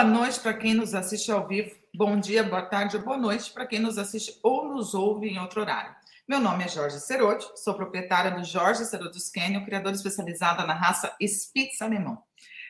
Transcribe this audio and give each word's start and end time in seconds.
Boa 0.00 0.10
noite 0.10 0.40
para 0.40 0.54
quem 0.54 0.72
nos 0.72 0.94
assiste 0.94 1.30
ao 1.30 1.46
vivo. 1.46 1.76
Bom 1.94 2.18
dia, 2.18 2.42
boa 2.42 2.62
tarde 2.62 2.96
ou 2.96 3.02
boa 3.02 3.18
noite 3.18 3.50
para 3.52 3.66
quem 3.66 3.78
nos 3.78 3.98
assiste 3.98 4.40
ou 4.42 4.66
nos 4.66 4.94
ouve 4.94 5.28
em 5.28 5.38
outro 5.38 5.60
horário. 5.60 5.94
Meu 6.26 6.40
nome 6.40 6.64
é 6.64 6.68
Jorge 6.68 6.98
Cerotti, 6.98 7.46
sou 7.56 7.74
proprietária 7.74 8.30
do 8.30 8.42
Jorge 8.42 8.86
Cerotti 8.86 9.18
Canyon, 9.30 9.62
criador 9.62 9.92
especializada 9.92 10.64
na 10.64 10.72
raça 10.72 11.14
Spitz 11.20 11.82
alemão. 11.82 12.16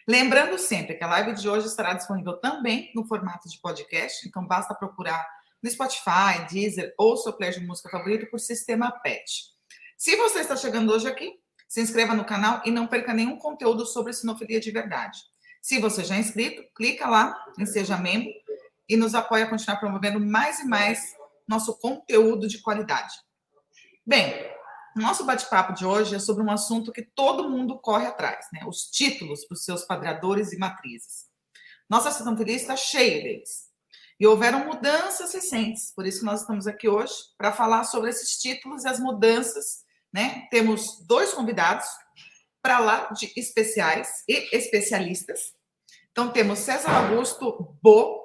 Lembrando 0.08 0.58
sempre 0.58 0.96
que 0.96 1.04
a 1.04 1.06
live 1.06 1.34
de 1.34 1.48
hoje 1.48 1.68
estará 1.68 1.92
disponível 1.92 2.32
também 2.32 2.90
no 2.96 3.04
formato 3.04 3.48
de 3.48 3.60
podcast, 3.60 4.26
então 4.26 4.44
basta 4.44 4.74
procurar 4.74 5.24
no 5.62 5.70
Spotify, 5.70 6.48
Deezer 6.50 6.92
ou 6.98 7.16
seu 7.16 7.32
player 7.32 7.60
de 7.60 7.64
música 7.64 7.88
favorito 7.90 8.28
por 8.28 8.40
Sistema 8.40 8.90
PET. 8.90 9.52
Se 9.96 10.16
você 10.16 10.40
está 10.40 10.56
chegando 10.56 10.92
hoje 10.92 11.06
aqui, 11.06 11.38
se 11.68 11.80
inscreva 11.80 12.12
no 12.12 12.24
canal 12.24 12.60
e 12.64 12.72
não 12.72 12.88
perca 12.88 13.14
nenhum 13.14 13.38
conteúdo 13.38 13.86
sobre 13.86 14.12
sinofilia 14.12 14.58
de 14.58 14.72
verdade. 14.72 15.30
Se 15.60 15.78
você 15.78 16.02
já 16.04 16.16
é 16.16 16.20
inscrito, 16.20 16.62
clica 16.74 17.08
lá 17.08 17.36
em 17.58 17.66
Seja 17.66 17.96
Membro 17.96 18.32
e 18.88 18.96
nos 18.96 19.14
apoia 19.14 19.44
a 19.44 19.50
continuar 19.50 19.78
promovendo 19.78 20.18
mais 20.18 20.58
e 20.60 20.64
mais 20.64 21.14
nosso 21.46 21.78
conteúdo 21.78 22.48
de 22.48 22.60
qualidade. 22.60 23.14
Bem, 24.06 24.34
nosso 24.96 25.24
bate-papo 25.24 25.72
de 25.74 25.84
hoje 25.84 26.14
é 26.14 26.18
sobre 26.18 26.42
um 26.42 26.50
assunto 26.50 26.92
que 26.92 27.02
todo 27.02 27.48
mundo 27.48 27.78
corre 27.78 28.06
atrás, 28.06 28.46
né? 28.52 28.62
Os 28.66 28.84
títulos 28.90 29.44
para 29.44 29.54
os 29.54 29.64
seus 29.64 29.84
padreadores 29.84 30.52
e 30.52 30.58
matrizes. 30.58 31.26
Nossa 31.88 32.10
sintofilia 32.10 32.56
está 32.56 32.76
cheia 32.76 33.22
deles. 33.22 33.70
E 34.18 34.26
houveram 34.26 34.66
mudanças 34.66 35.32
recentes, 35.32 35.92
por 35.94 36.06
isso 36.06 36.20
que 36.20 36.26
nós 36.26 36.40
estamos 36.40 36.66
aqui 36.66 36.88
hoje 36.88 37.14
para 37.38 37.52
falar 37.52 37.84
sobre 37.84 38.10
esses 38.10 38.38
títulos 38.38 38.84
e 38.84 38.88
as 38.88 38.98
mudanças, 38.98 39.84
né? 40.12 40.46
Temos 40.50 41.04
dois 41.06 41.32
convidados, 41.32 41.86
para 42.62 42.78
lá 42.78 43.10
de 43.12 43.32
especiais 43.36 44.22
e 44.28 44.56
especialistas. 44.56 45.54
Então, 46.12 46.30
temos 46.30 46.58
César 46.58 46.90
Augusto 46.90 47.76
Bo, 47.82 48.20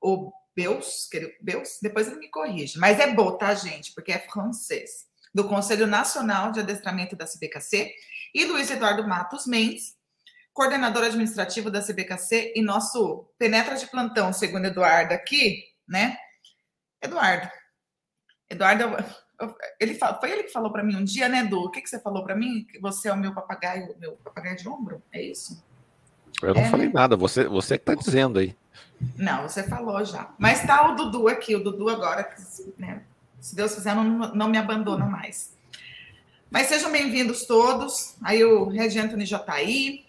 ou 0.00 0.32
Beus, 0.54 1.08
Beus, 1.40 1.78
depois 1.80 2.08
ele 2.08 2.16
me 2.16 2.28
corrige, 2.28 2.78
mas 2.78 2.98
é 2.98 3.12
Bo, 3.12 3.38
tá, 3.38 3.54
gente? 3.54 3.92
Porque 3.94 4.12
é 4.12 4.18
francês. 4.18 5.06
Do 5.32 5.48
Conselho 5.48 5.86
Nacional 5.86 6.50
de 6.50 6.60
Adestramento 6.60 7.14
da 7.14 7.26
CBKC, 7.26 7.94
e 8.34 8.44
Luiz 8.44 8.70
Eduardo 8.70 9.06
Matos 9.06 9.46
Mendes, 9.46 9.96
coordenador 10.52 11.04
administrativo 11.04 11.70
da 11.70 11.80
CBKC 11.80 12.52
e 12.56 12.62
nosso 12.62 13.32
penetra 13.38 13.76
de 13.76 13.86
plantão, 13.86 14.32
segundo 14.32 14.66
Eduardo 14.66 15.14
aqui, 15.14 15.64
né? 15.86 16.16
Eduardo. 17.00 17.48
Eduardo 18.50 18.84
ele 19.78 19.94
foi 19.94 20.32
ele 20.32 20.42
que 20.44 20.52
falou 20.52 20.72
para 20.72 20.82
mim 20.82 20.96
um 20.96 21.04
dia, 21.04 21.28
né, 21.28 21.40
Edu? 21.40 21.60
O 21.60 21.70
que, 21.70 21.80
que 21.80 21.88
você 21.88 22.00
falou 22.00 22.24
para 22.24 22.34
mim? 22.34 22.66
Que 22.70 22.80
você 22.80 23.08
é 23.08 23.12
o 23.12 23.16
meu 23.16 23.32
papagaio, 23.32 23.94
meu 24.00 24.12
papagaio 24.24 24.56
de 24.56 24.68
ombro? 24.68 25.00
É 25.12 25.22
isso? 25.22 25.62
Eu 26.42 26.54
não 26.54 26.60
é, 26.60 26.70
falei 26.70 26.86
né? 26.86 26.92
nada, 26.92 27.16
você, 27.16 27.44
você 27.44 27.78
que 27.78 27.82
está 27.82 27.94
dizendo 27.94 28.38
aí. 28.38 28.54
Não, 29.16 29.42
você 29.42 29.62
falou 29.62 30.04
já. 30.04 30.30
Mas 30.38 30.64
tá 30.66 30.90
o 30.90 30.96
Dudu 30.96 31.28
aqui, 31.28 31.54
o 31.54 31.62
Dudu 31.62 31.88
agora, 31.88 32.28
né, 32.76 33.02
se 33.40 33.54
Deus 33.54 33.74
quiser, 33.74 33.94
não, 33.94 34.04
não 34.04 34.48
me 34.48 34.58
abandona 34.58 35.06
mais. 35.06 35.56
Mas 36.50 36.66
sejam 36.66 36.90
bem-vindos 36.90 37.46
todos. 37.46 38.16
Aí 38.22 38.42
o 38.42 38.68
Red 38.68 38.98
Anthony 38.98 39.24
já 39.24 39.36
está 39.36 39.54
aí. 39.54 40.04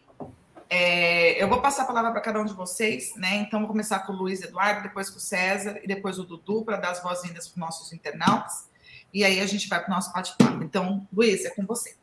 É, 0.71 1.41
eu 1.41 1.47
vou 1.47 1.61
passar 1.61 1.83
a 1.83 1.85
palavra 1.85 2.11
para 2.11 2.21
cada 2.21 2.39
um 2.39 2.45
de 2.45 2.53
vocês, 2.53 3.15
né? 3.15 3.37
Então, 3.37 3.59
vou 3.59 3.67
começar 3.67 3.99
com 3.99 4.13
o 4.13 4.15
Luiz 4.15 4.41
Eduardo, 4.41 4.83
depois 4.83 5.09
com 5.09 5.17
o 5.17 5.19
César 5.19 5.79
e 5.83 5.87
depois 5.87 6.17
o 6.19 6.23
Dudu, 6.23 6.63
para 6.63 6.77
dar 6.77 6.91
as 6.91 7.01
boas-vindas 7.01 7.47
para 7.47 7.53
os 7.53 7.57
nossos 7.57 7.91
internautas 7.91 8.69
e 9.13 9.23
aí 9.23 9.39
a 9.39 9.45
gente 9.45 9.67
vai 9.67 9.79
para 9.79 9.91
o 9.91 9.95
nosso 9.95 10.13
bate-papo. 10.13 10.63
Então, 10.63 11.07
Luiz, 11.11 11.45
é 11.45 11.49
com 11.49 11.65
você. 11.65 11.95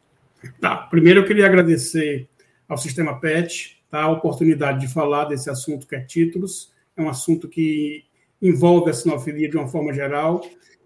Tá, 0.60 0.76
primeiro 0.76 1.20
eu 1.20 1.24
queria 1.24 1.46
agradecer 1.46 2.28
ao 2.68 2.76
Sistema 2.76 3.18
PET 3.20 3.82
tá, 3.90 4.02
a 4.02 4.10
oportunidade 4.10 4.80
de 4.80 4.92
falar 4.92 5.24
desse 5.26 5.48
assunto 5.48 5.86
que 5.86 5.96
é 5.96 6.00
títulos, 6.00 6.72
é 6.96 7.02
um 7.02 7.08
assunto 7.08 7.48
que 7.48 8.04
envolve 8.40 8.90
a 8.90 8.94
sinofilia 8.94 9.48
de 9.48 9.56
uma 9.56 9.68
forma 9.68 9.92
geral, 9.92 10.42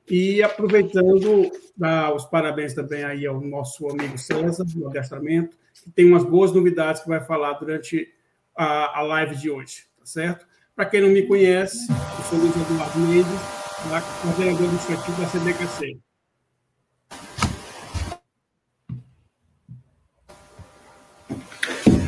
e 0.09 0.43
aproveitando, 0.43 1.53
dar 1.77 2.13
os 2.13 2.25
parabéns 2.25 2.75
também 2.75 3.05
aí 3.05 3.27
ao 3.27 3.41
nosso 3.41 3.89
amigo 3.89 4.19
César, 4.19 4.65
do 4.65 4.89
adestramento, 4.89 5.57
que 5.85 5.91
tem 5.91 6.05
umas 6.05 6.25
boas 6.25 6.53
novidades 6.53 7.01
que 7.03 7.09
vai 7.09 7.21
falar 7.21 7.53
durante 7.55 8.13
a, 8.57 8.99
a 8.99 9.03
live 9.03 9.37
de 9.37 9.51
hoje, 9.51 9.85
tá 9.99 10.05
certo? 10.05 10.47
Para 10.75 10.87
quem 10.87 11.01
não 11.01 11.11
me 11.11 11.23
conhece, 11.23 11.87
eu 11.91 12.25
sou 12.29 12.39
Luiz 12.39 12.55
Eduardo 12.57 12.99
Mendes, 12.99 13.41
coordenador 14.23 14.55
administrativo 14.55 15.21
da 15.21 15.29
CBKC. 15.29 16.10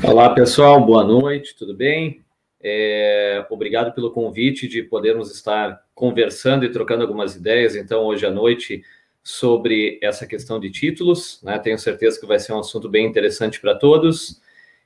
Olá, 0.05 0.35
pessoal, 0.35 0.85
boa 0.85 1.05
noite, 1.05 1.55
tudo 1.57 1.75
bem? 1.75 2.25
É, 2.61 3.47
obrigado 3.49 3.95
pelo 3.95 4.11
convite 4.11 4.67
de 4.67 4.83
podermos 4.83 5.33
estar 5.33 5.81
conversando 5.95 6.65
e 6.65 6.73
trocando 6.73 7.03
algumas 7.03 7.37
ideias, 7.37 7.77
então, 7.77 8.03
hoje 8.05 8.27
à 8.27 8.31
noite, 8.31 8.83
sobre 9.23 10.01
essa 10.03 10.27
questão 10.27 10.59
de 10.59 10.71
títulos. 10.71 11.41
Né? 11.43 11.57
Tenho 11.61 11.79
certeza 11.79 12.19
que 12.19 12.27
vai 12.27 12.41
ser 12.41 12.53
um 12.53 12.59
assunto 12.59 12.89
bem 12.89 13.07
interessante 13.07 13.61
para 13.61 13.77
todos. 13.77 14.41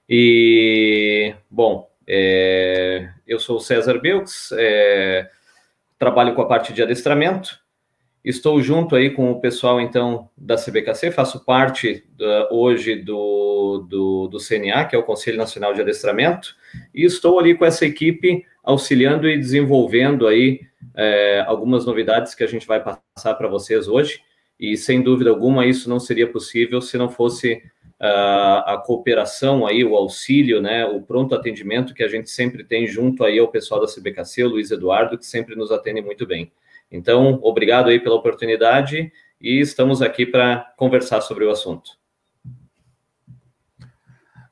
E, 0.07 1.35
bom, 1.51 1.91
é, 2.07 3.09
eu 3.27 3.39
sou 3.39 3.57
o 3.57 3.61
César 3.61 3.99
Belks, 3.99 4.53
é, 4.53 5.31
trabalho 5.99 6.35
com 6.35 6.43
a 6.43 6.47
parte 6.47 6.75
de 6.75 6.83
adestramento 6.83 7.59
Estou 8.27 8.61
junto 8.61 8.97
aí 8.97 9.11
com 9.11 9.31
o 9.31 9.41
pessoal, 9.41 9.81
então, 9.81 10.29
da 10.37 10.57
CBKC, 10.57 11.13
faço 11.13 11.45
parte 11.45 12.05
da, 12.19 12.49
hoje 12.51 12.97
do, 12.97 13.87
do, 13.89 14.27
do, 14.27 14.39
CNA, 14.41 14.85
que 14.85 14.97
é 14.97 14.99
o 14.99 15.05
Conselho 15.05 15.39
Nacional 15.39 15.73
de 15.73 15.81
Adestramento, 15.81 16.57
e 16.93 17.05
estou 17.05 17.39
ali 17.39 17.55
com 17.55 17.65
essa 17.65 17.87
equipe 17.87 18.45
auxiliando 18.65 19.29
e 19.29 19.39
desenvolvendo 19.39 20.27
aí 20.27 20.63
é, 20.97 21.45
algumas 21.47 21.87
novidades 21.87 22.35
que 22.35 22.43
a 22.43 22.49
gente 22.49 22.67
vai 22.67 22.83
passar 22.83 23.35
para 23.35 23.47
vocês 23.47 23.87
hoje, 23.87 24.21
e 24.59 24.77
sem 24.77 25.03
dúvida 25.03 25.31
alguma 25.31 25.65
isso 25.65 25.89
não 25.89 26.01
seria 26.01 26.27
possível 26.27 26.81
se 26.81 26.99
não 26.99 27.09
fosse 27.09 27.63
uh, 28.01 28.67
a 28.67 28.83
cooperação 28.85 29.65
aí, 29.65 29.85
o 29.85 29.95
auxílio, 29.95 30.61
né, 30.61 30.85
o 30.85 31.01
pronto 31.01 31.33
atendimento 31.33 31.95
que 31.95 32.03
a 32.03 32.09
gente 32.09 32.29
sempre 32.29 32.65
tem 32.65 32.89
junto 32.89 33.23
aí 33.23 33.39
ao 33.39 33.47
pessoal 33.47 33.81
da 33.81 33.87
CBKC, 33.87 34.43
o 34.43 34.49
Luiz 34.49 34.73
Eduardo, 34.73 35.17
que 35.17 35.25
sempre 35.27 35.55
nos 35.55 35.71
atende 35.71 36.03
muito 36.03 36.27
bem. 36.27 36.51
Então, 36.91 37.41
obrigado 37.43 37.89
aí 37.89 37.99
pela 37.99 38.15
oportunidade 38.15 39.13
e 39.41 39.61
estamos 39.61 40.01
aqui 40.01 40.25
para 40.25 40.73
conversar 40.77 41.21
sobre 41.21 41.45
o 41.45 41.51
assunto. 41.51 41.91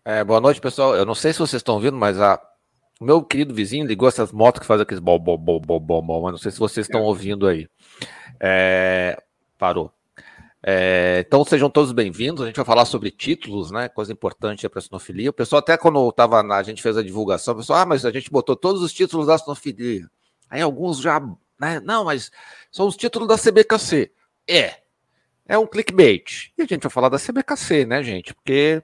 É, 0.04 0.22
boa 0.22 0.40
noite, 0.40 0.60
pessoal. 0.60 0.94
Eu 0.94 1.06
não 1.06 1.14
sei 1.14 1.32
se 1.32 1.38
vocês 1.38 1.60
estão 1.60 1.76
ouvindo, 1.76 1.96
mas 1.96 2.20
a, 2.20 2.40
o 3.00 3.04
meu 3.04 3.22
querido 3.22 3.54
vizinho 3.54 3.86
ligou 3.86 4.08
essas 4.08 4.32
motos 4.32 4.60
que 4.60 4.66
fazem 4.66 4.82
aqueles 4.82 5.02
bom, 5.02 5.18
bom, 5.18 5.38
bom, 5.38 5.60
bom, 5.60 5.80
bom, 5.80 6.02
bom, 6.02 6.22
mas 6.22 6.32
não 6.32 6.38
sei 6.38 6.50
se 6.50 6.58
vocês 6.58 6.86
estão 6.86 7.02
ouvindo 7.02 7.46
aí. 7.46 7.68
É, 8.38 9.22
parou. 9.58 9.90
É, 10.66 11.22
então 11.26 11.44
sejam 11.44 11.70
todos 11.70 11.92
bem-vindos. 11.92 12.42
A 12.42 12.46
gente 12.46 12.56
vai 12.56 12.64
falar 12.64 12.84
sobre 12.84 13.10
títulos, 13.10 13.70
né? 13.70 13.88
Coisa 13.88 14.12
importante 14.12 14.68
para 14.68 14.78
a 14.78 14.82
sinofilia. 14.82 15.30
O 15.30 15.32
pessoal, 15.32 15.60
até 15.60 15.76
quando 15.76 16.10
tava 16.12 16.42
na, 16.42 16.56
a 16.56 16.62
gente 16.62 16.82
fez 16.82 16.96
a 16.96 17.02
divulgação, 17.02 17.54
o 17.54 17.58
pessoal, 17.58 17.80
ah, 17.80 17.86
mas 17.86 18.04
a 18.04 18.10
gente 18.10 18.30
botou 18.30 18.56
todos 18.56 18.82
os 18.82 18.92
títulos 18.92 19.26
da 19.26 19.38
sinofilia. 19.38 20.08
Aí 20.48 20.60
alguns 20.60 20.98
já 20.98 21.20
né? 21.58 21.80
Não, 21.80 22.04
mas 22.04 22.30
são 22.70 22.86
os 22.86 22.96
títulos 22.96 23.28
da 23.28 23.38
CBKC. 23.38 24.10
É. 24.48 24.74
É 25.46 25.58
um 25.58 25.66
clickbait. 25.66 26.52
E 26.56 26.62
a 26.62 26.66
gente 26.66 26.82
vai 26.82 26.90
falar 26.90 27.08
da 27.08 27.18
CBKC, 27.18 27.84
né, 27.84 28.02
gente? 28.02 28.32
Porque 28.32 28.82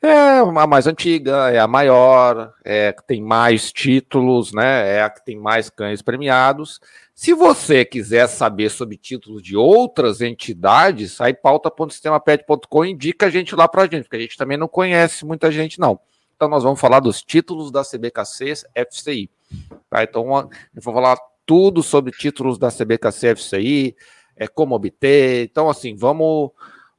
é 0.00 0.38
a 0.38 0.66
mais 0.66 0.86
antiga, 0.86 1.50
é 1.50 1.58
a 1.58 1.66
maior, 1.66 2.54
é 2.64 2.88
a 2.88 2.92
que 2.92 3.04
tem 3.04 3.22
mais 3.22 3.72
títulos, 3.72 4.52
né? 4.52 4.96
É 4.96 5.02
a 5.02 5.10
que 5.10 5.24
tem 5.24 5.36
mais 5.36 5.68
cães 5.68 6.02
premiados. 6.02 6.80
Se 7.14 7.32
você 7.32 7.84
quiser 7.84 8.28
saber 8.28 8.70
sobre 8.70 8.96
títulos 8.96 9.42
de 9.42 9.56
outras 9.56 10.20
entidades, 10.20 11.20
aí 11.20 11.32
pauta.sistemapet.com 11.34 12.84
indica 12.84 13.26
a 13.26 13.30
gente 13.30 13.56
lá 13.56 13.66
pra 13.66 13.86
gente, 13.86 14.02
porque 14.04 14.16
a 14.16 14.20
gente 14.20 14.36
também 14.36 14.58
não 14.58 14.68
conhece 14.68 15.24
muita 15.24 15.50
gente, 15.50 15.80
não. 15.80 15.98
Então 16.36 16.48
nós 16.48 16.62
vamos 16.62 16.78
falar 16.78 17.00
dos 17.00 17.22
títulos 17.22 17.72
da 17.72 17.82
CBKC 17.82 18.52
FCI. 18.74 19.30
Tá? 19.88 20.02
Então, 20.02 20.26
gente 20.74 20.84
vai 20.84 20.94
falar 20.94 21.18
tudo 21.46 21.82
sobre 21.82 22.12
títulos 22.12 22.58
da 22.58 22.70
CBKC 22.70 23.36
FCI, 23.36 23.96
é, 24.36 24.46
como 24.46 24.74
obter. 24.74 25.44
Então, 25.44 25.70
assim, 25.70 25.94
vamos, 25.94 26.50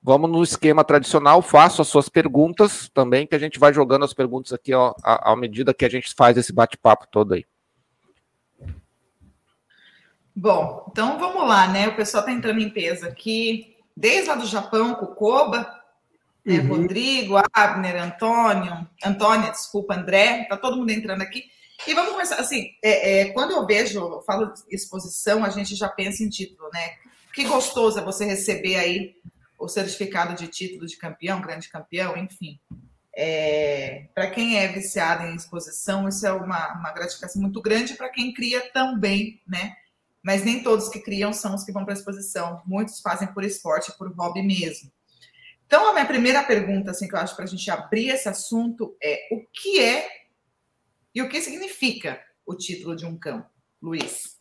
vamos 0.02 0.32
no 0.32 0.42
esquema 0.42 0.84
tradicional. 0.84 1.42
Faço 1.42 1.82
as 1.82 1.88
suas 1.90 2.10
perguntas 2.10 2.90
também, 2.94 3.28
que 3.28 3.36
a 3.36 3.40
gente 3.40 3.60
vai 3.60 3.74
jogando 3.74 4.06
as 4.06 4.14
perguntas 4.14 4.54
aqui 4.54 4.74
ó, 4.74 4.96
à, 5.04 5.34
à 5.34 5.36
medida 5.36 5.74
que 5.74 5.86
a 5.86 5.90
gente 5.90 6.14
faz 6.16 6.38
esse 6.38 6.54
bate-papo 6.54 7.06
todo 7.12 7.34
aí. 7.34 7.46
Bom, 10.34 10.86
então 10.92 11.20
vamos 11.20 11.48
lá, 11.48 11.68
né? 11.68 11.88
O 11.88 11.96
pessoal 11.96 12.22
está 12.22 12.32
entrando 12.32 12.60
em 12.60 12.70
peso 12.70 13.08
aqui, 13.08 13.76
desde 13.96 14.30
lá 14.30 14.36
do 14.36 14.46
Japão, 14.46 14.94
Cucoba, 14.94 15.68
né? 16.46 16.60
uhum. 16.60 16.68
Rodrigo, 16.68 17.36
Abner, 17.52 18.02
Antônio, 18.02 18.88
Antônia, 19.04 19.52
desculpa, 19.52 19.96
André, 19.96 20.46
tá 20.48 20.56
todo 20.56 20.78
mundo 20.78 20.92
entrando 20.92 21.24
aqui. 21.24 21.46
E 21.86 21.94
vamos 21.94 22.12
começar, 22.12 22.36
assim, 22.38 22.72
é, 22.84 23.22
é, 23.22 23.26
quando 23.32 23.52
eu 23.52 23.66
vejo, 23.66 24.00
eu 24.00 24.22
falo 24.22 24.54
exposição, 24.70 25.44
a 25.44 25.50
gente 25.50 25.76
já 25.76 25.88
pensa 25.88 26.24
em 26.24 26.30
título, 26.30 26.70
né? 26.74 26.96
Que 27.34 27.44
gostoso 27.46 28.00
é 28.00 28.04
você 28.04 28.26
receber 28.26 28.78
aí 28.78 29.16
o 29.60 29.68
certificado 29.68 30.34
de 30.36 30.48
título 30.48 30.88
de 30.88 30.98
campeão, 30.98 31.42
grande 31.42 31.70
campeão, 31.70 32.18
enfim. 32.18 32.60
É, 33.16 34.06
para 34.14 34.30
quem 34.30 34.60
é 34.60 34.68
viciado 34.68 35.26
em 35.26 35.36
exposição, 35.36 36.08
isso 36.08 36.26
é 36.26 36.32
uma, 36.32 36.74
uma 36.74 36.92
gratificação 36.92 37.42
muito 37.42 37.62
grande 37.62 37.96
para 37.96 38.10
quem 38.10 38.34
cria 38.34 38.62
também, 38.72 39.42
né? 39.48 39.76
Mas 40.22 40.44
nem 40.44 40.62
todos 40.62 40.90
que 40.90 41.00
criam 41.00 41.32
são 41.32 41.56
os 41.56 41.64
que 41.64 41.72
vão 41.72 41.84
para 41.84 41.94
a 41.94 41.98
exposição. 41.98 42.62
Muitos 42.66 43.00
fazem 43.00 43.28
por 43.30 43.44
esporte, 43.44 43.92
por 43.98 44.14
hobby 44.14 44.42
mesmo. 44.42 44.92
Então, 45.66 45.88
a 45.88 45.94
minha 45.94 46.06
primeira 46.06 46.44
pergunta, 46.44 46.92
assim, 46.92 47.08
que 47.08 47.16
eu 47.16 47.20
acho 47.20 47.36
para 47.36 47.46
a 47.46 47.48
gente 47.48 47.70
abrir 47.70 48.10
esse 48.10 48.30
assunto 48.30 48.96
é 49.02 49.28
o 49.32 49.42
que 49.52 49.80
é 49.80 50.08
e 51.14 51.22
o 51.22 51.30
que 51.30 51.42
significa 51.42 52.22
o 52.46 52.56
título 52.56 52.96
de 52.96 53.06
um 53.06 53.18
cão, 53.18 53.46
Luiz? 53.82 54.38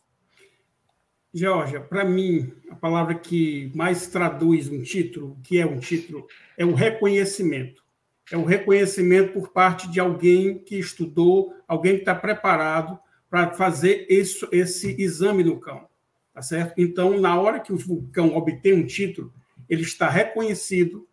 Georgia, 1.33 1.81
para 1.81 2.03
mim, 2.03 2.53
a 2.69 2.75
palavra 2.75 3.13
que 3.15 3.71
mais 3.75 4.07
traduz 4.07 4.69
um 4.69 4.81
título, 4.81 5.33
o 5.33 5.41
que 5.41 5.59
é 5.59 5.65
um 5.65 5.79
título, 5.79 6.27
é 6.57 6.65
o 6.65 6.73
reconhecimento 6.73 7.87
é 8.31 8.37
o 8.37 8.43
reconhecimento 8.43 9.33
por 9.33 9.51
parte 9.51 9.89
de 9.89 9.99
alguém 9.99 10.59
que 10.59 10.77
estudou, 10.77 11.53
alguém 11.67 11.93
que 11.93 11.99
está 11.99 12.13
preparado 12.13 12.99
para 13.29 13.53
fazer 13.53 14.05
isso, 14.09 14.47
esse 14.51 14.95
exame 15.01 15.43
no 15.43 15.59
cão, 15.59 15.87
tá 16.33 16.41
certo? 16.41 16.73
Então, 16.77 17.19
na 17.19 17.39
hora 17.39 17.59
que 17.59 17.71
o 17.71 18.09
cão 18.11 18.35
obtém 18.35 18.73
um 18.73 18.85
título, 18.85 19.33
ele 19.69 19.81
está 19.81 20.09
reconhecido 20.09 21.07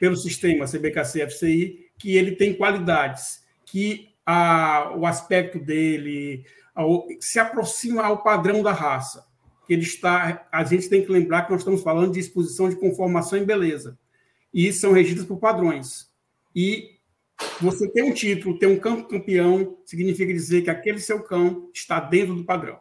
pelo 0.00 0.16
sistema 0.16 0.66
CBKC-FCI 0.66 1.90
que 1.96 2.16
ele 2.16 2.32
tem 2.32 2.54
qualidades, 2.54 3.44
que 3.64 4.08
a, 4.30 4.94
o 4.94 5.06
aspecto 5.06 5.58
dele 5.58 6.44
a, 6.76 6.82
se 7.18 7.38
aproxima 7.38 8.04
ao 8.04 8.22
padrão 8.22 8.62
da 8.62 8.72
raça. 8.72 9.26
Que 9.66 9.72
ele 9.72 9.82
está, 9.82 10.46
a 10.52 10.64
gente 10.64 10.88
tem 10.90 11.02
que 11.02 11.10
lembrar 11.10 11.44
que 11.44 11.50
nós 11.50 11.62
estamos 11.62 11.82
falando 11.82 12.12
de 12.12 12.20
exposição 12.20 12.68
de 12.68 12.76
conformação 12.76 13.38
e 13.38 13.44
beleza, 13.44 13.98
e 14.52 14.70
são 14.70 14.92
regidas 14.92 15.24
por 15.24 15.38
padrões. 15.38 16.10
E 16.54 16.98
você 17.58 17.88
ter 17.88 18.02
um 18.02 18.12
título, 18.12 18.58
ter 18.58 18.66
um 18.66 18.78
campeão, 18.78 19.78
significa 19.86 20.32
dizer 20.32 20.62
que 20.62 20.70
aquele 20.70 20.98
seu 20.98 21.22
cão 21.22 21.70
está 21.72 21.98
dentro 21.98 22.34
do 22.34 22.44
padrão. 22.44 22.78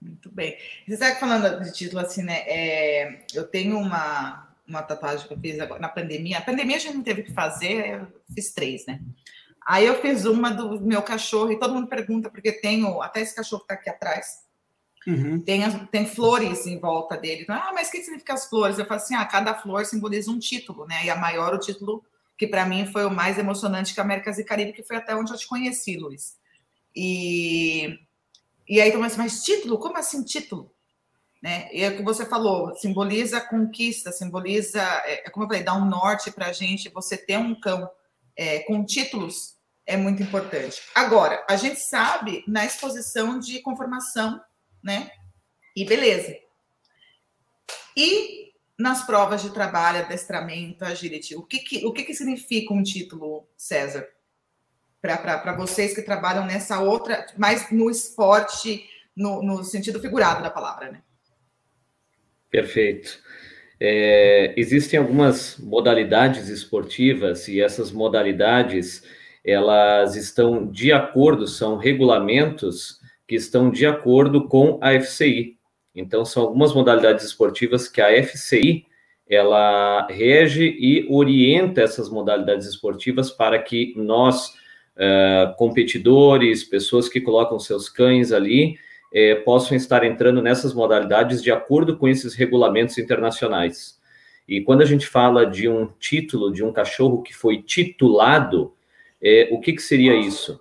Muito 0.00 0.30
bem. 0.30 0.56
Você 0.86 0.96
sabe 0.96 1.20
falando 1.20 1.62
de 1.62 1.72
título 1.72 2.00
assim, 2.00 2.22
né? 2.22 2.44
É, 2.46 3.24
eu 3.34 3.46
tenho 3.46 3.78
uma, 3.78 4.51
uma 4.72 4.82
tatuagem 4.82 5.26
que 5.26 5.32
eu 5.32 5.38
fiz 5.38 5.60
agora, 5.60 5.80
na 5.80 5.88
pandemia. 5.88 6.38
A 6.38 6.42
pandemia 6.42 6.76
a 6.76 6.80
gente 6.80 6.94
não 6.94 7.02
teve 7.02 7.22
que 7.22 7.32
fazer, 7.32 8.00
eu 8.00 8.06
fiz 8.34 8.52
três, 8.52 8.86
né? 8.86 9.00
Aí 9.66 9.86
eu 9.86 10.00
fiz 10.00 10.24
uma 10.24 10.50
do 10.50 10.80
meu 10.80 11.02
cachorro 11.02 11.52
e 11.52 11.58
todo 11.58 11.74
mundo 11.74 11.86
pergunta, 11.86 12.28
porque 12.28 12.50
tenho 12.52 13.00
até 13.00 13.20
esse 13.20 13.34
cachorro 13.34 13.60
que 13.60 13.72
está 13.72 13.74
aqui 13.74 13.90
atrás. 13.90 14.42
Uhum. 15.06 15.40
Tem, 15.40 15.60
tem 15.86 16.06
flores 16.06 16.66
em 16.66 16.78
volta 16.78 17.16
dele. 17.16 17.42
Então, 17.42 17.56
ah, 17.56 17.70
mas 17.74 17.88
o 17.88 17.90
que 17.90 18.02
significa 18.02 18.34
as 18.34 18.48
flores? 18.48 18.78
Eu 18.78 18.86
falo 18.86 19.00
assim: 19.00 19.14
ah, 19.14 19.24
cada 19.24 19.54
flor 19.54 19.84
simboliza 19.84 20.30
um 20.30 20.38
título, 20.38 20.86
né? 20.86 21.04
E 21.04 21.10
a 21.10 21.16
maior, 21.16 21.54
o 21.54 21.58
título 21.58 22.04
que 22.36 22.46
para 22.46 22.66
mim 22.66 22.86
foi 22.86 23.04
o 23.04 23.10
mais 23.10 23.38
emocionante 23.38 23.94
que 23.94 24.00
a 24.00 24.02
Américas 24.02 24.38
e 24.38 24.44
Caribe, 24.44 24.72
que 24.72 24.82
foi 24.82 24.96
até 24.96 25.14
onde 25.14 25.32
eu 25.32 25.38
te 25.38 25.46
conheci, 25.46 25.96
Luiz. 25.96 26.36
E, 26.94 27.98
e 28.68 28.80
aí, 28.80 28.88
então, 28.88 29.00
mas 29.00 29.44
título? 29.44 29.78
Como 29.78 29.96
assim 29.96 30.24
título? 30.24 30.71
Né? 31.42 31.68
E 31.72 31.82
é 31.82 31.88
o 31.88 31.96
que 31.96 32.02
você 32.02 32.24
falou, 32.24 32.74
simboliza 32.76 33.40
conquista, 33.40 34.12
simboliza, 34.12 34.80
é, 35.04 35.26
é 35.26 35.30
como 35.30 35.44
eu 35.44 35.48
falei, 35.48 35.64
dá 35.64 35.74
um 35.74 35.84
norte 35.84 36.30
para 36.30 36.46
a 36.46 36.52
gente. 36.52 36.88
Você 36.90 37.16
ter 37.16 37.36
um 37.36 37.58
cão 37.58 37.90
é, 38.36 38.60
com 38.60 38.84
títulos 38.84 39.56
é 39.84 39.96
muito 39.96 40.22
importante. 40.22 40.80
Agora, 40.94 41.44
a 41.50 41.56
gente 41.56 41.80
sabe 41.80 42.44
na 42.46 42.64
exposição 42.64 43.40
de 43.40 43.58
conformação 43.60 44.40
né? 44.82 45.10
E 45.76 45.84
beleza. 45.84 46.34
E 47.96 48.52
nas 48.78 49.06
provas 49.06 49.42
de 49.42 49.50
trabalho, 49.50 50.00
adestramento, 50.00 50.84
agility, 50.84 51.36
o 51.36 51.42
que, 51.42 51.58
que, 51.58 51.86
o 51.86 51.92
que, 51.92 52.02
que 52.02 52.14
significa 52.14 52.74
um 52.74 52.82
título, 52.82 53.46
César? 53.56 54.08
Para 55.00 55.56
vocês 55.56 55.94
que 55.94 56.02
trabalham 56.02 56.44
nessa 56.44 56.80
outra, 56.80 57.26
mais 57.36 57.70
no 57.70 57.90
esporte, 57.90 58.88
no, 59.16 59.42
no 59.42 59.64
sentido 59.64 60.00
figurado 60.00 60.42
da 60.42 60.50
palavra, 60.50 60.90
né? 60.90 61.02
Perfeito. 62.52 63.18
É, 63.80 64.52
existem 64.58 65.00
algumas 65.00 65.56
modalidades 65.58 66.48
esportivas 66.48 67.48
e 67.48 67.60
essas 67.60 67.90
modalidades 67.90 69.02
elas 69.44 70.14
estão 70.14 70.70
de 70.70 70.92
acordo, 70.92 71.48
são 71.48 71.78
regulamentos 71.78 73.00
que 73.26 73.34
estão 73.34 73.70
de 73.70 73.86
acordo 73.86 74.46
com 74.46 74.78
a 74.82 74.92
FCI. 74.92 75.56
Então, 75.94 76.24
são 76.24 76.44
algumas 76.44 76.74
modalidades 76.74 77.24
esportivas 77.24 77.88
que 77.88 78.00
a 78.00 78.22
FCI 78.22 78.84
ela 79.28 80.06
rege 80.08 80.76
e 80.78 81.06
orienta 81.10 81.80
essas 81.80 82.10
modalidades 82.10 82.66
esportivas 82.66 83.30
para 83.30 83.58
que 83.58 83.94
nós, 83.96 84.48
uh, 84.94 85.56
competidores, 85.56 86.64
pessoas 86.64 87.08
que 87.08 87.20
colocam 87.20 87.58
seus 87.58 87.88
cães 87.88 88.30
ali, 88.30 88.76
eh, 89.14 89.36
possam 89.36 89.76
estar 89.76 90.04
entrando 90.04 90.40
nessas 90.40 90.72
modalidades 90.74 91.42
de 91.42 91.50
acordo 91.50 91.96
com 91.96 92.08
esses 92.08 92.34
regulamentos 92.34 92.98
internacionais. 92.98 94.00
E 94.48 94.60
quando 94.60 94.82
a 94.82 94.86
gente 94.86 95.06
fala 95.06 95.46
de 95.46 95.68
um 95.68 95.86
título 95.98 96.52
de 96.52 96.64
um 96.64 96.72
cachorro 96.72 97.22
que 97.22 97.34
foi 97.34 97.62
titulado, 97.62 98.74
eh, 99.22 99.48
o 99.50 99.60
que, 99.60 99.72
que 99.72 99.82
seria 99.82 100.14
isso? 100.14 100.60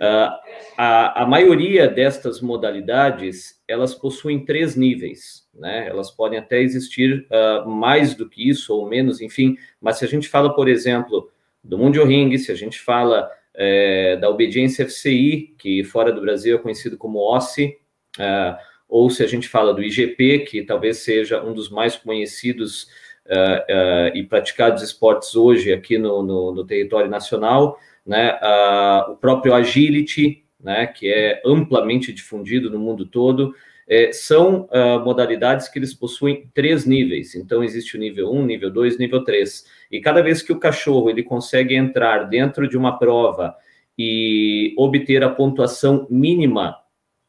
Uh, 0.00 0.34
a, 0.76 1.22
a 1.22 1.26
maioria 1.26 1.86
destas 1.86 2.40
modalidades, 2.40 3.62
elas 3.68 3.94
possuem 3.94 4.44
três 4.44 4.74
níveis, 4.74 5.46
né? 5.54 5.86
Elas 5.88 6.10
podem 6.10 6.40
até 6.40 6.60
existir 6.60 7.24
uh, 7.30 7.68
mais 7.68 8.16
do 8.16 8.28
que 8.28 8.48
isso 8.48 8.74
ou 8.74 8.88
menos, 8.88 9.20
enfim. 9.20 9.56
Mas 9.80 9.98
se 9.98 10.04
a 10.04 10.08
gente 10.08 10.28
fala, 10.28 10.54
por 10.56 10.68
exemplo, 10.68 11.30
do 11.62 11.78
Mundial 11.78 12.06
Ring, 12.06 12.36
se 12.36 12.50
a 12.50 12.56
gente 12.56 12.80
fala 12.80 13.30
é, 13.54 14.16
da 14.16 14.28
obediência 14.28 14.84
FCI, 14.84 15.54
que 15.58 15.84
fora 15.84 16.12
do 16.12 16.20
Brasil 16.20 16.56
é 16.56 16.58
conhecido 16.58 16.96
como 16.96 17.20
OSCE, 17.20 17.78
uh, 18.18 18.56
ou 18.88 19.08
se 19.10 19.22
a 19.22 19.26
gente 19.26 19.48
fala 19.48 19.72
do 19.72 19.82
IGP, 19.82 20.40
que 20.40 20.62
talvez 20.62 20.98
seja 20.98 21.42
um 21.42 21.52
dos 21.52 21.70
mais 21.70 21.96
conhecidos 21.96 22.84
uh, 23.26 24.14
e 24.14 24.22
praticados 24.24 24.82
esportes 24.82 25.34
hoje 25.34 25.72
aqui 25.72 25.96
no, 25.98 26.22
no, 26.22 26.52
no 26.52 26.64
território 26.64 27.10
nacional, 27.10 27.78
né? 28.04 28.38
o 29.08 29.16
próprio 29.16 29.54
Agility, 29.54 30.44
né, 30.62 30.86
que 30.86 31.08
é 31.12 31.40
amplamente 31.44 32.12
difundido 32.12 32.70
no 32.70 32.78
mundo 32.78 33.06
todo, 33.06 33.54
é, 33.88 34.12
são 34.12 34.68
uh, 34.70 35.04
modalidades 35.04 35.68
que 35.68 35.78
eles 35.78 35.92
possuem 35.92 36.48
três 36.54 36.86
níveis. 36.86 37.34
Então, 37.34 37.62
existe 37.64 37.96
o 37.96 38.00
nível 38.00 38.32
1, 38.32 38.46
nível 38.46 38.70
2, 38.70 38.98
nível 38.98 39.24
3. 39.24 39.66
E 39.90 40.00
cada 40.00 40.22
vez 40.22 40.40
que 40.40 40.52
o 40.52 40.58
cachorro 40.58 41.10
ele 41.10 41.22
consegue 41.22 41.74
entrar 41.74 42.24
dentro 42.24 42.68
de 42.68 42.76
uma 42.76 42.98
prova 42.98 43.54
e 43.98 44.72
obter 44.78 45.22
a 45.22 45.28
pontuação 45.28 46.06
mínima 46.08 46.76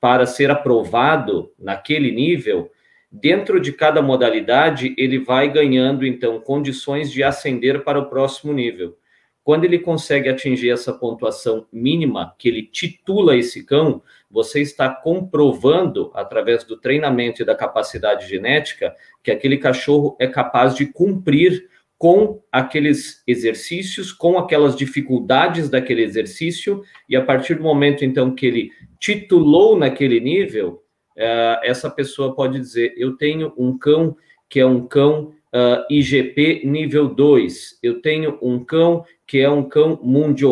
para 0.04 0.26
ser 0.26 0.52
aprovado 0.52 1.54
naquele 1.58 2.12
nível, 2.12 2.70
dentro 3.10 3.58
de 3.58 3.72
cada 3.72 4.02
modalidade, 4.02 4.94
ele 4.98 5.18
vai 5.18 5.50
ganhando, 5.50 6.06
então, 6.06 6.42
condições 6.42 7.10
de 7.10 7.24
ascender 7.24 7.86
para 7.86 8.00
o 8.00 8.10
próximo 8.10 8.52
nível. 8.52 8.98
Quando 9.46 9.64
ele 9.64 9.80
consegue 9.80 10.28
atingir 10.28 10.72
essa 10.72 10.92
pontuação 10.92 11.66
mínima, 11.72 12.36
que 12.38 12.50
ele 12.50 12.64
titula 12.64 13.38
esse 13.38 13.64
cão, 13.64 14.02
você 14.30 14.60
está 14.60 14.90
comprovando, 14.90 16.12
através 16.14 16.66
do 16.66 16.76
treinamento 16.76 17.42
e 17.42 17.46
da 17.46 17.56
capacidade 17.56 18.28
genética, 18.28 18.94
que 19.24 19.32
aquele 19.32 19.58
cachorro 19.58 20.18
é 20.20 20.28
capaz 20.28 20.76
de 20.76 20.86
cumprir 20.86 21.70
com 22.04 22.44
aqueles 22.52 23.24
exercícios, 23.26 24.12
com 24.12 24.38
aquelas 24.38 24.76
dificuldades 24.76 25.70
daquele 25.70 26.04
exercício, 26.04 26.84
e 27.08 27.16
a 27.16 27.24
partir 27.24 27.56
do 27.56 27.64
momento, 27.64 28.04
então, 28.04 28.36
que 28.36 28.46
ele 28.46 28.72
titulou 29.00 29.78
naquele 29.78 30.20
nível, 30.20 30.84
eh, 31.16 31.62
essa 31.64 31.90
pessoa 31.90 32.36
pode 32.36 32.60
dizer: 32.60 32.94
Eu 32.98 33.16
tenho 33.16 33.54
um 33.58 33.78
cão 33.78 34.18
que 34.50 34.60
é 34.60 34.66
um 34.66 34.86
cão 34.86 35.34
uh, 35.54 35.86
IGP 35.90 36.64
nível 36.66 37.08
2. 37.08 37.80
Eu 37.82 38.02
tenho 38.02 38.38
um 38.42 38.62
cão 38.62 39.06
que 39.26 39.40
é 39.40 39.50
um 39.50 39.64
cão 39.64 39.98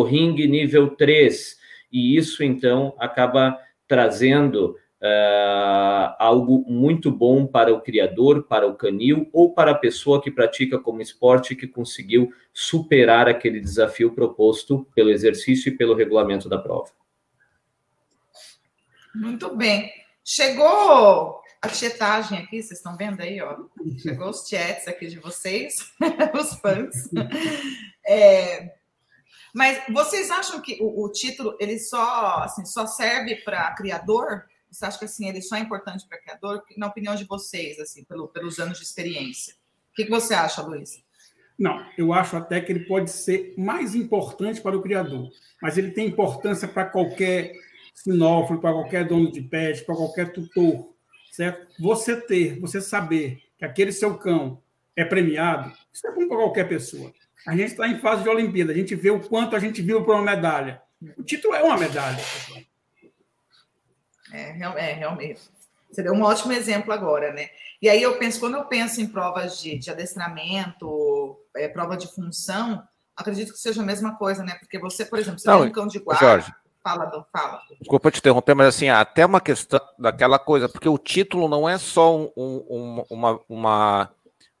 Ring 0.08 0.34
nível 0.46 0.96
3. 0.96 1.58
E 1.92 2.16
isso, 2.16 2.42
então, 2.42 2.94
acaba 2.98 3.58
trazendo 3.86 4.74
uh, 5.02 6.14
algo 6.18 6.64
muito 6.68 7.10
bom 7.10 7.46
para 7.46 7.74
o 7.74 7.80
criador, 7.80 8.44
para 8.44 8.66
o 8.66 8.76
canil 8.76 9.28
ou 9.32 9.52
para 9.52 9.72
a 9.72 9.78
pessoa 9.78 10.22
que 10.22 10.30
pratica 10.30 10.78
como 10.78 11.02
esporte 11.02 11.56
que 11.56 11.66
conseguiu 11.66 12.32
superar 12.52 13.28
aquele 13.28 13.60
desafio 13.60 14.14
proposto 14.14 14.86
pelo 14.94 15.10
exercício 15.10 15.70
e 15.70 15.76
pelo 15.76 15.94
regulamento 15.94 16.48
da 16.48 16.58
prova. 16.58 16.90
Muito 19.14 19.54
bem. 19.56 19.92
Chegou 20.24 21.42
a 21.60 21.68
chatagem 21.68 22.38
aqui, 22.38 22.62
vocês 22.62 22.78
estão 22.78 22.96
vendo 22.96 23.20
aí, 23.20 23.40
ó. 23.40 23.56
Chegou 23.98 24.30
os 24.30 24.48
chats 24.48 24.88
aqui 24.88 25.08
de 25.08 25.18
vocês, 25.18 25.92
os 26.34 26.54
fãs. 26.54 27.10
É, 28.06 28.72
mas 29.54 29.82
vocês 29.90 30.30
acham 30.30 30.60
que 30.60 30.78
o, 30.80 31.04
o, 31.04 31.12
título 31.12 31.56
ele 31.60 31.78
só, 31.78 32.38
assim, 32.38 32.64
só 32.64 32.86
serve 32.86 33.36
para 33.36 33.74
criador? 33.74 34.46
Você 34.72 34.86
acha 34.86 34.98
que 34.98 35.04
assim 35.04 35.28
ele 35.28 35.42
só 35.42 35.56
é 35.56 35.60
importante 35.60 36.06
para 36.08 36.18
criador? 36.18 36.62
Na 36.78 36.86
opinião 36.86 37.14
de 37.14 37.24
vocês, 37.24 37.78
assim, 37.78 38.04
pelo, 38.04 38.26
pelos 38.28 38.58
anos 38.58 38.78
de 38.78 38.84
experiência, 38.84 39.54
o 39.92 39.94
que, 39.94 40.04
que 40.04 40.10
você 40.10 40.32
acha, 40.32 40.62
Luiz? 40.62 41.04
Não, 41.58 41.86
eu 41.98 42.12
acho 42.14 42.36
até 42.36 42.60
que 42.60 42.72
ele 42.72 42.86
pode 42.86 43.10
ser 43.10 43.54
mais 43.58 43.94
importante 43.94 44.62
para 44.62 44.76
o 44.76 44.80
criador, 44.80 45.30
mas 45.60 45.76
ele 45.76 45.90
tem 45.90 46.08
importância 46.08 46.66
para 46.66 46.86
qualquer 46.86 47.52
sinófilo, 47.94 48.60
para 48.60 48.72
qualquer 48.72 49.06
dono 49.06 49.30
de 49.30 49.42
pet, 49.42 49.84
para 49.84 49.94
qualquer 49.94 50.32
tutor, 50.32 50.94
certo? 51.30 51.66
Você 51.78 52.18
ter, 52.18 52.58
você 52.58 52.80
saber 52.80 53.42
que 53.58 53.66
aquele 53.66 53.92
seu 53.92 54.16
cão 54.16 54.62
é 54.96 55.04
premiado, 55.04 55.70
isso 55.92 56.06
é 56.06 56.14
bom 56.14 56.26
para 56.26 56.38
qualquer 56.38 56.66
pessoa. 56.66 57.12
A 57.46 57.54
gente 57.54 57.72
está 57.72 57.86
em 57.86 57.98
fase 57.98 58.22
de 58.22 58.28
Olimpíada, 58.30 58.72
a 58.72 58.74
gente 58.74 58.94
vê 58.94 59.10
o 59.10 59.20
quanto 59.20 59.54
a 59.54 59.58
gente 59.58 59.82
viu 59.82 60.02
para 60.02 60.14
uma 60.14 60.24
medalha. 60.24 60.80
O 61.18 61.22
título 61.22 61.54
é 61.54 61.62
uma 61.62 61.76
medalha. 61.76 62.22
É, 64.32 64.50
é, 64.50 64.92
realmente. 64.94 65.40
Você 65.90 66.02
deu 66.02 66.14
um 66.14 66.22
ótimo 66.22 66.52
exemplo 66.52 66.92
agora, 66.92 67.32
né? 67.32 67.50
E 67.80 67.88
aí 67.88 68.02
eu 68.02 68.16
penso, 68.18 68.40
quando 68.40 68.56
eu 68.56 68.64
penso 68.64 69.00
em 69.00 69.06
provas 69.06 69.60
de, 69.60 69.76
de 69.76 69.90
adestramento, 69.90 71.36
é, 71.54 71.68
prova 71.68 71.96
de 71.96 72.06
função, 72.06 72.82
acredito 73.16 73.52
que 73.52 73.58
seja 73.58 73.82
a 73.82 73.84
mesma 73.84 74.16
coisa, 74.16 74.42
né? 74.42 74.54
Porque 74.58 74.78
você, 74.78 75.04
por 75.04 75.18
exemplo, 75.18 75.38
você 75.38 75.48
Não, 75.48 75.60
tem 75.60 75.68
um 75.68 75.72
cão 75.72 75.86
de 75.86 75.98
guarda. 75.98 76.24
Jorge, 76.24 76.52
fala, 76.82 77.04
Dom, 77.06 77.24
fala. 77.32 77.60
Desculpa 77.78 78.10
te 78.10 78.20
interromper, 78.20 78.54
mas 78.54 78.68
assim, 78.68 78.88
até 78.88 79.26
uma 79.26 79.40
questão 79.40 79.80
daquela 79.98 80.38
coisa, 80.38 80.68
porque 80.68 80.88
o 80.88 80.98
título 80.98 81.48
não 81.48 81.68
é 81.68 81.76
só 81.76 82.16
um, 82.16 82.30
um, 82.36 83.04
uma, 83.10 83.40
uma 83.48 84.10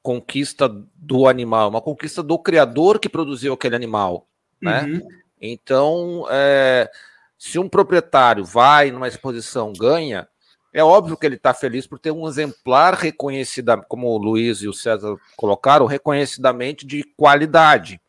conquista 0.02 0.68
do 0.68 1.26
animal, 1.26 1.70
uma 1.70 1.80
conquista 1.80 2.22
do 2.22 2.38
criador 2.38 2.98
que 2.98 3.08
produziu 3.08 3.54
aquele 3.54 3.76
animal, 3.76 4.26
né? 4.60 4.82
Uhum. 4.82 5.08
Então, 5.40 6.26
é, 6.30 6.90
se 7.44 7.58
um 7.58 7.68
proprietário 7.68 8.44
vai 8.44 8.92
numa 8.92 9.08
exposição 9.08 9.72
ganha, 9.72 10.28
é 10.72 10.84
óbvio 10.84 11.16
que 11.16 11.26
ele 11.26 11.34
está 11.34 11.52
feliz 11.52 11.88
por 11.88 11.98
ter 11.98 12.12
um 12.12 12.28
exemplar 12.28 12.94
reconhecido, 12.94 13.82
como 13.88 14.06
o 14.06 14.16
Luiz 14.16 14.62
e 14.62 14.68
o 14.68 14.72
César 14.72 15.16
colocaram, 15.36 15.84
reconhecidamente 15.86 16.86
de 16.86 17.02
qualidade. 17.16 18.00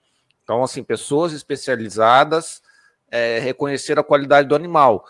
Então, 0.44 0.64
assim, 0.64 0.84
pessoas 0.84 1.34
especializadas 1.34 2.62
é, 3.10 3.40
reconheceram 3.40 4.02
a 4.02 4.06
qualidade 4.06 4.48
do 4.48 4.54
animal. 4.54 5.04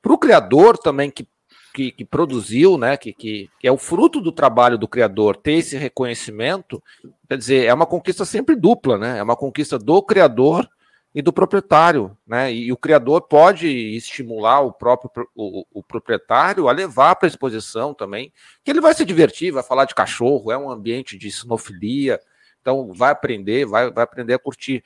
Para 0.00 0.12
o 0.12 0.18
criador 0.18 0.78
também, 0.78 1.10
que 1.10 1.26
que, 1.74 1.90
que 1.90 2.04
produziu, 2.04 2.78
né, 2.78 2.96
que, 2.96 3.12
que, 3.12 3.50
que, 3.58 3.66
é 3.66 3.72
o 3.72 3.76
fruto 3.76 4.20
do 4.20 4.30
trabalho 4.30 4.78
do 4.78 4.86
criador, 4.86 5.36
ter 5.36 5.54
esse 5.54 5.76
reconhecimento, 5.76 6.80
quer 7.28 7.36
dizer, 7.36 7.64
é 7.66 7.74
uma 7.74 7.86
conquista 7.86 8.24
sempre 8.24 8.54
dupla, 8.54 8.96
né? 8.96 9.18
É 9.18 9.22
uma 9.24 9.34
conquista 9.34 9.76
do 9.76 10.00
criador 10.00 10.70
e 11.14 11.22
do 11.22 11.32
proprietário, 11.32 12.16
né? 12.26 12.52
E, 12.52 12.72
o 12.72 12.76
criador 12.76 13.22
pode 13.22 13.68
estimular 13.68 14.60
o 14.60 14.72
próprio 14.72 15.10
o, 15.34 15.64
o 15.72 15.82
proprietário 15.82 16.68
a 16.68 16.72
levar 16.72 17.14
para 17.14 17.26
a 17.26 17.30
exposição 17.30 17.94
também, 17.94 18.32
que 18.64 18.70
ele 18.70 18.80
vai 18.80 18.92
se 18.94 19.04
divertir, 19.04 19.52
vai 19.52 19.62
falar 19.62 19.84
de 19.84 19.94
cachorro, 19.94 20.50
é 20.50 20.58
um 20.58 20.68
ambiente 20.68 21.16
de 21.16 21.30
sinofilia, 21.30 22.20
então 22.60 22.92
vai 22.92 23.12
aprender, 23.12 23.64
vai, 23.64 23.92
vai 23.92 24.02
aprender 24.02 24.34
a 24.34 24.38
curtir. 24.38 24.82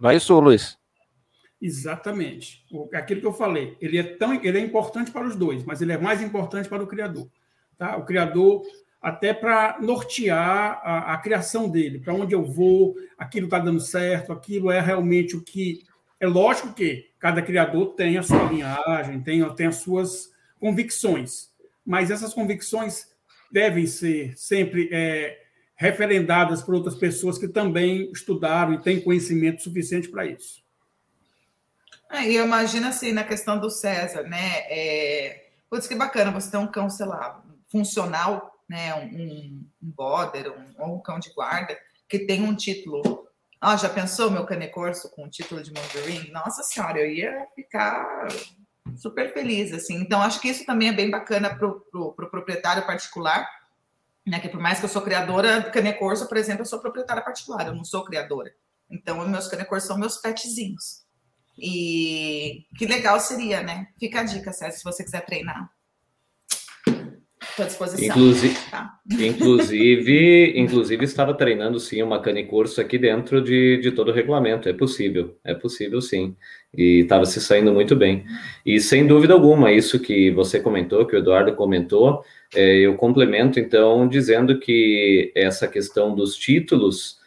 Não 0.00 0.10
é 0.10 0.16
isso, 0.16 0.38
Luiz? 0.40 0.76
Exatamente. 1.62 2.64
Aquilo 2.94 3.20
que 3.20 3.26
eu 3.26 3.32
falei, 3.32 3.76
ele 3.80 3.98
é 3.98 4.02
tão, 4.02 4.32
ele 4.34 4.58
é 4.58 4.60
importante 4.60 5.10
para 5.12 5.26
os 5.26 5.36
dois, 5.36 5.62
mas 5.62 5.80
ele 5.80 5.92
é 5.92 5.98
mais 5.98 6.20
importante 6.22 6.68
para 6.68 6.82
o 6.82 6.86
criador. 6.86 7.28
Tá? 7.78 7.96
O 7.96 8.04
criador, 8.04 8.62
até 9.00 9.32
para 9.32 9.78
nortear 9.80 10.80
a, 10.84 11.14
a, 11.14 11.18
criação 11.18 11.68
dele, 11.68 11.98
para 11.98 12.12
onde 12.12 12.34
eu 12.34 12.44
vou, 12.44 12.94
aquilo 13.16 13.46
está 13.46 13.58
dando 13.58 13.80
certo, 13.80 14.32
aquilo 14.32 14.70
é 14.70 14.80
realmente 14.80 15.36
o 15.36 15.42
que. 15.42 15.84
É 16.18 16.26
lógico 16.26 16.74
que 16.74 17.10
cada 17.18 17.40
criador 17.40 17.94
tem 17.94 18.18
a 18.18 18.22
sua 18.22 18.44
linhagem, 18.44 19.22
tem, 19.22 19.48
tem 19.54 19.66
as 19.66 19.76
suas 19.76 20.30
convicções, 20.58 21.48
mas 21.84 22.10
essas 22.10 22.34
convicções 22.34 23.08
devem 23.50 23.86
ser 23.86 24.36
sempre 24.36 24.90
é, 24.92 25.40
referendadas 25.74 26.62
por 26.62 26.74
outras 26.74 26.94
pessoas 26.94 27.38
que 27.38 27.48
também 27.48 28.10
estudaram 28.12 28.74
e 28.74 28.82
têm 28.82 29.00
conhecimento 29.00 29.62
suficiente 29.62 30.08
para 30.08 30.26
isso. 30.26 30.62
É, 32.10 32.28
e 32.28 32.36
eu 32.36 32.44
imagino 32.44 32.86
assim, 32.86 33.12
na 33.12 33.24
questão 33.24 33.58
do 33.58 33.70
César, 33.70 34.24
né? 34.24 34.58
É, 34.68 35.46
putz, 35.70 35.86
que 35.86 35.94
bacana 35.94 36.30
você 36.30 36.50
ter 36.50 36.58
um 36.58 36.66
cão, 36.66 36.90
sei 36.90 37.06
lá, 37.06 37.42
funcional, 37.70 38.49
né? 38.70 38.94
Um, 38.94 39.66
um 39.82 39.90
border, 39.90 40.52
um, 40.52 40.74
ou 40.78 40.94
um 40.94 41.00
cão 41.00 41.18
de 41.18 41.32
guarda, 41.34 41.76
que 42.08 42.20
tem 42.20 42.44
um 42.44 42.54
título. 42.54 43.26
Ah, 43.60 43.76
já 43.76 43.88
pensou 43.88 44.30
meu 44.30 44.46
canecorso 44.46 45.10
com 45.10 45.24
o 45.24 45.28
título 45.28 45.60
de 45.60 45.72
Mandarin? 45.72 46.30
Nossa 46.30 46.62
senhora, 46.62 47.00
eu 47.00 47.10
ia 47.10 47.46
ficar 47.56 48.28
super 48.96 49.34
feliz, 49.34 49.72
assim. 49.72 49.96
Então, 49.96 50.22
acho 50.22 50.40
que 50.40 50.48
isso 50.48 50.64
também 50.64 50.88
é 50.88 50.92
bem 50.92 51.10
bacana 51.10 51.52
para 51.52 51.66
o 51.66 51.80
pro, 51.80 52.12
pro 52.12 52.30
proprietário 52.30 52.86
particular, 52.86 53.44
né? 54.24 54.38
Que 54.38 54.48
por 54.48 54.60
mais 54.60 54.78
que 54.78 54.84
eu 54.84 54.88
sou 54.88 55.02
criadora 55.02 55.62
do 55.62 55.72
canecorso, 55.72 56.28
por 56.28 56.36
exemplo, 56.36 56.62
eu 56.62 56.66
sou 56.66 56.78
proprietária 56.78 57.24
particular, 57.24 57.66
eu 57.66 57.74
não 57.74 57.84
sou 57.84 58.04
criadora. 58.04 58.54
Então, 58.88 59.26
meus 59.28 59.48
canecorsos 59.48 59.88
são 59.88 59.98
meus 59.98 60.16
petzinhos. 60.18 61.04
E 61.58 62.66
que 62.78 62.86
legal 62.86 63.18
seria, 63.18 63.62
né? 63.62 63.88
Fica 63.98 64.20
a 64.20 64.24
dica, 64.24 64.52
César, 64.52 64.78
se 64.78 64.84
você 64.84 65.02
quiser 65.02 65.26
treinar. 65.26 65.70
À 67.62 67.66
disposição. 67.66 68.06
Inclusive, 68.06 68.56
tá? 68.70 68.98
inclusive, 69.20 70.52
inclusive, 70.56 71.04
estava 71.04 71.34
treinando 71.34 71.78
sim 71.78 72.02
uma 72.02 72.20
cane 72.20 72.44
curso 72.44 72.80
aqui 72.80 72.98
dentro 72.98 73.42
de, 73.42 73.78
de 73.78 73.90
todo 73.92 74.08
o 74.10 74.14
regulamento. 74.14 74.68
É 74.68 74.72
possível, 74.72 75.36
é 75.44 75.54
possível 75.54 76.00
sim. 76.00 76.36
E 76.76 77.00
estava 77.00 77.24
se 77.26 77.40
saindo 77.40 77.72
muito 77.72 77.96
bem. 77.96 78.24
E 78.64 78.80
sem 78.80 79.06
dúvida 79.06 79.34
alguma, 79.34 79.72
isso 79.72 79.98
que 79.98 80.30
você 80.30 80.60
comentou, 80.60 81.06
que 81.06 81.16
o 81.16 81.18
Eduardo 81.18 81.54
comentou, 81.54 82.24
é, 82.54 82.76
eu 82.78 82.94
complemento 82.96 83.58
então 83.58 84.08
dizendo 84.08 84.58
que 84.58 85.32
essa 85.34 85.68
questão 85.68 86.14
dos 86.14 86.36
títulos 86.36 87.18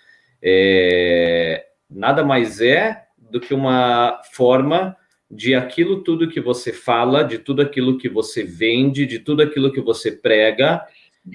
é, 0.41 1.65
nada 1.89 2.23
mais 2.23 2.59
é 2.59 3.03
do 3.17 3.39
que 3.39 3.53
uma 3.53 4.21
forma 4.31 4.95
de 5.35 5.55
aquilo 5.55 6.03
tudo 6.03 6.29
que 6.29 6.39
você 6.39 6.71
fala, 6.71 7.23
de 7.23 7.39
tudo 7.39 7.61
aquilo 7.61 7.97
que 7.97 8.07
você 8.07 8.43
vende, 8.43 9.05
de 9.05 9.19
tudo 9.19 9.41
aquilo 9.41 9.71
que 9.71 9.81
você 9.81 10.11
prega, 10.11 10.85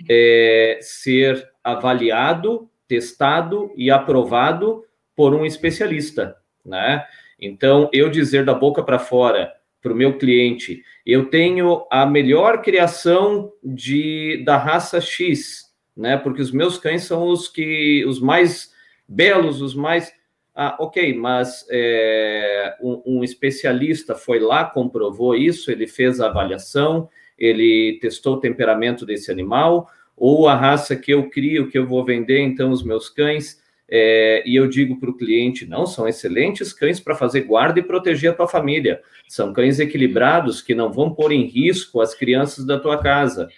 é, 0.08 0.78
ser 0.80 1.48
avaliado, 1.64 2.70
testado 2.86 3.72
e 3.76 3.90
aprovado 3.90 4.84
por 5.16 5.34
um 5.34 5.44
especialista, 5.44 6.36
né? 6.64 7.04
Então, 7.40 7.88
eu 7.92 8.08
dizer 8.08 8.44
da 8.44 8.54
boca 8.54 8.82
para 8.82 8.98
fora 8.98 9.52
para 9.80 9.92
o 9.92 9.96
meu 9.96 10.18
cliente, 10.18 10.82
eu 11.06 11.26
tenho 11.26 11.86
a 11.90 12.04
melhor 12.04 12.62
criação 12.62 13.52
de 13.62 14.42
da 14.44 14.56
raça 14.56 15.00
X, 15.00 15.72
né? 15.96 16.16
Porque 16.16 16.42
os 16.42 16.52
meus 16.52 16.78
cães 16.78 17.02
são 17.02 17.28
os 17.28 17.48
que 17.48 18.04
os 18.06 18.20
mais 18.20 18.72
belos, 19.08 19.60
os 19.60 19.74
mais 19.74 20.12
ah, 20.60 20.76
ok, 20.80 21.14
mas 21.14 21.64
é, 21.70 22.76
um, 22.82 23.00
um, 23.06 23.22
especialista 23.22 24.16
foi 24.16 24.40
lá, 24.40 24.64
comprovou 24.64 25.36
isso, 25.36 25.70
ele 25.70 25.86
fez 25.86 26.20
a 26.20 26.26
avaliação, 26.26 27.08
ele 27.38 27.96
testou 28.00 28.34
o 28.34 28.40
temperamento 28.40 29.06
desse 29.06 29.30
animal, 29.30 29.88
ou 30.16 30.48
a 30.48 30.56
raça 30.56 30.96
que 30.96 31.12
eu 31.12 31.30
crio, 31.30 31.70
que 31.70 31.78
eu 31.78 31.86
vou 31.86 32.04
vender, 32.04 32.40
então, 32.40 32.72
os 32.72 32.82
meus 32.82 33.08
cães, 33.08 33.62
é, 33.88 34.42
e 34.44 34.56
eu 34.56 34.66
digo 34.66 34.98
para 34.98 35.08
o 35.08 35.16
cliente: 35.16 35.64
não, 35.64 35.86
são 35.86 36.08
excelentes 36.08 36.72
cães 36.72 36.98
para 36.98 37.14
fazer 37.14 37.42
guarda 37.42 37.78
e 37.78 37.84
proteger 37.84 38.32
a 38.32 38.34
tua 38.34 38.48
família. 38.48 39.00
São 39.28 39.52
cães 39.52 39.78
equilibrados 39.78 40.60
que 40.60 40.74
não 40.74 40.92
vão 40.92 41.14
pôr 41.14 41.30
em 41.30 41.44
risco 41.44 42.00
as 42.00 42.16
crianças 42.16 42.66
da 42.66 42.80
tua 42.80 42.98
casa. 42.98 43.48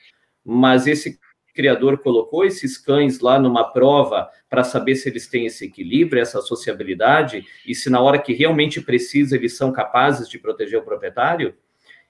Mas 0.45 0.87
esse 0.87 1.19
criador 1.61 1.99
colocou 1.99 2.43
esses 2.43 2.79
cães 2.79 3.21
lá 3.21 3.39
numa 3.39 3.71
prova 3.71 4.31
para 4.49 4.65
saber 4.65 4.95
se 4.95 5.11
eles 5.11 5.29
têm 5.29 5.45
esse 5.45 5.67
equilíbrio, 5.67 6.23
essa 6.23 6.41
sociabilidade, 6.41 7.45
e 7.67 7.75
se 7.75 7.91
na 7.91 8.01
hora 8.01 8.19
que 8.19 8.33
realmente 8.33 8.81
precisa 8.81 9.37
eles 9.37 9.59
são 9.59 9.71
capazes 9.71 10.27
de 10.27 10.39
proteger 10.39 10.79
o 10.79 10.85
proprietário. 10.85 11.55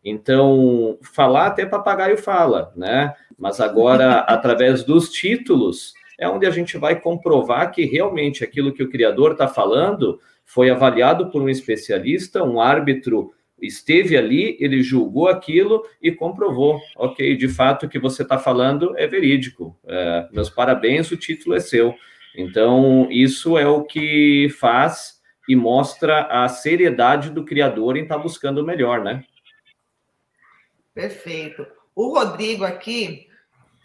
Então, 0.05 0.97
falar 1.03 1.49
até 1.49 1.67
papagaio 1.67 2.17
fala, 2.17 2.73
né? 2.77 3.13
Mas 3.37 3.61
agora, 3.61 4.21
através 4.31 4.85
dos 4.85 5.11
títulos, 5.11 5.95
é 6.17 6.29
onde 6.29 6.47
a 6.47 6.51
gente 6.51 6.79
vai 6.79 7.01
comprovar 7.01 7.73
que 7.73 7.85
realmente 7.85 8.45
aquilo 8.45 8.73
que 8.73 8.85
o 8.85 8.89
criador 8.89 9.33
está 9.33 9.49
falando 9.49 10.21
foi 10.45 10.71
avaliado 10.71 11.29
por 11.29 11.43
um 11.43 11.49
especialista, 11.49 12.45
um 12.45 12.61
árbitro 12.61 13.33
esteve 13.63 14.17
ali, 14.17 14.57
ele 14.61 14.83
julgou 14.83 15.29
aquilo 15.29 15.85
e 16.01 16.11
comprovou, 16.13 16.81
ok, 16.97 17.37
de 17.37 17.49
fato 17.49 17.87
o 17.87 17.89
que 17.89 17.99
você 17.99 18.23
está 18.23 18.39
falando 18.39 18.97
é 18.97 19.07
verídico. 19.07 19.79
É, 19.87 20.29
meus 20.33 20.51
parabéns, 20.51 21.11
o 21.11 21.17
título 21.17 21.55
é 21.55 21.61
seu. 21.61 21.95
Então, 22.37 23.09
isso 23.11 23.59
é 23.59 23.67
o 23.67 23.85
que 23.85 24.49
faz 24.59 25.21
e 25.49 25.57
mostra 25.57 26.27
a 26.27 26.49
seriedade 26.49 27.31
do 27.31 27.45
criador 27.45 27.97
em 27.97 28.03
estar 28.03 28.17
tá 28.17 28.23
buscando 28.23 28.59
o 28.59 28.65
melhor, 28.65 29.03
né? 29.03 29.25
Perfeito. 30.95 31.67
O 31.95 32.15
Rodrigo 32.15 32.65
aqui, 32.65 33.27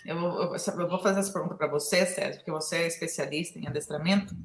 eu 0.06 0.20
vou, 0.20 0.56
eu 0.56 0.90
vou 0.90 1.00
fazer 1.00 1.20
essa 1.20 1.34
pergunta 1.34 1.56
para 1.56 1.68
você, 1.68 2.06
Sérgio, 2.06 2.36
porque 2.38 2.52
você 2.52 2.78
é 2.78 2.88
especialista 2.88 3.58
em 3.58 3.68
adestramento. 3.68 4.36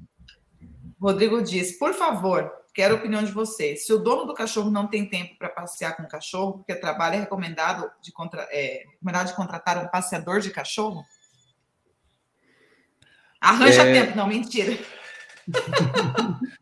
Rodrigo 1.00 1.42
diz: 1.42 1.78
por 1.78 1.94
favor, 1.94 2.50
quero 2.74 2.94
a 2.94 2.98
opinião 2.98 3.22
de 3.22 3.32
vocês. 3.32 3.86
Se 3.86 3.92
o 3.92 3.98
dono 3.98 4.24
do 4.24 4.34
cachorro 4.34 4.70
não 4.70 4.86
tem 4.86 5.08
tempo 5.08 5.36
para 5.38 5.48
passear 5.48 5.96
com 5.96 6.02
o 6.02 6.08
cachorro, 6.08 6.58
porque 6.58 6.74
trabalho 6.74 7.16
é 7.16 7.20
recomendado 7.20 7.90
de, 8.00 8.12
contra, 8.12 8.46
é, 8.50 8.84
recomendado 8.90 9.28
de 9.28 9.34
contratar 9.34 9.78
um 9.78 9.88
passeador 9.88 10.40
de 10.40 10.50
cachorro? 10.50 11.04
Arranja 13.40 13.82
é... 13.82 13.92
tempo, 13.92 14.16
não, 14.16 14.26
mentira. 14.26 14.76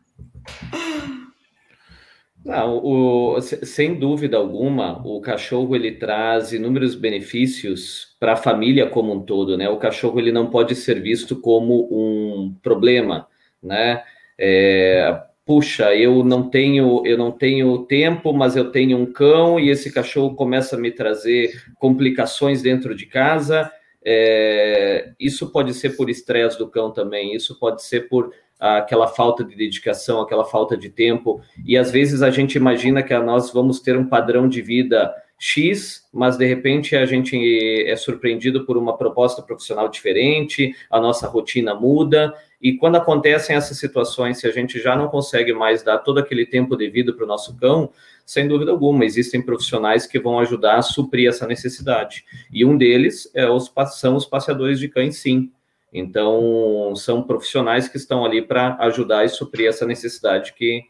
Não, 2.43 2.77
o, 2.77 3.41
sem 3.41 3.99
dúvida 3.99 4.37
alguma, 4.37 5.05
o 5.05 5.19
cachorro 5.19 5.75
ele 5.75 5.91
traz 5.91 6.53
inúmeros 6.53 6.95
benefícios 6.95 8.15
para 8.19 8.33
a 8.33 8.37
família 8.37 8.89
como 8.89 9.13
um 9.13 9.21
todo, 9.21 9.57
né? 9.57 9.69
O 9.69 9.77
cachorro 9.77 10.19
ele 10.19 10.31
não 10.31 10.49
pode 10.49 10.73
ser 10.73 11.01
visto 11.01 11.35
como 11.35 11.87
um 11.91 12.55
problema, 12.63 13.27
né? 13.61 14.03
É, 14.37 15.21
puxa, 15.49 15.95
eu 15.95 16.23
não 16.23 16.47
tenho, 16.47 17.01
eu 17.07 17.17
não 17.17 17.31
tenho 17.31 17.75
tempo, 17.79 18.31
mas 18.31 18.55
eu 18.55 18.71
tenho 18.71 18.99
um 18.99 19.11
cão 19.11 19.59
e 19.59 19.71
esse 19.71 19.91
cachorro 19.91 20.35
começa 20.35 20.75
a 20.75 20.79
me 20.79 20.91
trazer 20.91 21.63
complicações 21.79 22.61
dentro 22.61 22.93
de 22.93 23.07
casa. 23.07 23.71
É, 24.05 25.11
isso 25.19 25.51
pode 25.51 25.73
ser 25.73 25.97
por 25.97 26.07
estresse 26.07 26.55
do 26.55 26.67
cão 26.67 26.91
também, 26.91 27.33
isso 27.33 27.57
pode 27.59 27.83
ser 27.83 28.07
por 28.07 28.31
aquela 28.59 29.07
falta 29.07 29.43
de 29.43 29.55
dedicação, 29.55 30.21
aquela 30.21 30.45
falta 30.45 30.77
de 30.77 30.87
tempo, 30.87 31.41
e 31.65 31.75
às 31.75 31.89
vezes 31.89 32.21
a 32.21 32.29
gente 32.29 32.53
imagina 32.53 33.01
que 33.01 33.17
nós 33.17 33.51
vamos 33.51 33.79
ter 33.79 33.97
um 33.97 34.05
padrão 34.05 34.47
de 34.47 34.61
vida 34.61 35.11
X, 35.39 36.07
mas 36.13 36.37
de 36.37 36.45
repente 36.45 36.95
a 36.95 37.07
gente 37.07 37.83
é 37.87 37.95
surpreendido 37.95 38.65
por 38.65 38.77
uma 38.77 38.95
proposta 38.95 39.41
profissional 39.41 39.87
diferente, 39.87 40.75
a 40.91 40.99
nossa 40.99 41.27
rotina 41.27 41.73
muda, 41.73 42.35
e 42.61 42.73
quando 42.75 42.97
acontecem 42.97 43.55
essas 43.55 43.77
situações, 43.77 44.39
se 44.39 44.47
a 44.47 44.51
gente 44.51 44.79
já 44.79 44.95
não 44.95 45.07
consegue 45.07 45.53
mais 45.53 45.81
dar 45.81 45.99
todo 45.99 46.19
aquele 46.19 46.45
tempo 46.45 46.75
devido 46.75 47.13
para 47.13 47.23
o 47.23 47.27
nosso 47.27 47.55
cão, 47.55 47.91
sem 48.25 48.47
dúvida 48.47 48.69
alguma, 48.71 49.05
existem 49.05 49.41
profissionais 49.41 50.05
que 50.05 50.19
vão 50.19 50.39
ajudar 50.39 50.77
a 50.77 50.81
suprir 50.81 51.29
essa 51.29 51.47
necessidade. 51.47 52.25
E 52.51 52.65
um 52.65 52.77
deles 52.77 53.31
é 53.33 53.49
os, 53.49 53.71
são 53.93 54.15
os 54.15 54.25
passeadores 54.25 54.77
de 54.77 54.89
cães, 54.89 55.17
sim. 55.17 55.51
Então, 55.91 56.93
são 56.95 57.23
profissionais 57.23 57.87
que 57.87 57.97
estão 57.97 58.25
ali 58.25 58.41
para 58.41 58.75
ajudar 58.81 59.25
e 59.25 59.29
suprir 59.29 59.67
essa 59.67 59.85
necessidade 59.85 60.53
que, 60.53 60.83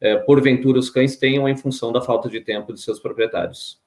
é, 0.00 0.16
porventura, 0.16 0.78
os 0.78 0.90
cães 0.90 1.16
tenham 1.16 1.48
em 1.48 1.56
função 1.56 1.90
da 1.90 2.02
falta 2.02 2.28
de 2.28 2.40
tempo 2.40 2.72
de 2.72 2.80
seus 2.80 3.00
proprietários. 3.00 3.82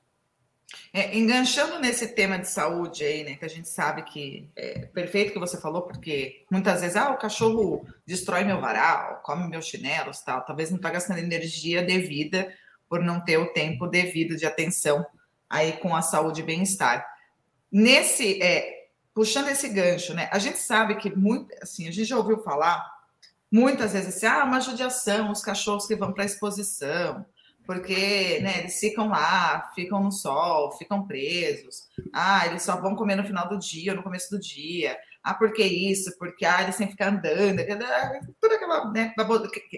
É, 0.93 1.17
enganchando 1.17 1.79
nesse 1.79 2.07
tema 2.07 2.39
de 2.39 2.49
saúde 2.49 3.03
aí, 3.03 3.23
né, 3.23 3.35
que 3.35 3.45
a 3.45 3.49
gente 3.49 3.67
sabe 3.67 4.03
que 4.03 4.49
é 4.55 4.85
perfeito 4.85 5.33
que 5.33 5.39
você 5.39 5.59
falou, 5.59 5.81
porque 5.83 6.45
muitas 6.49 6.81
vezes, 6.81 6.95
ah, 6.95 7.11
o 7.11 7.17
cachorro 7.17 7.85
destrói 8.05 8.43
meu 8.43 8.59
varal, 8.61 9.21
come 9.23 9.47
meus 9.47 9.65
chinelos, 9.65 10.21
tal, 10.21 10.43
talvez 10.45 10.69
não 10.69 10.77
está 10.77 10.89
gastando 10.89 11.19
energia 11.19 11.83
devida 11.83 12.51
por 12.89 13.01
não 13.01 13.19
ter 13.19 13.37
o 13.37 13.53
tempo 13.53 13.87
devido 13.87 14.37
de 14.37 14.45
atenção 14.45 15.05
aí 15.49 15.73
com 15.73 15.95
a 15.95 16.01
saúde 16.01 16.41
e 16.41 16.45
bem-estar. 16.45 17.05
Nesse, 17.71 18.41
é, 18.41 18.87
puxando 19.13 19.49
esse 19.49 19.69
gancho, 19.69 20.13
né? 20.13 20.29
A 20.31 20.39
gente 20.39 20.59
sabe 20.59 20.95
que 20.95 21.13
muito, 21.15 21.53
assim, 21.61 21.87
a 21.87 21.91
gente 21.91 22.05
já 22.05 22.17
ouviu 22.17 22.39
falar 22.39 22.85
muitas 23.51 23.93
vezes 23.93 24.15
assim, 24.15 24.25
ah, 24.25 24.43
uma 24.43 24.59
judiação, 24.59 25.31
os 25.31 25.41
cachorros 25.41 25.85
que 25.85 25.95
vão 25.95 26.13
para 26.13 26.23
a 26.23 26.25
exposição, 26.25 27.25
porque 27.67 28.39
né, 28.39 28.59
eles 28.59 28.79
ficam 28.79 29.09
lá, 29.09 29.69
ficam 29.75 30.01
no 30.01 30.11
sol, 30.11 30.71
ficam 30.77 31.05
presos. 31.05 31.83
Ah, 32.13 32.47
eles 32.47 32.63
só 32.63 32.79
vão 32.79 32.95
comer 32.95 33.17
no 33.17 33.25
final 33.25 33.49
do 33.49 33.59
dia 33.59 33.93
no 33.93 34.01
começo 34.01 34.31
do 34.31 34.39
dia. 34.39 34.97
Ah, 35.21 35.33
por 35.33 35.51
que 35.51 35.63
isso? 35.63 36.17
Porque 36.17 36.45
ah, 36.45 36.63
eles 36.63 36.77
têm 36.77 36.87
que 36.87 36.93
ficar 36.93 37.09
andando. 37.09 37.61
Toda 38.39 38.55
aquela, 38.55 38.89
né, 38.91 39.13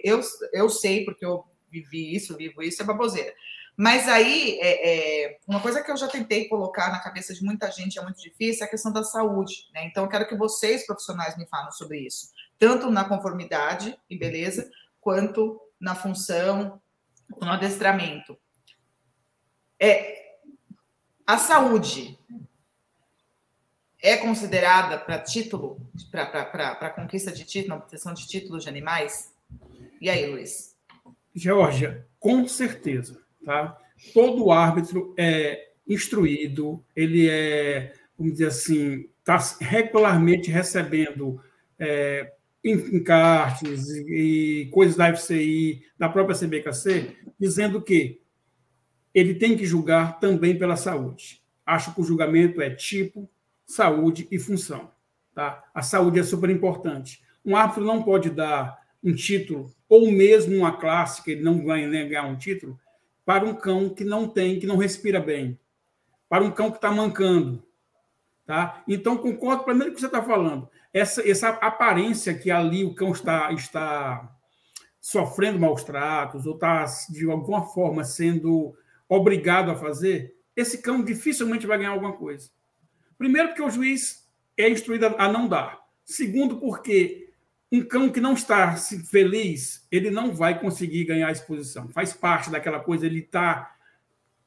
eu, 0.04 0.22
eu 0.54 0.70
sei, 0.70 1.04
porque 1.04 1.26
eu 1.26 1.44
vivi 1.72 2.16
isso, 2.16 2.38
vivo 2.38 2.62
isso, 2.62 2.80
é 2.80 2.86
baboseira. 2.86 3.34
Mas 3.76 4.08
aí, 4.08 4.60
é, 4.62 5.26
é, 5.26 5.40
uma 5.48 5.62
coisa 5.62 5.82
que 5.82 5.90
eu 5.90 5.98
já 5.98 6.08
tentei 6.08 6.48
colocar 6.48 6.92
na 6.92 7.00
cabeça 7.00 7.34
de 7.34 7.44
muita 7.44 7.72
gente 7.72 7.98
é 7.98 8.04
muito 8.04 8.22
difícil 8.22 8.64
é 8.64 8.68
a 8.68 8.70
questão 8.70 8.92
da 8.92 9.04
saúde. 9.04 9.68
Né? 9.74 9.86
Então, 9.86 10.04
eu 10.04 10.10
quero 10.10 10.28
que 10.28 10.36
vocês, 10.36 10.86
profissionais, 10.86 11.36
me 11.38 11.48
falem 11.48 11.72
sobre 11.72 12.00
isso, 12.02 12.28
tanto 12.60 12.92
na 12.92 13.06
conformidade 13.06 13.98
e 14.08 14.18
beleza, 14.18 14.70
quanto 15.00 15.60
na 15.80 15.96
função, 15.96 16.80
no 17.42 17.50
adestramento. 17.50 18.38
É, 19.80 20.38
a 21.26 21.38
saúde 21.38 22.18
é 24.02 24.18
considerada 24.18 24.98
para 24.98 25.20
título, 25.20 25.80
para 26.12 26.90
conquista 26.90 27.32
de 27.32 27.44
título, 27.44 27.76
obtenção 27.76 28.14
de 28.14 28.28
títulos 28.28 28.64
de 28.64 28.70
animais? 28.70 29.34
E 30.02 30.10
aí, 30.10 30.26
Luiz? 30.26 30.76
Georgia, 31.34 32.08
com 32.20 32.48
certeza. 32.48 33.22
Tá? 33.46 33.78
Todo 34.14 34.52
árbitro 34.52 35.14
é 35.18 35.72
instruído, 35.88 36.84
ele 36.96 37.30
é, 37.30 37.94
vamos 38.18 38.34
dizer 38.34 38.48
assim, 38.48 39.10
está 39.20 39.38
regularmente 39.60 40.52
recebendo 40.52 41.44
é, 41.78 42.34
encartes 42.64 43.90
e, 43.90 44.70
coisas 44.72 44.96
da 44.96 45.16
FCI, 45.16 45.84
da 45.98 46.10
própria 46.10 46.38
CBKC, 46.38 47.16
dizendo 47.40 47.82
que 47.82 48.22
ele 49.14 49.36
tem 49.36 49.58
que 49.58 49.66
julgar 49.66 50.20
também 50.20 50.58
pela 50.58 50.76
saúde. 50.76 51.42
Acho 51.66 51.94
que 51.94 52.02
o 52.02 52.04
julgamento 52.04 52.62
é 52.62 52.70
tipo, 52.70 53.30
saúde 53.66 54.28
e 54.32 54.38
função. 54.38 54.92
Tá? 55.34 55.64
A 55.74 55.82
saúde 55.82 56.20
é 56.20 56.24
super 56.24 56.50
importante. 56.50 57.24
Um 57.46 57.56
árbitro 57.56 57.86
não 57.86 58.04
pode 58.04 58.30
dar 58.30 58.78
um 59.04 59.14
título, 59.14 59.74
ou 59.88 60.12
mesmo 60.12 60.56
uma 60.56 60.78
classe, 60.78 61.24
que 61.24 61.32
ele 61.32 61.42
não 61.42 61.64
vai 61.66 61.88
negar 61.88 62.26
um 62.26 62.38
título, 62.38 62.78
para 63.26 63.46
um 63.46 63.54
cão 63.54 63.90
que 63.90 64.04
não 64.04 64.28
tem, 64.28 64.60
que 64.60 64.66
não 64.66 64.76
respira 64.76 65.20
bem, 65.20 65.58
para 66.28 66.44
um 66.44 66.52
cão 66.52 66.70
que 66.70 66.78
está 66.78 66.92
mancando. 66.92 67.64
Tá? 68.46 68.84
Então, 68.88 69.18
concordo 69.18 69.64
plenamente 69.64 69.92
com 69.92 69.94
o 69.94 69.96
que 69.96 70.02
você 70.02 70.08
está 70.08 70.24
falando. 70.24 70.68
Essa, 70.94 71.28
essa 71.28 71.50
aparência 71.50 72.34
que 72.34 72.50
ali 72.50 72.84
o 72.84 72.96
cão 72.96 73.12
está, 73.12 73.52
está 73.54 74.36
sofrendo 75.00 75.60
maus 75.60 75.84
tratos, 75.84 76.46
ou 76.46 76.56
está, 76.56 76.86
de 77.10 77.30
alguma 77.30 77.66
forma, 77.68 78.04
sendo 78.04 78.76
obrigado 79.08 79.72
a 79.72 79.76
fazer, 79.76 80.36
esse 80.56 80.82
cão 80.82 81.04
dificilmente 81.04 81.66
vai 81.66 81.78
ganhar 81.78 81.92
alguma 81.92 82.14
coisa. 82.14 82.50
Primeiro, 83.18 83.50
porque 83.50 83.62
o 83.62 83.70
juiz 83.70 84.28
é 84.58 84.70
instruído 84.70 85.16
a 85.18 85.32
não 85.32 85.48
dar. 85.48 85.80
Segundo, 86.06 86.58
porque 86.58 87.30
um 87.72 87.84
cão 87.84 88.10
que 88.10 88.20
não 88.20 88.34
está 88.34 88.76
feliz, 88.76 89.86
ele 89.92 90.10
não 90.10 90.34
vai 90.34 90.60
conseguir 90.60 91.06
ganhar 91.06 91.28
a 91.28 91.32
exposição. 91.32 91.88
Faz 91.90 92.14
parte 92.14 92.50
daquela 92.50 92.80
coisa, 92.80 93.06
ele 93.06 93.20
está 93.20 93.76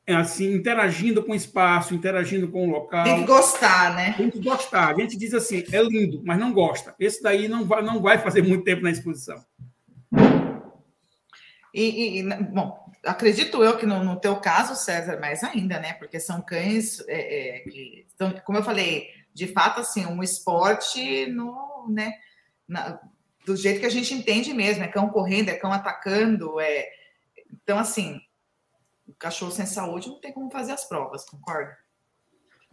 assim, 0.07 0.55
interagindo 0.55 1.23
com 1.23 1.33
o 1.33 1.35
espaço, 1.37 1.95
interagindo 1.95 2.49
com 2.49 2.67
o 2.67 2.71
local. 2.71 3.05
Tem 3.05 3.21
que 3.21 3.27
gostar, 3.27 3.95
né? 3.95 4.15
Tem 4.17 4.31
que 4.31 4.41
gostar. 4.41 4.89
A 4.89 4.95
gente 4.95 5.17
diz 5.17 5.33
assim, 5.33 5.65
é 5.71 5.83
lindo, 5.83 6.21
mas 6.25 6.39
não 6.39 6.53
gosta. 6.53 6.95
Esse 6.99 7.23
daí 7.23 7.49
não 7.49 7.65
vai, 7.65 7.83
não 7.83 8.01
vai 8.01 8.19
fazer 8.19 8.43
muito 8.43 8.65
tempo 8.65 8.83
na 8.83 8.91
exposição. 8.91 9.45
E, 11.75 12.21
e 12.21 12.23
bom, 12.23 12.85
acredito 13.05 13.63
eu 13.63 13.79
que 13.79 13.87
no, 13.87 14.05
no, 14.05 14.21
teu 14.21 14.37
caso, 14.37 14.75
César, 14.75 15.19
mais 15.21 15.43
ainda, 15.43 15.79
né? 15.79 15.95
Porque 15.95 16.21
são 16.21 16.43
cães 16.43 17.01
é, 17.09 17.59
é, 17.59 17.61
que, 17.61 18.07
então, 18.15 18.35
como 18.45 18.59
eu 18.59 18.63
falei, 18.63 19.09
de 19.33 19.47
fato, 19.47 19.81
assim, 19.81 20.05
um 20.05 20.23
esporte 20.23 21.27
no, 21.27 21.87
né? 21.89 22.13
Na, 22.69 23.01
do 23.47 23.57
jeito 23.57 23.81
que 23.81 23.87
a 23.87 23.91
gente 23.91 24.15
entende 24.15 24.53
mesmo, 24.53 24.85
é 24.85 24.89
cão 24.89 25.09
correndo, 25.09 25.49
é 25.49 25.55
cão 25.55 25.73
atacando, 25.73 26.61
é 26.61 26.89
então 27.63 27.79
assim, 27.79 28.21
o 29.07 29.15
cachorro 29.15 29.51
sem 29.51 29.67
saúde 29.67 30.09
não 30.09 30.21
tem 30.21 30.33
como 30.33 30.51
fazer 30.51 30.73
as 30.73 30.89
provas, 30.89 31.25
concorda? 31.25 31.77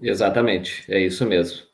Exatamente, 0.02 0.86
é 0.88 1.00
isso 1.00 1.26
mesmo. 1.26 1.68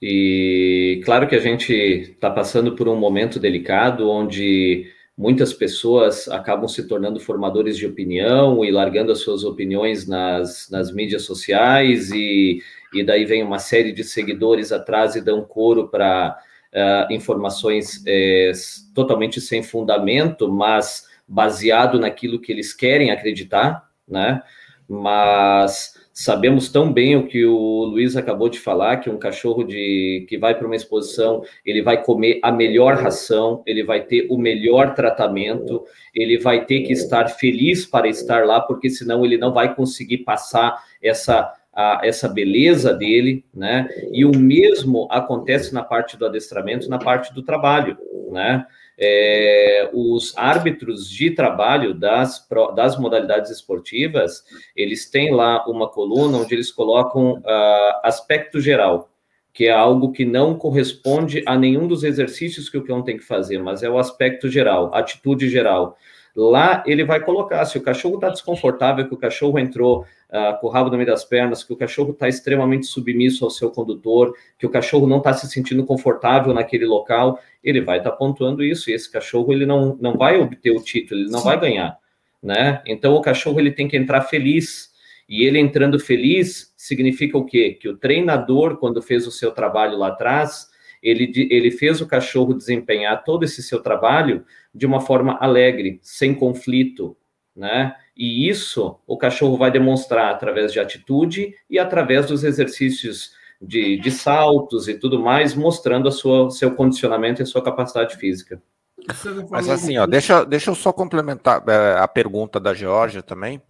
E 0.00 1.00
claro 1.04 1.28
que 1.28 1.36
a 1.36 1.40
gente 1.40 1.72
está 1.72 2.30
passando 2.30 2.74
por 2.74 2.88
um 2.88 2.96
momento 2.96 3.38
delicado 3.38 4.10
onde 4.10 4.90
muitas 5.16 5.52
pessoas 5.52 6.26
acabam 6.28 6.66
se 6.66 6.88
tornando 6.88 7.20
formadores 7.20 7.76
de 7.76 7.86
opinião 7.86 8.64
e 8.64 8.70
largando 8.70 9.12
as 9.12 9.20
suas 9.20 9.44
opiniões 9.44 10.08
nas, 10.08 10.68
nas 10.70 10.92
mídias 10.92 11.22
sociais, 11.22 12.10
e, 12.10 12.60
e 12.92 13.04
daí 13.04 13.24
vem 13.24 13.42
uma 13.42 13.58
série 13.58 13.92
de 13.92 14.02
seguidores 14.02 14.72
atrás 14.72 15.14
e 15.14 15.20
dão 15.20 15.44
coro 15.44 15.88
para 15.88 16.36
uh, 16.72 17.12
informações 17.12 18.02
é, 18.06 18.50
totalmente 18.94 19.40
sem 19.40 19.62
fundamento, 19.62 20.50
mas 20.50 21.06
baseado 21.28 22.00
naquilo 22.00 22.40
que 22.40 22.50
eles 22.50 22.72
querem 22.72 23.10
acreditar, 23.10 23.91
né? 24.12 24.42
Mas 24.88 25.94
sabemos 26.12 26.68
tão 26.68 26.92
bem 26.92 27.16
o 27.16 27.26
que 27.26 27.44
o 27.44 27.84
Luiz 27.84 28.16
acabou 28.16 28.48
de 28.48 28.60
falar, 28.60 28.98
que 28.98 29.08
um 29.08 29.18
cachorro 29.18 29.64
de 29.64 30.26
que 30.28 30.36
vai 30.36 30.54
para 30.54 30.66
uma 30.66 30.76
exposição, 30.76 31.42
ele 31.64 31.82
vai 31.82 32.02
comer 32.02 32.38
a 32.42 32.52
melhor 32.52 32.96
ração, 32.96 33.62
ele 33.66 33.82
vai 33.82 34.02
ter 34.02 34.26
o 34.30 34.36
melhor 34.36 34.94
tratamento, 34.94 35.82
ele 36.14 36.38
vai 36.38 36.66
ter 36.66 36.82
que 36.82 36.92
estar 36.92 37.28
feliz 37.28 37.86
para 37.86 38.06
estar 38.06 38.46
lá, 38.46 38.60
porque 38.60 38.90
senão 38.90 39.24
ele 39.24 39.38
não 39.38 39.52
vai 39.52 39.74
conseguir 39.74 40.18
passar 40.18 40.78
essa 41.02 41.52
a, 41.74 42.00
essa 42.04 42.28
beleza 42.28 42.92
dele, 42.92 43.44
né? 43.54 43.88
E 44.12 44.24
o 44.24 44.36
mesmo 44.36 45.08
acontece 45.10 45.72
na 45.72 45.82
parte 45.82 46.16
do 46.18 46.26
adestramento, 46.26 46.88
na 46.88 46.98
parte 46.98 47.32
do 47.32 47.42
trabalho, 47.42 47.96
né? 48.30 48.66
É, 49.04 49.90
os 49.92 50.32
árbitros 50.36 51.10
de 51.10 51.32
trabalho 51.32 51.92
das, 51.92 52.46
das 52.76 52.96
modalidades 52.96 53.50
esportivas, 53.50 54.44
eles 54.76 55.10
têm 55.10 55.34
lá 55.34 55.66
uma 55.66 55.88
coluna 55.88 56.38
onde 56.38 56.54
eles 56.54 56.70
colocam 56.70 57.32
uh, 57.38 58.00
aspecto 58.04 58.60
geral. 58.60 59.10
que 59.52 59.66
é 59.66 59.72
algo 59.72 60.12
que 60.12 60.24
não 60.24 60.54
corresponde 60.54 61.42
a 61.46 61.58
nenhum 61.58 61.88
dos 61.88 62.04
exercícios 62.04 62.70
que 62.70 62.78
o 62.78 62.84
cão 62.84 63.02
tem 63.02 63.18
que 63.18 63.24
fazer, 63.24 63.58
mas 63.58 63.82
é 63.82 63.90
o 63.90 63.98
aspecto 63.98 64.48
geral, 64.48 64.94
atitude 64.94 65.50
geral. 65.50 65.98
Lá 66.34 66.82
ele 66.86 67.04
vai 67.04 67.20
colocar, 67.20 67.64
se 67.66 67.76
o 67.76 67.82
cachorro 67.82 68.14
está 68.14 68.30
desconfortável, 68.30 69.06
que 69.06 69.14
o 69.14 69.18
cachorro 69.18 69.58
entrou 69.58 70.00
uh, 70.00 70.58
com 70.60 70.66
o 70.66 70.70
rabo 70.70 70.90
no 70.90 70.96
meio 70.96 71.06
das 71.06 71.24
pernas, 71.24 71.62
que 71.62 71.72
o 71.72 71.76
cachorro 71.76 72.12
está 72.12 72.26
extremamente 72.26 72.86
submisso 72.86 73.44
ao 73.44 73.50
seu 73.50 73.70
condutor, 73.70 74.34
que 74.58 74.64
o 74.64 74.70
cachorro 74.70 75.06
não 75.06 75.18
está 75.18 75.34
se 75.34 75.46
sentindo 75.48 75.84
confortável 75.84 76.54
naquele 76.54 76.86
local, 76.86 77.38
ele 77.62 77.82
vai 77.82 77.98
estar 77.98 78.12
tá 78.12 78.16
pontuando 78.16 78.64
isso, 78.64 78.90
e 78.90 78.94
esse 78.94 79.10
cachorro 79.12 79.52
ele 79.52 79.66
não, 79.66 79.96
não 80.00 80.16
vai 80.16 80.40
obter 80.40 80.70
o 80.70 80.82
título, 80.82 81.20
ele 81.20 81.30
não 81.30 81.40
Sim. 81.40 81.44
vai 81.44 81.60
ganhar, 81.60 81.98
né? 82.42 82.82
Então 82.86 83.14
o 83.14 83.20
cachorro 83.20 83.60
ele 83.60 83.70
tem 83.70 83.86
que 83.86 83.96
entrar 83.96 84.22
feliz, 84.22 84.90
e 85.28 85.44
ele 85.44 85.58
entrando 85.58 86.00
feliz 86.00 86.72
significa 86.76 87.36
o 87.36 87.44
quê? 87.44 87.76
Que 87.78 87.88
o 87.88 87.96
treinador, 87.96 88.78
quando 88.78 89.02
fez 89.02 89.26
o 89.26 89.30
seu 89.30 89.50
trabalho 89.50 89.98
lá 89.98 90.08
atrás, 90.08 90.72
ele, 91.02 91.30
ele 91.50 91.70
fez 91.70 92.00
o 92.00 92.06
cachorro 92.06 92.54
desempenhar 92.54 93.24
todo 93.24 93.44
esse 93.44 93.62
seu 93.62 93.82
trabalho 93.82 94.44
de 94.74 94.86
uma 94.86 95.00
forma 95.00 95.36
alegre, 95.40 96.00
sem 96.02 96.34
conflito, 96.34 97.16
né? 97.54 97.94
E 98.16 98.48
isso 98.48 98.98
o 99.06 99.16
cachorro 99.16 99.56
vai 99.56 99.70
demonstrar 99.70 100.30
através 100.30 100.72
de 100.72 100.80
atitude 100.80 101.54
e 101.68 101.78
através 101.78 102.26
dos 102.26 102.44
exercícios 102.44 103.32
de, 103.60 103.98
de 103.98 104.10
saltos 104.10 104.88
e 104.88 104.94
tudo 104.94 105.20
mais, 105.20 105.54
mostrando 105.54 106.08
a 106.08 106.12
sua, 106.12 106.50
seu 106.50 106.74
condicionamento 106.74 107.40
e 107.40 107.44
a 107.44 107.46
sua 107.46 107.62
capacidade 107.62 108.16
física. 108.16 108.60
Mas 109.50 109.68
assim, 109.68 109.98
ó, 109.98 110.06
deixa, 110.06 110.44
deixa 110.44 110.70
eu 110.70 110.74
só 110.74 110.92
complementar 110.92 111.62
é, 111.68 111.98
a 111.98 112.08
pergunta 112.08 112.58
da 112.58 112.74
Georgia 112.74 113.22
também. 113.22 113.60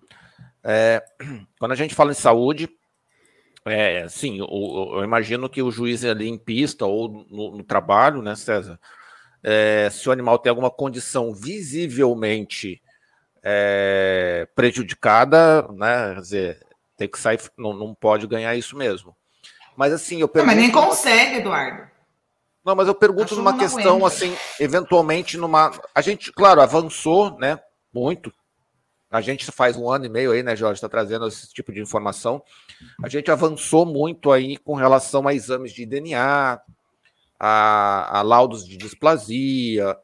É, 0.63 1.03
quando 1.59 1.73
a 1.73 1.77
gente 1.77 1.95
fala 1.95 2.13
em 2.13 2.15
saúde, 2.15 2.69
é, 3.65 4.09
sim, 4.09 4.39
eu, 4.39 4.93
eu, 4.95 5.05
imagino 5.05 5.49
que 5.49 5.63
o 5.63 5.71
juiz 5.71 6.05
ali 6.05 6.29
em 6.29 6.39
pista 6.39 6.85
ou 6.85 7.27
no, 7.31 7.57
no 7.59 7.63
trabalho, 7.63 8.21
né, 8.21 8.35
César? 8.35 8.79
É, 9.43 9.89
se 9.91 10.09
o 10.09 10.13
animal 10.13 10.39
tem 10.39 10.51
alguma 10.51 10.71
condição 10.71 11.35
visivelmente 11.35 12.81
é, 13.43 14.47
prejudicada, 14.55 15.67
né? 15.73 16.15
Quer 16.15 16.21
dizer, 16.21 16.67
tem 16.97 17.09
que 17.09 17.19
sair, 17.19 17.41
não, 17.57 17.73
não 17.73 17.95
pode 17.95 18.27
ganhar 18.27 18.55
isso 18.55 18.77
mesmo. 18.77 19.17
Mas 19.77 19.93
assim, 19.93 20.21
eu 20.21 20.29
pergunto. 20.29 20.55
Não, 20.55 20.63
mas 20.63 20.73
nem 20.73 20.73
consegue, 20.73 21.37
Eduardo. 21.39 21.91
Não, 22.65 22.77
mas 22.77 22.87
eu 22.87 22.95
pergunto 22.95 23.35
numa 23.35 23.59
questão 23.59 24.07
assim, 24.07 24.37
eventualmente 24.61 25.37
numa. 25.37 25.73
A 25.93 26.01
gente, 26.01 26.31
claro, 26.31 26.61
avançou, 26.61 27.37
né? 27.39 27.59
Muito 27.93 28.33
a 29.13 29.21
gente 29.21 29.45
faz 29.53 29.77
um 29.77 29.91
ano 29.91 30.07
e 30.07 30.09
meio 30.09 30.33
aí, 30.33 30.43
né, 30.43 30.57
Jorge, 30.57 30.79
está 30.79 30.89
trazendo 30.89 31.29
esse 31.29 31.53
tipo 31.53 31.71
de 31.71 31.83
informação. 31.83 32.43
A 33.05 33.11
gente 33.11 33.31
avançou 33.31 33.85
muito 33.85 34.33
aí 34.33 34.57
com 34.57 34.75
relação 34.75 35.29
a 35.29 35.35
exames 35.35 35.73
de 35.73 35.85
DNA, 35.85 36.59
a, 37.45 38.21
a 38.21 38.23
laudos 38.23 38.65
de 38.65 38.77
displasia. 38.77 39.97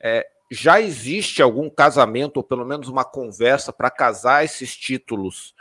É, 0.00 0.26
já 0.50 0.80
existe 0.80 1.42
algum 1.42 1.68
casamento, 1.68 2.38
ou 2.38 2.42
pelo 2.42 2.64
menos 2.64 2.88
uma 2.88 3.04
conversa, 3.04 3.70
para 3.72 3.90
casar 3.90 4.42
esses 4.42 4.74
títulos 4.74 5.54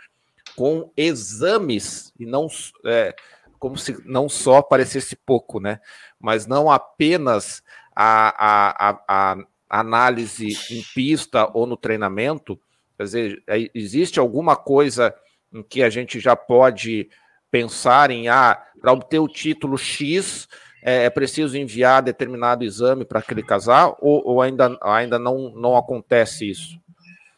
com 0.55 0.89
exames, 0.95 2.13
e 2.17 2.25
não 2.25 2.47
é, 2.85 3.13
como 3.59 3.77
se 3.77 4.01
não 4.05 4.29
só 4.29 4.61
parecesse 4.61 5.15
pouco, 5.15 5.59
né? 5.59 5.81
Mas 6.17 6.47
não 6.47 6.71
apenas 6.71 7.61
a, 7.93 8.29
a, 8.37 8.89
a, 8.89 9.37
a 9.69 9.79
análise 9.79 10.47
em 10.71 10.81
pista 10.95 11.51
ou 11.53 11.67
no 11.67 11.75
treinamento, 11.75 12.57
Quer 12.97 13.03
dizer, 13.03 13.43
é, 13.45 13.69
existe 13.75 14.19
alguma 14.19 14.55
coisa 14.55 15.13
em 15.53 15.61
que 15.61 15.83
a 15.83 15.89
gente 15.89 16.19
já 16.19 16.35
pode 16.35 17.07
pensar 17.51 18.09
em, 18.09 18.27
ah, 18.27 18.59
para 18.81 18.91
obter 18.91 19.19
o 19.19 19.27
título 19.27 19.77
X, 19.77 20.47
é, 20.81 21.05
é 21.05 21.09
preciso 21.09 21.57
enviar 21.57 22.01
determinado 22.01 22.63
exame 22.63 23.05
para 23.05 23.19
aquele 23.19 23.43
casal, 23.43 23.97
ou, 24.01 24.21
ou, 24.25 24.41
ainda, 24.41 24.77
ainda 24.81 25.17
não, 25.17 25.49
não 25.55 25.75
acontece 25.75 26.49
isso? 26.49 26.79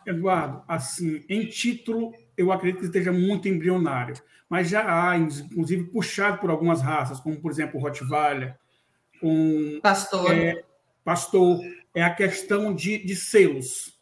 Eduardo, 0.05 0.63
assim, 0.67 1.23
em 1.29 1.45
título, 1.45 2.13
eu 2.37 2.51
acredito 2.51 2.79
que 2.79 2.85
esteja 2.85 3.11
muito 3.11 3.47
embrionário, 3.47 4.15
mas 4.49 4.69
já 4.69 4.83
há, 4.85 5.17
inclusive, 5.17 5.85
puxado 5.85 6.39
por 6.39 6.49
algumas 6.49 6.81
raças, 6.81 7.19
como, 7.19 7.39
por 7.39 7.51
exemplo, 7.51 7.79
o 7.79 7.83
Rottweiler, 7.83 8.57
com... 9.21 9.79
Pastor. 9.81 10.31
É, 10.31 10.63
pastor, 11.03 11.59
é 11.93 12.03
a 12.03 12.13
questão 12.13 12.73
de, 12.73 12.97
de 12.97 13.15
selos, 13.15 13.97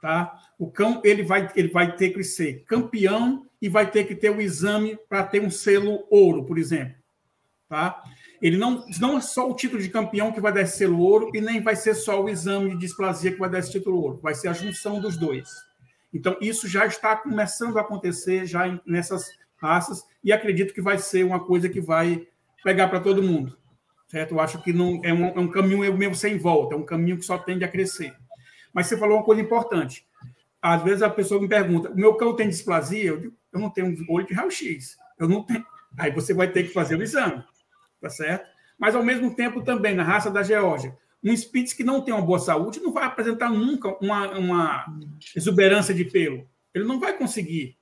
tá? 0.00 0.38
O 0.58 0.70
cão 0.70 1.00
ele 1.04 1.22
vai, 1.22 1.50
ele 1.56 1.68
vai 1.68 1.96
ter 1.96 2.10
que 2.10 2.22
ser 2.22 2.64
campeão 2.64 3.46
e 3.60 3.68
vai 3.68 3.90
ter 3.90 4.04
que 4.04 4.14
ter 4.14 4.30
o 4.30 4.40
exame 4.40 4.96
para 5.08 5.24
ter 5.24 5.40
um 5.42 5.50
selo 5.50 6.06
ouro, 6.10 6.44
por 6.44 6.58
exemplo. 6.58 7.01
Tá? 7.72 8.02
Ele 8.42 8.58
não, 8.58 8.84
não 9.00 9.16
é 9.16 9.22
só 9.22 9.50
o 9.50 9.56
título 9.56 9.80
de 9.80 9.88
campeão 9.88 10.30
que 10.30 10.42
vai 10.42 10.52
dar 10.52 10.60
esse 10.60 10.76
selo 10.76 10.98
ouro 10.98 11.30
e 11.32 11.40
nem 11.40 11.62
vai 11.62 11.74
ser 11.74 11.94
só 11.94 12.22
o 12.22 12.28
exame 12.28 12.72
de 12.72 12.76
displasia 12.76 13.32
que 13.32 13.38
vai 13.38 13.48
dar 13.48 13.60
esse 13.60 13.72
título 13.72 13.98
ouro. 13.98 14.20
Vai 14.22 14.34
ser 14.34 14.48
a 14.48 14.52
junção 14.52 15.00
dos 15.00 15.16
dois. 15.16 15.48
Então, 16.12 16.36
isso 16.38 16.68
já 16.68 16.84
está 16.84 17.16
começando 17.16 17.78
a 17.78 17.80
acontecer 17.80 18.44
já 18.44 18.78
nessas 18.84 19.24
raças 19.56 20.04
e 20.22 20.30
acredito 20.34 20.74
que 20.74 20.82
vai 20.82 20.98
ser 20.98 21.24
uma 21.24 21.40
coisa 21.40 21.66
que 21.66 21.80
vai 21.80 22.28
pegar 22.62 22.88
para 22.88 23.00
todo 23.00 23.22
mundo. 23.22 23.56
Certo? 24.06 24.34
Eu 24.34 24.40
acho 24.40 24.62
que 24.62 24.70
não 24.70 25.00
é 25.02 25.14
um, 25.14 25.28
é 25.28 25.40
um 25.40 25.48
caminho 25.48 25.96
meio 25.96 26.14
sem 26.14 26.36
volta, 26.36 26.74
é 26.74 26.76
um 26.76 26.84
caminho 26.84 27.16
que 27.16 27.24
só 27.24 27.38
tende 27.38 27.64
a 27.64 27.68
crescer. 27.68 28.14
Mas 28.70 28.86
você 28.86 28.98
falou 28.98 29.16
uma 29.16 29.24
coisa 29.24 29.40
importante 29.40 30.06
às 30.62 30.80
vezes 30.82 31.02
a 31.02 31.10
pessoa 31.10 31.40
me 31.40 31.48
pergunta: 31.48 31.90
o 31.90 31.96
meu 31.96 32.14
cão 32.14 32.36
tem 32.36 32.48
displasia? 32.48 33.08
Eu 33.08 33.18
digo: 33.18 33.34
eu 33.52 33.58
não 33.58 33.68
tenho 33.68 33.96
olho 34.08 34.26
de 34.26 34.32
raio-x. 34.32 34.96
Eu 35.18 35.28
não 35.28 35.42
tenho. 35.42 35.66
Aí 35.98 36.10
você 36.12 36.32
vai 36.32 36.48
ter 36.48 36.62
que 36.62 36.72
fazer 36.72 36.96
o 36.96 37.02
exame, 37.02 37.42
tá 38.02 38.10
certo? 38.10 38.50
Mas 38.76 38.96
ao 38.96 39.04
mesmo 39.04 39.34
tempo 39.34 39.62
também 39.62 39.94
na 39.94 40.02
raça 40.02 40.28
da 40.28 40.42
Geórgia, 40.42 40.94
um 41.22 41.34
Spitz 41.34 41.72
que 41.72 41.84
não 41.84 42.02
tem 42.02 42.12
uma 42.12 42.26
boa 42.26 42.40
saúde 42.40 42.80
não 42.80 42.92
vai 42.92 43.04
apresentar 43.04 43.48
nunca 43.48 43.96
uma, 44.00 44.36
uma 44.36 44.86
exuberância 45.36 45.94
de 45.94 46.04
pelo. 46.04 46.46
Ele 46.74 46.84
não 46.84 46.98
vai 46.98 47.16
conseguir, 47.16 47.78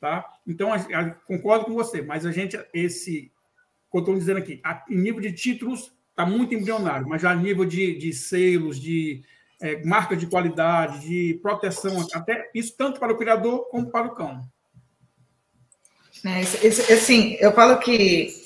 tá? 0.00 0.24
Então 0.46 0.72
a, 0.72 0.76
a, 0.76 1.10
concordo 1.10 1.66
com 1.66 1.74
você, 1.74 2.00
mas 2.00 2.24
a 2.24 2.32
gente 2.32 2.58
esse, 2.72 3.30
como 3.90 4.02
estou 4.02 4.18
dizendo 4.18 4.38
aqui, 4.38 4.58
a, 4.64 4.82
em 4.88 4.96
nível 4.96 5.20
de 5.20 5.32
títulos 5.32 5.92
está 6.08 6.24
muito 6.24 6.54
embrionário, 6.54 7.06
mas 7.06 7.20
já 7.20 7.30
a 7.30 7.36
nível 7.36 7.66
de, 7.66 7.98
de 7.98 8.10
selos, 8.14 8.80
de 8.80 9.22
é, 9.60 9.84
marca 9.84 10.16
de 10.16 10.26
qualidade, 10.26 11.00
de 11.00 11.38
proteção, 11.42 12.06
até 12.14 12.50
isso 12.54 12.74
tanto 12.74 12.98
para 12.98 13.12
o 13.12 13.18
criador 13.18 13.68
como 13.68 13.90
para 13.90 14.06
o 14.06 14.14
cão. 14.14 14.40
É, 16.24 16.40
assim, 16.40 17.36
eu 17.38 17.52
falo 17.52 17.78
que 17.78 18.45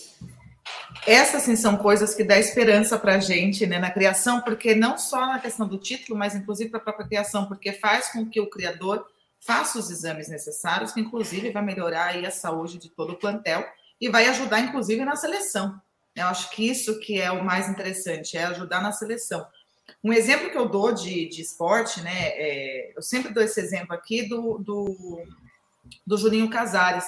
essas 1.06 1.42
assim, 1.42 1.56
são 1.56 1.76
coisas 1.76 2.14
que 2.14 2.22
dá 2.22 2.38
esperança 2.38 2.98
para 2.98 3.14
a 3.14 3.18
gente 3.18 3.66
né, 3.66 3.78
na 3.78 3.90
criação, 3.90 4.40
porque 4.40 4.74
não 4.74 4.98
só 4.98 5.26
na 5.26 5.38
questão 5.38 5.66
do 5.66 5.78
título, 5.78 6.18
mas 6.18 6.34
inclusive 6.34 6.70
para 6.70 6.78
a 6.78 6.82
própria 6.82 7.06
criação, 7.06 7.46
porque 7.46 7.72
faz 7.72 8.08
com 8.12 8.26
que 8.26 8.40
o 8.40 8.50
criador 8.50 9.06
faça 9.40 9.78
os 9.78 9.90
exames 9.90 10.28
necessários, 10.28 10.92
que 10.92 11.00
inclusive 11.00 11.50
vai 11.50 11.62
melhorar 11.62 12.14
a 12.14 12.30
saúde 12.30 12.78
de 12.78 12.90
todo 12.90 13.14
o 13.14 13.16
plantel 13.16 13.66
e 14.00 14.08
vai 14.08 14.26
ajudar 14.28 14.60
inclusive 14.60 15.04
na 15.04 15.16
seleção. 15.16 15.80
Eu 16.14 16.26
acho 16.26 16.50
que 16.50 16.68
isso 16.68 16.98
que 17.00 17.20
é 17.20 17.30
o 17.30 17.44
mais 17.44 17.68
interessante, 17.68 18.36
é 18.36 18.44
ajudar 18.44 18.82
na 18.82 18.92
seleção. 18.92 19.46
Um 20.04 20.12
exemplo 20.12 20.50
que 20.50 20.58
eu 20.58 20.68
dou 20.68 20.92
de, 20.92 21.28
de 21.28 21.40
esporte, 21.42 22.00
né? 22.02 22.28
É, 22.28 22.92
eu 22.96 23.02
sempre 23.02 23.32
dou 23.32 23.42
esse 23.42 23.60
exemplo 23.60 23.94
aqui 23.94 24.28
do, 24.28 24.58
do, 24.58 25.22
do 26.06 26.16
Juninho 26.16 26.50
Casares, 26.50 27.04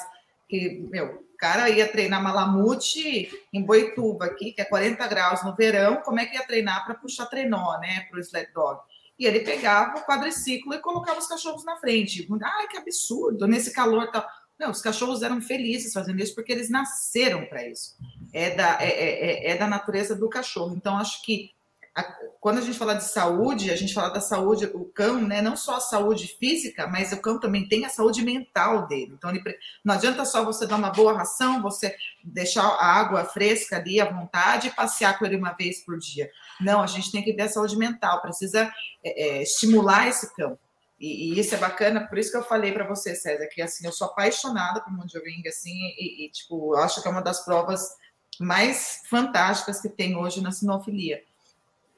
que, 0.48 0.86
meu, 0.90 1.24
cara 1.42 1.68
ia 1.68 1.88
treinar 1.88 2.22
malamute 2.22 3.28
em 3.52 3.64
Boituva 3.64 4.26
aqui, 4.26 4.52
que 4.52 4.62
é 4.62 4.64
40 4.64 5.04
graus 5.08 5.42
no 5.42 5.56
verão, 5.56 5.96
como 5.96 6.20
é 6.20 6.26
que 6.26 6.36
ia 6.36 6.46
treinar 6.46 6.84
para 6.84 6.94
puxar 6.94 7.26
trenó, 7.26 7.80
né? 7.80 8.06
Para 8.08 8.18
o 8.18 8.20
sled 8.20 8.52
dog. 8.52 8.80
E 9.18 9.26
ele 9.26 9.40
pegava 9.40 9.98
o 9.98 10.06
quadriciclo 10.06 10.72
e 10.72 10.78
colocava 10.78 11.18
os 11.18 11.26
cachorros 11.26 11.64
na 11.64 11.76
frente. 11.78 12.28
Ai, 12.40 12.68
que 12.68 12.76
absurdo, 12.76 13.48
nesse 13.48 13.72
calor 13.72 14.08
tal. 14.12 14.24
Não, 14.56 14.70
os 14.70 14.80
cachorros 14.80 15.20
eram 15.24 15.42
felizes 15.42 15.92
fazendo 15.92 16.22
isso 16.22 16.32
porque 16.32 16.52
eles 16.52 16.70
nasceram 16.70 17.44
para 17.46 17.66
isso. 17.66 17.96
É 18.32 18.50
da, 18.50 18.80
é, 18.80 18.90
é, 18.90 19.50
é, 19.50 19.56
da 19.56 19.66
natureza 19.66 20.14
do 20.14 20.28
cachorro. 20.28 20.76
Então, 20.76 20.96
acho 20.96 21.24
que 21.24 21.50
a, 21.94 22.02
quando 22.40 22.58
a 22.58 22.60
gente 22.62 22.78
fala 22.78 22.94
de 22.94 23.04
saúde, 23.04 23.70
a 23.70 23.76
gente 23.76 23.92
fala 23.92 24.08
da 24.08 24.20
saúde, 24.20 24.64
o 24.66 24.84
cão, 24.86 25.20
né, 25.20 25.42
não 25.42 25.56
só 25.56 25.76
a 25.76 25.80
saúde 25.80 26.26
física, 26.38 26.86
mas 26.86 27.12
o 27.12 27.20
cão 27.20 27.38
também 27.38 27.68
tem 27.68 27.84
a 27.84 27.90
saúde 27.90 28.22
mental 28.24 28.86
dele. 28.86 29.12
Então, 29.14 29.30
ele, 29.30 29.42
não 29.84 29.94
adianta 29.94 30.24
só 30.24 30.42
você 30.42 30.66
dar 30.66 30.76
uma 30.76 30.90
boa 30.90 31.12
ração, 31.12 31.60
você 31.60 31.94
deixar 32.24 32.62
a 32.62 32.86
água 32.86 33.24
fresca 33.24 33.76
ali 33.76 34.00
à 34.00 34.10
vontade 34.10 34.68
e 34.68 34.70
passear 34.70 35.18
com 35.18 35.26
ele 35.26 35.36
uma 35.36 35.52
vez 35.52 35.84
por 35.84 35.98
dia. 35.98 36.30
Não, 36.60 36.82
a 36.82 36.86
gente 36.86 37.12
tem 37.12 37.22
que 37.22 37.32
ver 37.32 37.42
a 37.42 37.48
saúde 37.48 37.76
mental, 37.76 38.22
precisa 38.22 38.72
é, 39.04 39.38
é, 39.38 39.42
estimular 39.42 40.08
esse 40.08 40.34
cão. 40.34 40.58
E, 40.98 41.34
e, 41.34 41.38
isso 41.38 41.54
é 41.54 41.58
bacana, 41.58 42.06
por 42.06 42.16
isso 42.16 42.30
que 42.30 42.36
eu 42.38 42.44
falei 42.44 42.72
para 42.72 42.86
você, 42.86 43.14
César, 43.14 43.46
que 43.48 43.60
assim, 43.60 43.84
eu 43.84 43.92
sou 43.92 44.06
apaixonada 44.06 44.80
por 44.80 44.92
Mondioring, 44.92 45.42
assim, 45.46 45.74
e, 45.98 46.24
e, 46.26 46.30
tipo, 46.30 46.74
eu 46.74 46.78
acho 46.78 47.02
que 47.02 47.08
é 47.08 47.10
uma 47.10 47.20
das 47.20 47.44
provas 47.44 47.96
mais 48.40 49.02
fantásticas 49.10 49.80
que 49.80 49.90
tem 49.90 50.16
hoje 50.16 50.40
na 50.40 50.52
sinofilia 50.52 51.20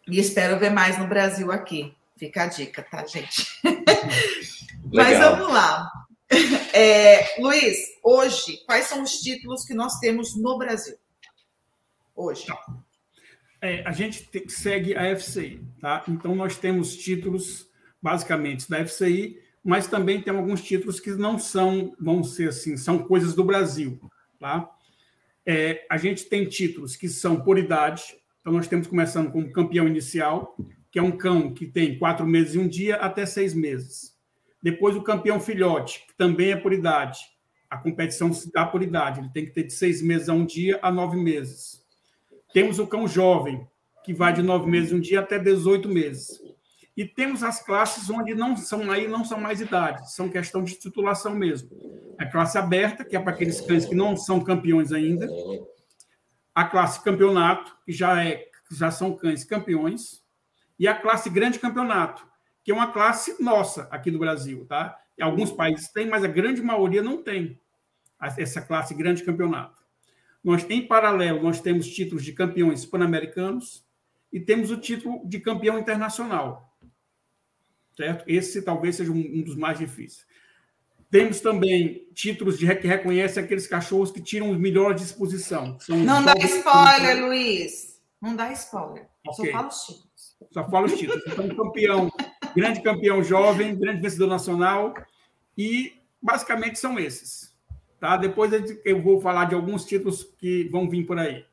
e 0.09 0.19
espero 0.19 0.59
ver 0.59 0.71
mais 0.71 0.99
no 0.99 1.07
Brasil 1.07 1.51
aqui. 1.51 1.95
Fica 2.17 2.45
a 2.45 2.47
dica, 2.47 2.83
tá, 2.83 3.05
gente? 3.07 3.47
Mas 4.93 5.19
vamos 5.19 5.53
lá. 5.53 5.91
É, 6.73 7.41
Luiz, 7.41 7.77
hoje, 8.03 8.59
quais 8.67 8.87
são 8.87 9.03
os 9.03 9.21
títulos 9.21 9.65
que 9.65 9.75
nós 9.75 9.99
temos 9.99 10.37
no 10.37 10.59
Brasil? 10.59 10.97
hoje? 12.15 12.47
Tá. 12.47 12.65
É, 13.61 13.83
a 13.87 13.93
gente 13.93 14.27
te, 14.27 14.49
segue 14.49 14.95
a 14.95 15.17
FCI, 15.17 15.61
tá? 15.81 16.05
Então 16.09 16.35
nós 16.35 16.57
temos 16.57 16.97
títulos 16.97 17.69
basicamente 18.01 18.69
da 18.69 18.85
FCI, 18.85 19.41
mas 19.65 19.87
também 19.87 20.21
tem 20.21 20.35
alguns 20.35 20.63
títulos 20.63 21.01
que 21.01 21.11
não 21.13 21.39
são, 21.39 21.95
vamos 21.99 22.35
ser 22.35 22.51
assim, 22.51 22.77
são 22.77 22.99
coisas 22.99 23.35
do 23.35 23.43
Brasil, 23.43 23.99
tá? 24.39 24.71
É, 25.47 25.87
a 25.91 25.97
gente 25.97 26.25
tem 26.27 26.47
títulos 26.47 26.97
que 26.97 27.09
são 27.09 27.41
por 27.41 27.59
idade, 27.59 28.03
então 28.45 28.53
nós 28.53 28.69
temos 28.69 28.87
começando 28.87 29.33
com 29.33 29.41
o 29.41 29.51
campeão 29.51 29.89
inicial, 29.89 30.55
que 30.91 30.99
é 30.99 31.03
um 31.03 31.17
cão 31.17 31.55
que 31.55 31.67
tem 31.67 31.99
quatro 31.99 32.27
meses 32.27 32.55
e 32.55 32.59
um 32.59 32.69
dia 32.69 32.97
até 32.97 33.25
seis 33.25 33.55
meses. 33.55 34.15
Depois 34.63 34.95
o 34.95 35.03
campeão 35.03 35.41
filhote, 35.41 36.05
que 36.07 36.15
também 36.15 36.53
é 36.53 36.57
por 36.57 36.75
idade. 36.75 37.21
A 37.71 37.79
competição 37.79 38.35
se 38.35 38.53
dá 38.53 38.67
por 38.67 38.83
idade, 38.83 39.21
ele 39.21 39.31
tem 39.31 39.47
que 39.47 39.53
ter 39.53 39.63
de 39.63 39.73
seis 39.73 40.03
meses 40.03 40.29
a 40.29 40.35
um 40.35 40.45
dia 40.45 40.79
a 40.83 40.93
nove 40.93 41.17
meses. 41.17 41.83
Temos 42.53 42.79
o 42.79 42.87
cão 42.87 43.09
jovem, 43.09 43.67
que 44.05 44.13
vai 44.13 44.35
de 44.35 44.43
nove 44.43 44.71
meses 44.71 44.93
um 44.93 45.01
dia 45.01 45.21
até 45.21 45.39
18 45.39 45.89
meses. 45.89 46.39
E 46.95 47.07
temos 47.07 47.43
as 47.43 47.65
classes 47.65 48.11
onde 48.11 48.35
não 48.35 48.59
são 48.59 48.91
aí 48.91 49.09
não 49.09 49.25
são 49.25 49.41
mais 49.41 49.63
idades, 49.63 50.15
são 50.15 50.29
questão 50.29 50.63
de 50.63 50.75
titulação 50.75 51.35
mesmo. 51.35 51.71
A 52.19 52.27
classe 52.27 52.59
aberta, 52.59 53.07
que 53.07 53.17
é 53.17 53.21
para 53.21 53.33
aqueles 53.33 53.63
cães 53.63 53.87
que 53.87 53.95
não 53.95 54.19
são 54.19 54.39
campeões 54.39 54.93
ainda. 54.93 55.27
A 56.55 56.65
classe 56.65 57.03
campeonato, 57.03 57.77
que 57.85 57.93
já 57.93 58.25
é 58.25 58.49
já 58.71 58.91
são 58.91 59.15
cães 59.15 59.45
campeões, 59.45 60.23
e 60.79 60.89
a 60.89 60.95
classe 60.95 61.31
grande 61.31 61.59
campeonato, 61.59 62.27
que 62.63 62.71
é 62.71 62.75
uma 62.75 62.93
classe 62.93 63.43
nossa 63.43 63.89
aqui 63.91 64.11
do 64.11 64.19
Brasil, 64.19 64.67
tá? 64.67 64.99
Alguns 65.21 65.53
países 65.53 65.89
têm, 65.93 66.09
mas 66.09 66.25
a 66.25 66.29
grande 66.29 66.61
maioria 66.61 67.03
não 67.03 67.23
tem 67.23 67.61
essa 68.37 68.61
classe 68.61 68.95
grande 68.95 69.23
campeonato. 69.23 69.83
Nós, 70.43 70.69
em 70.69 70.87
paralelo, 70.87 71.43
nós 71.43 71.61
temos 71.61 71.89
títulos 71.89 72.25
de 72.25 72.33
campeões 72.33 72.85
pan-americanos 72.85 73.87
e 74.33 74.41
temos 74.41 74.71
o 74.71 74.77
título 74.77 75.23
de 75.27 75.39
campeão 75.39 75.79
internacional. 75.79 76.77
Certo? 77.97 78.25
Esse 78.27 78.63
talvez 78.63 78.97
seja 78.97 79.13
um 79.13 79.43
dos 79.43 79.55
mais 79.55 79.79
difíceis. 79.79 80.27
Temos 81.11 81.41
também 81.41 82.09
títulos 82.15 82.59
de, 82.59 82.75
que 82.77 82.87
reconhecem 82.87 83.43
aqueles 83.43 83.67
cachorros 83.67 84.11
que 84.11 84.21
tiram 84.21 84.51
os 84.51 84.59
melhores 84.59 85.01
de 85.01 85.07
exposição. 85.07 85.79
Não 85.89 86.25
dá 86.25 86.35
spoiler, 86.39 87.25
Luiz. 87.25 88.01
Não 88.21 88.35
dá 88.35 88.53
spoiler. 88.53 89.07
Okay. 89.27 89.53
Só 89.53 89.53
fala 89.53 89.69
os 89.69 89.81
títulos. 89.85 90.37
Só 90.53 90.71
fala 90.71 90.87
os 90.87 90.99
títulos. 90.99 91.23
Então, 91.27 91.49
campeão, 91.49 92.11
grande 92.57 92.83
campeão 92.83 93.23
jovem, 93.23 93.77
grande 93.77 94.01
vencedor 94.01 94.29
nacional. 94.29 94.95
E 95.57 95.93
basicamente 96.21 96.79
são 96.79 96.99
esses. 96.99 97.55
Tá? 98.01 98.17
Depois 98.17 98.53
eu 98.85 99.03
vou 99.03 99.21
falar 99.21 99.47
de 99.47 99.55
alguns 99.55 99.85
títulos 99.85 100.25
que 100.39 100.69
vão 100.69 100.89
vir 100.89 101.05
por 101.07 101.19
aí. 101.19 101.45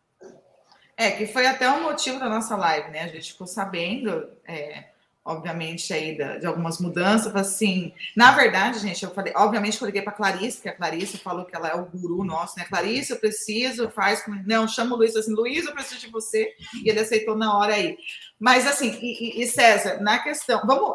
É, 0.98 1.12
que 1.12 1.26
foi 1.26 1.48
até 1.48 1.70
o 1.70 1.82
motivo 1.82 2.20
da 2.20 2.30
nossa 2.30 2.56
live, 2.56 2.92
né? 2.92 3.04
A 3.04 3.08
gente 3.08 3.32
ficou 3.32 3.48
sabendo, 3.48 4.30
é, 4.46 4.91
obviamente, 5.24 5.94
aí 5.94 6.18
da, 6.18 6.38
de 6.38 6.46
algumas 6.46 6.80
mudanças, 6.80 7.36
assim. 7.36 7.94
Na 8.16 8.32
verdade, 8.32 8.80
gente, 8.80 9.04
eu 9.04 9.12
falei, 9.12 9.34
obviamente, 9.36 9.80
eu 9.80 9.86
liguei 9.86 10.02
para 10.02 10.14
Clarice, 10.14 10.62
que 10.62 10.70
a 10.70 10.76
Clarice 10.76 11.18
falou 11.18 11.46
que 11.46 11.56
ela 11.56 11.70
é 11.70 11.76
o 11.76 11.86
guru 11.86 12.24
nosso, 12.24 12.58
né? 12.58 12.66
Clarice, 12.66 13.12
eu 13.12 13.20
preciso, 13.20 13.90
faz. 13.90 14.24
Não, 14.46 14.68
chama 14.68 14.96
o 14.96 14.98
Luiz 14.98 15.16
assim, 15.16 15.34
Luiz, 15.34 15.66
eu 15.66 15.74
preciso 15.74 16.00
de 16.00 16.08
você. 16.10 16.54
E 16.84 16.90
ele 16.90 17.00
aceitou 17.00 17.38
na 17.38 17.58
hora 17.58 17.76
aí. 17.76 17.98
Mas, 18.40 18.66
assim, 18.66 18.98
e, 19.02 19.42
e 19.42 19.48
César, 19.48 20.02
na 20.02 20.20
questão. 20.20 20.62
Vamos. 20.66 20.94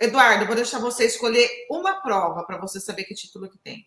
Eduardo, 0.00 0.44
eu 0.44 0.46
vou 0.46 0.56
deixar 0.56 0.78
você 0.78 1.04
escolher 1.04 1.48
uma 1.70 2.00
prova 2.00 2.42
para 2.44 2.56
você 2.56 2.80
saber 2.80 3.04
que 3.04 3.14
título 3.14 3.50
que 3.50 3.58
tem. 3.58 3.86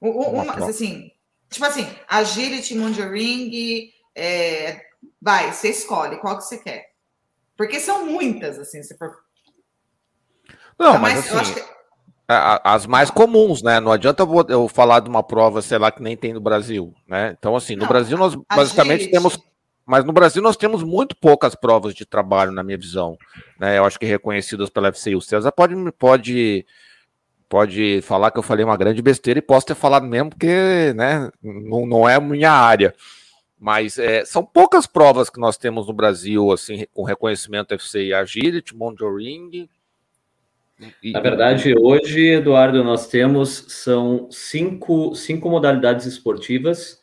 Uma, 0.00 0.54
assim, 0.68 1.10
tipo 1.50 1.66
assim, 1.66 1.84
Agility, 2.08 2.76
Mundial 2.76 3.10
é, 4.14 4.80
vai, 5.20 5.52
você 5.52 5.70
escolhe 5.70 6.18
qual 6.18 6.38
que 6.38 6.44
você 6.44 6.58
quer. 6.58 6.97
Porque 7.58 7.80
são 7.80 8.06
muitas, 8.06 8.56
assim, 8.56 8.84
se 8.84 8.96
for. 8.96 9.12
Não, 10.78 10.92
tá 10.92 10.98
mas 11.00 11.32
assim, 11.32 11.54
que... 11.54 11.62
as 12.28 12.86
mais 12.86 13.10
comuns, 13.10 13.64
né? 13.64 13.80
Não 13.80 13.90
adianta 13.90 14.22
eu, 14.22 14.46
eu, 14.48 14.68
falar 14.68 15.00
de 15.00 15.08
uma 15.08 15.24
prova, 15.24 15.60
sei 15.60 15.76
lá, 15.76 15.90
que 15.90 16.00
nem 16.00 16.16
tem 16.16 16.32
no 16.32 16.40
Brasil, 16.40 16.94
né? 17.08 17.34
Então, 17.36 17.56
assim, 17.56 17.74
no 17.74 17.82
Não, 17.82 17.88
Brasil 17.88 18.16
nós 18.16 18.36
basicamente 18.54 19.00
agility. 19.00 19.10
temos. 19.10 19.38
Mas 19.84 20.04
no 20.04 20.12
Brasil 20.12 20.40
nós 20.40 20.56
temos 20.56 20.84
muito 20.84 21.16
poucas 21.16 21.56
provas 21.56 21.94
de 21.94 22.06
trabalho, 22.06 22.52
na 22.52 22.62
minha 22.62 22.78
visão. 22.78 23.18
Né? 23.58 23.78
Eu 23.78 23.84
acho 23.84 23.98
que 23.98 24.06
reconhecidas 24.06 24.70
pela 24.70 24.92
FCI. 24.92 25.16
O 25.16 25.20
César 25.20 25.50
pode, 25.50 25.74
pode 25.98 26.64
pode 27.48 28.02
falar 28.02 28.30
que 28.30 28.38
eu 28.38 28.42
falei 28.42 28.64
uma 28.64 28.76
grande 28.76 29.00
besteira 29.00 29.38
e 29.38 29.42
posso 29.42 29.66
ter 29.66 29.74
falado 29.74 30.06
mesmo, 30.06 30.28
porque 30.30 30.92
né, 30.94 31.30
não, 31.42 31.86
não 31.86 32.08
é 32.08 32.16
a 32.16 32.20
minha 32.20 32.52
área. 32.52 32.94
Mas 33.58 33.98
é, 33.98 34.24
são 34.24 34.44
poucas 34.44 34.86
provas 34.86 35.28
que 35.28 35.40
nós 35.40 35.56
temos 35.56 35.88
no 35.88 35.92
Brasil, 35.92 36.52
assim, 36.52 36.86
com 36.94 37.02
reconhecimento 37.02 37.76
FCI 37.76 38.14
Agility, 38.14 38.76
Monitoring. 38.76 39.68
E... 41.02 41.10
Na 41.10 41.20
verdade, 41.20 41.74
hoje, 41.76 42.28
Eduardo, 42.28 42.84
nós 42.84 43.08
temos 43.08 43.64
são 43.68 44.28
cinco, 44.30 45.14
cinco 45.14 45.50
modalidades 45.50 46.06
esportivas 46.06 47.02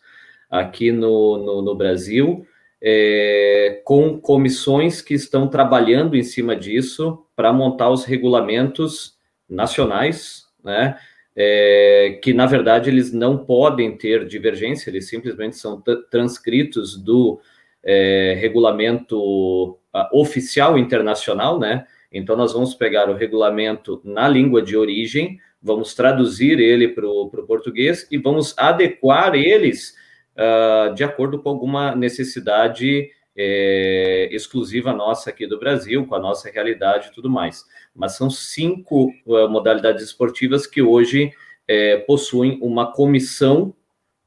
aqui 0.50 0.92
no, 0.92 1.38
no, 1.38 1.62
no 1.62 1.76
Brasil, 1.76 2.48
é, 2.82 3.82
com 3.84 4.18
comissões 4.20 5.02
que 5.02 5.14
estão 5.14 5.50
trabalhando 5.50 6.16
em 6.16 6.24
cima 6.24 6.56
disso 6.56 7.26
para 7.36 7.52
montar 7.52 7.90
os 7.90 8.06
regulamentos 8.06 9.18
nacionais, 9.50 10.46
né? 10.64 10.98
É, 11.38 12.18
que 12.24 12.34
na 12.34 12.46
verdade 12.46 12.90
eles 12.90 13.12
não 13.12 13.38
podem 13.38 13.98
ter 13.98 14.26
divergência, 14.26 14.90
eles 14.90 15.10
simplesmente 15.10 15.58
são 15.58 15.84
transcritos 16.10 16.96
do 16.96 17.42
é, 17.84 18.36
regulamento 18.40 19.72
uh, 19.72 19.78
oficial 20.12 20.78
internacional, 20.78 21.60
né? 21.60 21.86
Então 22.12 22.36
nós 22.36 22.54
vamos 22.54 22.74
pegar 22.74 23.10
o 23.10 23.16
regulamento 23.16 24.02
na 24.04 24.28
língua 24.28 24.62
de 24.62 24.76
origem, 24.76 25.38
vamos 25.62 25.94
traduzir 25.94 26.60
ele 26.60 26.88
para 26.88 27.08
o 27.08 27.30
português 27.46 28.08
e 28.10 28.18
vamos 28.18 28.58
adequar 28.58 29.36
eles 29.36 29.96
uh, 30.36 30.94
de 30.96 31.04
acordo 31.04 31.40
com 31.40 31.50
alguma 31.50 31.96
necessidade 31.96 33.10
é, 33.38 34.30
exclusiva 34.32 34.94
nossa 34.94 35.30
aqui 35.30 35.46
do 35.46 35.60
Brasil, 35.60 36.06
com 36.08 36.16
a 36.16 36.20
nossa 36.20 36.50
realidade 36.50 37.10
e 37.10 37.12
tudo 37.12 37.30
mais. 37.30 37.66
Mas 37.96 38.18
são 38.18 38.30
cinco 38.30 39.12
uh, 39.26 39.48
modalidades 39.50 40.04
esportivas 40.04 40.68
que 40.68 40.82
hoje 40.82 41.32
é, 41.68 41.98
possuem 41.98 42.60
uma 42.62 42.92
comissão, 42.92 43.74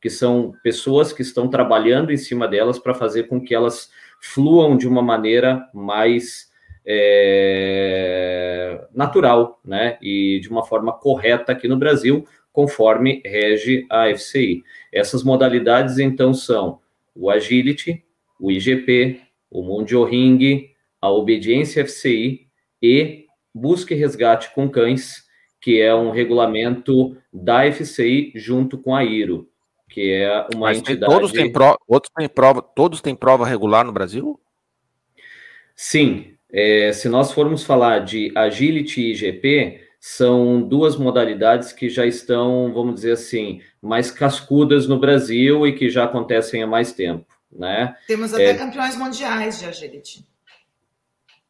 que 0.01 0.09
são 0.09 0.55
pessoas 0.63 1.13
que 1.13 1.23
estão 1.23 1.49
trabalhando 1.49 2.13
em 2.13 2.17
cima 2.17 2.49
delas 2.49 2.79
para 2.79 2.95
fazer 2.95 3.25
com 3.25 3.41
que 3.41 3.55
elas 3.55 3.91
fluam 4.21 4.77
de 4.77 4.89
uma 4.89 5.03
maneira 5.03 5.69
mais 5.75 6.49
é, 6.91 8.87
natural, 8.95 9.61
né? 9.65 9.99
E 10.01 10.41
de 10.41 10.49
uma 10.49 10.65
forma 10.65 10.93
correta 10.93 11.53
aqui 11.53 11.69
no 11.69 11.77
Brasil, 11.77 12.27
conforme 12.53 13.23
rege 13.25 13.87
a 13.91 14.09
FCI. 14.09 14.63
Essas 14.93 15.23
modalidades, 15.23 15.99
então, 15.99 16.33
são 16.33 16.81
o 17.15 17.31
Agility, 17.31 18.03
o 18.41 18.51
IGP, 18.51 19.21
o 19.51 19.63
Mundio 19.63 20.05
Ring, 20.05 20.71
a 21.01 21.11
Obediência 21.11 21.85
FCI 21.85 22.49
e 22.83 23.27
Busca 23.59 23.95
e 23.95 23.99
Resgate 23.99 24.55
com 24.55 24.69
Cães, 24.69 25.25
que 25.61 25.81
é 25.81 25.95
um 25.95 26.11
regulamento 26.11 27.17
da 27.33 27.71
FCI 27.71 28.33
junto 28.35 28.79
com 28.79 28.95
a 28.95 29.05
IRO, 29.05 29.49
que 29.89 30.13
é 30.13 30.47
uma 30.55 30.69
Mas 30.69 30.79
entidade... 30.79 31.13
Todos 31.13 31.33
têm, 31.33 31.51
prova, 31.51 31.79
outros 31.87 32.13
têm 32.17 32.29
prova, 32.29 32.63
todos 32.63 33.01
têm 33.01 33.17
prova 33.17 33.47
regular 33.47 33.85
no 33.85 33.93
Brasil? 33.93 34.41
Sim. 35.75 36.35
É, 36.51 36.93
se 36.93 37.09
nós 37.09 37.33
formos 37.33 37.65
falar 37.65 38.01
de 38.01 38.33
Agility 38.35 39.01
e 39.01 39.13
IGP, 39.13 39.81
são 40.01 40.63
duas 40.63 40.97
modalidades 40.97 41.73
que 41.73 41.89
já 41.89 42.07
estão, 42.07 42.73
vamos 42.73 42.95
dizer 42.97 43.13
assim, 43.13 43.61
mais 43.83 44.11
cascudas 44.11 44.87
no 44.87 44.99
Brasil 44.99 45.67
e 45.67 45.73
que 45.73 45.91
já 45.91 46.05
acontecem 46.05 46.63
há 46.63 46.67
mais 46.67 46.93
tempo. 46.93 47.27
Né? 47.51 47.95
Temos 48.07 48.33
até 48.33 48.51
é, 48.51 48.55
campeões 48.55 48.97
mundiais 48.97 49.59
de 49.59 49.67
agility. 49.67 50.25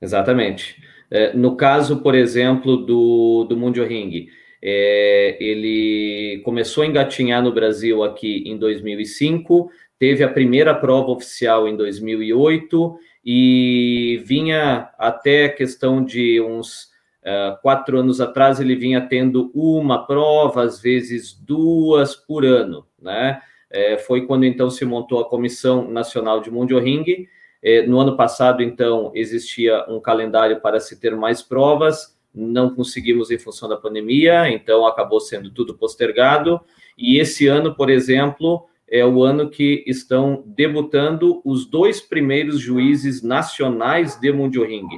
Exatamente. 0.01 0.81
É, 1.11 1.37
no 1.37 1.57
caso, 1.57 2.03
por 2.03 2.15
exemplo, 2.15 2.77
do, 2.77 3.45
do 3.49 3.57
Mundio 3.57 3.87
Ring, 3.87 4.29
é, 4.63 5.37
ele 5.41 6.41
começou 6.45 6.83
a 6.83 6.87
engatinhar 6.87 7.43
no 7.43 7.53
Brasil 7.53 8.03
aqui 8.03 8.43
em 8.47 8.57
2005, 8.57 9.71
teve 9.99 10.23
a 10.23 10.29
primeira 10.29 10.75
prova 10.75 11.11
oficial 11.11 11.69
em 11.69 11.77
2008 11.77 12.99
e 13.25 14.23
vinha 14.25 14.91
até 14.99 15.49
questão 15.49 16.05
de 16.05 16.41
uns 16.41 16.85
uh, 17.23 17.61
quatro 17.63 17.99
anos 17.99 18.21
atrás, 18.21 18.61
ele 18.61 18.77
vinha 18.77 19.01
tendo 19.01 19.51
uma 19.55 20.07
prova, 20.07 20.63
às 20.63 20.81
vezes 20.81 21.33
duas 21.33 22.15
por 22.15 22.45
ano, 22.45 22.87
né? 23.01 23.41
é, 23.71 23.99
foi 23.99 24.27
quando 24.27 24.45
então 24.45 24.71
se 24.71 24.85
montou 24.85 25.21
a 25.21 25.29
Comissão 25.29 25.91
Nacional 25.91 26.41
de 26.41 26.51
Mundial 26.51 26.81
Ring. 26.81 27.29
É, 27.63 27.87
no 27.87 27.99
ano 27.99 28.17
passado, 28.17 28.63
então, 28.63 29.11
existia 29.15 29.85
um 29.89 30.01
calendário 30.01 30.61
para 30.61 30.79
se 30.79 30.99
ter 30.99 31.17
mais 31.17 31.43
provas, 31.43 32.17
não 32.35 32.75
conseguimos 32.75 33.31
em 33.31 33.39
função 33.39 33.69
da 33.69 33.77
pandemia, 33.77 34.49
então 34.49 34.87
acabou 34.87 35.21
sendo 35.21 35.51
tudo 35.51 35.75
postergado. 35.75 36.61
E 36.97 37.19
esse 37.19 37.47
ano, 37.47 37.75
por 37.75 37.91
exemplo, 37.91 38.65
é 38.89 39.05
o 39.05 39.23
ano 39.23 39.51
que 39.51 39.85
estão 39.87 40.43
debutando 40.47 41.41
os 41.45 41.67
dois 41.67 42.01
primeiros 42.01 42.61
juízes 42.61 43.23
nacionais 43.23 44.19
de 44.19 44.33
Mundial 44.33 44.65
Ring. 44.65 44.89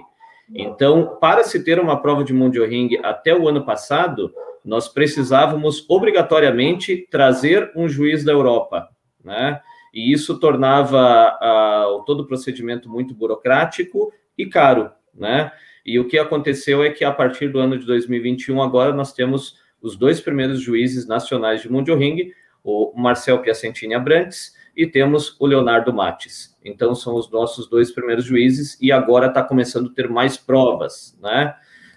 Então, 0.55 1.17
para 1.21 1.45
se 1.45 1.65
ter 1.65 1.79
uma 1.79 2.01
prova 2.01 2.25
de 2.25 2.33
Mundial 2.33 2.67
Ring 2.67 2.99
até 3.03 3.35
o 3.35 3.49
ano 3.49 3.65
passado, 3.65 4.33
nós 4.65 4.89
precisávamos 4.89 5.89
obrigatoriamente 5.89 7.07
trazer 7.11 7.73
um 7.75 7.89
juiz 7.89 8.25
da 8.25 8.33
Europa, 8.33 8.89
né? 9.25 9.61
E 9.93 10.13
isso 10.13 10.39
tornava 10.39 11.39
uh, 11.41 12.05
todo 12.05 12.21
o 12.21 12.27
procedimento 12.27 12.89
muito 12.89 13.15
burocrático 13.15 14.13
e 14.37 14.47
caro, 14.47 14.91
né? 15.15 15.53
E 15.85 15.99
o 15.99 16.07
que 16.07 16.19
aconteceu 16.19 16.83
é 16.83 16.91
que 16.91 17.05
a 17.05 17.13
partir 17.13 17.49
do 17.49 17.59
ano 17.59 17.79
de 17.79 17.87
2021 17.87 18.63
agora 18.63 18.93
nós 18.93 19.13
temos 19.13 19.59
os 19.81 19.97
dois 19.97 20.21
primeiros 20.21 20.61
juízes 20.61 21.07
nacionais 21.07 21.63
de 21.63 21.73
Mundial 21.73 21.97
Ring, 21.97 22.33
o 22.63 22.93
Marcel 22.95 23.41
Piacentini 23.41 23.95
Abrantes 23.95 24.55
e 24.77 24.87
temos 24.87 25.37
o 25.41 25.47
Leonardo 25.47 25.93
Mates. 25.93 26.57
Então 26.65 26.95
são 26.95 27.17
os 27.17 27.31
nossos 27.31 27.69
dois 27.69 27.91
primeiros 27.91 28.25
juízes 28.25 28.79
e 28.81 28.93
agora 28.93 29.29
está 29.29 29.43
começando 29.43 29.91
a 29.91 29.95
ter 29.95 30.09
mais 30.09 30.37
provas, 30.37 31.17
né? 31.21 31.55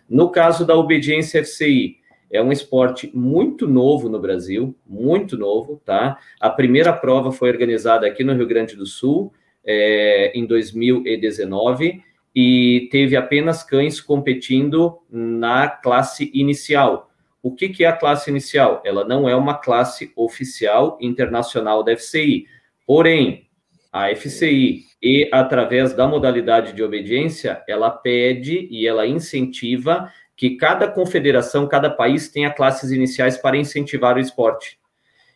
No 0.09 0.29
caso 0.29 0.65
da 0.65 0.75
obediência 0.75 1.43
FCI, 1.43 1.97
é 2.33 2.41
um 2.41 2.51
esporte 2.51 3.11
muito 3.13 3.67
novo 3.67 4.09
no 4.09 4.19
Brasil, 4.19 4.75
muito 4.87 5.37
novo, 5.37 5.79
tá? 5.85 6.17
A 6.39 6.49
primeira 6.49 6.91
prova 6.91 7.31
foi 7.31 7.49
organizada 7.49 8.07
aqui 8.07 8.23
no 8.23 8.33
Rio 8.33 8.47
Grande 8.47 8.75
do 8.75 8.87
Sul 8.87 9.31
é, 9.63 10.31
em 10.33 10.43
2019 10.47 12.01
e 12.35 12.89
teve 12.91 13.15
apenas 13.15 13.61
cães 13.61 14.01
competindo 14.01 14.97
na 15.11 15.67
classe 15.67 16.31
inicial. 16.33 17.11
O 17.43 17.53
que, 17.53 17.69
que 17.69 17.83
é 17.83 17.87
a 17.87 17.93
classe 17.93 18.31
inicial? 18.31 18.81
Ela 18.83 19.05
não 19.05 19.29
é 19.29 19.35
uma 19.35 19.53
classe 19.53 20.11
oficial 20.15 20.97
internacional 20.99 21.83
da 21.83 21.95
FCI. 21.95 22.47
Porém, 22.87 23.47
a 23.91 24.09
FCI, 24.15 24.85
e 25.03 25.29
através 25.31 25.93
da 25.93 26.07
modalidade 26.07 26.73
de 26.73 26.81
obediência, 26.81 27.61
ela 27.67 27.91
pede 27.91 28.67
e 28.71 28.87
ela 28.87 29.05
incentiva 29.05 30.09
que 30.43 30.57
cada 30.57 30.89
confederação, 30.89 31.69
cada 31.69 31.89
país 31.89 32.27
tenha 32.27 32.51
classes 32.51 32.91
iniciais 32.91 33.37
para 33.37 33.55
incentivar 33.55 34.17
o 34.17 34.19
esporte. 34.19 34.77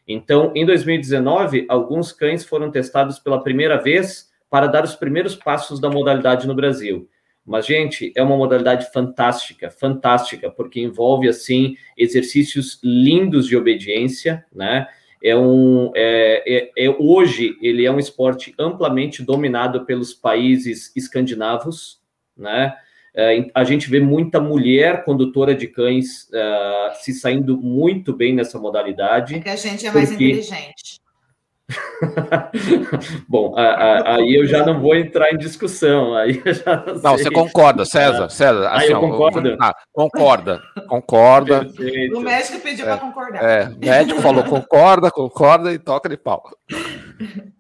Então, 0.05 0.51
em 0.53 0.65
2019, 0.65 1.65
alguns 1.69 2.11
cães 2.11 2.43
foram 2.43 2.69
testados 2.69 3.17
pela 3.17 3.41
primeira 3.41 3.81
vez 3.81 4.29
para 4.49 4.67
dar 4.67 4.83
os 4.83 4.95
primeiros 4.95 5.33
passos 5.33 5.79
da 5.79 5.89
modalidade 5.89 6.45
no 6.45 6.53
Brasil. 6.53 7.07
Mas, 7.45 7.65
gente, 7.65 8.11
é 8.17 8.21
uma 8.21 8.35
modalidade 8.35 8.91
fantástica, 8.91 9.71
fantástica, 9.71 10.51
porque 10.51 10.81
envolve, 10.81 11.29
assim, 11.29 11.77
exercícios 11.97 12.77
lindos 12.83 13.47
de 13.47 13.55
obediência, 13.55 14.45
né? 14.53 14.89
É 15.23 15.37
um, 15.37 15.89
é, 15.95 16.43
é, 16.45 16.71
é, 16.85 16.89
hoje, 16.99 17.57
ele 17.61 17.85
é 17.85 17.91
um 17.93 17.97
esporte 17.97 18.53
amplamente 18.59 19.23
dominado 19.23 19.85
pelos 19.85 20.13
países 20.13 20.93
escandinavos, 20.97 22.01
né? 22.35 22.75
É, 23.19 23.47
a 23.55 23.63
gente 23.63 23.89
vê 23.89 23.99
muita 23.99 24.39
mulher 24.39 25.03
condutora 25.03 25.55
de 25.55 25.65
cães 25.65 26.29
uh, 26.29 26.95
se 27.01 27.13
saindo 27.13 27.57
muito 27.57 28.15
bem 28.15 28.31
nessa 28.31 28.59
modalidade. 28.59 29.33
É 29.33 29.39
que 29.39 29.49
a 29.49 29.55
gente 29.55 29.87
é 29.87 29.91
mais 29.91 30.09
porque... 30.09 30.25
inteligente. 30.25 31.01
Bom, 33.27 33.53
aí 33.57 34.35
eu 34.35 34.47
já 34.47 34.65
não 34.65 34.79
vou 34.79 34.95
entrar 34.95 35.33
em 35.33 35.37
discussão. 35.37 36.15
Aí 36.15 36.41
não, 36.65 36.93
não 37.01 37.17
você 37.17 37.29
concorda, 37.29 37.83
César? 37.83 38.29
César, 38.29 38.69
assim, 38.69 38.93
eu 38.93 38.99
concordo. 38.99 39.57
Ah, 39.59 39.75
concorda, 39.91 40.61
concorda. 40.87 41.65
Perfeito. 41.65 42.17
O 42.17 42.21
médico 42.21 42.59
pediu 42.61 42.85
é, 42.85 42.89
para 42.89 42.97
concordar. 42.97 43.43
É, 43.43 43.67
o 43.67 43.79
médico 43.79 44.21
falou 44.21 44.43
concorda, 44.45 45.11
concorda 45.11 45.73
e 45.73 45.79
toca 45.79 46.07
de 46.07 46.15
pau. 46.15 46.43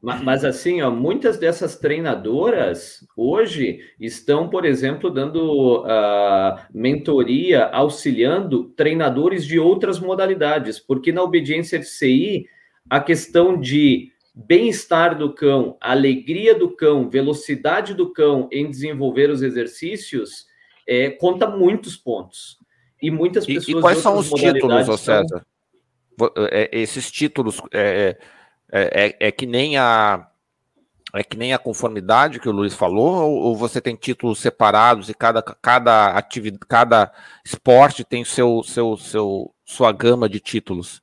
Mas, 0.01 0.23
mas, 0.23 0.45
assim, 0.45 0.81
ó, 0.81 0.89
muitas 0.89 1.37
dessas 1.37 1.75
treinadoras 1.75 3.05
hoje 3.15 3.79
estão, 3.99 4.47
por 4.47 4.63
exemplo, 4.63 5.09
dando 5.09 5.81
uh, 5.81 6.57
mentoria, 6.73 7.65
auxiliando 7.65 8.65
treinadores 8.69 9.45
de 9.45 9.59
outras 9.59 9.99
modalidades, 9.99 10.79
porque 10.79 11.11
na 11.11 11.23
obediência 11.23 11.79
FCI 11.81 12.47
a 12.89 12.99
questão 12.99 13.59
de 13.59 14.11
bem-estar 14.33 15.17
do 15.17 15.33
cão, 15.33 15.77
alegria 15.81 16.53
do 16.53 16.69
cão, 16.69 17.09
velocidade 17.09 17.93
do 17.93 18.11
cão 18.13 18.47
em 18.51 18.69
desenvolver 18.69 19.29
os 19.29 19.41
exercícios, 19.41 20.45
é, 20.87 21.09
conta 21.09 21.47
muitos 21.47 21.95
pontos. 21.95 22.59
E 23.01 23.11
muitas 23.11 23.45
pessoas. 23.45 23.67
E, 23.67 23.71
e 23.71 23.81
quais 23.81 23.97
são 23.99 24.17
os 24.17 24.29
títulos, 24.29 24.89
ô 24.89 24.97
César? 24.97 25.45
É, 26.51 26.69
esses 26.71 27.11
títulos 27.11 27.61
é, 27.71 28.17
é, 28.71 29.05
é, 29.05 29.27
é, 29.27 29.31
que 29.31 29.45
nem 29.45 29.77
a. 29.77 30.27
É 31.13 31.23
que 31.23 31.37
nem 31.37 31.53
a 31.53 31.57
conformidade 31.57 32.39
que 32.39 32.49
o 32.49 32.51
Luiz 32.51 32.73
falou, 32.73 33.23
ou, 33.23 33.33
ou 33.43 33.55
você 33.55 33.79
tem 33.79 33.95
títulos 33.95 34.39
separados 34.39 35.09
e 35.09 35.13
cada, 35.13 35.41
cada 35.41 36.09
atividade, 36.09 36.65
cada 36.67 37.11
esporte 37.45 38.03
tem 38.03 38.25
seu, 38.25 38.61
seu, 38.61 38.97
seu, 38.97 39.53
sua 39.63 39.91
gama 39.93 40.27
de 40.27 40.41
títulos? 40.41 41.01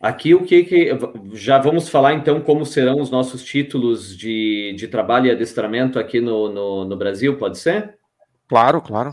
Aqui 0.00 0.34
o 0.34 0.44
que, 0.44 0.64
que 0.64 0.98
já 1.34 1.58
vamos 1.58 1.90
falar 1.90 2.14
então 2.14 2.40
como 2.40 2.64
serão 2.64 3.00
os 3.00 3.10
nossos 3.10 3.44
títulos 3.44 4.16
de, 4.16 4.72
de 4.74 4.88
trabalho 4.88 5.26
e 5.26 5.30
adestramento 5.30 5.98
aqui 5.98 6.22
no, 6.22 6.48
no, 6.48 6.84
no 6.86 6.96
Brasil, 6.96 7.36
pode 7.36 7.58
ser? 7.58 7.98
Claro, 8.48 8.80
claro. 8.80 9.12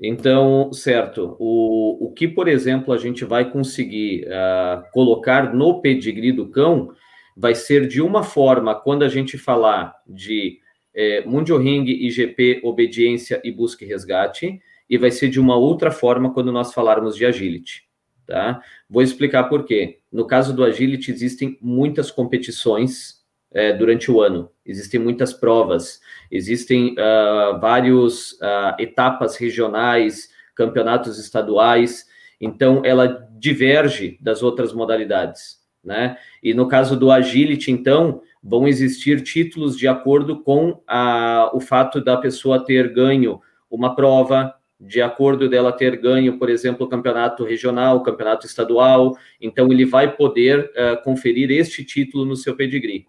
Então, 0.00 0.72
certo. 0.72 1.36
O, 1.38 2.06
o 2.06 2.12
que, 2.12 2.26
por 2.26 2.48
exemplo, 2.48 2.92
a 2.92 2.98
gente 2.98 3.24
vai 3.24 3.48
conseguir 3.48 4.26
uh, 4.26 4.82
colocar 4.92 5.54
no 5.54 5.80
pedigree 5.80 6.32
do 6.32 6.48
cão 6.48 6.90
vai 7.36 7.54
ser 7.54 7.86
de 7.86 8.02
uma 8.02 8.24
forma, 8.24 8.74
quando 8.74 9.04
a 9.04 9.08
gente 9.08 9.38
falar 9.38 9.94
de 10.06 10.58
eh, 10.94 11.22
Mundio 11.24 11.56
Ring, 11.56 11.84
IGP, 11.86 12.60
obediência 12.62 13.40
e 13.42 13.50
busca 13.50 13.84
e 13.84 13.88
resgate, 13.88 14.60
e 14.88 14.98
vai 14.98 15.10
ser 15.10 15.28
de 15.28 15.40
uma 15.40 15.56
outra 15.56 15.90
forma 15.90 16.34
quando 16.34 16.52
nós 16.52 16.74
falarmos 16.74 17.16
de 17.16 17.24
agility. 17.24 17.84
Tá? 18.26 18.62
Vou 18.88 19.02
explicar 19.02 19.44
por 19.44 19.64
quê. 19.64 19.98
No 20.10 20.26
caso 20.26 20.54
do 20.54 20.64
Agility, 20.64 21.10
existem 21.10 21.58
muitas 21.60 22.10
competições 22.10 23.22
é, 23.54 23.72
durante 23.72 24.10
o 24.10 24.20
ano, 24.20 24.50
existem 24.64 24.98
muitas 24.98 25.32
provas, 25.32 26.00
existem 26.30 26.92
uh, 26.92 27.60
vários 27.60 28.32
uh, 28.32 28.74
etapas 28.78 29.36
regionais, 29.36 30.30
campeonatos 30.54 31.18
estaduais, 31.18 32.06
então 32.40 32.82
ela 32.84 33.28
diverge 33.38 34.18
das 34.20 34.42
outras 34.42 34.72
modalidades, 34.72 35.58
né? 35.84 36.16
E 36.42 36.54
no 36.54 36.66
caso 36.66 36.96
do 36.96 37.10
Agility, 37.10 37.70
então, 37.70 38.22
vão 38.42 38.66
existir 38.66 39.22
títulos 39.22 39.76
de 39.76 39.86
acordo 39.86 40.42
com 40.42 40.80
a, 40.86 41.50
o 41.52 41.60
fato 41.60 42.02
da 42.02 42.16
pessoa 42.16 42.64
ter 42.64 42.92
ganho 42.92 43.40
uma 43.70 43.94
prova, 43.94 44.54
de 44.84 45.00
acordo 45.00 45.48
dela 45.48 45.70
ter 45.70 45.96
ganho, 45.96 46.38
por 46.38 46.50
exemplo, 46.50 46.86
o 46.86 46.88
campeonato 46.88 47.44
regional, 47.44 47.98
o 47.98 48.02
campeonato 48.02 48.46
estadual, 48.46 49.16
então 49.40 49.70
ele 49.70 49.84
vai 49.84 50.16
poder 50.16 50.70
uh, 50.70 51.02
conferir 51.04 51.50
este 51.52 51.84
título 51.84 52.24
no 52.24 52.34
seu 52.34 52.56
pedigree. 52.56 53.06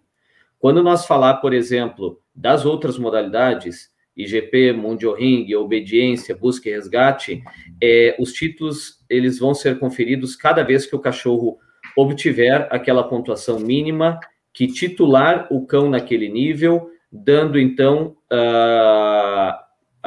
Quando 0.59 0.83
nós 0.83 1.07
falar, 1.07 1.35
por 1.35 1.51
exemplo, 1.51 2.21
das 2.33 2.63
outras 2.63 2.97
modalidades, 2.97 3.91
IGP, 4.15 4.71
Mundial 4.71 5.15
Ring, 5.15 5.51
obediência, 5.55 6.35
busca 6.35 6.69
e 6.69 6.73
resgate, 6.73 7.43
é, 7.81 8.15
os 8.19 8.31
títulos 8.31 9.03
eles 9.09 9.39
vão 9.39 9.55
ser 9.55 9.79
conferidos 9.79 10.35
cada 10.35 10.61
vez 10.61 10.85
que 10.85 10.95
o 10.95 10.99
cachorro 10.99 11.57
obtiver 11.97 12.67
aquela 12.69 13.03
pontuação 13.03 13.59
mínima 13.59 14.19
que 14.53 14.67
titular 14.67 15.47
o 15.49 15.65
cão 15.65 15.89
naquele 15.89 16.29
nível, 16.29 16.91
dando 17.11 17.59
então 17.59 18.15
uh, 18.31 19.53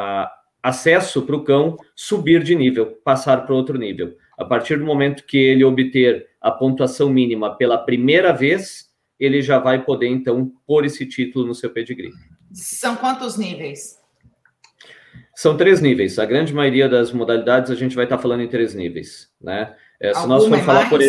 uh, 0.01 0.36
acesso 0.67 1.23
para 1.23 1.37
o 1.37 1.45
cão 1.45 1.77
subir 1.95 2.43
de 2.43 2.57
nível, 2.57 2.99
passar 3.05 3.47
para 3.47 3.55
outro 3.55 3.79
nível. 3.79 4.17
A 4.37 4.45
partir 4.45 4.77
do 4.77 4.85
momento 4.85 5.25
que 5.25 5.39
ele 5.39 5.64
obter 5.64 6.27
a 6.41 6.51
pontuação 6.51 7.09
mínima 7.09 7.57
pela 7.57 7.79
primeira 7.79 8.33
vez, 8.33 8.91
ele 9.19 9.41
já 9.41 9.61
vai 9.61 9.85
poder, 9.85 10.09
então, 10.09 10.53
pôr 10.67 10.85
esse 10.85 11.07
título 11.07 11.47
no 11.47 11.55
seu 11.55 11.71
pedigree. 11.71 12.11
São 12.53 12.97
quantos 12.97 13.39
níveis? 13.39 13.97
São 15.37 15.57
três 15.57 15.81
níveis. 15.81 16.19
A 16.19 16.27
grande 16.27 16.53
maioria 16.53 16.89
das 16.89 17.12
modalidades 17.12 17.71
a 17.71 17.77
gente 17.77 17.95
vai 17.95 18.05
estar 18.05 18.19
falando 18.19 18.43
em 18.43 18.49
três 18.49 18.75
níveis, 18.75 19.31
né? 19.41 19.73
É, 20.01 20.12
se 20.12 20.27
nós 20.27 20.47
for 20.47 20.59
falar 20.59 20.91
por 20.91 21.01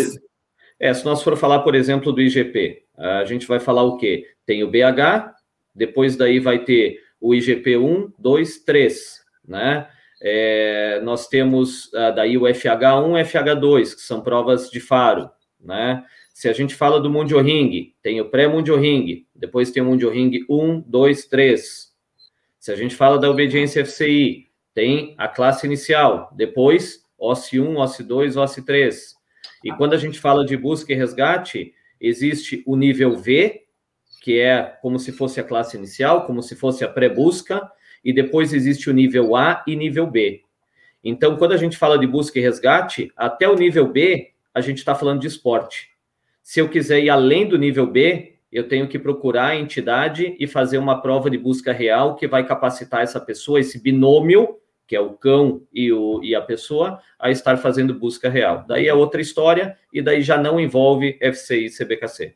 é, 0.80 0.93
se 0.93 1.03
nós 1.03 1.24
for 1.24 1.36
falar, 1.36 1.60
por 1.62 1.74
exemplo, 1.74 2.12
do 2.12 2.22
IGP, 2.22 2.84
a 2.95 3.26
gente 3.26 3.47
vai 3.47 3.60
falar 3.60 3.82
o 3.82 3.97
quê? 3.97 4.28
Tem 4.45 4.64
o 4.64 4.70
BH, 4.70 5.34
depois 5.74 6.16
daí 6.16 6.39
vai 6.39 6.64
ter 6.64 6.99
o 7.20 7.34
IGP 7.34 7.76
1, 7.78 8.14
2, 8.20 8.60
3 8.60 9.16
né? 9.48 9.88
É, 10.22 11.00
nós 11.04 11.28
temos 11.28 11.86
uh, 11.93 12.14
daí 12.16 12.38
o 12.38 12.41
FH1 12.41 13.20
e 13.20 13.24
FH2, 13.24 13.95
que 13.95 14.02
são 14.02 14.22
provas 14.22 14.70
de 14.70 14.80
faro, 14.80 15.30
né? 15.60 16.04
Se 16.34 16.48
a 16.48 16.54
gente 16.54 16.76
fala 16.76 17.00
do 17.00 17.10
Mundio 17.10 17.41
Ring, 17.41 17.93
tem 18.02 18.22
o 18.22 18.30
pré-Mundio 18.30 18.78
Ring, 18.78 19.26
depois 19.36 19.72
tem 19.72 19.82
o 19.82 19.86
Mundio 19.88 20.10
Ring 20.10 20.45
1, 20.48 20.82
2, 20.82 21.26
3. 21.26 21.88
Se 22.60 22.72
a 22.72 22.76
gente 22.76 22.95
fala 22.95 23.18
da 23.18 23.30
obediência 23.30 23.84
FCI, 23.84 24.48
tem 24.74 25.16
a 25.18 25.28
classe 25.28 25.66
inicial, 25.66 26.32
depois 26.36 27.02
OSCE 27.18 27.60
1, 27.60 27.78
OSCE 27.78 28.04
2, 28.04 28.38
OSCE 28.38 28.62
3. 28.64 29.16
E 29.64 29.72
quando 29.72 29.93
a 29.93 29.98
gente 29.98 30.20
fala 30.20 30.45
de 30.45 30.56
busca 30.56 30.93
e 30.93 30.95
resgate, 30.95 31.74
existe 32.00 32.64
o 32.68 32.76
nível 32.76 33.16
V, 33.16 33.64
que 34.22 34.39
é 34.39 34.78
como 34.82 35.00
se 35.00 35.12
fosse 35.12 35.39
a 35.39 35.43
classe 35.43 35.78
inicial, 35.78 36.26
como 36.28 36.43
se 36.43 36.56
fosse 36.56 36.84
a 36.84 36.88
pré-busca, 36.88 37.68
e 38.04 38.14
depois 38.14 38.54
existe 38.54 38.89
o 38.89 38.93
nível 38.93 39.36
A 39.36 39.64
e 39.68 39.76
nível 39.76 40.08
B. 40.08 40.41
Então, 41.04 41.38
quando 41.38 41.54
a 41.54 41.58
gente 41.58 41.78
fala 41.78 41.98
de 41.98 42.08
busca 42.08 42.38
e 42.38 42.41
resgate, 42.41 43.12
até 43.16 43.48
o 43.48 43.56
nível 43.56 43.88
B, 43.88 44.32
a 44.54 44.62
gente 44.62 44.80
está 44.80 44.95
falando 44.95 45.22
de 45.22 45.28
esporte. 45.28 45.89
Se 46.41 46.60
eu 46.60 46.70
quiser 46.70 47.00
ir 47.00 47.10
além 47.10 47.48
do 47.48 47.58
nível 47.58 47.86
B, 47.86 48.36
eu 48.52 48.68
tenho 48.68 48.88
que 48.88 48.98
procurar 48.98 49.48
a 49.48 49.56
entidade 49.56 50.36
e 50.39 50.48
fazer 50.48 50.78
uma 50.78 51.02
prova 51.02 51.30
de 51.30 51.38
busca 51.38 51.72
real 51.72 52.16
que 52.16 52.28
vai 52.28 52.45
capacitar 52.45 53.02
essa 53.02 53.20
pessoa, 53.20 53.60
esse 53.60 53.82
binômio, 53.82 54.58
que 54.88 54.95
é 54.95 55.02
o 55.02 55.12
cão 55.12 55.62
e, 55.74 55.91
o, 55.91 56.24
e 56.24 56.34
a 56.34 56.41
pessoa, 56.41 57.02
a 57.20 57.30
estar 57.30 57.58
fazendo 57.58 57.93
busca 57.93 58.30
real. 58.30 58.64
Daí 58.68 58.88
é 58.88 58.93
outra 58.93 59.22
história 59.22 59.78
e 59.91 60.02
daí 60.02 60.22
já 60.22 60.38
não 60.38 60.60
envolve 60.60 61.20
FCI 61.22 61.66
e 61.66 61.70
CBKC. 61.70 62.36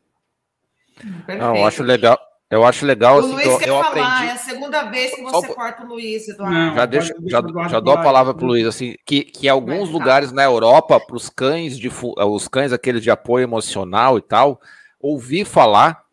Perfeito. 0.95 1.39
Não, 1.39 1.55
eu 1.55 1.66
acho 1.66 1.82
legal. 1.82 2.20
Eu 2.52 2.66
acho 2.66 2.86
legal. 2.86 3.16
O 3.16 3.20
assim, 3.20 3.32
Luiz 3.32 3.58
quer 3.60 3.70
eu 3.70 3.82
falar, 3.82 3.88
aprendi... 3.88 4.30
é 4.30 4.32
a 4.34 4.38
segunda 4.38 4.84
vez 4.84 5.16
que 5.16 5.22
você 5.22 5.54
corta 5.54 5.84
o 5.84 5.88
Luiz, 5.88 6.28
Eduardo. 6.28 6.54
Não, 6.54 6.76
já, 6.76 6.86
deixo, 6.86 7.14
já, 7.26 7.41
já 7.70 7.80
dou 7.80 7.93
a 7.93 8.04
palavra 8.04 8.34
para 8.34 8.43
o 8.43 8.47
Luiz, 8.47 8.68
assim, 8.68 8.97
que, 9.06 9.24
que 9.24 9.47
em 9.47 9.49
alguns 9.49 9.89
lugares 9.89 10.34
na 10.34 10.43
Europa, 10.43 10.99
para 10.99 11.16
os 11.16 11.30
cães, 11.30 11.80
de, 11.80 11.89
os 11.89 12.47
cães 12.49 12.74
aqueles 12.74 13.02
de 13.02 13.10
apoio 13.10 13.43
emocional 13.43 14.18
e 14.18 14.22
tal, 14.22 14.60
ouvi 14.99 15.45
falar, 15.45 16.04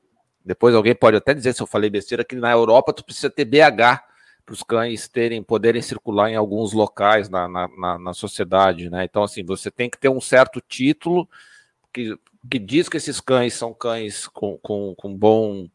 depois 0.45 0.77
alguém 0.77 0.95
pode 0.95 1.17
até 1.17 1.35
dizer 1.35 1.55
se 1.55 1.61
eu 1.61 1.67
falei 1.67 1.91
besteira, 1.91 2.25
que 2.25 2.37
na 2.37 2.53
Europa 2.53 2.93
tu 2.93 3.05
precisa 3.05 3.29
ter 3.29 3.45
BH 3.45 4.07
para 4.47 4.53
os 4.53 4.63
cães 4.63 5.09
terem, 5.09 5.43
poderem 5.43 5.83
circular 5.83 6.31
em 6.31 6.37
alguns 6.37 6.73
locais 6.73 7.29
na, 7.29 7.49
na, 7.49 7.69
na, 7.77 7.99
na, 7.99 8.15
sociedade, 8.15 8.89
né? 8.89 9.05
Então, 9.05 9.25
assim, 9.25 9.45
você 9.45 9.71
tem 9.71 9.91
que 9.91 9.99
ter 9.99 10.09
um 10.09 10.21
certo 10.21 10.59
título 10.61 11.29
que, 11.93 12.17
que 12.49 12.59
diz 12.61 12.89
que 12.89 12.97
esses 12.97 13.21
cães 13.21 13.53
são 13.55 13.75
cães 13.75 14.27
com, 14.27 14.57
com, 14.57 14.95
com 14.97 15.15
bom, 15.15 15.69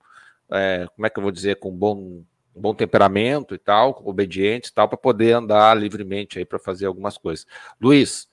é, 0.53 0.87
como 0.95 1.05
é 1.05 1.09
que 1.09 1.17
eu 1.17 1.23
vou 1.23 1.31
dizer, 1.31 1.57
com 1.57 1.71
bom, 1.71 2.23
bom 2.55 2.73
temperamento 2.73 3.55
e 3.55 3.57
tal, 3.57 4.01
obedientes 4.05 4.69
e 4.69 4.73
tal, 4.73 4.87
para 4.87 4.97
poder 4.97 5.33
andar 5.33 5.75
livremente 5.75 6.39
aí 6.39 6.45
para 6.45 6.59
fazer 6.59 6.85
algumas 6.85 7.17
coisas. 7.17 7.45
Luiz, 7.81 8.27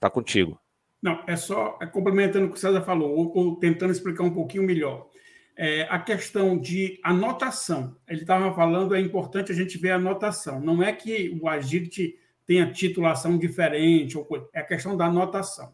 tá 0.00 0.08
contigo. 0.08 0.58
Não, 1.00 1.22
é 1.26 1.36
só 1.36 1.78
é 1.80 1.86
complementando 1.86 2.46
o 2.46 2.50
que 2.50 2.56
o 2.56 2.60
César 2.60 2.80
falou, 2.82 3.10
ou, 3.16 3.36
ou 3.36 3.56
tentando 3.56 3.92
explicar 3.92 4.24
um 4.24 4.34
pouquinho 4.34 4.64
melhor. 4.64 5.08
É, 5.56 5.82
a 5.90 5.98
questão 5.98 6.56
de 6.56 7.00
anotação. 7.02 7.96
Ele 8.08 8.20
estava 8.22 8.54
falando, 8.54 8.94
é 8.94 9.00
importante 9.00 9.52
a 9.52 9.54
gente 9.54 9.76
ver 9.76 9.90
a 9.90 9.96
anotação. 9.96 10.60
Não 10.60 10.82
é 10.82 10.92
que 10.92 11.36
o 11.40 11.48
agility 11.48 12.16
tenha 12.46 12.70
titulação 12.72 13.36
diferente, 13.36 14.16
ou 14.16 14.24
coisa, 14.24 14.48
é 14.54 14.60
a 14.60 14.64
questão 14.64 14.96
da 14.96 15.06
anotação. 15.06 15.72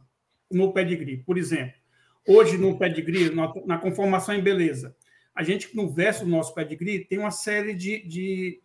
No 0.51 0.73
pedigree, 0.73 1.19
por 1.19 1.39
exemplo. 1.39 1.75
Hoje, 2.27 2.57
no 2.57 2.79
pedigree, 2.79 3.31
na 3.67 3.79
conformação 3.79 4.35
em 4.35 4.41
beleza, 4.41 4.97
a 5.35 5.43
gente, 5.43 5.75
no 5.75 5.91
verso 5.91 6.25
do 6.25 6.31
nosso 6.31 6.55
pedigree, 6.55 7.05
tem 7.05 7.19
uma 7.19 7.31
série 7.31 7.75
de, 7.75 8.07
de 8.07 8.61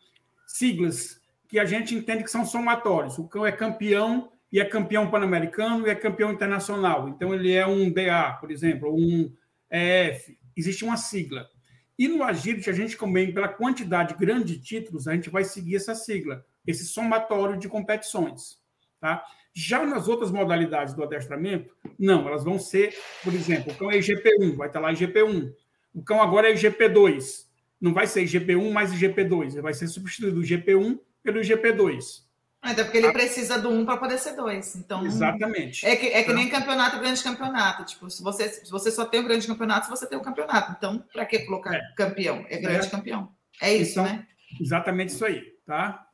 siglas 0.45 1.19
que 1.47 1.59
a 1.59 1.65
gente 1.65 1.95
entende 1.95 2.23
que 2.23 2.29
são 2.29 2.45
somatórios. 2.45 3.17
O 3.17 3.27
cão 3.27 3.45
é 3.45 3.51
campeão 3.51 4.31
e 4.51 4.59
é 4.59 4.65
campeão 4.65 5.09
pan-americano 5.09 5.87
e 5.87 5.89
é 5.89 5.95
campeão 5.95 6.31
internacional. 6.31 7.09
Então, 7.09 7.33
ele 7.33 7.51
é 7.51 7.65
um 7.65 7.91
DA, 7.91 8.37
por 8.39 8.51
exemplo, 8.51 8.93
um 8.93 9.33
EF. 9.71 10.37
Existe 10.55 10.83
uma 10.83 10.97
sigla. 10.97 11.49
E 11.97 12.07
no 12.07 12.23
Agility, 12.23 12.69
a 12.69 12.73
gente 12.73 12.97
também, 12.97 13.33
pela 13.33 13.47
quantidade 13.47 14.13
grande 14.13 14.55
de 14.55 14.61
títulos, 14.61 15.07
a 15.07 15.13
gente 15.13 15.29
vai 15.29 15.43
seguir 15.43 15.75
essa 15.75 15.93
sigla, 15.93 16.45
esse 16.65 16.85
somatório 16.85 17.57
de 17.57 17.67
competições. 17.67 18.57
Tá? 19.01 19.23
Já 19.53 19.85
nas 19.85 20.07
outras 20.07 20.31
modalidades 20.31 20.93
do 20.93 21.03
adestramento, 21.03 21.75
não, 21.97 22.27
elas 22.27 22.43
vão 22.43 22.59
ser, 22.59 22.95
por 23.23 23.33
exemplo, 23.33 23.73
o 23.73 23.75
cão 23.75 23.91
é 23.91 23.97
IGP1, 23.97 24.55
vai 24.55 24.67
estar 24.67 24.79
lá 24.79 24.93
IGP1. 24.93 25.51
O 25.93 26.03
cão 26.03 26.21
agora 26.21 26.49
é 26.49 26.53
IGP2. 26.53 27.47
Não 27.79 27.93
vai 27.93 28.07
ser 28.07 28.23
IGP1 28.23 28.71
mais 28.71 28.93
IGP2, 28.93 29.53
ele 29.53 29.61
vai 29.61 29.73
ser 29.73 29.87
substituído 29.87 30.39
o 30.39 30.43
IGP1 30.43 30.99
pelo 31.23 31.39
IGP2. 31.39 32.23
Até 32.61 32.83
porque 32.83 32.97
ele 32.97 33.07
ah. 33.07 33.13
precisa 33.13 33.57
do 33.57 33.69
um 33.69 33.85
para 33.85 33.95
poder 33.95 34.17
ser 34.17 34.35
dois. 34.35 34.75
Então, 34.75 35.05
Exatamente. 35.05 35.85
É 35.85 35.95
que, 35.95 36.07
é 36.07 36.23
que 36.23 36.33
nem 36.33 36.49
campeonato, 36.49 36.99
grande 36.99 37.23
campeonato. 37.23 37.85
Tipo, 37.85 38.09
se 38.09 38.21
você, 38.21 38.49
se 38.49 38.69
você 38.69 38.91
só 38.91 39.05
tem 39.05 39.21
o 39.21 39.23
grande 39.23 39.47
campeonato, 39.47 39.89
você 39.89 40.05
tem 40.05 40.17
o 40.17 40.21
campeonato. 40.21 40.73
Então, 40.77 41.01
para 41.13 41.25
que 41.25 41.39
colocar 41.39 41.73
é. 41.73 41.81
campeão? 41.95 42.45
É 42.49 42.57
grande 42.57 42.87
é. 42.87 42.89
campeão. 42.89 43.31
É 43.61 43.73
isso, 43.73 44.01
então, 44.01 44.03
né? 44.03 44.27
Exatamente 44.59 45.13
isso 45.13 45.23
aí, 45.23 45.41
tá? 45.65 46.05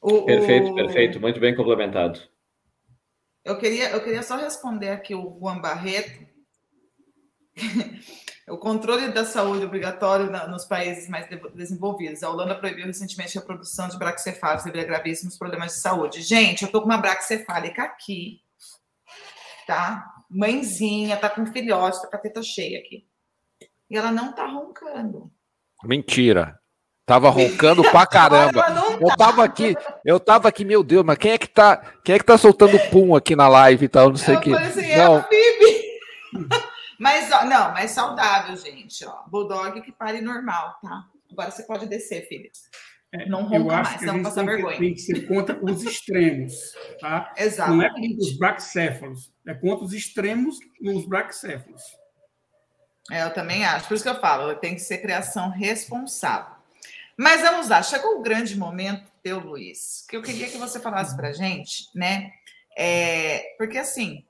O, 0.00 0.22
perfeito, 0.22 0.68
o... 0.68 0.74
perfeito. 0.74 1.20
Muito 1.20 1.40
bem 1.40 1.54
complementado. 1.54 2.20
Eu 3.44 3.58
queria, 3.58 3.90
eu 3.90 4.02
queria 4.02 4.22
só 4.22 4.36
responder 4.36 4.90
aqui 4.90 5.14
o 5.14 5.38
Juan 5.38 5.60
Barreto. 5.60 6.26
O 8.46 8.58
controle 8.58 9.08
da 9.08 9.24
saúde 9.24 9.64
obrigatório 9.64 10.30
na, 10.30 10.46
nos 10.46 10.66
países 10.66 11.08
mais 11.08 11.26
de, 11.28 11.36
desenvolvidos. 11.54 12.22
A 12.22 12.28
Holanda 12.28 12.54
proibiu 12.54 12.84
recentemente 12.84 13.38
a 13.38 13.42
produção 13.42 13.88
de 13.88 13.96
braxcefálicos 13.96 14.64
devido 14.64 14.82
a 14.82 14.86
gravíssimos 14.86 15.38
problemas 15.38 15.72
de 15.72 15.78
saúde. 15.78 16.20
Gente, 16.20 16.62
eu 16.62 16.70
tô 16.70 16.80
com 16.80 16.86
uma 16.86 16.98
braxcefálica 16.98 17.82
aqui, 17.82 18.42
tá? 19.66 20.04
Mãezinha, 20.28 21.16
tá 21.16 21.30
com 21.30 21.46
filhote, 21.46 22.02
tá 22.02 22.08
com 22.08 22.16
a 22.16 22.20
teta 22.20 22.42
cheia 22.42 22.80
aqui. 22.80 23.06
E 23.88 23.96
ela 23.96 24.12
não 24.12 24.34
tá 24.34 24.46
roncando. 24.46 25.30
Mentira. 25.82 26.58
Tava 27.06 27.30
roncando 27.30 27.82
pra 27.82 28.04
caramba. 28.06 28.62
Eu 29.00 29.08
tá. 29.08 29.16
tava 29.16 29.44
aqui, 29.44 29.74
eu 30.04 30.20
tava 30.20 30.48
aqui, 30.48 30.66
meu 30.66 30.84
Deus, 30.84 31.04
mas 31.04 31.16
quem 31.16 31.32
é 31.32 31.38
que 31.38 31.48
tá, 31.48 31.78
quem 32.04 32.14
é 32.14 32.18
que 32.18 32.24
tá 32.26 32.36
soltando 32.36 32.78
pum 32.90 33.14
aqui 33.14 33.34
na 33.34 33.48
live 33.48 33.86
e 33.86 33.88
tal, 33.88 34.10
não 34.10 34.16
sei 34.16 34.36
o 34.36 34.40
que. 34.40 34.54
Assim, 34.54 34.96
não. 34.96 35.16
É 35.16 35.18
a 35.18 35.22
Phoebe. 35.22 36.64
Mas, 36.98 37.30
ó, 37.32 37.44
não, 37.44 37.72
mais 37.72 37.90
saudável, 37.90 38.56
gente. 38.56 39.04
Ó. 39.04 39.22
Bulldog 39.28 39.80
que 39.82 39.92
pare 39.92 40.20
normal, 40.20 40.78
tá? 40.82 41.06
Agora 41.30 41.50
você 41.50 41.64
pode 41.64 41.86
descer, 41.86 42.28
filho. 42.28 42.50
É, 43.12 43.28
não 43.28 43.44
ronca 43.44 43.82
mais, 43.82 44.02
não 44.02 44.22
passa 44.22 44.42
vergonha. 44.42 44.78
Tem 44.78 44.92
que 44.92 45.00
ser 45.00 45.26
contra 45.28 45.56
os 45.64 45.84
extremos, 45.84 46.74
tá? 47.00 47.32
Exato. 47.36 47.72
Não 47.72 47.82
é 47.82 47.88
contra 47.88 48.18
os 48.18 48.36
braxéfalos, 48.36 49.32
é 49.46 49.54
contra 49.54 49.84
os 49.84 49.92
extremos 49.92 50.58
nos 50.80 51.06
braxéfalos. 51.06 51.82
É, 53.10 53.22
eu 53.22 53.32
também 53.32 53.64
acho. 53.64 53.86
Por 53.86 53.94
isso 53.94 54.02
que 54.02 54.10
eu 54.10 54.20
falo, 54.20 54.56
tem 54.56 54.74
que 54.74 54.80
ser 54.80 54.98
criação 54.98 55.50
responsável. 55.50 56.54
Mas 57.16 57.42
vamos 57.42 57.68
lá, 57.68 57.82
chegou 57.82 58.18
o 58.18 58.22
grande 58.22 58.58
momento, 58.58 59.08
teu 59.22 59.38
Luiz, 59.38 60.04
que 60.08 60.16
eu 60.16 60.22
queria 60.22 60.48
que 60.48 60.58
você 60.58 60.80
falasse 60.80 61.14
para 61.14 61.32
gente, 61.32 61.88
né? 61.94 62.32
É, 62.76 63.54
porque 63.56 63.78
assim, 63.78 64.24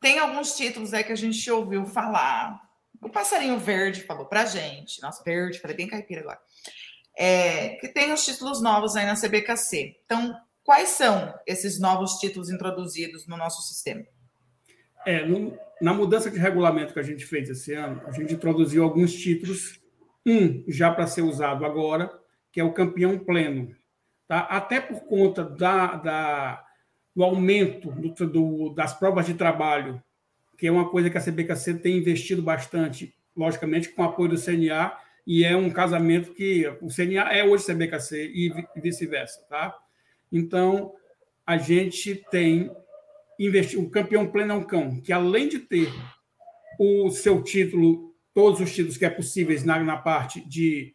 tem 0.00 0.18
alguns 0.18 0.56
títulos 0.56 0.94
aí 0.94 1.04
que 1.04 1.12
a 1.12 1.16
gente 1.16 1.50
ouviu 1.50 1.84
falar. 1.84 2.60
O 3.00 3.08
Passarinho 3.08 3.58
Verde 3.58 4.02
falou 4.02 4.26
pra 4.26 4.46
gente. 4.46 5.00
Nossa, 5.02 5.22
verde, 5.22 5.58
falei 5.58 5.76
bem 5.76 5.86
caipira 5.86 6.22
agora. 6.22 6.40
É, 7.16 7.70
que 7.76 7.88
tem 7.88 8.12
os 8.12 8.24
títulos 8.24 8.62
novos 8.62 8.96
aí 8.96 9.04
na 9.04 9.14
CBKC. 9.14 9.96
Então, 10.04 10.34
quais 10.64 10.90
são 10.90 11.34
esses 11.46 11.78
novos 11.78 12.14
títulos 12.14 12.50
introduzidos 12.50 13.26
no 13.26 13.36
nosso 13.36 13.62
sistema? 13.62 14.04
É, 15.04 15.24
no, 15.24 15.58
na 15.80 15.92
mudança 15.92 16.30
de 16.30 16.38
regulamento 16.38 16.92
que 16.92 17.00
a 17.00 17.04
gente 17.04 17.24
fez 17.26 17.48
esse 17.48 17.74
ano, 17.74 18.02
a 18.06 18.12
gente 18.12 18.34
introduziu 18.34 18.82
alguns 18.82 19.12
títulos. 19.12 19.80
Um 20.26 20.64
já 20.68 20.92
para 20.92 21.06
ser 21.06 21.22
usado 21.22 21.64
agora, 21.64 22.10
que 22.52 22.60
é 22.60 22.64
o 22.64 22.72
campeão 22.72 23.18
pleno. 23.18 23.74
Tá? 24.28 24.40
Até 24.40 24.80
por 24.80 25.00
conta 25.00 25.42
da, 25.42 25.96
da 25.96 26.64
do 27.20 27.24
aumento 27.24 27.90
do, 27.90 28.26
do, 28.26 28.70
das 28.70 28.98
provas 28.98 29.26
de 29.26 29.34
trabalho, 29.34 30.02
que 30.56 30.66
é 30.66 30.72
uma 30.72 30.88
coisa 30.88 31.10
que 31.10 31.18
a 31.18 31.20
CBKC 31.20 31.74
tem 31.74 31.98
investido 31.98 32.40
bastante, 32.40 33.14
logicamente 33.36 33.90
com 33.90 34.00
o 34.00 34.06
apoio 34.06 34.30
do 34.30 34.40
CNA, 34.40 34.96
e 35.26 35.44
é 35.44 35.54
um 35.54 35.68
casamento 35.68 36.32
que 36.32 36.66
o 36.80 36.88
CNA 36.88 37.30
é 37.30 37.44
hoje 37.44 37.66
CBKC 37.66 38.32
e 38.34 38.54
vice-versa, 38.80 39.44
tá? 39.50 39.76
Então, 40.32 40.94
a 41.46 41.58
gente 41.58 42.24
tem 42.30 42.74
investido, 43.38 43.82
o 43.82 43.90
campeão 43.90 44.26
pleno 44.26 44.54
é 44.54 44.56
um 44.56 44.64
cão, 44.64 44.98
que 45.02 45.12
além 45.12 45.46
de 45.46 45.58
ter 45.58 45.92
o 46.78 47.10
seu 47.10 47.42
título, 47.42 48.14
todos 48.32 48.62
os 48.62 48.72
títulos 48.74 48.96
que 48.96 49.04
é 49.04 49.10
possíveis 49.10 49.62
na, 49.62 49.78
na 49.80 49.98
parte 49.98 50.40
de 50.48 50.94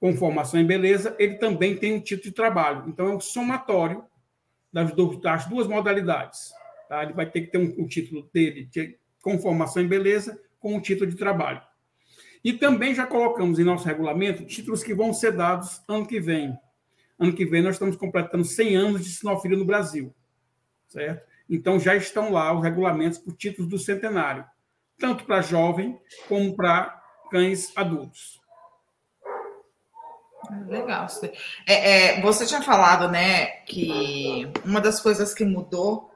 conformação 0.00 0.58
em 0.58 0.66
beleza, 0.66 1.14
ele 1.16 1.34
também 1.34 1.76
tem 1.76 1.92
um 1.92 2.00
título 2.00 2.30
de 2.30 2.32
trabalho. 2.32 2.88
Então, 2.88 3.06
é 3.06 3.14
um 3.14 3.20
somatório 3.20 4.09
das, 4.72 4.92
duas 5.46 5.66
modalidades. 5.66 6.52
Tá? 6.88 7.02
Ele 7.02 7.12
vai 7.12 7.30
ter 7.30 7.42
que 7.42 7.46
ter 7.48 7.58
um, 7.58 7.84
um 7.84 7.86
título 7.86 8.28
dele 8.32 8.64
de, 8.66 8.98
com 9.22 9.38
formação 9.38 9.82
em 9.82 9.88
beleza, 9.88 10.40
com 10.58 10.74
um 10.74 10.80
título 10.80 11.10
de 11.10 11.16
trabalho. 11.16 11.62
E 12.42 12.52
também 12.52 12.94
já 12.94 13.06
colocamos 13.06 13.58
em 13.58 13.64
nosso 13.64 13.86
regulamento 13.86 14.44
títulos 14.44 14.82
que 14.82 14.94
vão 14.94 15.12
ser 15.12 15.32
dados 15.32 15.82
ano 15.86 16.06
que 16.06 16.20
vem. 16.20 16.56
Ano 17.18 17.34
que 17.34 17.44
vem 17.44 17.62
nós 17.62 17.74
estamos 17.74 17.96
completando 17.96 18.44
100 18.44 18.76
anos 18.76 19.04
de 19.04 19.10
sinofilia 19.10 19.58
no 19.58 19.64
Brasil, 19.64 20.14
certo? 20.88 21.28
Então 21.48 21.78
já 21.78 21.94
estão 21.94 22.32
lá 22.32 22.56
os 22.56 22.62
regulamentos 22.62 23.18
por 23.18 23.36
títulos 23.36 23.68
do 23.68 23.78
centenário, 23.78 24.44
tanto 24.98 25.24
para 25.24 25.42
jovem 25.42 26.00
como 26.28 26.56
para 26.56 26.98
cães 27.30 27.76
adultos. 27.76 28.39
Legal. 30.66 31.06
É, 31.66 32.18
é, 32.18 32.20
você 32.20 32.46
tinha 32.46 32.62
falado, 32.62 33.08
né, 33.10 33.46
que 33.66 34.50
uma 34.64 34.80
das 34.80 35.00
coisas 35.00 35.34
que 35.34 35.44
mudou 35.44 36.10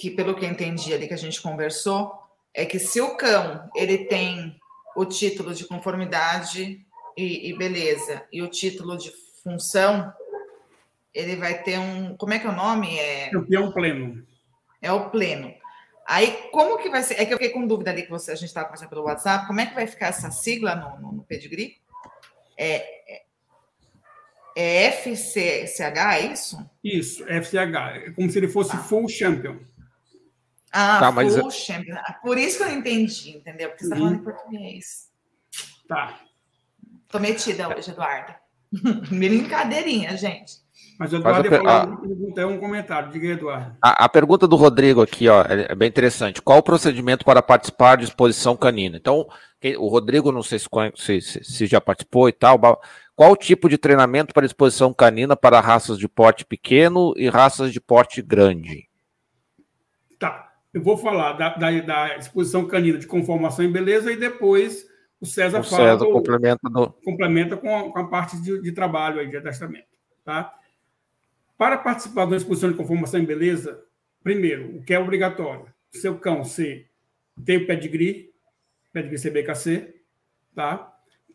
que 0.00 0.10
pelo 0.10 0.34
que 0.34 0.46
eu 0.46 0.48
entendi 0.48 0.94
ali 0.94 1.06
que 1.06 1.12
a 1.12 1.18
gente 1.18 1.42
conversou, 1.42 2.10
é 2.54 2.64
que 2.64 2.78
se 2.78 3.02
o 3.02 3.16
cão 3.16 3.68
ele 3.76 4.06
tem 4.06 4.58
o 4.96 5.04
título 5.04 5.54
de 5.54 5.66
conformidade 5.66 6.80
e, 7.14 7.50
e 7.50 7.56
beleza 7.56 8.24
e 8.32 8.40
o 8.40 8.48
título 8.48 8.96
de 8.96 9.12
função, 9.44 10.10
ele 11.12 11.36
vai 11.36 11.62
ter 11.62 11.78
um. 11.78 12.16
Como 12.16 12.32
é 12.32 12.38
que 12.38 12.46
é 12.46 12.50
o 12.50 12.56
nome? 12.56 12.98
É 12.98 13.28
campeão 13.28 13.70
pleno. 13.72 14.26
É 14.80 14.90
o 14.90 15.10
pleno. 15.10 15.52
Aí, 16.06 16.48
como 16.50 16.78
que 16.78 16.88
vai 16.88 17.02
ser? 17.02 17.20
É 17.20 17.26
que 17.26 17.34
eu 17.34 17.38
fiquei 17.38 17.50
com 17.50 17.66
dúvida 17.66 17.90
ali 17.90 18.02
que 18.02 18.10
você, 18.10 18.32
a 18.32 18.34
gente 18.34 18.48
estava 18.48 18.66
conversando 18.66 18.88
pelo 18.88 19.04
WhatsApp. 19.04 19.46
Como 19.46 19.60
é 19.60 19.66
que 19.66 19.74
vai 19.74 19.86
ficar 19.86 20.06
essa 20.06 20.30
sigla 20.30 20.74
no, 20.74 20.98
no, 20.98 21.12
no 21.12 21.22
pedigree? 21.24 21.76
É, 22.62 23.24
é, 24.54 24.86
é 24.86 24.92
FCH, 24.92 25.96
é 25.96 26.32
isso? 26.32 26.70
Isso, 26.84 27.24
FCH. 27.24 28.06
É 28.06 28.10
como 28.10 28.30
se 28.30 28.38
ele 28.38 28.48
fosse 28.48 28.72
tá. 28.72 28.78
full 28.82 29.08
champion. 29.08 29.56
Ah, 30.70 31.00
tá, 31.00 31.06
full 31.06 31.44
mas... 31.44 31.54
champion. 31.54 31.96
Ah, 31.96 32.12
por 32.22 32.36
isso 32.36 32.58
que 32.58 32.64
eu 32.64 32.76
entendi, 32.76 33.38
entendeu? 33.38 33.70
Porque 33.70 33.84
você 33.84 33.86
está 33.86 33.96
falando 33.96 34.20
em 34.20 34.22
português. 34.22 35.08
Tá. 35.88 36.20
Tô 37.08 37.18
metida 37.18 37.74
hoje, 37.74 37.92
Eduardo. 37.92 38.34
Brincadeirinha, 39.08 40.14
gente. 40.18 40.58
Mas 41.00 41.14
o 41.14 41.16
Eduardo 41.16 41.48
ia 41.48 41.56
falar 41.56 41.98
a... 42.36 42.46
um 42.46 42.58
comentário. 42.58 43.10
Diga, 43.10 43.28
Eduardo. 43.28 43.74
A, 43.80 44.04
a, 44.04 44.08
pergunta 44.08 44.46
do 44.46 44.54
Rodrigo 44.54 45.00
aqui 45.00 45.30
ó, 45.30 45.40
é, 45.44 45.72
é, 45.72 45.74
bem 45.74 45.88
interessante. 45.88 46.42
Qual 46.42 46.58
o 46.58 46.62
procedimento 46.62 47.24
para 47.24 47.40
participar 47.40 47.96
de 47.96 48.04
exposição 48.04 48.54
canina? 48.54 48.98
Então, 48.98 49.26
o 49.78 49.88
Rodrigo, 49.88 50.30
não 50.30 50.42
sei 50.42 50.58
se, 50.58 50.68
se, 50.96 51.42
se 51.42 51.66
já 51.66 51.80
participou 51.80 52.28
e 52.28 52.32
tal. 52.32 52.60
Qual 53.16 53.32
o 53.32 53.36
tipo 53.36 53.66
de 53.66 53.78
treinamento 53.78 54.34
para 54.34 54.44
exposição 54.44 54.92
canina 54.92 55.34
para 55.34 55.58
raças 55.58 55.98
de 55.98 56.06
porte 56.06 56.44
pequeno 56.44 57.14
e 57.16 57.30
raças 57.30 57.72
de 57.72 57.80
porte 57.80 58.20
grande? 58.20 58.86
Tá. 60.18 60.52
Eu 60.74 60.82
vou 60.82 60.98
falar 60.98 61.32
da, 61.32 61.48
da, 61.56 61.80
da 61.80 62.16
exposição 62.18 62.66
canina 62.66 62.98
de 62.98 63.06
conformação 63.06 63.64
e 63.64 63.68
beleza 63.68 64.12
e 64.12 64.16
depois 64.16 64.86
o 65.18 65.24
César 65.24 65.60
o 65.60 65.64
fala. 65.64 65.82
César 65.82 66.04
do, 66.04 66.12
complementa, 66.12 66.68
do... 66.68 66.90
complementa 67.02 67.56
com, 67.56 67.74
a, 67.74 67.90
com 67.90 67.98
a 67.98 68.06
parte 68.06 68.36
de, 68.42 68.60
de 68.60 68.72
trabalho 68.72 69.18
aí, 69.18 69.30
de 69.30 69.38
adestramento. 69.38 69.88
Tá? 70.22 70.59
Para 71.60 71.76
participar 71.76 72.24
de 72.24 72.30
uma 72.30 72.36
exposição 72.38 72.70
de 72.70 72.76
conformação 72.78 73.20
em 73.20 73.24
beleza, 73.26 73.84
primeiro, 74.22 74.78
o 74.78 74.82
que 74.82 74.94
é 74.94 74.98
obrigatório? 74.98 75.66
Seu 75.92 76.18
cão 76.18 76.42
ser, 76.42 76.88
ter 77.44 77.58
o 77.58 77.66
pedigree, 77.66 78.32
pedigree 78.90 79.20
CBKC, 79.20 79.94
tá? 80.54 80.90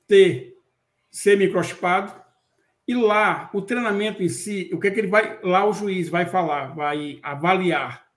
ter, 0.08 0.58
ser 1.12 1.38
microchipado, 1.38 2.12
e 2.88 2.96
lá, 2.96 3.52
o 3.54 3.62
treinamento 3.62 4.24
em 4.24 4.28
si, 4.28 4.68
o 4.74 4.80
que 4.80 4.88
é 4.88 4.92
que 4.92 5.00
ele 5.00 5.10
vai, 5.10 5.40
lá 5.44 5.64
o 5.64 5.74
juiz 5.74 6.10
vai 6.10 6.26
falar, 6.26 6.74
vai 6.74 7.20
avaliar 7.22 8.08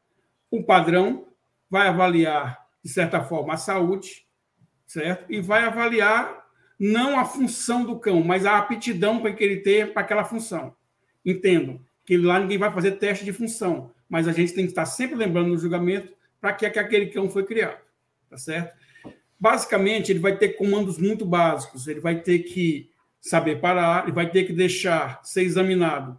o 0.51 0.63
padrão, 0.63 1.29
vai 1.69 1.89
avaliar, 1.89 2.59
de 2.83 2.91
certa 2.91 3.23
forma, 3.23 3.53
a 3.53 3.59
saúde, 3.59 4.27
certo? 4.87 5.31
E 5.31 5.43
vai 5.43 5.63
avaliar 5.63 6.47
não 6.81 7.21
a 7.21 7.27
função 7.27 7.85
do 7.85 8.01
cão, 8.01 8.23
mas 8.23 8.47
a 8.47 8.57
aptidão 8.57 9.21
para 9.21 9.35
que 9.35 9.45
ele 9.45 9.59
ter 9.59 9.93
para 9.93 10.01
aquela 10.01 10.25
função. 10.25 10.75
Entendo 11.23 11.87
que 12.09 12.17
lá 12.17 12.41
ninguém 12.41 12.57
vai 12.57 12.73
fazer 12.73 12.93
teste 12.93 13.23
de 13.23 13.35
função, 13.35 13.93
mas 14.09 14.27
a 14.27 14.33
gente 14.33 14.55
tem 14.55 14.65
que 14.65 14.71
estar 14.71 14.87
sempre 14.87 15.15
lembrando 15.15 15.49
no 15.49 15.59
julgamento 15.59 16.11
para 16.41 16.55
que, 16.55 16.71
que 16.71 16.79
aquele 16.79 17.09
cão 17.09 17.29
foi 17.29 17.45
criado, 17.45 17.83
tá 18.31 18.39
certo? 18.39 18.75
Basicamente, 19.39 20.11
ele 20.11 20.19
vai 20.19 20.35
ter 20.35 20.55
comandos 20.55 20.97
muito 20.97 21.27
básicos, 21.27 21.87
ele 21.87 22.01
vai 22.01 22.19
ter 22.19 22.39
que 22.39 22.91
saber 23.21 23.61
parar, 23.61 24.05
ele 24.05 24.13
vai 24.13 24.31
ter 24.31 24.45
que 24.45 24.55
deixar 24.55 25.21
ser 25.23 25.43
examinado 25.43 26.19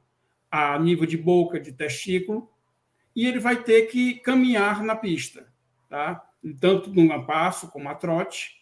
a 0.51 0.77
nível 0.77 1.07
de 1.07 1.17
boca, 1.17 1.59
de 1.59 1.71
testículo, 1.71 2.47
e 3.15 3.25
ele 3.25 3.39
vai 3.39 3.63
ter 3.63 3.87
que 3.87 4.19
caminhar 4.19 4.83
na 4.83 4.95
pista, 4.95 5.47
tá? 5.89 6.23
Tanto 6.59 6.93
no 6.93 7.25
passo 7.25 7.67
como 7.67 7.89
a 7.89 7.95
trote. 7.95 8.59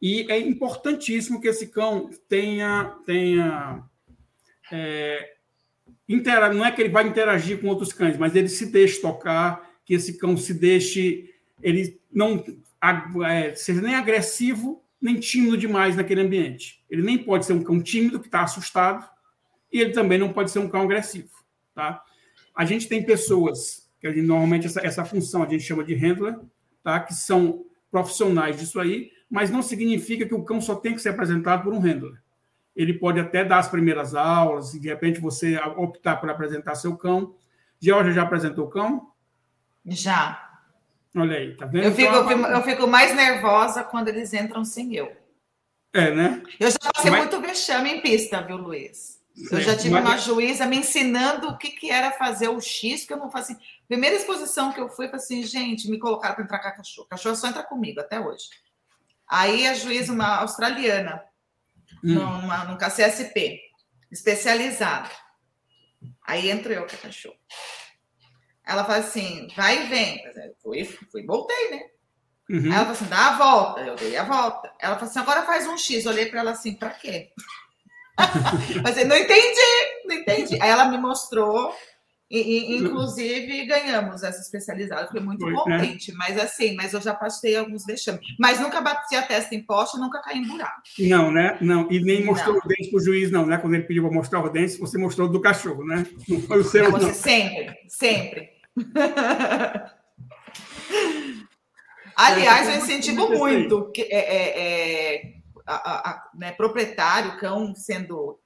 E 0.00 0.24
é 0.30 0.38
importantíssimo 0.38 1.40
que 1.40 1.48
esse 1.48 1.66
cão 1.66 2.10
tenha, 2.28 2.96
tenha 3.04 3.82
é, 4.70 5.34
não 6.54 6.64
é 6.64 6.72
que 6.72 6.82
ele 6.82 6.88
vai 6.88 7.06
interagir 7.06 7.60
com 7.60 7.68
outros 7.68 7.92
cães, 7.92 8.16
mas 8.16 8.34
ele 8.34 8.48
se 8.48 8.66
deixe 8.66 9.00
tocar, 9.00 9.70
que 9.84 9.94
esse 9.94 10.18
cão 10.18 10.36
se 10.36 10.52
deixe, 10.52 11.32
ele 11.62 12.00
não 12.12 12.44
é, 13.24 13.54
seja 13.54 13.80
nem 13.80 13.94
agressivo, 13.94 14.82
nem 15.00 15.20
tímido 15.20 15.56
demais 15.56 15.96
naquele 15.96 16.22
ambiente. 16.22 16.84
Ele 16.90 17.02
nem 17.02 17.16
pode 17.16 17.46
ser 17.46 17.52
um 17.52 17.62
cão 17.62 17.80
tímido 17.80 18.18
que 18.18 18.26
está 18.26 18.42
assustado, 18.42 19.08
e 19.72 19.80
ele 19.80 19.92
também 19.92 20.18
não 20.18 20.32
pode 20.32 20.50
ser 20.50 20.58
um 20.58 20.68
cão 20.68 20.82
agressivo. 20.82 21.30
Tá? 21.74 22.02
A 22.56 22.64
gente 22.64 22.88
tem 22.88 23.04
pessoas, 23.04 23.88
que 24.00 24.08
gente, 24.12 24.26
normalmente 24.26 24.66
essa, 24.66 24.84
essa 24.84 25.04
função 25.04 25.42
a 25.42 25.48
gente 25.48 25.62
chama 25.62 25.84
de 25.84 25.94
handler, 25.94 26.38
tá? 26.82 26.98
que 26.98 27.14
são 27.14 27.64
profissionais 27.90 28.58
disso 28.58 28.80
aí, 28.80 29.12
mas 29.30 29.48
não 29.48 29.62
significa 29.62 30.26
que 30.26 30.34
o 30.34 30.42
cão 30.42 30.60
só 30.60 30.74
tem 30.74 30.94
que 30.94 31.00
ser 31.00 31.10
apresentado 31.10 31.62
por 31.62 31.72
um 31.72 31.78
handler 31.78 32.20
ele 32.74 32.94
pode 32.94 33.20
até 33.20 33.44
dar 33.44 33.58
as 33.58 33.68
primeiras 33.68 34.14
aulas, 34.14 34.74
e 34.74 34.80
de 34.80 34.88
repente 34.88 35.20
você 35.20 35.58
optar 35.76 36.16
por 36.16 36.30
apresentar 36.30 36.74
seu 36.74 36.96
cão. 36.96 37.34
Georgia 37.80 38.12
já 38.12 38.22
apresentou 38.22 38.66
o 38.66 38.70
cão? 38.70 39.10
Já. 39.86 40.48
Olha 41.16 41.36
aí, 41.36 41.56
tá 41.56 41.66
vendo? 41.66 41.84
Eu 41.84 41.92
fico, 41.92 42.14
eu 42.14 42.28
fico, 42.28 42.40
eu 42.46 42.62
fico 42.62 42.86
mais 42.86 43.14
nervosa 43.14 43.82
quando 43.82 44.08
eles 44.08 44.32
entram 44.32 44.64
sem 44.64 44.94
eu. 44.94 45.10
É, 45.92 46.10
né? 46.12 46.42
Eu 46.58 46.70
já 46.70 46.78
passei 46.92 47.10
mas... 47.10 47.20
muito 47.20 47.40
vexame 47.40 47.90
em 47.90 48.00
pista, 48.00 48.40
viu, 48.42 48.56
Luiz? 48.56 49.20
Eu 49.50 49.60
já 49.60 49.76
tive 49.76 49.94
mas... 49.94 50.04
uma 50.04 50.18
juíza 50.18 50.66
me 50.66 50.76
ensinando 50.76 51.48
o 51.48 51.58
que, 51.58 51.70
que 51.70 51.90
era 51.90 52.12
fazer 52.12 52.48
o 52.48 52.60
X, 52.60 53.04
que 53.04 53.12
eu 53.12 53.16
não 53.16 53.30
fazia. 53.30 53.56
Primeira 53.88 54.14
exposição 54.14 54.72
que 54.72 54.80
eu 54.80 54.88
fui, 54.88 55.08
foi 55.08 55.16
assim, 55.16 55.42
gente, 55.42 55.90
me 55.90 55.98
colocaram 55.98 56.34
para 56.34 56.44
entrar 56.44 56.58
com 56.60 56.68
a 56.68 56.72
cachorro. 56.72 57.08
Cachorro 57.08 57.34
só 57.34 57.48
entra 57.48 57.62
comigo 57.62 58.00
até 58.00 58.20
hoje. 58.20 58.44
Aí 59.28 59.66
a 59.66 59.74
juíza, 59.74 60.12
uma 60.12 60.36
australiana, 60.36 61.22
hum. 62.04 62.14
numa, 62.14 62.64
num 62.64 62.76
KCSP, 62.76 63.60
especializado. 64.10 65.10
Aí 66.26 66.50
entro 66.50 66.72
eu 66.72 66.86
com 66.86 66.94
a 66.94 66.98
cachorro. 66.98 67.36
Ela 68.66 68.84
fala 68.84 68.98
assim, 68.98 69.48
vai 69.56 69.84
e 69.84 69.88
vem. 69.88 70.22
Fui, 70.62 70.84
fui 70.84 71.24
voltei, 71.24 71.70
né? 71.70 71.82
Uhum. 72.48 72.66
Ela 72.66 72.78
falou 72.78 72.92
assim, 72.92 73.04
dá 73.06 73.28
a 73.28 73.36
volta. 73.36 73.80
Eu 73.80 73.96
dei 73.96 74.16
a 74.16 74.24
volta. 74.24 74.72
Ela 74.80 74.94
falou 74.94 75.10
assim, 75.10 75.18
agora 75.18 75.42
faz 75.44 75.66
um 75.66 75.76
X. 75.76 76.04
Eu 76.04 76.12
olhei 76.12 76.26
para 76.26 76.40
ela 76.40 76.50
assim, 76.52 76.74
para 76.74 76.90
quê? 76.90 77.30
Mas 78.82 78.96
eu 78.96 79.06
não 79.06 79.16
entendi, 79.16 80.04
não 80.04 80.16
entendi. 80.16 80.60
Aí 80.60 80.68
ela 80.68 80.86
me 80.86 80.98
mostrou 80.98 81.74
e, 82.30 82.38
e, 82.38 82.76
inclusive, 82.76 83.66
ganhamos 83.66 84.22
essa 84.22 84.40
especializada. 84.40 85.08
Fiquei 85.08 85.20
muito 85.20 85.40
Foi, 85.40 85.52
né? 85.52 85.58
contente. 85.58 86.12
Né? 86.12 86.18
Mas 86.18 86.38
assim, 86.38 86.76
mas 86.76 86.92
eu 86.94 87.00
já 87.00 87.12
passei 87.12 87.56
alguns 87.56 87.84
vexames. 87.84 88.20
Mas 88.38 88.60
nunca 88.60 88.80
bati 88.80 89.16
a 89.16 89.22
testa 89.22 89.52
em 89.52 89.62
poste, 89.62 89.98
nunca 89.98 90.22
caí 90.22 90.38
em 90.38 90.46
buraco. 90.46 90.80
Não, 91.00 91.32
né? 91.32 91.58
Não. 91.60 91.90
E 91.90 91.98
nem 92.00 92.24
mostrou 92.24 92.54
não. 92.54 92.62
o 92.64 92.68
dente 92.68 92.88
para 92.88 92.98
o 92.98 93.02
juiz, 93.02 93.32
não, 93.32 93.44
né? 93.44 93.58
Quando 93.58 93.74
ele 93.74 93.82
pediu 93.82 94.04
para 94.04 94.12
mostrar 94.14 94.38
o 94.40 94.48
dente, 94.48 94.76
você 94.78 94.96
mostrou 94.96 95.28
do 95.28 95.40
cachorro, 95.40 95.84
né? 95.84 96.06
Não 96.28 96.40
foi 96.42 96.60
o 96.60 96.64
seu, 96.64 96.84
não. 96.84 97.00
Você 97.00 97.14
sempre, 97.14 97.74
sempre. 97.88 98.50
Aliás, 102.14 102.68
eu 102.68 102.76
incentivo 102.76 103.28
muito 103.30 103.90
que, 103.90 104.02
é, 104.02 104.18
é, 104.18 105.14
é 105.16 105.34
a, 105.66 106.10
a, 106.10 106.30
né, 106.34 106.52
proprietário, 106.52 107.38
cão 107.38 107.74
sendo 107.74 108.38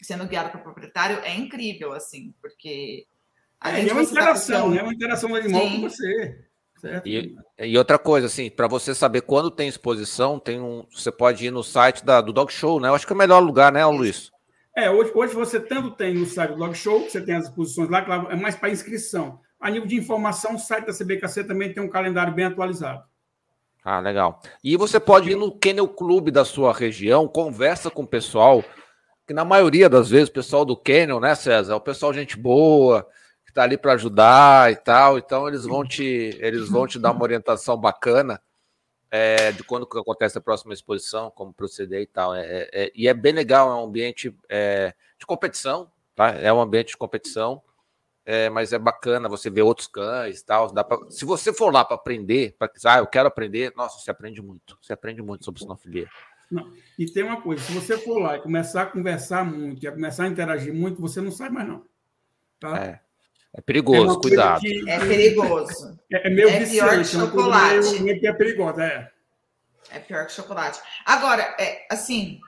sendo 0.00 0.26
guiado 0.26 0.50
por 0.50 0.60
proprietário 0.60 1.18
é 1.20 1.34
incrível, 1.34 1.92
assim, 1.94 2.34
porque 2.42 3.06
é, 3.62 3.88
é 3.88 3.92
uma 3.92 4.02
interação, 4.02 4.70
né? 4.70 4.82
Uma 4.82 4.94
interação 4.94 5.30
do 5.30 5.36
animal 5.36 5.62
Sim. 5.62 5.80
com 5.80 5.88
você. 5.88 6.44
E, 7.04 7.34
e, 7.58 7.78
outra 7.78 7.98
coisa, 7.98 8.26
assim, 8.26 8.50
para 8.50 8.68
você 8.68 8.94
saber 8.94 9.22
quando 9.22 9.50
tem 9.50 9.68
exposição, 9.68 10.38
tem 10.38 10.60
um, 10.60 10.86
você 10.92 11.10
pode 11.10 11.46
ir 11.46 11.50
no 11.50 11.62
site 11.62 12.04
da, 12.04 12.20
do 12.20 12.32
Dog 12.32 12.52
Show, 12.52 12.78
né? 12.78 12.88
Eu 12.88 12.94
acho 12.94 13.06
que 13.06 13.12
é 13.12 13.16
o 13.16 13.18
melhor 13.18 13.40
lugar, 13.40 13.72
né, 13.72 13.84
Luiz? 13.86 14.30
É, 14.76 14.90
hoje, 14.90 15.12
hoje 15.14 15.34
você 15.34 15.60
tanto 15.60 15.92
tem 15.92 16.14
no 16.14 16.26
site 16.26 16.50
do 16.50 16.58
Dog 16.58 16.74
Show, 16.74 17.00
você 17.08 17.20
tem 17.20 17.36
as 17.36 17.44
exposições 17.44 17.88
lá, 17.88 18.02
claro, 18.02 18.30
é 18.30 18.36
mais 18.36 18.54
para 18.54 18.70
inscrição. 18.70 19.40
A 19.58 19.70
nível 19.70 19.88
de 19.88 19.96
informação, 19.96 20.56
o 20.56 20.58
site 20.58 20.86
da 20.86 20.92
CBKC 20.92 21.44
também 21.44 21.72
tem 21.72 21.82
um 21.82 21.88
calendário 21.88 22.34
bem 22.34 22.44
atualizado. 22.44 23.02
Ah, 23.84 24.00
legal. 24.00 24.40
E 24.62 24.76
você 24.76 24.98
pode 24.98 25.30
ir 25.30 25.36
no 25.36 25.52
Kennel 25.52 25.88
Clube 25.88 26.30
da 26.30 26.44
sua 26.44 26.72
região, 26.72 27.28
conversa 27.28 27.90
com 27.90 28.02
o 28.02 28.06
pessoal, 28.06 28.64
que 29.26 29.32
na 29.32 29.44
maioria 29.44 29.88
das 29.88 30.10
vezes 30.10 30.28
o 30.28 30.32
pessoal 30.32 30.64
do 30.64 30.76
Kennel, 30.76 31.20
né, 31.20 31.34
César, 31.34 31.72
é 31.72 31.76
o 31.76 31.80
pessoal 31.80 32.12
gente 32.12 32.36
boa, 32.36 33.06
está 33.54 33.62
ali 33.62 33.78
para 33.78 33.92
ajudar 33.92 34.72
e 34.72 34.76
tal, 34.76 35.16
então 35.16 35.46
eles 35.46 35.64
vão 35.64 35.84
te, 35.84 36.36
eles 36.40 36.68
vão 36.68 36.88
te 36.88 36.98
dar 36.98 37.12
uma 37.12 37.22
orientação 37.22 37.76
bacana 37.76 38.42
é, 39.08 39.52
de 39.52 39.62
quando 39.62 39.84
acontece 39.84 40.36
a 40.36 40.40
próxima 40.40 40.74
exposição, 40.74 41.30
como 41.30 41.54
proceder 41.54 42.02
e 42.02 42.06
tal. 42.06 42.34
É, 42.34 42.42
é, 42.44 42.68
é 42.72 42.92
e 42.92 43.06
é 43.06 43.14
bem 43.14 43.32
legal, 43.32 43.70
é 43.70 43.74
um 43.76 43.84
ambiente 43.84 44.36
é, 44.48 44.92
de 45.16 45.24
competição, 45.24 45.88
tá? 46.16 46.30
É 46.30 46.52
um 46.52 46.60
ambiente 46.60 46.88
de 46.88 46.96
competição, 46.96 47.62
é, 48.26 48.50
mas 48.50 48.72
é 48.72 48.78
bacana 48.78 49.28
você 49.28 49.48
ver 49.48 49.62
outros 49.62 49.86
cães 49.86 50.40
e 50.40 50.44
tal. 50.44 50.72
Dá 50.72 50.82
pra, 50.82 50.98
se 51.08 51.24
você 51.24 51.52
for 51.52 51.72
lá 51.72 51.84
para 51.84 51.94
aprender, 51.94 52.56
para 52.58 52.72
ah, 52.86 52.98
eu 52.98 53.06
quero 53.06 53.28
aprender, 53.28 53.72
nossa, 53.76 54.00
você 54.00 54.10
aprende 54.10 54.42
muito, 54.42 54.76
você 54.82 54.92
aprende 54.92 55.22
muito 55.22 55.44
sobre 55.44 55.60
sinofilia. 55.60 56.08
Não. 56.50 56.72
E 56.98 57.06
tem 57.06 57.22
uma 57.22 57.40
coisa, 57.40 57.62
se 57.62 57.72
você 57.72 57.96
for 57.96 58.18
lá 58.18 58.36
e 58.36 58.40
começar 58.40 58.82
a 58.82 58.86
conversar 58.86 59.44
muito, 59.44 59.84
e 59.84 59.86
a 59.86 59.92
começar 59.92 60.24
a 60.24 60.28
interagir 60.28 60.74
muito, 60.74 61.00
você 61.00 61.20
não 61.20 61.30
sai 61.30 61.50
mais 61.50 61.68
não. 61.68 61.84
Tá? 62.58 62.78
É. 62.78 63.04
É 63.54 63.60
perigoso, 63.60 64.18
é 64.18 64.20
cuidado. 64.20 64.60
Que, 64.60 64.90
é 64.90 64.98
perigoso. 64.98 65.98
É, 66.12 66.26
é 66.26 66.30
meio 66.30 66.48
é 66.48 66.58
viciante, 66.58 66.90
pior 66.90 66.98
que 66.98 67.04
chocolate. 67.04 67.90
Meio, 67.90 68.04
meio 68.04 68.26
é 68.26 68.32
perigoso, 68.32 68.80
é. 68.80 69.10
É 69.90 69.98
pior 70.00 70.26
que 70.26 70.32
chocolate. 70.32 70.80
Agora, 71.06 71.42
é, 71.58 71.86
assim, 71.90 72.40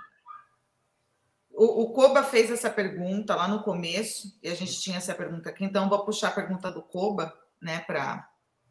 o, 1.53 1.83
o 1.83 1.93
Koba 1.93 2.25
fez 2.25 2.51
essa 2.51 2.69
pergunta 2.69 3.35
lá 3.37 3.47
no 3.47 3.63
começo, 3.63 4.37
e 4.43 4.49
a 4.49 4.55
gente 4.55 4.81
tinha 4.81 4.99
essa 4.99 5.15
pergunta 5.15 5.49
aqui, 5.49 5.65
então 5.65 5.89
vou 5.89 6.05
puxar 6.05 6.29
a 6.29 6.33
pergunta 6.33 6.71
do 6.73 6.83
Koba, 6.83 7.33
né, 7.63 7.79
para 7.87 8.29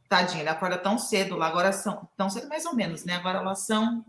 Tadinho, 0.08 0.42
ele 0.42 0.50
acorda 0.50 0.78
tão 0.78 0.98
cedo 1.00 1.36
lá, 1.36 1.48
agora 1.48 1.72
são. 1.72 2.08
Tão 2.16 2.30
cedo 2.30 2.48
mais 2.48 2.66
ou 2.66 2.76
menos, 2.76 3.04
né? 3.06 3.16
Agora 3.16 3.40
elas 3.40 3.66
são. 3.66 4.06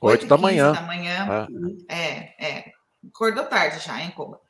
Oito 0.00 0.26
da 0.26 0.36
manhã. 0.36 0.72
da 0.72 0.82
manhã. 0.82 1.48
É. 1.88 1.96
é, 1.96 2.58
é. 2.58 2.72
Acordou 3.08 3.44
tarde 3.46 3.80
já, 3.80 4.00
hein, 4.00 4.12
Koba? 4.12 4.40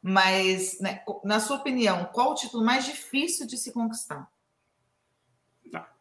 Mas, 0.00 0.78
né, 0.80 1.02
na 1.24 1.40
sua 1.40 1.56
opinião, 1.56 2.04
qual 2.06 2.32
o 2.32 2.34
título 2.34 2.64
mais 2.64 2.84
difícil 2.84 3.46
de 3.46 3.58
se 3.58 3.72
conquistar? 3.72 4.30
Tá. 5.70 5.92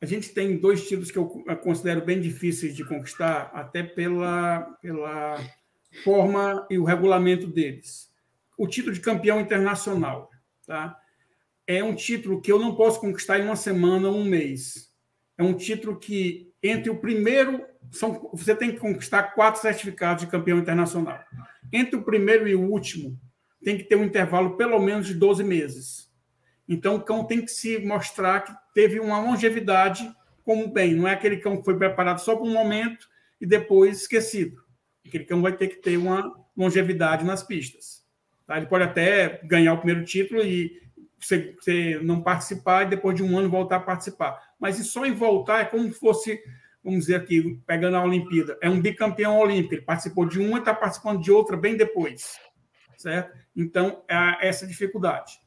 A 0.00 0.06
gente 0.06 0.30
tem 0.30 0.58
dois 0.58 0.86
títulos 0.86 1.10
que 1.10 1.18
eu 1.18 1.26
considero 1.62 2.04
bem 2.04 2.20
difíceis 2.20 2.76
de 2.76 2.84
conquistar, 2.84 3.50
até 3.54 3.82
pela, 3.82 4.62
pela 4.82 5.38
forma 6.04 6.66
e 6.70 6.78
o 6.78 6.84
regulamento 6.84 7.46
deles. 7.46 8.10
O 8.56 8.68
título 8.68 8.94
de 8.94 9.00
campeão 9.00 9.40
internacional, 9.40 10.30
tá? 10.66 10.98
É 11.66 11.82
um 11.82 11.94
título 11.94 12.40
que 12.42 12.52
eu 12.52 12.58
não 12.58 12.74
posso 12.74 13.00
conquistar 13.00 13.38
em 13.38 13.44
uma 13.44 13.56
semana 13.56 14.08
um 14.08 14.24
mês. 14.24 14.92
É 15.38 15.42
um 15.42 15.54
título 15.54 15.98
que 15.98 16.49
entre 16.62 16.90
o 16.90 16.98
primeiro 16.98 17.64
são 17.90 18.30
você 18.32 18.54
tem 18.54 18.70
que 18.70 18.78
conquistar 18.78 19.34
quatro 19.34 19.60
certificados 19.60 20.24
de 20.24 20.30
campeão 20.30 20.58
internacional. 20.58 21.20
Entre 21.72 21.96
o 21.96 22.02
primeiro 22.02 22.46
e 22.46 22.54
o 22.54 22.62
último 22.62 23.18
tem 23.62 23.76
que 23.76 23.84
ter 23.84 23.96
um 23.96 24.04
intervalo 24.04 24.56
pelo 24.56 24.78
menos 24.78 25.06
de 25.06 25.14
12 25.14 25.42
meses. 25.44 26.10
Então 26.68 26.96
o 26.96 27.02
cão 27.02 27.24
tem 27.24 27.40
que 27.40 27.50
se 27.50 27.78
mostrar 27.78 28.40
que 28.40 28.52
teve 28.74 29.00
uma 29.00 29.20
longevidade 29.20 30.10
como 30.44 30.68
bem, 30.68 30.94
não 30.94 31.06
é 31.06 31.12
aquele 31.12 31.36
cão 31.36 31.56
que 31.56 31.64
foi 31.64 31.76
preparado 31.76 32.18
só 32.18 32.34
por 32.34 32.46
um 32.46 32.52
momento 32.52 33.06
e 33.40 33.46
depois 33.46 34.02
esquecido. 34.02 34.62
Aquele 35.06 35.24
cão 35.24 35.40
vai 35.40 35.56
ter 35.56 35.68
que 35.68 35.76
ter 35.76 35.96
uma 35.96 36.34
longevidade 36.56 37.24
nas 37.24 37.42
pistas. 37.42 38.04
Tá? 38.46 38.56
Ele 38.56 38.66
pode 38.66 38.84
até 38.84 39.40
ganhar 39.44 39.74
o 39.74 39.78
primeiro 39.78 40.04
título 40.04 40.42
e 40.42 40.80
você, 41.20 42.00
não 42.02 42.22
participar 42.22 42.82
e 42.82 42.90
depois 42.90 43.14
de 43.14 43.22
um 43.22 43.38
ano 43.38 43.48
voltar 43.48 43.76
a 43.76 43.80
participar. 43.80 44.49
Mas 44.60 44.76
só 44.86 45.06
em 45.06 45.14
voltar 45.14 45.60
é 45.60 45.64
como 45.64 45.90
se 45.90 45.98
fosse, 45.98 46.40
vamos 46.84 47.00
dizer 47.00 47.16
aqui, 47.16 47.58
pegando 47.66 47.96
a 47.96 48.04
Olimpíada, 48.04 48.58
é 48.60 48.68
um 48.68 48.80
bicampeão 48.80 49.38
olímpico. 49.38 49.74
Ele 49.74 49.82
participou 49.82 50.26
de 50.26 50.38
uma 50.38 50.58
e 50.58 50.60
está 50.60 50.74
participando 50.74 51.22
de 51.22 51.32
outra 51.32 51.56
bem 51.56 51.76
depois. 51.76 52.38
Certo? 52.98 53.36
Então, 53.56 54.04
é 54.08 54.46
essa 54.46 54.66
dificuldade. 54.66 55.40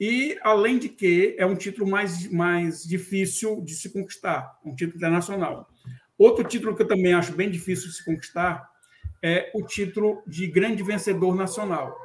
E, 0.00 0.38
além 0.42 0.78
de 0.78 0.88
que, 0.88 1.36
é 1.38 1.44
um 1.44 1.54
título 1.54 1.88
mais, 1.88 2.30
mais 2.30 2.82
difícil 2.82 3.62
de 3.62 3.74
se 3.74 3.92
conquistar, 3.92 4.58
um 4.64 4.74
título 4.74 4.96
internacional. 4.96 5.68
Outro 6.18 6.44
título 6.44 6.74
que 6.74 6.82
eu 6.82 6.88
também 6.88 7.12
acho 7.12 7.32
bem 7.32 7.50
difícil 7.50 7.88
de 7.88 7.96
se 7.96 8.04
conquistar 8.04 8.66
é 9.22 9.50
o 9.54 9.62
título 9.62 10.22
de 10.26 10.46
grande 10.46 10.82
vencedor 10.82 11.34
nacional. 11.34 11.96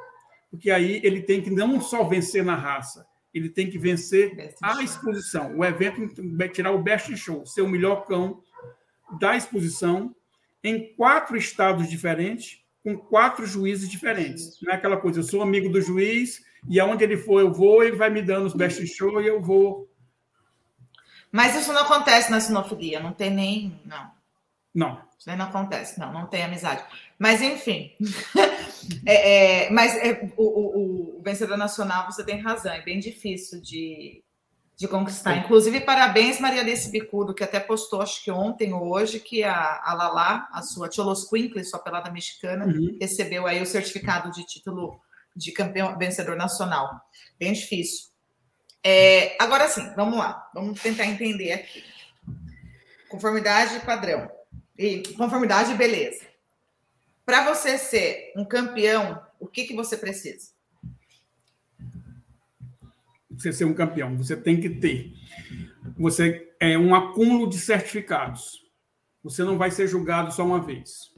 Porque 0.50 0.70
aí 0.70 1.00
ele 1.02 1.22
tem 1.22 1.40
que 1.40 1.50
não 1.50 1.80
só 1.80 2.04
vencer 2.04 2.44
na 2.44 2.54
raça, 2.54 3.06
ele 3.32 3.48
tem 3.48 3.70
que 3.70 3.78
vencer 3.78 4.54
a 4.62 4.82
exposição. 4.82 5.56
O 5.56 5.64
evento 5.64 6.12
vai 6.36 6.48
tirar 6.48 6.72
o 6.72 6.82
best 6.82 7.16
show, 7.16 7.46
ser 7.46 7.62
o 7.62 7.68
melhor 7.68 8.06
cão 8.06 8.42
da 9.18 9.36
exposição 9.36 10.14
em 10.62 10.94
quatro 10.94 11.36
estados 11.36 11.88
diferentes, 11.88 12.60
com 12.82 12.96
quatro 12.96 13.46
juízes 13.46 13.88
diferentes. 13.88 14.60
Não 14.60 14.72
é 14.72 14.76
aquela 14.76 14.96
coisa, 14.96 15.20
eu 15.20 15.24
sou 15.24 15.42
amigo 15.42 15.68
do 15.68 15.80
juiz 15.80 16.42
e 16.68 16.78
aonde 16.78 17.04
ele 17.04 17.16
for 17.16 17.40
eu 17.40 17.52
vou, 17.52 17.82
ele 17.82 17.96
vai 17.96 18.10
me 18.10 18.22
dando 18.22 18.46
os 18.46 18.54
best 18.54 18.86
show 18.86 19.20
e 19.20 19.26
eu 19.26 19.40
vou. 19.40 19.88
Mas 21.30 21.56
isso 21.56 21.72
não 21.72 21.82
acontece 21.82 22.30
na 22.30 22.40
sinofilia, 22.40 23.00
não 23.00 23.12
tem 23.12 23.30
nem. 23.30 23.80
Não. 23.84 24.10
Não. 24.74 25.02
Isso 25.18 25.34
não 25.36 25.44
acontece, 25.46 25.98
não, 25.98 26.12
não 26.12 26.26
tem 26.26 26.42
amizade. 26.42 26.84
Mas, 27.18 27.40
enfim. 27.40 27.92
é, 29.06 29.66
é, 29.66 29.70
mas 29.70 29.96
é, 29.96 30.30
o, 30.36 30.44
o, 30.44 31.18
o, 31.18 31.22
vencedor 31.22 31.56
nacional, 31.56 32.10
você 32.10 32.24
tem 32.24 32.40
razão, 32.40 32.72
é 32.72 32.82
bem 32.82 32.98
difícil 32.98 33.60
de, 33.60 34.22
de 34.76 34.88
conquistar. 34.88 35.36
Inclusive, 35.36 35.80
parabéns, 35.80 36.40
Maria 36.40 36.60
Alice 36.60 36.90
Bicudo, 36.90 37.34
que 37.34 37.44
até 37.44 37.60
postou, 37.60 38.02
acho 38.02 38.22
que 38.22 38.30
ontem 38.30 38.72
ou 38.72 38.92
hoje, 38.92 39.20
que 39.20 39.44
a, 39.44 39.80
a 39.84 39.94
Lala, 39.94 40.48
a 40.52 40.62
sua 40.62 40.90
Cholos 40.90 41.28
Quinkle, 41.28 41.64
sua 41.64 41.78
pelada 41.78 42.10
mexicana, 42.10 42.66
uhum. 42.66 42.96
recebeu 43.00 43.46
aí 43.46 43.60
o 43.60 43.66
certificado 43.66 44.30
de 44.30 44.44
título 44.44 45.00
de 45.34 45.52
campeão 45.52 45.96
vencedor 45.98 46.36
nacional. 46.36 47.00
Bem 47.38 47.52
difícil. 47.52 48.08
É, 48.84 49.36
agora 49.38 49.68
sim, 49.68 49.92
vamos 49.94 50.18
lá, 50.18 50.50
vamos 50.52 50.80
tentar 50.80 51.06
entender 51.06 51.52
aqui. 51.52 51.84
Conformidade 53.08 53.78
padrão. 53.80 54.28
E 54.76 55.02
conformidade, 55.16 55.74
beleza. 55.74 56.31
Para 57.24 57.54
você 57.54 57.78
ser 57.78 58.32
um 58.36 58.44
campeão, 58.44 59.22
o 59.38 59.46
que, 59.46 59.64
que 59.64 59.74
você 59.74 59.96
precisa? 59.96 60.50
Você 63.30 63.52
ser 63.52 63.64
um 63.64 63.74
campeão, 63.74 64.16
você 64.16 64.36
tem 64.36 64.60
que 64.60 64.68
ter. 64.68 65.12
Você 65.96 66.54
é 66.60 66.76
um 66.76 66.94
acúmulo 66.94 67.48
de 67.48 67.58
certificados. 67.58 68.62
Você 69.22 69.44
não 69.44 69.56
vai 69.56 69.70
ser 69.70 69.86
julgado 69.86 70.32
só 70.32 70.44
uma 70.44 70.60
vez, 70.60 71.14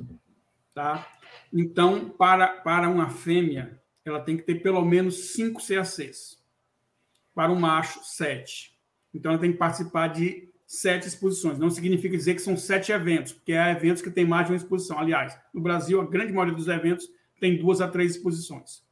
tá? 0.74 1.06
Então, 1.52 2.10
para 2.10 2.48
para 2.48 2.88
uma 2.88 3.08
fêmea, 3.08 3.80
ela 4.04 4.20
tem 4.20 4.36
que 4.36 4.42
ter 4.42 4.56
pelo 4.56 4.84
menos 4.84 5.32
cinco 5.32 5.60
CACs. 5.66 6.38
Para 7.34 7.50
um 7.50 7.58
macho, 7.58 8.00
sete. 8.04 8.78
Então, 9.12 9.32
ela 9.32 9.40
tem 9.40 9.52
que 9.52 9.58
participar 9.58 10.08
de 10.08 10.52
sete 10.66 11.06
exposições. 11.08 11.58
Não 11.58 11.70
significa 11.70 12.16
dizer 12.16 12.34
que 12.34 12.42
são 12.42 12.56
sete 12.56 12.92
eventos, 12.92 13.32
porque 13.32 13.52
há 13.52 13.70
eventos 13.70 14.02
que 14.02 14.10
têm 14.10 14.24
mais 14.24 14.46
de 14.46 14.52
uma 14.52 14.56
exposição. 14.56 14.98
Aliás, 14.98 15.38
no 15.52 15.60
Brasil, 15.60 16.00
a 16.00 16.06
grande 16.06 16.32
maioria 16.32 16.54
dos 16.54 16.68
eventos 16.68 17.08
tem 17.40 17.56
duas 17.56 17.80
a 17.80 17.88
três 17.88 18.12
exposições. 18.12 18.82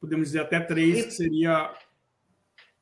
Podemos 0.00 0.28
dizer 0.28 0.40
até 0.40 0.60
três, 0.60 0.98
e, 0.98 1.04
que 1.04 1.10
seria. 1.10 1.74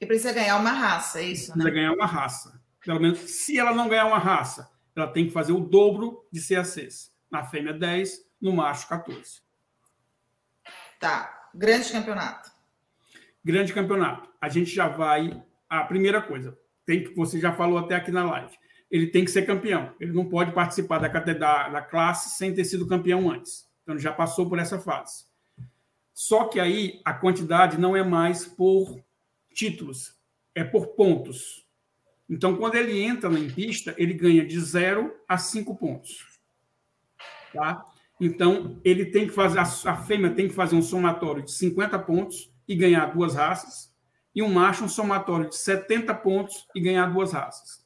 E 0.00 0.06
precisa 0.06 0.32
ganhar 0.32 0.56
uma 0.56 0.72
raça, 0.72 1.20
é 1.20 1.24
isso? 1.24 1.52
Precisa 1.52 1.64
né? 1.64 1.70
ganhar 1.70 1.92
uma 1.92 2.06
raça. 2.06 2.60
Pelo 2.84 3.00
menos, 3.00 3.18
se 3.20 3.58
ela 3.58 3.72
não 3.72 3.88
ganhar 3.88 4.06
uma 4.06 4.18
raça, 4.18 4.68
ela 4.96 5.06
tem 5.06 5.26
que 5.26 5.32
fazer 5.32 5.52
o 5.52 5.60
dobro 5.60 6.26
de 6.32 6.40
CACs. 6.40 7.12
Na 7.30 7.44
fêmea, 7.44 7.72
10, 7.72 8.26
no 8.40 8.52
macho, 8.52 8.88
14. 8.88 9.40
Tá. 10.98 11.48
Grande 11.54 11.92
campeonato. 11.92 12.50
Grande 13.44 13.72
campeonato. 13.72 14.28
A 14.40 14.48
gente 14.48 14.74
já 14.74 14.88
vai. 14.88 15.42
A 15.68 15.84
primeira 15.84 16.20
coisa, 16.20 16.58
tem 16.84 17.04
que 17.04 17.14
você 17.14 17.38
já 17.38 17.52
falou 17.52 17.78
até 17.78 17.94
aqui 17.94 18.10
na 18.10 18.24
live. 18.24 18.54
Ele 18.90 19.06
tem 19.06 19.24
que 19.24 19.30
ser 19.30 19.46
campeão. 19.46 19.94
Ele 19.98 20.12
não 20.12 20.26
pode 20.26 20.52
participar 20.52 20.98
da, 20.98 21.08
da, 21.08 21.68
da 21.68 21.82
classe 21.82 22.36
sem 22.36 22.54
ter 22.54 22.64
sido 22.64 22.86
campeão 22.86 23.30
antes. 23.30 23.66
Então 23.82 23.98
já 23.98 24.12
passou 24.12 24.48
por 24.48 24.58
essa 24.58 24.78
fase. 24.78 25.24
Só 26.12 26.44
que 26.44 26.60
aí 26.60 27.00
a 27.04 27.14
quantidade 27.14 27.80
não 27.80 27.96
é 27.96 28.02
mais 28.02 28.44
por 28.44 29.02
títulos, 29.54 30.14
é 30.54 30.62
por 30.62 30.88
pontos. 30.88 31.66
Então, 32.28 32.56
quando 32.56 32.76
ele 32.76 33.00
entra 33.00 33.28
na 33.28 33.52
pista, 33.52 33.94
ele 33.98 34.14
ganha 34.14 34.46
de 34.46 34.58
0 34.58 35.12
a 35.28 35.36
5 35.36 35.74
pontos. 35.76 36.38
Tá? 37.52 37.84
Então, 38.20 38.80
ele 38.84 39.06
tem 39.06 39.26
que 39.26 39.32
fazer, 39.32 39.58
a 39.58 39.96
fêmea 39.96 40.30
tem 40.30 40.48
que 40.48 40.54
fazer 40.54 40.74
um 40.76 40.82
somatório 40.82 41.42
de 41.42 41.52
50 41.52 41.98
pontos 41.98 42.50
e 42.66 42.74
ganhar 42.74 43.06
duas 43.06 43.34
raças 43.34 43.91
e 44.34 44.42
um 44.42 44.52
macho 44.52 44.84
um 44.84 44.88
somatório 44.88 45.48
de 45.48 45.56
70 45.56 46.14
pontos 46.14 46.66
e 46.74 46.80
ganhar 46.80 47.06
duas 47.06 47.32
raças. 47.32 47.84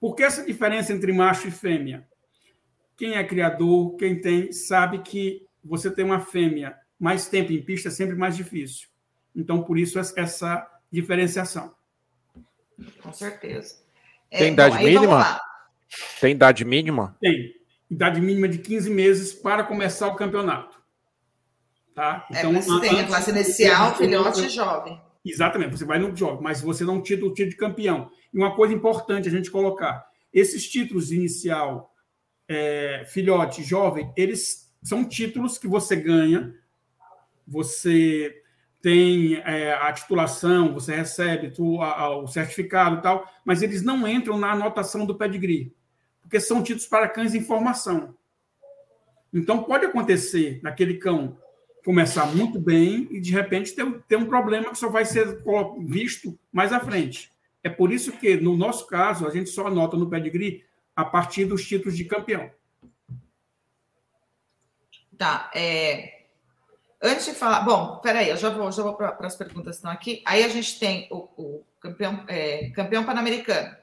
Por 0.00 0.14
que 0.14 0.22
essa 0.22 0.44
diferença 0.44 0.92
entre 0.92 1.12
macho 1.12 1.48
e 1.48 1.50
fêmea? 1.50 2.06
Quem 2.96 3.14
é 3.14 3.24
criador, 3.24 3.96
quem 3.96 4.20
tem, 4.20 4.52
sabe 4.52 5.00
que 5.00 5.46
você 5.64 5.90
tem 5.90 6.04
uma 6.04 6.20
fêmea 6.20 6.76
mais 6.98 7.26
tempo 7.26 7.52
em 7.52 7.62
pista 7.62 7.88
é 7.88 7.90
sempre 7.90 8.14
mais 8.14 8.36
difícil. 8.36 8.88
Então, 9.34 9.62
por 9.62 9.78
isso, 9.78 9.98
essa 9.98 10.66
diferenciação. 10.90 11.74
Com 13.02 13.12
certeza. 13.12 13.82
É, 14.30 14.38
tem 14.38 14.52
idade 14.52 14.78
bom, 14.78 14.84
mínima? 14.84 15.40
Tem 16.20 16.32
idade 16.32 16.64
mínima? 16.64 17.16
Tem. 17.20 17.54
Idade 17.90 18.20
mínima 18.20 18.48
de 18.48 18.58
15 18.58 18.90
meses 18.90 19.32
para 19.32 19.64
começar 19.64 20.08
o 20.08 20.16
campeonato. 20.16 20.82
Tá? 21.94 22.26
É, 22.32 22.38
então, 22.38 22.76
é, 22.76 22.80
tem 22.80 23.00
a 23.00 23.06
classe 23.06 23.30
inicial, 23.30 23.94
filhote 23.96 24.46
e 24.46 24.48
jovem. 24.48 25.00
Exatamente, 25.24 25.78
você 25.78 25.86
vai 25.86 25.98
no 25.98 26.14
jogo, 26.14 26.42
mas 26.42 26.60
você 26.60 26.84
não 26.84 27.00
tira 27.00 27.24
o 27.24 27.32
título 27.32 27.50
de 27.50 27.56
campeão. 27.56 28.10
E 28.32 28.36
uma 28.36 28.54
coisa 28.54 28.74
importante 28.74 29.28
a 29.28 29.30
gente 29.30 29.50
colocar: 29.50 30.06
esses 30.32 30.68
títulos 30.68 31.10
inicial, 31.10 31.94
é, 32.46 33.04
filhote, 33.06 33.62
jovem, 33.62 34.12
eles 34.16 34.70
são 34.82 35.02
títulos 35.04 35.56
que 35.56 35.66
você 35.66 35.96
ganha, 35.96 36.54
você 37.46 38.42
tem 38.82 39.36
é, 39.36 39.72
a 39.72 39.90
titulação, 39.94 40.74
você 40.74 40.94
recebe 40.94 41.50
tu, 41.50 41.80
a, 41.80 42.00
a, 42.00 42.18
o 42.18 42.26
certificado 42.26 42.98
e 42.98 43.00
tal, 43.00 43.26
mas 43.42 43.62
eles 43.62 43.82
não 43.82 44.06
entram 44.06 44.38
na 44.38 44.52
anotação 44.52 45.06
do 45.06 45.16
pedigree, 45.16 45.74
porque 46.20 46.38
são 46.38 46.62
títulos 46.62 46.86
para 46.86 47.08
cães 47.08 47.34
em 47.34 47.40
formação. 47.40 48.14
Então, 49.32 49.64
pode 49.64 49.86
acontecer 49.86 50.60
naquele 50.62 50.98
cão 50.98 51.38
começar 51.84 52.26
muito 52.26 52.58
bem 52.58 53.06
e, 53.10 53.20
de 53.20 53.30
repente, 53.30 53.72
ter, 53.72 53.84
ter 54.08 54.16
um 54.16 54.24
problema 54.24 54.70
que 54.70 54.78
só 54.78 54.88
vai 54.88 55.04
ser 55.04 55.42
visto 55.86 56.36
mais 56.50 56.72
à 56.72 56.80
frente. 56.80 57.30
É 57.62 57.68
por 57.68 57.92
isso 57.92 58.12
que, 58.12 58.36
no 58.36 58.56
nosso 58.56 58.86
caso, 58.86 59.26
a 59.26 59.30
gente 59.30 59.50
só 59.50 59.66
anota 59.66 59.96
no 59.96 60.08
pedigree 60.08 60.64
a 60.96 61.04
partir 61.04 61.44
dos 61.44 61.66
títulos 61.66 61.96
de 61.96 62.04
campeão. 62.04 62.50
Tá. 65.16 65.50
É... 65.54 66.22
Antes 67.02 67.26
de 67.26 67.32
falar. 67.34 67.60
Bom, 67.60 67.98
peraí, 67.98 68.30
eu 68.30 68.36
já 68.36 68.48
vou, 68.48 68.72
já 68.72 68.82
vou 68.82 68.94
para 68.94 69.16
as 69.20 69.36
perguntas 69.36 69.76
que 69.76 69.76
estão 69.76 69.90
aqui. 69.90 70.22
Aí 70.24 70.42
a 70.42 70.48
gente 70.48 70.78
tem 70.78 71.06
o, 71.10 71.28
o 71.36 71.64
campeão, 71.80 72.24
é, 72.28 72.70
campeão 72.70 73.04
pan-americano. 73.04 73.76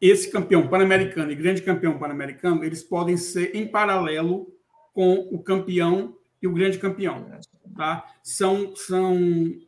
Esse 0.00 0.30
campeão 0.30 0.66
pan-americano 0.66 1.30
e 1.30 1.34
grande 1.34 1.62
campeão 1.62 1.98
pan-americano, 1.98 2.64
eles 2.64 2.82
podem 2.82 3.16
ser 3.16 3.54
em 3.54 3.68
paralelo 3.68 4.52
com 4.94 5.28
o 5.30 5.42
campeão 5.42 6.16
e 6.42 6.46
o 6.46 6.52
grande 6.52 6.78
campeão. 6.78 7.30
Tá? 7.76 8.04
São, 8.22 8.74
são 8.74 9.16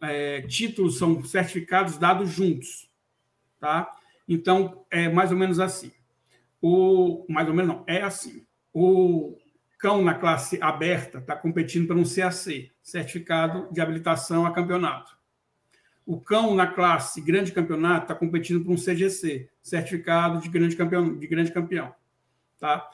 é, 0.03 0.43
títulos, 0.43 0.99
são 0.99 1.23
certificados 1.23 1.97
dados 1.97 2.31
juntos. 2.31 2.91
Tá? 3.61 3.95
Então, 4.29 4.85
é 4.91 5.09
mais 5.09 5.31
ou 5.31 5.39
menos 5.39 5.61
assim. 5.61 5.93
O, 6.61 7.25
mais 7.29 7.49
ou 7.49 7.55
menos 7.55 7.75
não, 7.75 7.85
é 7.87 8.03
assim. 8.03 8.45
O 8.73 9.39
cão 9.79 10.03
na 10.03 10.15
classe 10.15 10.59
aberta 10.61 11.19
está 11.19 11.37
competindo 11.37 11.87
para 11.87 11.97
um 11.97 12.05
CAC, 12.05 12.73
Certificado 12.83 13.73
de 13.73 13.81
Habilitação 13.81 14.45
a 14.45 14.53
Campeonato. 14.53 15.17
O 16.05 16.21
cão 16.21 16.55
na 16.55 16.67
classe 16.67 17.21
grande 17.21 17.53
campeonato 17.53 18.05
está 18.05 18.15
competindo 18.15 18.63
para 18.63 18.73
um 18.73 18.77
CGC, 18.77 19.49
Certificado 19.63 20.41
de 20.41 20.49
Grande 20.49 20.77
Campeão. 20.77 21.17
De 21.17 21.27
grande 21.27 21.53
campeão 21.53 21.95
tá? 22.65 22.89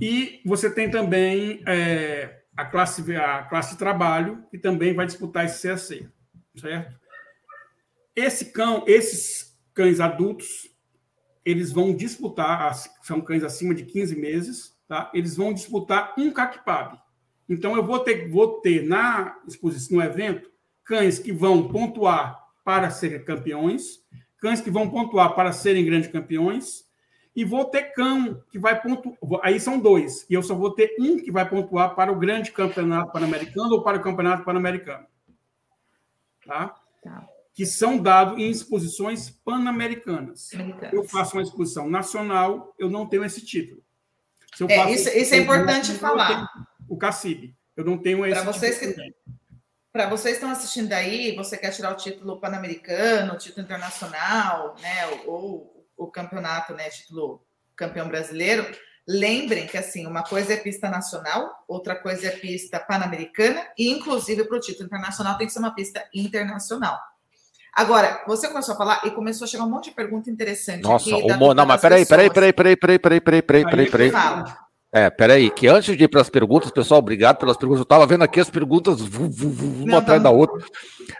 E 0.00 0.40
você 0.44 0.68
tem 0.70 0.90
também 0.90 1.62
é, 1.66 2.42
a, 2.56 2.64
classe, 2.64 3.14
a 3.16 3.42
classe 3.44 3.78
trabalho, 3.78 4.44
que 4.50 4.58
também 4.58 4.92
vai 4.92 5.06
disputar 5.06 5.44
esse 5.44 5.68
CAC, 5.68 6.08
certo? 6.56 6.98
Esse 8.14 8.46
cão, 8.46 8.84
esses 8.86 9.56
cães 9.72 10.00
adultos, 10.00 10.68
eles 11.44 11.72
vão 11.72 11.94
disputar, 11.94 12.72
são 13.02 13.20
cães 13.20 13.42
acima 13.42 13.74
de 13.74 13.84
15 13.84 14.16
meses, 14.16 14.76
tá? 14.88 15.10
eles 15.12 15.36
vão 15.36 15.52
disputar 15.52 16.14
um 16.16 16.32
CACPAB. 16.32 16.98
Então, 17.48 17.76
eu 17.76 17.84
vou 17.84 17.98
ter, 17.98 18.30
vou 18.30 18.60
ter 18.60 18.82
na 18.82 19.38
exposição, 19.46 19.98
no 19.98 20.02
evento, 20.02 20.50
cães 20.84 21.18
que 21.18 21.32
vão 21.32 21.68
pontuar 21.68 22.40
para 22.64 22.90
serem 22.90 23.22
campeões, 23.22 24.02
cães 24.38 24.60
que 24.60 24.70
vão 24.70 24.88
pontuar 24.88 25.34
para 25.34 25.52
serem 25.52 25.84
grandes 25.84 26.10
campeões, 26.10 26.83
e 27.34 27.44
vou 27.44 27.64
ter 27.64 27.92
cão 27.92 28.42
que 28.50 28.58
vai 28.58 28.80
pontuar. 28.80 29.40
Aí 29.42 29.58
são 29.58 29.78
dois, 29.78 30.24
e 30.30 30.34
eu 30.34 30.42
só 30.42 30.54
vou 30.54 30.70
ter 30.70 30.94
um 31.00 31.18
que 31.18 31.32
vai 31.32 31.48
pontuar 31.48 31.94
para 31.94 32.12
o 32.12 32.18
grande 32.18 32.52
campeonato 32.52 33.12
pan-americano 33.12 33.74
ou 33.74 33.82
para 33.82 33.98
o 33.98 34.02
campeonato 34.02 34.44
pan-americano. 34.44 35.06
Tá? 36.46 36.74
tá? 37.02 37.26
Que 37.52 37.66
são 37.66 37.98
dados 37.98 38.38
em 38.38 38.50
exposições 38.50 39.30
pan-americanas. 39.30 40.50
Eu 40.92 41.04
faço 41.04 41.36
uma 41.36 41.42
exposição 41.42 41.88
nacional, 41.88 42.74
eu 42.78 42.88
não 42.88 43.06
tenho 43.06 43.24
esse 43.24 43.44
título. 43.44 43.82
É, 44.68 44.90
isso, 44.92 45.08
isso 45.08 45.34
é 45.34 45.38
importante 45.38 45.92
falar. 45.94 46.48
O 46.88 46.96
CACIB. 46.96 47.56
Eu 47.76 47.84
não 47.84 47.98
tenho 47.98 48.24
esse 48.24 48.40
Para 48.40 48.52
vocês 48.52 48.78
que 48.78 49.14
para 49.92 50.08
vocês 50.08 50.36
que 50.36 50.44
estão 50.44 50.50
assistindo 50.50 50.92
aí, 50.92 51.36
você 51.36 51.56
quer 51.56 51.70
tirar 51.70 51.92
o 51.92 51.96
título 51.96 52.40
pan-americano, 52.40 53.32
o 53.32 53.38
título 53.38 53.64
internacional, 53.64 54.74
né, 54.82 55.06
ou, 55.24 55.72
o 55.96 56.06
campeonato, 56.08 56.74
né, 56.74 56.88
título 56.90 57.42
campeão 57.76 58.08
brasileiro, 58.08 58.66
lembrem 59.06 59.66
que 59.66 59.76
assim, 59.76 60.06
uma 60.06 60.22
coisa 60.22 60.54
é 60.54 60.56
pista 60.56 60.88
nacional, 60.88 61.64
outra 61.68 61.94
coisa 61.94 62.28
é 62.28 62.30
pista 62.30 62.78
pan-americana 62.80 63.66
e 63.76 63.90
inclusive 63.90 64.44
para 64.44 64.56
o 64.56 64.60
título 64.60 64.86
internacional 64.86 65.36
tem 65.36 65.46
que 65.46 65.52
ser 65.52 65.58
uma 65.58 65.74
pista 65.74 66.04
internacional. 66.14 66.98
Agora, 67.74 68.22
você 68.26 68.46
começou 68.48 68.74
a 68.74 68.78
falar 68.78 69.00
e 69.04 69.10
começou 69.10 69.46
a 69.46 69.48
chegar 69.48 69.64
um 69.64 69.70
monte 69.70 69.90
de 69.90 69.96
pergunta 69.96 70.30
interessante. 70.30 70.82
Nossa, 70.82 71.10
aqui, 71.10 71.32
o 71.32 71.36
Mo... 71.36 71.52
não, 71.52 71.66
mas 71.66 71.80
peraí, 71.80 72.06
peraí, 72.06 72.30
peraí, 72.30 72.52
peraí, 72.52 72.76
peraí, 72.76 72.98
peraí, 72.98 73.20
peraí, 73.20 73.42
peraí, 73.42 73.90
peraí, 73.90 73.90
peraí. 73.90 74.54
É, 74.92 75.10
peraí, 75.10 75.50
que 75.50 75.66
antes 75.66 75.96
de 75.96 76.04
ir 76.04 76.08
para 76.08 76.20
as 76.20 76.30
perguntas, 76.30 76.70
pessoal, 76.70 77.00
obrigado 77.00 77.38
pelas 77.38 77.56
perguntas. 77.56 77.80
Eu 77.80 77.82
estava 77.82 78.06
vendo 78.06 78.22
aqui 78.22 78.38
as 78.38 78.48
perguntas, 78.48 79.00
uma 79.00 79.98
atrás 79.98 80.22
da 80.22 80.30
outra. 80.30 80.64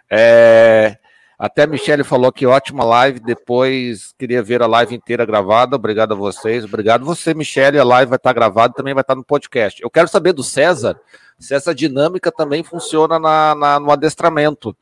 É, 0.08 0.96
até 1.44 1.64
a 1.64 1.66
Michelle 1.66 2.02
falou 2.02 2.32
que 2.32 2.46
ótima 2.46 2.82
live. 2.86 3.20
Depois 3.20 4.14
queria 4.18 4.42
ver 4.42 4.62
a 4.62 4.66
live 4.66 4.94
inteira 4.94 5.26
gravada. 5.26 5.76
Obrigado 5.76 6.12
a 6.12 6.16
vocês. 6.16 6.64
Obrigado 6.64 7.04
você, 7.04 7.34
Michelle. 7.34 7.78
A 7.78 7.84
live 7.84 8.08
vai 8.08 8.16
estar 8.16 8.32
gravada 8.32 8.72
também 8.72 8.94
vai 8.94 9.02
estar 9.02 9.14
no 9.14 9.22
podcast. 9.22 9.82
Eu 9.82 9.90
quero 9.90 10.08
saber 10.08 10.32
do 10.32 10.42
César 10.42 10.98
se 11.38 11.54
essa 11.54 11.74
dinâmica 11.74 12.32
também 12.32 12.62
funciona 12.62 13.18
na, 13.18 13.54
na 13.54 13.78
no 13.78 13.90
adestramento. 13.90 14.74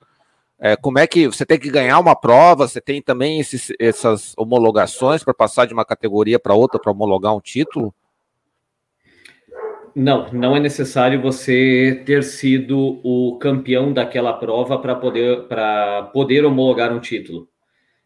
É, 0.57 0.77
como 0.77 1.01
é 1.01 1.07
que 1.09 1.27
você 1.27 1.45
tem 1.45 1.59
que 1.59 1.69
ganhar 1.69 1.99
uma 1.99 2.15
prova? 2.15 2.69
Você 2.69 2.81
tem 2.81 3.03
também 3.03 3.41
esses, 3.41 3.73
essas 3.81 4.33
homologações 4.37 5.25
para 5.25 5.35
passar 5.35 5.67
de 5.67 5.75
uma 5.75 5.85
categoria 5.85 6.39
para 6.39 6.55
outra 6.55 6.81
para 6.81 6.93
homologar 6.93 7.35
um 7.35 7.41
título? 7.41 7.93
Não, 9.95 10.33
não 10.33 10.57
é 10.57 10.61
necessário 10.61 11.21
você 11.21 12.03
ter 12.07 12.23
sido 12.23 13.01
o 13.05 13.37
campeão 13.39 13.93
daquela 13.93 14.33
prova 14.33 14.79
para 14.79 14.95
poder, 14.95 15.47
poder 16.13 16.45
homologar 16.47 16.93
um 16.93 17.01
título. 17.01 17.49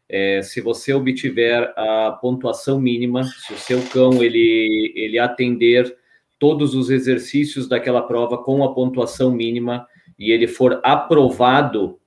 É, 0.09 0.43
se 0.43 0.61
você 0.61 0.93
obtiver 0.93 1.73
a 1.77 2.19
pontuação 2.21 2.81
mínima, 2.81 3.25
se 3.25 3.53
o 3.53 3.57
seu 3.57 3.83
cão 3.93 4.23
ele, 4.23 4.93
ele 4.97 5.19
atender 5.19 5.97
todos 6.39 6.75
os 6.75 6.91
exercícios 6.91 7.69
daquela 7.69 8.03
prova 8.03 8.39
com 8.39 8.65
a 8.65 8.75
pontuação 8.75 9.33
mínima 9.33 9.87
e 10.19 10.33
ele 10.33 10.47
for 10.47 10.81
aprovado 10.83 11.99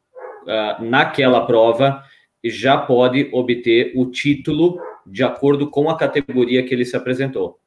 uh, 0.44 0.84
naquela 0.84 1.46
prova, 1.46 2.04
já 2.44 2.78
pode 2.78 3.30
obter 3.32 3.92
o 3.96 4.06
título 4.10 4.80
de 5.06 5.24
acordo 5.24 5.70
com 5.70 5.90
a 5.90 5.98
categoria 5.98 6.64
que 6.64 6.74
ele 6.74 6.86
se 6.86 6.96
apresentou. 6.96 7.60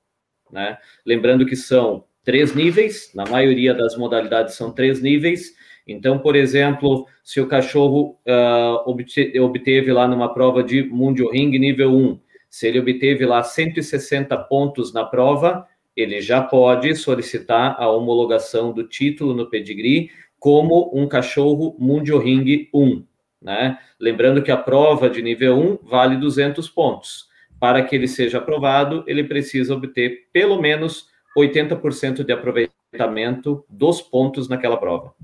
Né? 0.53 0.77
Lembrando 1.05 1.47
que 1.47 1.57
são 1.57 2.05
três 2.23 2.55
níveis, 2.55 3.11
na 3.15 3.25
maioria 3.25 3.73
das 3.75 3.97
modalidades 3.97 4.55
são 4.55 4.71
três 4.71 5.01
níveis. 5.01 5.55
Então, 5.89 6.19
por 6.19 6.37
exemplo, 6.37 7.07
se 7.25 7.41
o 7.41 7.49
cachorro 7.49 8.19
uh, 8.29 9.43
obteve 9.43 9.93
lá 9.93 10.07
numa 10.07 10.33
prova 10.33 10.63
de 10.63 10.85
Mundio 10.85 11.31
Ring 11.31 11.59
nível 11.59 11.91
1, 11.91 12.21
se 12.49 12.69
ele 12.69 12.79
obteve 12.79 13.25
lá 13.25 13.43
160 13.43 14.37
pontos 14.37 14.93
na 14.93 15.05
prova, 15.05 15.67
ele 15.97 16.21
já 16.21 16.43
pode 16.43 16.95
solicitar 16.95 17.75
a 17.79 17.91
homologação 17.91 18.73
do 18.73 18.87
título 18.87 19.35
no 19.35 19.49
pedigree 19.49 20.11
como 20.39 20.91
um 20.95 21.09
cachorro 21.09 21.75
Mundio 21.79 22.19
Ring 22.19 22.69
1. 22.73 23.05
Né? 23.41 23.79
Lembrando 23.99 24.43
que 24.43 24.51
a 24.51 24.57
prova 24.57 25.11
de 25.11 25.23
nível 25.23 25.59
1 25.59 25.79
vale 25.89 26.17
200 26.17 26.69
pontos 26.69 27.32
para 27.63 27.81
que 27.85 27.95
ele 27.95 28.09
seja 28.09 28.39
aprovado, 28.39 29.05
ele 29.07 29.23
precisa 29.23 29.73
obter 29.73 30.27
pelo 30.33 30.61
menos 30.61 31.07
80% 31.39 32.25
de 32.25 32.33
aproveitamento 32.33 33.65
dos 33.71 34.03
pontos 34.03 34.49
naquela 34.49 34.77
prova. 34.77 35.15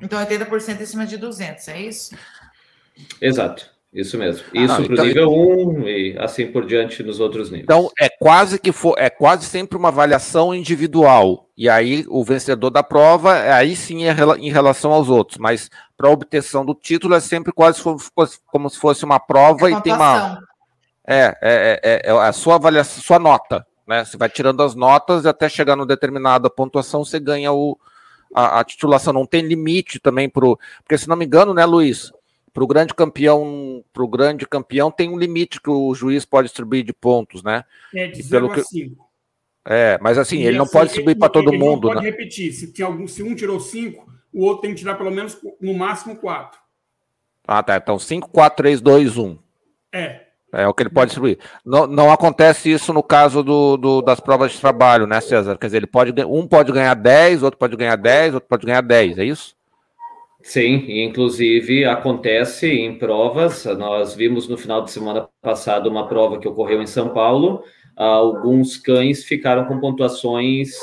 Então, 0.00 0.18
80% 0.18 0.80
em 0.80 0.86
cima 0.86 1.04
de 1.04 1.18
200, 1.18 1.68
é 1.68 1.82
isso? 1.82 2.16
Exato, 3.20 3.70
isso 3.92 4.16
mesmo. 4.16 4.46
Ah, 4.56 4.58
isso 4.58 4.76
para 4.76 4.82
o 4.82 4.92
então, 4.94 5.04
nível 5.04 5.30
1 5.30 5.88
e 5.88 6.16
assim 6.18 6.46
por 6.46 6.64
diante 6.64 7.02
nos 7.02 7.20
outros 7.20 7.50
níveis. 7.50 7.64
Então, 7.64 7.90
é 8.00 8.08
quase 8.08 8.58
que 8.58 8.72
for, 8.72 8.94
é 8.98 9.10
quase 9.10 9.44
sempre 9.44 9.76
uma 9.76 9.88
avaliação 9.88 10.54
individual. 10.54 11.50
E 11.54 11.68
aí, 11.68 12.06
o 12.08 12.24
vencedor 12.24 12.70
da 12.70 12.82
prova, 12.82 13.34
aí 13.54 13.76
sim 13.76 14.06
é 14.06 14.14
em 14.38 14.50
relação 14.50 14.90
aos 14.90 15.10
outros. 15.10 15.36
Mas 15.36 15.68
para 15.98 16.08
a 16.08 16.12
obtenção 16.12 16.64
do 16.64 16.74
título, 16.74 17.14
é 17.14 17.20
sempre 17.20 17.52
quase 17.52 17.82
como 18.46 18.70
se 18.70 18.78
fosse 18.78 19.04
uma 19.04 19.20
prova 19.20 19.68
é 19.68 19.74
e 19.74 19.82
tem 19.82 19.92
uma 19.92 20.40
é, 21.06 21.36
é, 21.40 21.80
é, 21.82 22.02
é, 22.04 22.10
a 22.10 22.32
sua 22.32 22.56
avaliação, 22.56 23.02
sua 23.02 23.18
nota. 23.18 23.66
Né? 23.86 24.04
Você 24.04 24.16
vai 24.16 24.28
tirando 24.28 24.62
as 24.62 24.74
notas 24.74 25.24
e 25.24 25.28
até 25.28 25.48
chegar 25.48 25.76
numa 25.76 25.86
determinada 25.86 26.48
pontuação, 26.48 27.04
você 27.04 27.20
ganha 27.20 27.52
o, 27.52 27.78
a, 28.34 28.60
a 28.60 28.64
titulação. 28.64 29.12
Não 29.12 29.26
tem 29.26 29.42
limite 29.42 29.98
também 29.98 30.28
pro. 30.28 30.58
Porque, 30.82 30.98
se 30.98 31.08
não 31.08 31.16
me 31.16 31.26
engano, 31.26 31.52
né, 31.52 31.64
Luiz? 31.64 32.12
Para 32.52 32.64
o 32.64 32.68
grande 32.68 32.94
campeão, 32.94 33.84
para 33.92 34.04
o 34.04 34.08
grande 34.08 34.46
campeão 34.46 34.90
tem 34.90 35.08
um 35.08 35.18
limite 35.18 35.60
que 35.60 35.70
o 35.70 35.92
juiz 35.92 36.24
pode 36.24 36.46
distribuir 36.46 36.84
de 36.84 36.92
pontos, 36.92 37.42
né? 37.42 37.64
É 37.92 38.06
de 38.06 38.22
pelo 38.22 38.52
que... 38.52 38.62
cinco. 38.62 39.04
É, 39.66 39.98
mas 40.00 40.18
assim, 40.18 40.42
ele 40.42 40.58
não 40.58 40.66
pode 40.66 40.86
distribuir 40.86 41.18
para 41.18 41.30
todo 41.30 41.52
mundo. 41.52 41.88
Não 41.88 41.94
pode 41.94 42.04
né? 42.04 42.10
repetir. 42.10 42.52
Se, 42.52 42.72
tem 42.72 42.84
algum, 42.84 43.08
se 43.08 43.22
um 43.22 43.34
tirou 43.34 43.58
cinco, 43.58 44.06
o 44.32 44.44
outro 44.44 44.62
tem 44.62 44.70
que 44.70 44.80
tirar 44.80 44.94
pelo 44.94 45.10
menos, 45.10 45.36
no 45.60 45.74
máximo, 45.74 46.16
quatro. 46.16 46.60
Ah, 47.46 47.62
tá. 47.62 47.76
Então, 47.76 47.98
5, 47.98 48.30
4, 48.30 48.56
3, 48.56 48.80
2, 48.80 49.16
1. 49.16 49.38
É. 49.92 50.23
É 50.54 50.66
o 50.68 50.74
que 50.74 50.82
ele 50.82 50.90
pode 50.90 51.06
distribuir. 51.06 51.38
Não, 51.64 51.86
não 51.86 52.12
acontece 52.12 52.70
isso 52.70 52.92
no 52.92 53.02
caso 53.02 53.42
do, 53.42 53.76
do, 53.76 54.02
das 54.02 54.20
provas 54.20 54.52
de 54.52 54.60
trabalho, 54.60 55.06
né, 55.06 55.20
César? 55.20 55.58
Quer 55.58 55.66
dizer, 55.66 55.76
ele 55.78 55.86
pode, 55.86 56.12
um 56.24 56.46
pode 56.46 56.72
ganhar 56.72 56.94
10, 56.94 57.42
outro 57.42 57.58
pode 57.58 57.76
ganhar 57.76 57.96
10, 57.96 58.34
outro 58.34 58.48
pode 58.48 58.66
ganhar 58.66 58.80
10, 58.80 59.18
é 59.18 59.24
isso? 59.24 59.54
Sim, 60.44 60.84
inclusive 61.02 61.86
acontece 61.86 62.70
em 62.70 62.98
provas. 62.98 63.64
Nós 63.64 64.14
vimos 64.14 64.46
no 64.46 64.58
final 64.58 64.82
de 64.82 64.90
semana 64.90 65.26
passado 65.40 65.88
uma 65.88 66.06
prova 66.06 66.38
que 66.38 66.46
ocorreu 66.46 66.82
em 66.82 66.86
São 66.86 67.08
Paulo. 67.08 67.64
Alguns 67.96 68.76
cães 68.76 69.24
ficaram 69.24 69.64
com 69.64 69.80
pontuações 69.80 70.76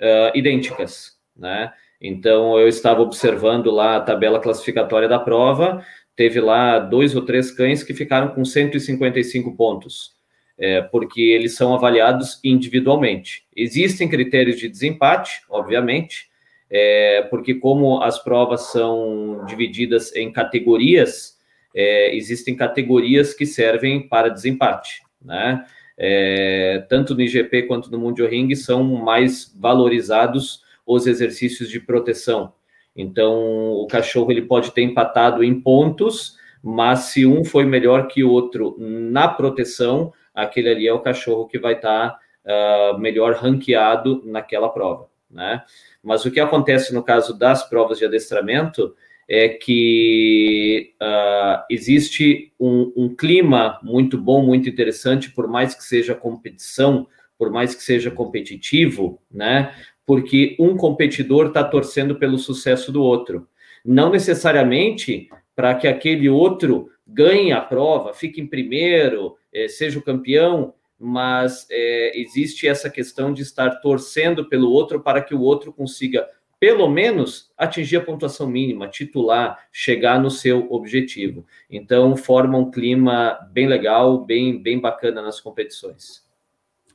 uh, 0.00 0.36
idênticas, 0.36 1.16
né? 1.36 1.72
Então 2.00 2.56
eu 2.58 2.68
estava 2.68 3.02
observando 3.02 3.72
lá 3.72 3.96
a 3.96 4.00
tabela 4.00 4.38
classificatória 4.38 5.08
da 5.08 5.18
prova, 5.18 5.84
teve 6.18 6.40
lá 6.40 6.80
dois 6.80 7.14
ou 7.14 7.22
três 7.22 7.52
cães 7.52 7.84
que 7.84 7.94
ficaram 7.94 8.34
com 8.34 8.44
155 8.44 9.54
pontos, 9.54 10.16
é, 10.58 10.82
porque 10.82 11.20
eles 11.22 11.54
são 11.54 11.72
avaliados 11.72 12.40
individualmente. 12.42 13.46
Existem 13.54 14.08
critérios 14.08 14.58
de 14.58 14.68
desempate, 14.68 15.42
obviamente, 15.48 16.28
é, 16.68 17.22
porque 17.30 17.54
como 17.54 18.02
as 18.02 18.18
provas 18.20 18.72
são 18.72 19.44
divididas 19.46 20.12
em 20.16 20.32
categorias, 20.32 21.38
é, 21.72 22.12
existem 22.16 22.56
categorias 22.56 23.32
que 23.32 23.46
servem 23.46 24.08
para 24.08 24.28
desempate, 24.28 25.02
né? 25.24 25.64
É, 25.96 26.84
tanto 26.88 27.14
no 27.14 27.20
IGP 27.20 27.62
quanto 27.62 27.90
no 27.92 27.98
Mundial 27.98 28.28
Ring 28.28 28.52
são 28.56 28.82
mais 28.82 29.54
valorizados 29.56 30.62
os 30.84 31.06
exercícios 31.06 31.70
de 31.70 31.78
proteção. 31.78 32.52
Então, 32.98 33.70
o 33.74 33.86
cachorro 33.86 34.32
ele 34.32 34.42
pode 34.42 34.72
ter 34.72 34.82
empatado 34.82 35.44
em 35.44 35.60
pontos, 35.60 36.36
mas 36.60 37.00
se 37.00 37.24
um 37.24 37.44
foi 37.44 37.64
melhor 37.64 38.08
que 38.08 38.24
o 38.24 38.30
outro 38.30 38.74
na 38.76 39.28
proteção, 39.28 40.12
aquele 40.34 40.68
ali 40.68 40.88
é 40.88 40.92
o 40.92 40.98
cachorro 40.98 41.46
que 41.46 41.60
vai 41.60 41.74
estar 41.74 42.10
tá, 42.10 42.94
uh, 42.94 42.98
melhor 42.98 43.34
ranqueado 43.34 44.20
naquela 44.26 44.68
prova, 44.68 45.06
né? 45.30 45.62
Mas 46.02 46.24
o 46.24 46.30
que 46.30 46.40
acontece 46.40 46.92
no 46.92 47.04
caso 47.04 47.38
das 47.38 47.62
provas 47.68 47.98
de 47.98 48.04
adestramento 48.04 48.96
é 49.28 49.48
que 49.48 50.94
uh, 51.00 51.62
existe 51.70 52.52
um, 52.58 52.92
um, 52.96 53.14
clima 53.14 53.78
muito 53.80 54.18
bom, 54.18 54.44
muito 54.44 54.68
interessante, 54.68 55.30
por 55.30 55.46
mais 55.46 55.74
que 55.74 55.84
seja 55.84 56.16
competição, 56.16 57.06
por 57.38 57.50
mais 57.50 57.74
que 57.76 57.82
seja 57.82 58.10
competitivo, 58.10 59.20
né? 59.30 59.72
Porque 60.08 60.56
um 60.58 60.74
competidor 60.74 61.48
está 61.48 61.62
torcendo 61.62 62.16
pelo 62.16 62.38
sucesso 62.38 62.90
do 62.90 63.02
outro. 63.02 63.46
Não 63.84 64.10
necessariamente 64.10 65.28
para 65.54 65.74
que 65.74 65.86
aquele 65.86 66.30
outro 66.30 66.88
ganhe 67.06 67.52
a 67.52 67.60
prova, 67.60 68.14
fique 68.14 68.40
em 68.40 68.46
primeiro, 68.46 69.36
eh, 69.52 69.68
seja 69.68 69.98
o 69.98 70.02
campeão, 70.02 70.72
mas 70.98 71.66
é, 71.70 72.18
existe 72.18 72.66
essa 72.66 72.88
questão 72.88 73.34
de 73.34 73.42
estar 73.42 73.82
torcendo 73.82 74.48
pelo 74.48 74.70
outro 74.70 74.98
para 75.00 75.20
que 75.20 75.34
o 75.34 75.42
outro 75.42 75.74
consiga, 75.74 76.26
pelo 76.58 76.88
menos, 76.88 77.52
atingir 77.56 77.98
a 77.98 78.00
pontuação 78.00 78.48
mínima, 78.48 78.88
titular, 78.88 79.68
chegar 79.70 80.18
no 80.18 80.30
seu 80.30 80.72
objetivo. 80.72 81.46
Então, 81.70 82.16
forma 82.16 82.56
um 82.56 82.70
clima 82.70 83.38
bem 83.52 83.66
legal, 83.68 84.24
bem, 84.24 84.60
bem 84.60 84.80
bacana 84.80 85.20
nas 85.20 85.38
competições. 85.38 86.26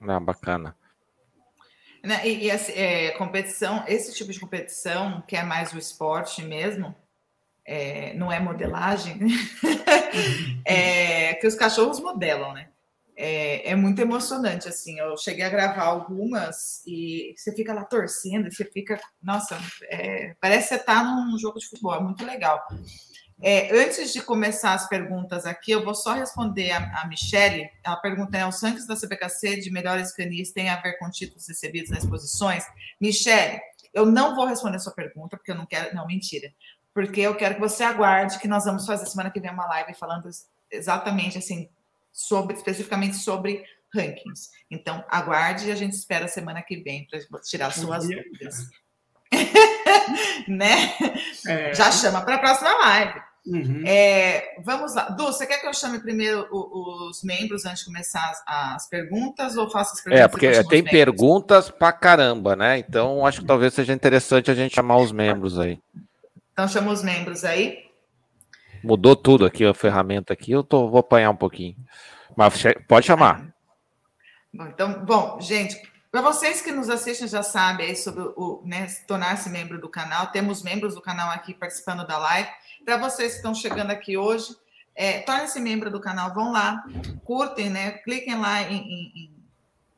Ah, 0.01 0.20
bacana. 0.20 0.76
Né, 2.04 2.28
e, 2.28 2.45
e 2.45 2.51
assim, 2.51 2.74
é, 2.74 3.12
competição, 3.12 3.84
esse 3.88 4.14
tipo 4.14 4.32
de 4.32 4.39
competição, 4.39 5.24
que 5.28 5.38
é 5.38 5.43
mais 5.43 5.72
o 5.72 5.78
esporte 5.78 6.43
mesmo, 6.43 6.93
é, 7.66 8.14
não 8.16 8.32
é 8.32 8.39
modelagem, 8.39 9.16
né? 9.16 9.28
é, 10.66 11.34
que 11.36 11.47
os 11.47 11.56
cachorros 11.56 12.01
modelam, 12.01 12.54
né? 12.54 12.68
é, 13.16 13.72
é, 13.72 13.76
muito 13.76 13.99
emocionante, 14.01 14.68
assim. 14.68 14.99
Eu 14.99 15.18
cheguei 15.18 15.43
a 15.43 15.49
gravar 15.49 15.84
algumas 15.84 16.84
e 16.86 17.34
você 17.38 17.54
fica 17.54 17.74
lá 17.74 17.84
torcendo, 17.84 18.51
você 18.51 18.66
fica, 18.66 18.99
nossa, 19.22 19.60
é, 19.84 20.36
parece 20.39 20.70
que 20.70 20.76
você 20.76 20.82
está 20.82 21.04
num 21.04 21.38
jogo 21.38 21.60
de 21.60 21.68
futebol, 21.68 21.95
é 21.95 21.99
muito 21.99 22.26
legal. 22.26 22.66
É, 23.46 23.78
antes 23.78 24.14
de 24.14 24.22
começar 24.22 24.74
as 24.74 24.88
perguntas 24.88 25.46
aqui, 25.46 25.72
eu 25.72 25.84
vou 25.84 25.94
só 25.94 26.14
responder 26.14 26.72
a, 26.72 27.02
a 27.02 27.08
Michele. 27.08 27.70
Ela 27.84 27.98
pergunta: 27.98 28.38
né, 28.38 28.48
os 28.48 28.64
rankings 28.64 28.88
da 28.88 28.96
CBKC 28.96 29.60
de 29.60 29.70
melhores 29.70 30.14
canis 30.14 30.54
têm 30.54 30.70
a 30.70 30.80
ver 30.80 30.98
com 30.98 31.10
títulos 31.10 31.46
recebidos 31.46 31.89
nas 31.89 32.06
exposições? 32.06 32.64
Michele, 33.02 33.60
eu 33.94 34.06
não 34.06 34.34
vou 34.34 34.46
responder 34.46 34.78
a 34.78 34.80
sua 34.80 34.94
pergunta, 34.94 35.36
porque 35.36 35.52
eu 35.52 35.56
não 35.56 35.66
quero. 35.66 35.94
Não, 35.94 36.08
mentira. 36.08 36.54
Porque 36.94 37.20
eu 37.20 37.36
quero 37.36 37.56
que 37.56 37.60
você 37.60 37.84
aguarde 37.84 38.39
que 38.39 38.48
nós 38.48 38.64
vamos 38.64 38.86
fazer 38.86 39.06
semana 39.08 39.30
que 39.30 39.41
vem 39.41 39.52
uma 39.52 39.66
live 39.66 39.94
falando 39.94 40.30
exatamente 40.72 41.38
assim 41.38 41.70
sobre 42.14 42.56
especificamente 42.56 43.18
sobre 43.18 43.66
rankings. 43.94 44.52
Então, 44.72 45.04
aguarde 45.10 45.68
e 45.68 45.72
a 45.72 45.76
gente 45.76 45.94
espera 45.94 46.26
a 46.26 46.30
semana 46.30 46.62
que 46.62 46.78
vem 46.78 47.06
para 47.08 47.41
tirar 47.41 47.72
suas 47.72 48.08
dúvidas. 48.08 48.70
né? 50.48 50.96
É... 51.46 51.74
Já 51.74 51.91
chama 51.91 52.22
para 52.22 52.36
a 52.36 52.39
próxima 52.39 52.74
live. 52.74 53.32
Uhum. 53.46 53.84
É, 53.86 54.56
vamos 54.64 54.96
lá. 54.96 55.10
Du, 55.10 55.26
você 55.26 55.46
quer 55.46 55.60
que 55.60 55.68
eu 55.68 55.74
chame 55.74 56.00
primeiro 56.00 56.48
os 56.52 57.22
membros 57.24 57.66
antes 57.66 57.80
de 57.80 57.86
começar 57.86 58.24
as, 58.30 58.44
as 58.48 58.89
perguntas 58.89 59.58
ou 59.58 59.70
faço 59.70 59.94
as 59.94 60.00
é, 60.00 60.04
perguntas? 60.04 60.26
É, 60.26 60.28
porque 60.28 60.64
tem 60.70 60.84
perguntas 60.84 61.70
para 61.70 61.91
caramba, 61.91 62.56
né? 62.56 62.78
Então 62.78 63.26
acho 63.26 63.41
que 63.41 63.48
talvez 63.48 63.74
seja 63.74 63.91
interessante 63.91 64.50
a 64.50 64.56
gente 64.56 64.76
chamar 64.76 64.98
os 64.98 65.12
membros 65.12 65.60
aí. 65.60 65.78
Então 66.54 66.68
chama 66.68 66.91
os 66.91 67.04
membros 67.04 67.44
aí. 67.44 67.84
Mudou 68.82 69.16
tudo 69.16 69.46
aqui, 69.46 69.66
a 69.66 69.74
ferramenta 69.74 70.34
aqui. 70.34 70.52
Eu 70.52 70.64
tô, 70.64 70.89
vou 70.89 71.00
apanhar 71.00 71.30
um 71.30 71.36
pouquinho. 71.36 71.76
Mas 72.36 72.64
pode 72.88 73.06
chamar. 73.06 73.54
Bom, 74.54 74.68
então, 74.68 75.06
bom, 75.06 75.41
gente, 75.41 75.76
para 76.14 76.22
vocês 76.22 76.61
que 76.61 76.72
nos 76.72 76.91
assistem 76.91 77.28
já 77.28 77.41
sabem 77.41 77.95
sobre 77.95 78.22
o 78.36 78.61
né, 78.64 78.86
tornar-se 79.07 79.49
membro 79.49 79.82
do 79.82 79.89
canal. 79.89 80.28
Temos 80.28 80.61
membros 80.61 80.93
do 80.93 81.01
canal 81.01 81.32
aqui 81.32 81.55
participando 81.55 82.05
da 82.05 82.20
live. 82.20 82.47
Para 82.86 82.97
vocês 82.97 83.32
que 83.32 83.38
estão 83.38 83.55
chegando 83.55 83.89
aqui 83.89 84.16
hoje, 84.16 84.55
é, 84.93 85.22
tornem-se 85.22 85.59
membro 85.59 85.89
do 85.89 85.99
canal, 85.99 86.32
vão 86.32 86.51
lá, 86.51 86.84
curtem, 87.26 87.72
né? 87.72 87.93
Cliquem 87.93 88.39
lá 88.39 88.61
em, 88.61 88.78
em, 88.78 89.43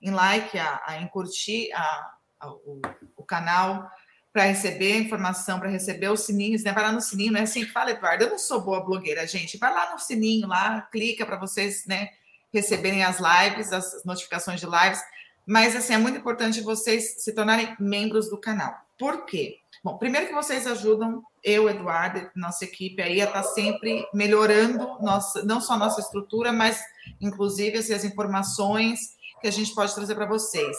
em 0.03 0.11
like, 0.11 0.57
a, 0.57 0.81
a, 0.87 1.01
em 1.01 1.07
curtir 1.09 1.69
a, 1.73 2.13
a, 2.39 2.49
o, 2.49 2.81
o 3.17 3.23
canal 3.25 3.85
para 4.31 4.43
receber 4.43 4.93
a 4.93 4.99
informação, 4.99 5.59
para 5.59 5.67
receber 5.67 6.09
os 6.09 6.21
sininhos, 6.21 6.63
né? 6.63 6.71
Vai 6.71 6.83
lá 6.83 6.93
no 6.93 7.01
sininho, 7.01 7.33
não 7.33 7.41
é 7.41 7.43
assim 7.43 7.65
que 7.65 7.73
fala, 7.73 7.91
Eduardo. 7.91 8.23
Eu 8.23 8.29
não 8.29 8.39
sou 8.39 8.61
boa 8.61 8.79
blogueira, 8.79 9.27
gente. 9.27 9.57
Vai 9.57 9.73
lá 9.73 9.91
no 9.91 9.99
sininho, 9.99 10.47
lá, 10.47 10.79
clica 10.83 11.25
para 11.25 11.35
vocês, 11.35 11.85
né? 11.85 12.07
Receberem 12.53 13.03
as 13.03 13.17
lives, 13.19 13.73
as 13.73 14.05
notificações 14.05 14.61
de 14.61 14.65
lives. 14.65 15.01
Mas, 15.45 15.75
assim, 15.75 15.93
é 15.93 15.97
muito 15.97 16.17
importante 16.17 16.61
vocês 16.61 17.21
se 17.21 17.33
tornarem 17.33 17.75
membros 17.79 18.29
do 18.29 18.39
canal. 18.39 18.73
Por 18.97 19.25
quê? 19.25 19.59
Bom, 19.83 19.97
primeiro 19.97 20.27
que 20.27 20.33
vocês 20.33 20.65
ajudam 20.65 21.21
eu, 21.43 21.69
Eduardo, 21.69 22.27
nossa 22.35 22.65
equipe 22.65 23.01
aí 23.01 23.21
a 23.21 23.25
estar 23.25 23.43
tá 23.43 23.47
sempre 23.49 24.03
melhorando 24.11 24.97
nossa, 24.99 25.43
não 25.43 25.61
só 25.61 25.77
nossa 25.77 26.01
estrutura, 26.01 26.51
mas 26.51 26.81
inclusive 27.21 27.77
assim, 27.77 27.93
as 27.93 28.03
informações 28.03 29.15
que 29.39 29.47
a 29.47 29.51
gente 29.51 29.75
pode 29.75 29.93
trazer 29.93 30.15
para 30.15 30.25
vocês. 30.25 30.75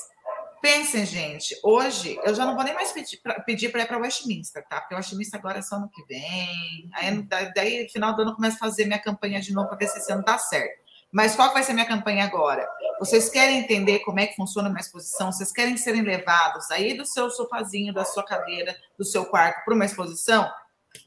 Pensem, 0.61 1.07
gente, 1.07 1.57
hoje 1.62 2.19
eu 2.25 2.35
já 2.35 2.45
não 2.45 2.57
vou 2.57 2.64
nem 2.64 2.75
mais 2.75 2.91
pedir 2.91 3.19
para 3.19 3.35
pedir 3.41 3.67
ir 3.67 3.87
para 3.87 3.99
Westminster, 3.99 4.67
tá? 4.69 4.81
Porque 4.81 4.95
o 4.95 4.97
Westminster 4.97 5.39
agora 5.39 5.59
é 5.59 5.62
só 5.62 5.77
ano 5.77 5.89
que 5.95 6.03
vem. 6.07 6.91
Aí, 6.95 7.29
daí, 7.55 7.89
final 7.89 8.17
do 8.17 8.23
ano, 8.23 8.35
começo 8.35 8.57
a 8.57 8.61
fazer 8.61 8.87
minha 8.87 8.99
campanha 8.99 9.41
de 9.41 9.53
novo 9.53 9.69
para 9.69 9.77
ver 9.77 9.87
se 9.87 9.99
esse 9.99 10.11
ano 10.11 10.25
dá 10.25 10.37
certo. 10.39 10.86
Mas 11.12 11.34
qual 11.34 11.52
vai 11.52 11.62
ser 11.62 11.72
minha 11.72 11.86
campanha 11.86 12.24
agora? 12.24 12.68
Vocês 12.98 13.28
querem 13.28 13.59
entender 13.59 14.00
como 14.00 14.20
é 14.20 14.26
que 14.26 14.36
funciona 14.36 14.68
uma 14.68 14.80
exposição? 14.80 15.32
Vocês 15.32 15.52
querem 15.52 15.76
serem 15.76 16.02
levados 16.02 16.70
aí 16.70 16.96
do 16.96 17.04
seu 17.04 17.30
sofazinho, 17.30 17.92
da 17.92 18.04
sua 18.04 18.24
cadeira, 18.24 18.76
do 18.98 19.04
seu 19.04 19.24
quarto 19.24 19.64
para 19.64 19.74
uma 19.74 19.84
exposição? 19.84 20.48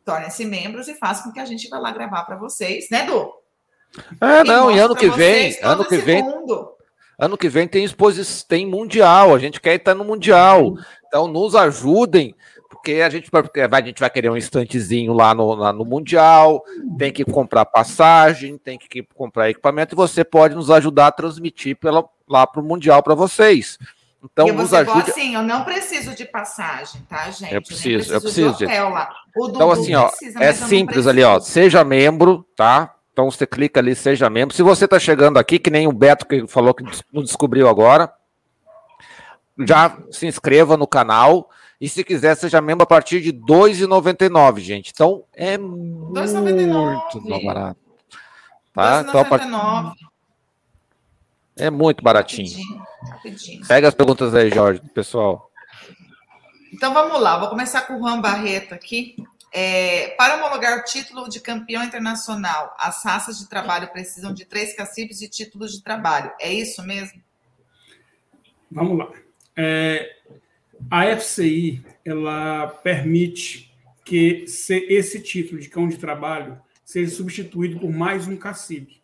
Tornem-se 0.06 0.46
membros 0.46 0.88
e 0.88 0.96
façam 0.96 1.26
com 1.26 1.32
que 1.34 1.40
a 1.40 1.46
gente 1.46 1.68
vá 1.70 1.80
lá 1.80 1.92
gravar 1.92 2.24
para 2.24 2.38
vocês, 2.38 2.90
né, 2.90 3.04
Du? 3.04 3.34
Ah, 4.22 4.44
não, 4.44 4.72
e 4.72 4.80
ano 4.80 4.96
que 4.96 5.10
vem, 5.10 5.58
ano 5.62 5.86
que 5.86 5.98
vem, 5.98 6.24
Ano 7.18 7.38
que 7.38 7.50
vem 7.50 7.68
tem 7.68 7.84
exposição, 7.84 8.46
tem 8.48 8.66
mundial, 8.66 9.36
a 9.36 9.40
gente 9.40 9.60
quer 9.60 9.76
estar 9.76 9.94
no 9.94 10.06
mundial. 10.06 10.76
Então 11.06 11.28
nos 11.28 11.54
ajudem, 11.54 12.34
porque 12.80 13.02
a 13.02 13.10
gente, 13.10 13.30
a 13.34 13.82
gente 13.82 14.00
vai 14.00 14.10
querer 14.10 14.30
um 14.30 14.38
instantezinho 14.38 15.14
lá 15.14 15.36
no, 15.36 15.54
lá 15.54 15.74
no 15.74 15.84
mundial, 15.84 16.64
tem 16.98 17.12
que 17.12 17.26
comprar 17.26 17.66
passagem, 17.66 18.58
tem 18.58 18.78
que 18.78 19.04
comprar 19.14 19.50
equipamento 19.50 19.94
e 19.94 19.98
você 19.98 20.24
pode 20.24 20.56
nos 20.56 20.72
ajudar 20.72 21.08
a 21.08 21.12
transmitir 21.12 21.76
pela, 21.76 22.06
lá 22.28 22.48
para 22.48 22.62
o 22.62 22.64
mundial 22.64 23.04
para 23.04 23.14
vocês. 23.14 23.78
Então, 24.24 24.48
e 24.48 24.52
nos 24.52 24.74
ajude. 24.74 25.12
assim, 25.12 25.36
eu 25.36 25.44
não 25.44 25.64
preciso 25.64 26.14
de 26.14 26.26
passagem, 26.26 27.02
tá, 27.08 27.30
gente? 27.32 27.54
Eu 27.54 27.62
preciso, 27.62 28.14
eu 28.14 28.22
preciso. 28.22 28.64
Eu 28.64 28.68
preciso 28.68 29.50
então, 29.50 29.72
assim, 29.72 29.96
ó, 29.96 30.08
precisa, 30.10 30.44
é 30.44 30.54
simples 30.54 31.08
ali, 31.08 31.24
ó. 31.24 31.40
Seja 31.40 31.84
membro, 31.84 32.46
tá? 32.56 32.96
Então 33.14 33.30
você 33.30 33.46
clica 33.46 33.80
ali, 33.80 33.96
seja 33.96 34.30
membro. 34.30 34.56
Se 34.56 34.64
você 34.64 34.86
está 34.86 35.00
chegando 35.00 35.38
aqui, 35.38 35.60
que 35.60 35.70
nem 35.70 35.88
o 35.88 35.94
Beto 35.94 36.26
que 36.26 36.48
falou 36.48 36.74
que 36.74 36.84
não 37.14 37.24
descobriu 37.24 37.68
agora, 37.70 38.12
já 39.58 39.98
se 40.12 40.28
inscreva 40.28 40.76
no 40.78 40.88
canal. 40.88 41.50
E 41.80 41.88
se 41.88 42.04
quiser, 42.04 42.36
seja 42.36 42.62
membro 42.62 42.84
a 42.84 42.88
partir 42.88 43.22
de 43.22 43.30
R$ 43.30 43.40
2,99, 43.48 44.60
gente. 44.60 44.92
Então 44.94 45.24
é 45.34 45.58
muito 45.58 47.22
barato. 47.46 47.80
Tá? 48.74 49.06
Então, 49.08 49.26
part... 49.26 49.48
É 51.58 51.70
muito 51.70 52.04
baratinho. 52.04 52.50
Rapidinho, 52.50 52.86
rapidinho. 53.10 53.68
Pega 53.68 53.88
as 53.88 53.94
perguntas 53.94 54.34
aí, 54.36 54.50
Jorge, 54.50 54.82
pessoal. 54.94 55.50
Então 56.74 56.94
vamos 56.94 57.20
lá, 57.20 57.38
vou 57.38 57.50
começar 57.50 57.82
com 57.82 57.96
o 57.96 58.00
Juan 58.00 58.22
Barreto 58.22 58.74
aqui. 58.74 59.16
É, 59.52 60.10
para 60.10 60.36
homologar 60.36 60.78
o 60.78 60.84
título 60.84 61.28
de 61.28 61.40
campeão 61.40 61.84
internacional, 61.84 62.76
as 62.78 63.04
raças 63.04 63.40
de 63.40 63.50
trabalho 63.50 63.88
precisam 63.92 64.32
de 64.34 64.46
três 64.46 64.76
cacifes 64.76 65.18
de 65.20 65.28
títulos 65.28 65.72
de 65.72 65.84
trabalho. 65.84 66.32
É 66.40 66.54
isso 66.54 66.84
mesmo? 66.84 67.20
Vamos 68.72 68.98
lá. 69.00 69.12
É, 69.58 70.19
a 70.90 71.16
FCI 71.16 71.84
ela 72.06 72.68
permite 72.68 73.74
que 74.06 74.46
esse 74.46 75.22
título 75.22 75.62
de 75.62 75.70
cão 75.70 75.88
de 75.88 75.98
trabalho 75.98 76.60
seja 76.84 77.16
substituído 77.16 77.80
por 77.80 77.92
mais 77.92 78.28
um 78.28 78.36
cacibe. 78.36 79.02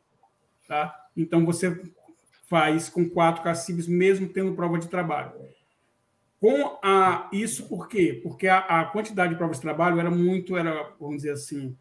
Tá? 0.67 0.95
Então, 1.15 1.45
você 1.45 1.79
faz 2.49 2.89
com 2.89 3.07
quatro 3.09 3.43
cacibes, 3.43 3.87
mesmo 3.87 4.27
tendo 4.27 4.55
prova 4.55 4.79
de 4.79 4.87
trabalho. 4.87 5.33
Com 6.39 6.79
a, 6.83 7.29
isso 7.31 7.67
por 7.67 7.87
quê? 7.87 8.19
Porque 8.21 8.47
a, 8.47 8.59
a, 8.59 8.85
quantidade 8.85 9.33
de 9.33 9.37
provas 9.37 9.57
de 9.57 9.63
trabalho 9.63 9.99
era 9.99 10.11
muito, 10.11 10.57
era, 10.57 10.91
vamos 10.99 11.17
dizer 11.17 11.31
assim, 11.31 11.75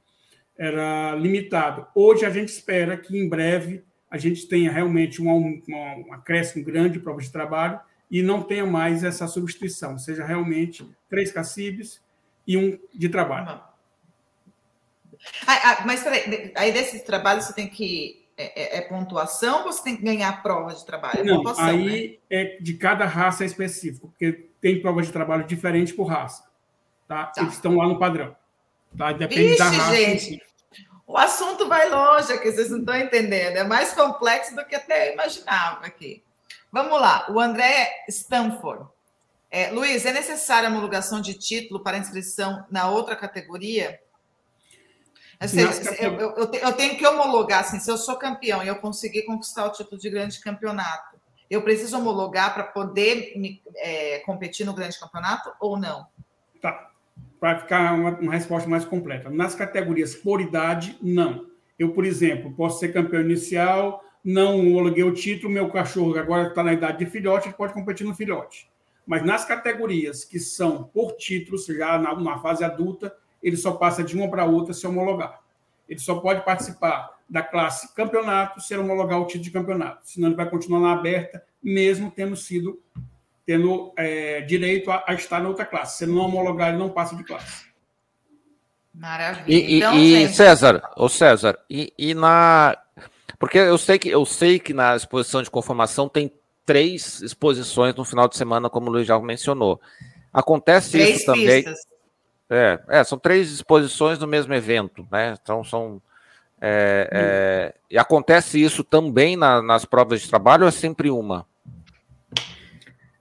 era 0.57 1.15
limitado. 1.17 1.87
Hoje 1.95 2.25
a 2.25 2.31
gente 2.31 2.49
espera 2.49 2.97
que 2.97 3.19
em 3.19 3.29
breve 3.29 3.83
a 4.11 4.17
gente 4.17 4.47
tenha 4.47 4.71
realmente 4.71 5.21
um, 5.21 5.29
um, 5.29 5.63
um 5.69 6.13
acréscimo 6.13 6.65
grande 6.65 6.95
de 6.95 7.01
provas 7.01 7.25
de 7.25 7.33
trabalho 7.33 7.81
e 8.11 8.23
não 8.23 8.43
tenha 8.43 8.67
mais 8.67 9.03
essa 9.03 9.27
substituição, 9.27 9.99
seja 9.99 10.25
realmente 10.25 10.89
três 11.09 11.33
cacibes 11.33 12.03
e 12.47 12.57
um 12.57 12.79
de 12.93 13.09
trabalho. 13.09 13.61
Ah, 15.47 15.61
ah, 15.65 15.83
mas 15.87 16.03
peraí, 16.03 16.53
aí 16.55 16.73
desses 16.73 17.03
trabalhos 17.03 17.47
você 17.47 17.55
tem 17.55 17.69
que 17.69 18.25
é, 18.37 18.77
é, 18.77 18.79
é, 18.79 18.81
pontuação 18.83 19.59
ou 19.59 19.73
você 19.73 19.83
tem 19.83 19.97
que 19.97 20.03
ganhar 20.03 20.43
prova 20.43 20.75
de 20.75 20.85
trabalho? 20.85 21.21
É 21.21 21.25
Não, 21.25 21.43
aí 21.59 22.09
né? 22.09 22.17
é 22.31 22.59
de 22.61 22.75
cada 22.75 23.05
raça 23.07 23.45
específico, 23.45 24.09
porque 24.09 24.49
tem 24.61 24.81
prova 24.81 25.03
de 25.03 25.13
trabalho 25.13 25.45
diferente 25.45 25.95
por 25.95 26.05
raça. 26.05 26.45
Tá? 27.07 27.27
tá. 27.27 27.43
Eles 27.43 27.55
estão 27.55 27.77
lá 27.77 27.87
no 27.87 27.99
padrão. 27.99 28.37
Tá? 28.97 29.13
Depende 29.13 29.51
Vixe, 29.51 29.59
da 29.59 29.71
raça. 29.71 29.95
Gente, 29.95 30.43
o 31.07 31.17
assunto 31.17 31.69
vai 31.69 31.89
longe 31.89 32.33
aqui, 32.33 32.51
vocês 32.51 32.71
não 32.71 32.81
estão 32.81 32.97
entendendo. 32.97 33.57
É 33.57 33.65
mais 33.65 33.93
complexo 33.93 34.55
do 34.57 34.65
que 34.65 34.75
até 34.75 35.13
imaginava 35.13 35.87
aqui. 35.87 36.23
Vamos 36.75 37.01
lá, 37.01 37.25
o 37.31 37.39
André 37.39 37.89
Stanford. 38.09 38.89
É, 39.49 39.71
Luiz, 39.71 40.05
é 40.05 40.13
necessária 40.13 40.69
a 40.69 40.73
homologação 40.73 41.21
de 41.21 41.33
título 41.35 41.79
para 41.79 41.99
inscrição 41.99 42.67
na 42.69 42.91
outra 42.91 43.15
categoria? 43.15 44.01
Eu, 46.01 46.13
eu, 46.15 46.31
eu, 46.37 46.53
eu, 46.53 46.73
tenho 46.73 46.99
que 46.99 47.07
homologar, 47.07 47.61
assim, 47.61 47.79
se 47.79 47.89
eu 47.89 47.97
sou 47.97 48.17
campeão 48.17 48.61
e 48.61 48.67
eu 48.67 48.75
conseguir 48.75 49.23
conquistar 49.23 49.67
o 49.67 49.71
título 49.71 50.01
de 50.01 50.11
grande 50.11 50.41
campeonato, 50.41 51.17
eu 51.49 51.63
preciso 51.63 51.97
homologar 51.97 52.53
para 52.53 52.65
poder 52.65 53.39
me, 53.39 53.63
é, 53.77 54.19
competir 54.27 54.67
no 54.67 54.75
grande 54.75 54.99
campeonato 54.99 55.53
ou 55.61 55.79
não? 55.79 56.09
Tá. 56.61 56.91
Para 57.39 57.61
ficar 57.61 57.95
uma, 57.95 58.19
uma, 58.19 58.33
resposta 58.33 58.69
mais 58.69 58.85
completa. 58.85 59.31
Nas 59.31 59.55
categorias 59.55 60.17
por 60.17 60.41
idade, 60.41 60.99
não. 61.01 61.47
Eu, 61.79 61.93
por 61.93 62.05
exemplo, 62.05 62.53
posso 62.53 62.81
ser 62.81 62.93
campeão 62.93 63.21
inicial, 63.21 64.04
não 64.25 64.59
homologuei 64.59 65.05
o 65.05 65.13
título, 65.13 65.53
meu 65.53 65.69
cachorro 65.69 66.19
agora 66.19 66.49
está 66.49 66.63
na 66.63 66.73
idade 66.73 67.05
de 67.05 67.11
filhote, 67.11 67.49
ele 67.49 67.57
pode 67.57 67.75
competir 67.75 68.07
no 68.07 68.15
filhote. 68.15 68.71
Mas 69.07 69.25
nas 69.25 69.45
categorias 69.45 70.25
que 70.25 70.41
são 70.41 70.85
por 70.85 71.13
títulos, 71.13 71.67
já 71.67 71.99
na, 71.99 72.15
na 72.15 72.39
fase 72.39 72.65
adulta, 72.65 73.15
ele 73.43 73.57
só 73.57 73.73
passa 73.73 74.03
de 74.03 74.17
uma 74.17 74.31
para 74.31 74.47
outra 74.47 74.73
se 74.73 74.87
homologar. 74.87 75.41
Ele 75.87 76.01
só 76.01 76.15
pode 76.15 76.43
participar 76.43 77.11
da 77.29 77.43
classe 77.43 77.95
campeonato 77.95 78.61
se 78.61 78.75
homologar 78.77 79.21
o 79.21 79.27
título 79.27 79.45
de 79.45 79.51
campeonato. 79.51 80.01
Senão 80.05 80.29
ele 80.29 80.37
vai 80.37 80.49
continuar 80.49 80.81
na 80.81 80.93
aberta, 80.93 81.45
mesmo 81.63 82.11
tendo 82.11 82.35
sido 82.35 82.81
tendo 83.47 83.93
é, 83.97 84.41
direito 84.41 84.91
a, 84.91 85.05
a, 85.07 85.15
estar 85.15 85.41
na 85.41 85.49
outra 85.49 85.67
classe. 85.67 85.99
Se 85.99 86.05
ele 86.05 86.13
não 86.13 86.23
homologar, 86.23 86.69
ele 86.71 86.79
não 86.79 86.89
passa 86.89 87.15
de 87.15 87.25
classe. 87.25 87.67
Maravilha. 88.95 89.45
E, 89.47 89.77
então, 89.77 89.95
e, 89.99 90.21
gente... 90.21 90.35
César, 90.35 90.83
o 90.97 91.09
César, 91.09 91.59
e, 91.69 91.93
e, 91.99 92.15
na 92.15 92.77
porque 93.45 93.59
eu 93.59 93.77
sei 93.77 93.99
que 93.99 94.09
eu 94.09 94.25
sei 94.25 94.59
que 94.59 94.73
na 94.73 94.97
exposição 94.97 95.43
de 95.43 95.51
conformação 95.51 96.09
tem 96.09 96.33
três 96.65 97.21
exposições 97.21 97.95
no 97.95 98.03
final 98.03 98.27
de 98.27 98.39
semana, 98.39 98.71
como 98.71 98.89
o 98.89 98.91
Luiz 98.91 99.07
já 99.07 99.21
mencionou. 99.21 99.79
Acontece 100.33 100.93
três 100.93 101.17
isso 101.17 101.27
também. 101.27 101.63
Pistas. 101.63 101.87
É, 102.49 102.81
é, 102.89 103.05
são 103.05 103.19
três 103.19 103.53
exposições 103.53 104.19
no 104.19 104.27
mesmo 104.27 104.55
evento, 104.55 105.07
né? 105.13 105.37
Então 105.43 105.63
são. 105.63 106.01
É, 106.59 107.11
é, 107.13 107.75
e 107.91 107.99
acontece 107.99 108.63
isso 108.63 108.83
também 108.83 109.37
na, 109.37 109.61
nas 109.61 109.85
provas 109.85 110.23
de 110.23 110.29
trabalho 110.31 110.63
ou 110.63 110.69
é 110.71 110.73
sempre 110.73 111.11
uma? 111.11 111.45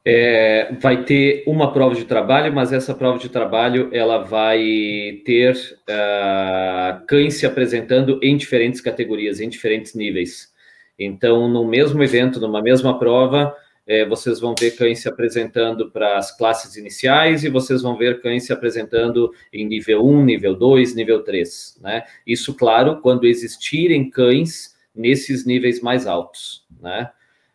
É, 0.05 0.75
vai 0.81 1.05
ter 1.05 1.43
uma 1.47 1.71
prova 1.71 1.95
de 1.95 2.03
trabalho, 2.03 2.53
mas 2.53 2.73
essa 2.73 2.93
prova 2.93 3.17
de 3.17 3.29
trabalho 3.29 3.89
ela 3.93 4.17
vai 4.17 5.21
ter 5.25 5.55
uh, 5.55 7.05
cães 7.07 7.35
se 7.35 7.45
apresentando 7.45 8.19
em 8.21 8.35
diferentes 8.35 8.81
categorias, 8.81 9.39
em 9.39 9.47
diferentes 9.47 9.95
níveis. 9.95 10.51
Então, 10.99 11.47
no 11.47 11.65
mesmo 11.65 12.03
evento, 12.03 12.39
numa 12.39 12.61
mesma 12.61 12.99
prova, 12.99 13.55
é, 13.85 14.05
vocês 14.05 14.39
vão 14.39 14.55
ver 14.57 14.71
cães 14.71 14.99
se 14.99 15.09
apresentando 15.09 15.91
para 15.91 16.17
as 16.17 16.35
classes 16.35 16.75
iniciais 16.77 17.43
e 17.43 17.49
vocês 17.49 17.81
vão 17.81 17.97
ver 17.97 18.21
cães 18.21 18.45
se 18.45 18.53
apresentando 18.53 19.31
em 19.51 19.65
nível 19.65 20.05
1, 20.05 20.23
nível 20.23 20.55
2, 20.55 20.95
nível 20.95 21.23
3. 21.23 21.79
Né? 21.81 22.03
Isso, 22.25 22.53
claro, 22.53 23.01
quando 23.01 23.25
existirem 23.25 24.09
cães 24.09 24.75
nesses 24.95 25.45
níveis 25.45 25.81
mais 25.81 26.07
altos. 26.07 26.65
Né? 26.81 27.09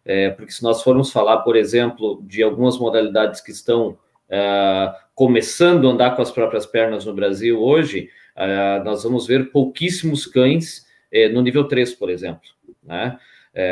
É, 0.09 0.31
porque 0.31 0.51
se 0.51 0.63
nós 0.63 0.83
formos 0.83 1.13
falar, 1.13 1.41
por 1.41 1.55
exemplo, 1.55 2.25
de 2.27 2.43
algumas 2.43 2.79
modalidades 2.79 3.43
que 3.43 3.51
estão 3.51 3.99
é, 4.27 4.91
começando 5.15 5.87
a 5.87 5.93
andar 5.93 6.17
com 6.17 6.23
as 6.23 6.31
próprias 6.31 6.65
pernas 6.65 7.05
no 7.05 7.13
Brasil 7.13 7.61
hoje, 7.61 8.09
é, 8.35 8.83
nós 8.83 9.03
vamos 9.03 9.27
ver 9.27 9.51
pouquíssimos 9.53 10.25
cães 10.25 10.87
é, 11.13 11.29
no 11.29 11.43
nível 11.43 11.65
3, 11.65 11.93
por 11.93 12.09
exemplo. 12.09 12.49
Né? 12.83 13.19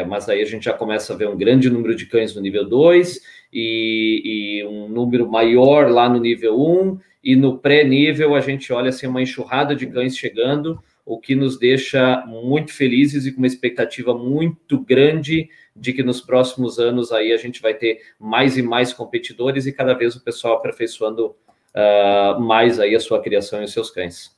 Mas 0.08 0.28
aí 0.28 0.42
a 0.42 0.44
gente 0.44 0.64
já 0.64 0.72
começa 0.72 1.14
a 1.14 1.16
ver 1.16 1.28
um 1.28 1.36
grande 1.36 1.70
número 1.70 1.94
de 1.94 2.06
cães 2.06 2.34
no 2.34 2.40
nível 2.40 2.68
2 2.68 3.20
e, 3.52 4.22
e 4.24 4.66
um 4.66 4.88
número 4.88 5.30
maior 5.30 5.88
lá 5.88 6.08
no 6.08 6.18
nível 6.18 6.60
1, 6.60 6.60
um, 6.60 6.98
e 7.22 7.36
no 7.36 7.58
pré-nível 7.58 8.34
a 8.34 8.40
gente 8.40 8.72
olha 8.72 8.88
assim, 8.88 9.06
uma 9.06 9.22
enxurrada 9.22 9.76
de 9.76 9.86
cães 9.86 10.18
chegando, 10.18 10.82
o 11.04 11.20
que 11.20 11.36
nos 11.36 11.56
deixa 11.56 12.26
muito 12.26 12.72
felizes 12.72 13.26
e 13.26 13.32
com 13.32 13.38
uma 13.38 13.46
expectativa 13.46 14.12
muito 14.12 14.80
grande 14.80 15.48
de 15.76 15.92
que 15.92 16.02
nos 16.02 16.20
próximos 16.20 16.78
anos 16.78 17.12
aí 17.12 17.32
a 17.32 17.36
gente 17.36 17.60
vai 17.60 17.74
ter 17.74 18.02
mais 18.18 18.56
e 18.56 18.62
mais 18.62 18.92
competidores 18.92 19.66
e 19.66 19.72
cada 19.72 19.94
vez 19.94 20.16
o 20.16 20.20
pessoal 20.20 20.54
aperfeiçoando 20.54 21.36
uh, 21.74 22.40
mais 22.40 22.80
aí 22.80 22.94
a 22.94 23.00
sua 23.00 23.22
criação 23.22 23.60
e 23.60 23.64
os 23.64 23.72
seus 23.72 23.90
cães. 23.90 24.34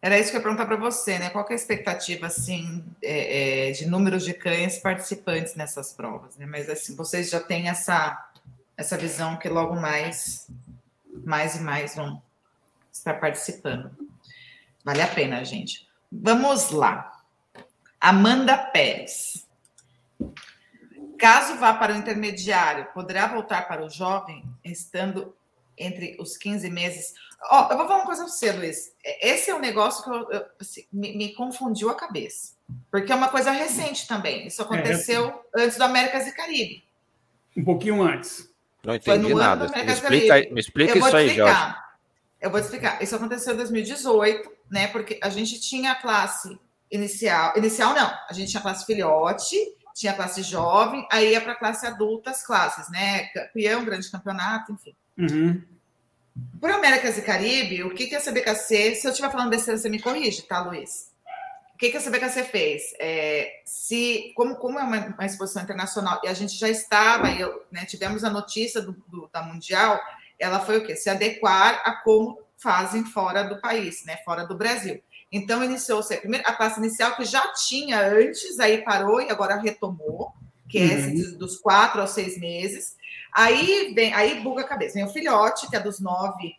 Era 0.00 0.18
isso 0.18 0.30
que 0.30 0.36
eu 0.36 0.40
ia 0.40 0.42
perguntar 0.42 0.66
para 0.66 0.76
você, 0.76 1.16
né? 1.18 1.30
Qual 1.30 1.46
é 1.48 1.52
a 1.52 1.56
expectativa, 1.56 2.26
assim, 2.26 2.84
é, 3.00 3.68
é, 3.68 3.70
de 3.70 3.86
números 3.86 4.24
de 4.24 4.34
cães 4.34 4.78
participantes 4.78 5.54
nessas 5.54 5.92
provas, 5.92 6.36
né? 6.36 6.44
Mas, 6.44 6.68
assim, 6.68 6.96
vocês 6.96 7.30
já 7.30 7.38
têm 7.38 7.68
essa, 7.68 8.30
essa 8.76 8.98
visão 8.98 9.36
que 9.36 9.48
logo 9.48 9.76
mais, 9.76 10.50
mais 11.24 11.54
e 11.54 11.60
mais 11.60 11.94
vão 11.94 12.20
estar 12.92 13.14
participando. 13.14 13.92
Vale 14.84 15.02
a 15.02 15.06
pena, 15.06 15.44
gente. 15.44 15.88
Vamos 16.10 16.72
lá. 16.72 17.12
Amanda 18.00 18.58
Pérez. 18.58 19.46
Caso 21.18 21.56
vá 21.56 21.74
para 21.74 21.94
o 21.94 21.96
intermediário, 21.96 22.88
poderá 22.92 23.28
voltar 23.28 23.68
para 23.68 23.84
o 23.84 23.88
jovem, 23.88 24.44
estando 24.64 25.34
entre 25.78 26.16
os 26.18 26.36
15 26.36 26.68
meses. 26.70 27.14
Ó, 27.50 27.70
eu 27.70 27.76
vou 27.76 27.86
falar 27.86 28.00
uma 28.00 28.06
coisa 28.06 28.22
para 28.22 28.32
você, 28.32 28.52
Luiz. 28.52 28.92
Esse 29.20 29.50
é 29.50 29.54
um 29.54 29.60
negócio 29.60 30.04
que 30.04 30.10
eu, 30.10 30.30
eu, 30.30 30.46
assim, 30.60 30.84
me, 30.92 31.16
me, 31.16 31.32
confundiu 31.34 31.90
a 31.90 31.94
cabeça. 31.94 32.54
Porque 32.90 33.12
é 33.12 33.14
uma 33.14 33.28
coisa 33.28 33.50
recente 33.50 34.06
também. 34.06 34.46
Isso 34.46 34.62
aconteceu 34.62 35.28
é, 35.56 35.62
antes 35.62 35.76
do 35.76 35.84
Américas 35.84 36.26
e 36.26 36.34
Caribe. 36.34 36.84
Um 37.56 37.64
pouquinho 37.64 38.02
antes. 38.02 38.48
Não 38.82 38.94
entendi 38.94 39.34
nada. 39.34 39.68
Me 39.68 39.92
explica, 39.92 40.34
me 40.50 40.60
explica 40.60 40.98
isso 40.98 41.16
aí, 41.16 41.34
Jorge. 41.34 41.74
Eu 42.40 42.50
vou 42.50 42.60
te 42.60 42.64
explicar. 42.64 43.00
Isso 43.00 43.14
aconteceu 43.14 43.54
em 43.54 43.56
2018, 43.58 44.50
né? 44.70 44.88
Porque 44.88 45.20
a 45.22 45.28
gente 45.28 45.60
tinha 45.60 45.92
a 45.92 45.94
classe 45.94 46.58
inicial. 46.90 47.56
Inicial 47.56 47.94
não, 47.94 48.12
a 48.28 48.32
gente 48.32 48.50
tinha 48.50 48.58
a 48.58 48.62
classe 48.62 48.84
filhote, 48.84 49.56
tinha 49.94 50.12
classe 50.12 50.42
jovem, 50.42 51.06
aí 51.10 51.32
ia 51.32 51.40
para 51.40 51.52
a 51.52 51.58
classe 51.58 51.86
adulta 51.86 52.30
as 52.30 52.44
classes, 52.44 52.90
né? 52.90 53.26
Campeão, 53.28 53.84
grande 53.84 54.10
campeonato, 54.10 54.72
enfim. 54.72 54.94
Uhum. 55.18 55.62
Por 56.60 56.70
Américas 56.70 57.18
e 57.18 57.22
Caribe, 57.22 57.82
o 57.82 57.94
que, 57.94 58.06
que 58.06 58.14
a 58.14 58.20
CBKC, 58.20 58.94
se 58.94 59.06
eu 59.06 59.10
estiver 59.10 59.30
falando 59.30 59.50
besteira, 59.50 59.78
você 59.78 59.88
me 59.88 60.00
corrige, 60.00 60.42
tá, 60.42 60.62
Luiz? 60.62 61.12
O 61.74 61.78
que, 61.78 61.90
que 61.90 61.96
a 61.96 62.00
CBKC 62.00 62.44
fez? 62.44 62.82
É, 62.98 63.60
se, 63.64 64.32
como, 64.34 64.56
como 64.56 64.78
é 64.78 64.82
uma, 64.82 64.98
uma, 65.06 65.26
exposição 65.26 65.62
internacional 65.62 66.20
e 66.22 66.28
a 66.28 66.34
gente 66.34 66.56
já 66.56 66.68
estava, 66.68 67.30
eu, 67.32 67.66
né, 67.70 67.84
tivemos 67.84 68.24
a 68.24 68.30
notícia 68.30 68.80
do, 68.80 68.92
do, 69.08 69.28
da 69.32 69.42
Mundial, 69.42 70.00
ela 70.38 70.60
foi 70.60 70.78
o 70.78 70.86
quê? 70.86 70.94
Se 70.96 71.10
adequar 71.10 71.82
a 71.84 71.96
como 72.02 72.38
fazem 72.56 73.04
fora 73.04 73.42
do 73.42 73.60
país, 73.60 74.04
né, 74.04 74.18
fora 74.24 74.46
do 74.46 74.56
Brasil. 74.56 75.02
Então, 75.32 75.64
iniciou-se 75.64 76.12
a, 76.12 76.20
primeira, 76.20 76.46
a 76.46 76.54
classe 76.54 76.78
inicial, 76.78 77.16
que 77.16 77.24
já 77.24 77.52
tinha 77.54 78.06
antes, 78.06 78.60
aí 78.60 78.82
parou 78.82 79.20
e 79.20 79.30
agora 79.30 79.56
retomou, 79.56 80.32
que 80.68 80.78
é 80.78 80.82
uhum. 80.82 80.90
esse 80.90 81.36
dos 81.36 81.56
quatro 81.56 82.00
aos 82.00 82.10
seis 82.10 82.38
meses. 82.38 82.96
Aí 83.32 83.92
vem, 83.94 84.12
aí 84.12 84.40
buga 84.40 84.60
a 84.60 84.68
cabeça. 84.68 84.94
Vem 84.94 85.04
o 85.04 85.12
filhote, 85.12 85.68
que 85.68 85.76
é 85.76 85.80
dos 85.80 86.00
nove, 86.00 86.54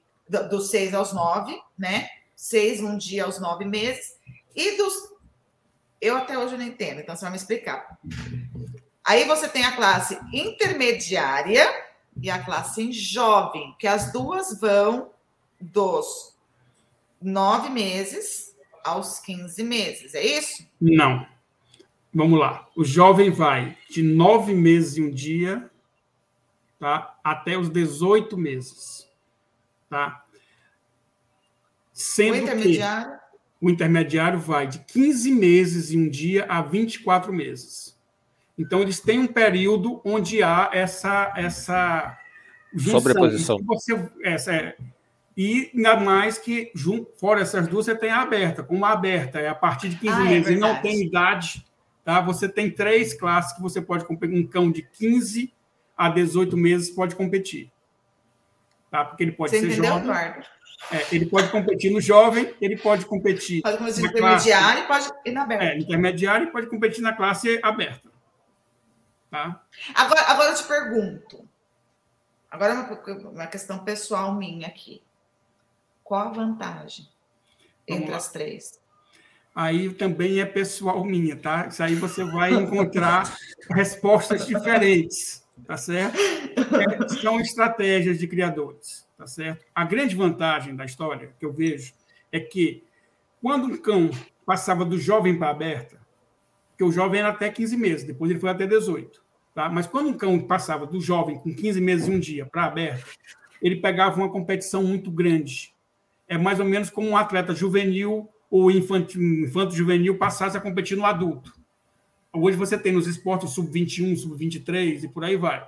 dos 0.50 0.72
seis 0.72 0.94
aos 0.94 1.14
nove, 1.14 1.56
né? 1.78 2.10
Seis, 2.36 2.82
um 2.82 2.98
dia 2.98 3.26
aos 3.26 3.40
nove 3.40 3.64
meses. 3.66 4.16
E 4.56 4.76
dos. 4.76 5.14
Eu 6.02 6.18
até 6.18 6.38
hoje 6.38 6.58
não 6.58 6.66
entendo, 6.66 7.00
então 7.00 7.16
você 7.16 7.22
vai 7.22 7.32
me 7.32 7.38
explicar. 7.38 7.98
Aí 9.06 9.24
você 9.26 9.48
tem 9.48 9.64
a 9.64 9.76
classe 9.76 10.20
intermediária, 10.34 11.66
e 12.22 12.30
a 12.30 12.44
classe 12.44 12.92
jovem, 12.92 13.76
que 13.80 13.88
as 13.88 14.12
duas 14.12 14.60
vão 14.60 15.12
dos 15.60 16.36
nove 17.22 17.70
meses 17.70 18.53
aos 18.84 19.20
15 19.20 19.64
meses, 19.64 20.14
é 20.14 20.24
isso? 20.24 20.68
Não. 20.80 21.26
Vamos 22.14 22.40
lá. 22.40 22.68
O 22.76 22.84
jovem 22.84 23.32
vai 23.32 23.78
de 23.90 24.04
nove 24.04 24.54
meses 24.54 24.98
e 24.98 25.02
um 25.02 25.10
dia 25.10 25.70
tá, 26.80 27.18
até 27.24 27.58
os 27.58 27.70
18 27.70 28.38
meses. 28.38 29.10
Tá? 29.90 30.24
Sendo 31.92 32.34
o 32.34 32.38
intermediário? 32.38 33.24
o 33.64 33.70
intermediário 33.70 34.40
vai 34.40 34.68
de 34.68 34.80
15 34.80 35.32
meses 35.32 35.92
e 35.92 35.98
um 35.98 36.10
dia 36.10 36.46
a 36.50 36.62
24 36.62 37.32
meses. 37.32 37.98
Então, 38.60 38.82
eles 38.82 39.00
têm 39.00 39.20
um 39.20 39.28
período 39.28 40.02
onde 40.04 40.44
há 40.44 40.70
essa, 40.74 41.34
essa 41.38 42.20
junção. 42.74 43.00
Sobreposição. 43.00 43.58
Você, 43.64 44.10
essa, 44.22 44.54
é, 44.54 44.76
e 45.36 45.72
ainda 45.74 45.98
mais 45.98 46.38
que, 46.38 46.72
fora 47.18 47.42
essas 47.42 47.68
duas, 47.68 47.86
você 47.86 47.96
tem 47.96 48.12
a 48.12 48.22
aberta. 48.22 48.62
Como 48.64 48.86
a 48.86 48.92
aberta 48.92 49.40
é 49.40 49.50
a 49.50 49.56
partir 49.56 49.90
de 49.90 49.96
15 49.98 50.14
ah, 50.14 50.26
é 50.26 50.30
meses 50.30 50.48
é 50.50 50.52
e 50.54 50.58
não 50.58 50.82
tem 50.82 51.02
idade, 51.02 51.66
tá? 52.04 52.22
você 52.22 52.48
tem 52.48 52.70
três 52.70 53.14
classes 53.14 53.54
que 53.54 53.62
você 53.62 53.82
pode 53.82 54.06
competir. 54.06 54.38
Um 54.38 54.46
cão 54.46 54.72
de 54.72 54.84
15 54.84 55.52
a 55.98 56.10
18 56.10 56.56
meses 56.56 56.92
pode 56.92 57.16
competir. 57.16 57.72
Tá? 58.92 59.06
Porque 59.06 59.24
ele 59.24 59.32
pode 59.32 59.52
você 59.52 59.60
ser 59.60 59.72
entendeu, 59.72 59.92
jovem. 59.92 60.44
É, 60.92 61.16
ele 61.16 61.26
pode 61.26 61.50
competir 61.50 61.92
no 61.92 62.00
jovem, 62.00 62.54
ele 62.62 62.78
pode 62.78 63.06
competir. 63.06 63.62
Pode 63.64 63.78
competir 63.78 64.02
no 64.02 64.10
intermediário 64.10 64.84
e 64.84 64.88
pode 64.88 65.10
ir 65.26 65.32
na 65.32 65.44
aberta. 65.44 65.66
É, 65.66 65.78
intermediário 65.80 66.48
e 66.48 66.52
pode 66.52 66.68
competir 66.68 67.02
na 67.02 67.14
classe 67.14 67.60
aberta. 67.64 68.10
Tá? 69.32 69.64
Agora, 69.96 70.22
agora 70.28 70.52
eu 70.52 70.56
te 70.56 70.64
pergunto. 70.64 71.50
Agora 72.52 72.74
é 72.74 73.14
uma 73.30 73.48
questão 73.48 73.80
pessoal 73.80 74.36
minha 74.36 74.68
aqui. 74.68 75.02
Qual 76.04 76.28
a 76.28 76.32
vantagem 76.32 77.08
Vamos 77.88 78.02
entre 78.02 78.12
lá. 78.12 78.18
as 78.18 78.32
três? 78.32 78.80
Aí 79.56 79.94
também 79.94 80.40
é 80.40 80.46
pessoal 80.46 81.04
minha, 81.06 81.36
tá? 81.36 81.68
Isso 81.68 81.84
aí 81.84 81.94
você 81.96 82.24
vai 82.24 82.54
encontrar 82.54 83.38
respostas 83.70 84.48
diferentes, 84.48 85.44
tá 85.68 85.78
certo? 85.78 86.18
É, 86.18 87.08
são 87.22 87.40
estratégias 87.40 88.18
de 88.18 88.28
criadores, 88.28 89.08
tá 89.16 89.28
certo? 89.28 89.64
A 89.76 89.86
grande 89.86 90.16
vantagem 90.16 90.76
da 90.76 90.86
história 90.86 91.36
que 91.40 91.46
eu 91.46 91.54
vejo 91.54 91.94
é 92.32 92.40
que 92.40 92.84
quando 93.42 93.66
um 93.66 93.78
cão 93.78 94.10
passava 94.44 94.84
do 94.84 94.98
jovem 94.98 95.38
para 95.38 95.50
aberta, 95.50 95.98
que 96.78 96.84
o 96.84 96.92
jovem 96.92 97.20
era 97.20 97.30
até 97.30 97.50
15 97.50 97.78
meses, 97.78 98.04
depois 98.06 98.32
ele 98.32 98.40
foi 98.40 98.50
até 98.50 98.66
18. 98.66 99.24
Tá? 99.54 99.70
Mas 99.70 99.86
quando 99.86 100.10
um 100.10 100.18
cão 100.18 100.40
passava 100.40 100.88
do 100.88 101.00
jovem 101.00 101.38
com 101.38 101.54
15 101.54 101.80
meses 101.80 102.08
e 102.08 102.12
um 102.12 102.20
dia 102.20 102.46
para 102.46 102.66
aberto, 102.66 103.06
ele 103.62 103.76
pegava 103.76 104.18
uma 104.18 104.32
competição 104.32 104.84
muito 104.84 105.12
grande. 105.12 105.73
É 106.34 106.38
mais 106.38 106.60
ou 106.60 106.66
menos 106.66 106.90
como 106.90 107.10
um 107.10 107.16
atleta 107.16 107.54
juvenil 107.54 108.28
ou 108.50 108.72
infanto-juvenil 108.72 110.18
passasse 110.18 110.58
a 110.58 110.60
competir 110.60 110.98
no 110.98 111.06
adulto. 111.06 111.54
Hoje 112.34 112.58
você 112.58 112.76
tem 112.76 112.92
nos 112.92 113.06
esportes 113.06 113.52
sub-21, 113.52 114.18
sub-23 114.18 115.04
e 115.04 115.08
por 115.08 115.24
aí 115.24 115.38
vai. 115.38 115.64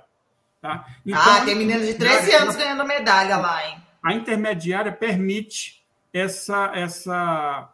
Tá? 0.60 0.84
Então, 1.06 1.22
ah, 1.22 1.44
tem 1.44 1.54
meninos 1.54 1.86
de 1.86 1.94
13 1.94 2.32
anos 2.34 2.56
ganhando 2.56 2.84
medalha 2.84 3.36
lá, 3.36 3.64
hein? 3.64 3.76
A 4.02 4.12
intermediária 4.12 4.90
permite 4.90 5.84
essa, 6.12 6.72
essa 6.74 7.72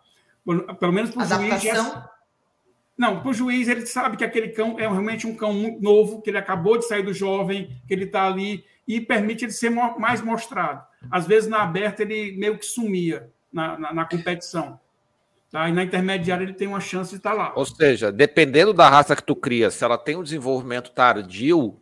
pelo 0.79 0.93
menos 0.93 1.13
para 1.13 1.23
o 1.23 1.27
juiz, 1.27 1.65
essa, 1.65 2.11
não, 2.99 3.21
para 3.21 3.31
o 3.31 3.35
juiz, 3.35 3.69
ele 3.69 3.87
sabe 3.87 4.19
que 4.19 4.25
aquele 4.25 4.49
cão 4.49 4.79
é 4.79 4.83
realmente 4.83 5.27
um 5.27 5.35
cão 5.35 5.55
muito 5.55 5.81
novo, 5.83 6.21
que 6.21 6.29
ele 6.29 6.37
acabou 6.37 6.77
de 6.77 6.87
sair 6.87 7.03
do 7.03 7.15
jovem, 7.15 7.75
que 7.89 7.95
ele 7.95 8.05
está 8.05 8.27
ali, 8.27 8.63
e 8.87 9.01
permite 9.01 9.45
ele 9.45 9.53
ser 9.53 9.71
mais 9.71 10.21
mostrado. 10.21 10.85
Às 11.11 11.27
vezes, 11.27 11.49
na 11.49 11.63
aberta, 11.63 12.03
ele 12.03 12.37
meio 12.37 12.59
que 12.59 12.67
sumia 12.67 13.31
na, 13.53 13.79
na, 13.79 13.95
na 13.95 14.05
competição. 14.05 14.79
Tá? 15.51 15.69
E 15.69 15.73
na 15.73 15.85
intermediária, 15.85 16.45
ele 16.45 16.55
tem 16.55 16.67
uma 16.67 16.81
chance 16.81 17.11
de 17.11 17.17
estar 17.17 17.35
lá. 17.35 17.53
Ou 17.55 17.67
seja, 17.67 18.11
dependendo 18.11 18.73
da 18.73 18.89
raça 18.89 19.15
que 19.15 19.23
tu 19.23 19.37
cria, 19.37 19.71
se 19.71 19.85
ela 19.85 19.99
tem 19.99 20.17
um 20.17 20.23
desenvolvimento 20.23 20.91
tardio, 20.91 21.79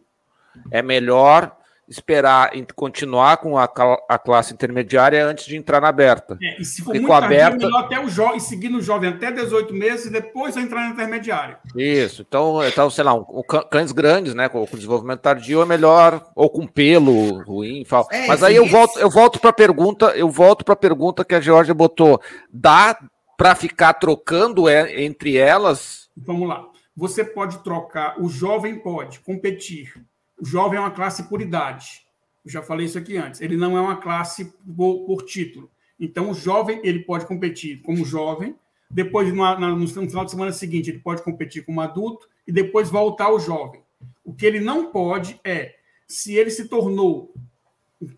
é 0.71 0.83
melhor 0.83 1.57
esperar 1.91 2.53
continuar 2.77 3.39
com 3.39 3.59
a, 3.59 3.65
a 4.09 4.17
classe 4.17 4.55
intermediária 4.55 5.27
antes 5.27 5.45
de 5.45 5.57
entrar 5.57 5.81
na 5.81 5.89
aberta. 5.89 6.39
É, 6.41 6.61
e 6.61 6.65
se 6.65 6.83
for 6.83 6.93
Porque 6.93 7.01
muito 7.01 7.11
tardio, 7.11 7.27
aberta... 7.27 7.67
melhor 7.67 7.85
até 7.85 8.01
o 8.01 8.09
jovem, 8.09 8.39
seguir 8.39 8.69
no 8.69 8.81
jovem 8.81 9.11
até 9.11 9.33
18 9.33 9.75
meses 9.75 10.07
e 10.07 10.11
depois 10.11 10.57
entrar 10.57 10.83
na 10.83 10.91
intermediária. 10.91 11.59
Isso. 11.75 12.25
Então, 12.27 12.65
então 12.65 12.89
sei 12.89 13.03
lá, 13.03 13.13
um, 13.13 13.25
um 13.29 13.43
cães 13.43 13.91
grandes, 13.91 14.35
né, 14.35 14.49
com, 14.49 14.65
com, 14.65 14.77
desenvolvimento 14.77 15.21
tardio 15.21 15.63
é 15.63 15.67
melhor 15.67 16.25
ou 16.37 16.49
com 16.49 16.65
pelo 16.65 17.43
ruim, 17.43 17.85
fala. 17.85 18.07
É, 18.13 18.29
Mas 18.29 18.45
aí 18.45 18.55
eu 18.55 18.67
volto, 18.67 18.97
eu 19.01 19.11
volto 19.11 19.41
para 19.41 19.51
a 19.51 19.55
pergunta, 19.55 20.07
eu 20.17 20.31
volto 20.31 20.65
para 20.65 20.75
a 20.75 20.77
pergunta 20.77 21.25
que 21.25 21.35
a 21.35 21.41
Georgia 21.41 21.75
botou. 21.75 22.21
Dá 22.53 22.97
para 23.37 23.57
ficar 23.57 23.95
trocando 23.95 24.69
é, 24.69 25.03
entre 25.03 25.37
elas? 25.37 26.09
Vamos 26.17 26.49
lá. 26.49 26.65
Você 26.97 27.25
pode 27.25 27.59
trocar, 27.65 28.21
o 28.21 28.29
jovem 28.29 28.79
pode 28.79 29.19
competir 29.21 29.95
o 30.41 30.45
jovem 30.45 30.79
é 30.79 30.81
uma 30.81 30.91
classe 30.91 31.25
por 31.25 31.43
idade. 31.43 32.03
Eu 32.45 32.51
já 32.51 32.63
falei 32.63 32.87
isso 32.87 32.99
aqui 32.99 33.17
antes. 33.17 33.41
Ele 33.41 33.57
não 33.57 33.77
é 33.77 33.81
uma 33.81 33.97
classe 33.97 34.53
por, 34.77 35.05
por 35.05 35.23
título. 35.23 35.71
Então, 35.99 36.31
o 36.31 36.35
jovem 36.35 36.81
ele 36.83 37.01
pode 37.01 37.27
competir 37.27 37.83
como 37.83 38.05
jovem, 38.05 38.57
depois, 38.91 39.33
no, 39.33 39.77
no, 39.77 39.87
final 39.87 40.25
de 40.25 40.31
semana 40.31 40.53
seguinte, 40.53 40.91
ele 40.91 40.99
pode 40.99 41.23
competir 41.23 41.65
como 41.65 41.81
adulto 41.81 42.29
e 42.47 42.51
depois 42.51 42.91
voltar 42.91 43.27
ao 43.27 43.39
jovem. 43.39 43.83
O 44.25 44.35
que 44.35 44.45
ele 44.45 44.59
não 44.59 44.91
pode 44.91 45.39
é, 45.45 45.77
se 46.09 46.35
ele 46.35 46.51
se 46.51 46.69
tornou, 46.69 47.33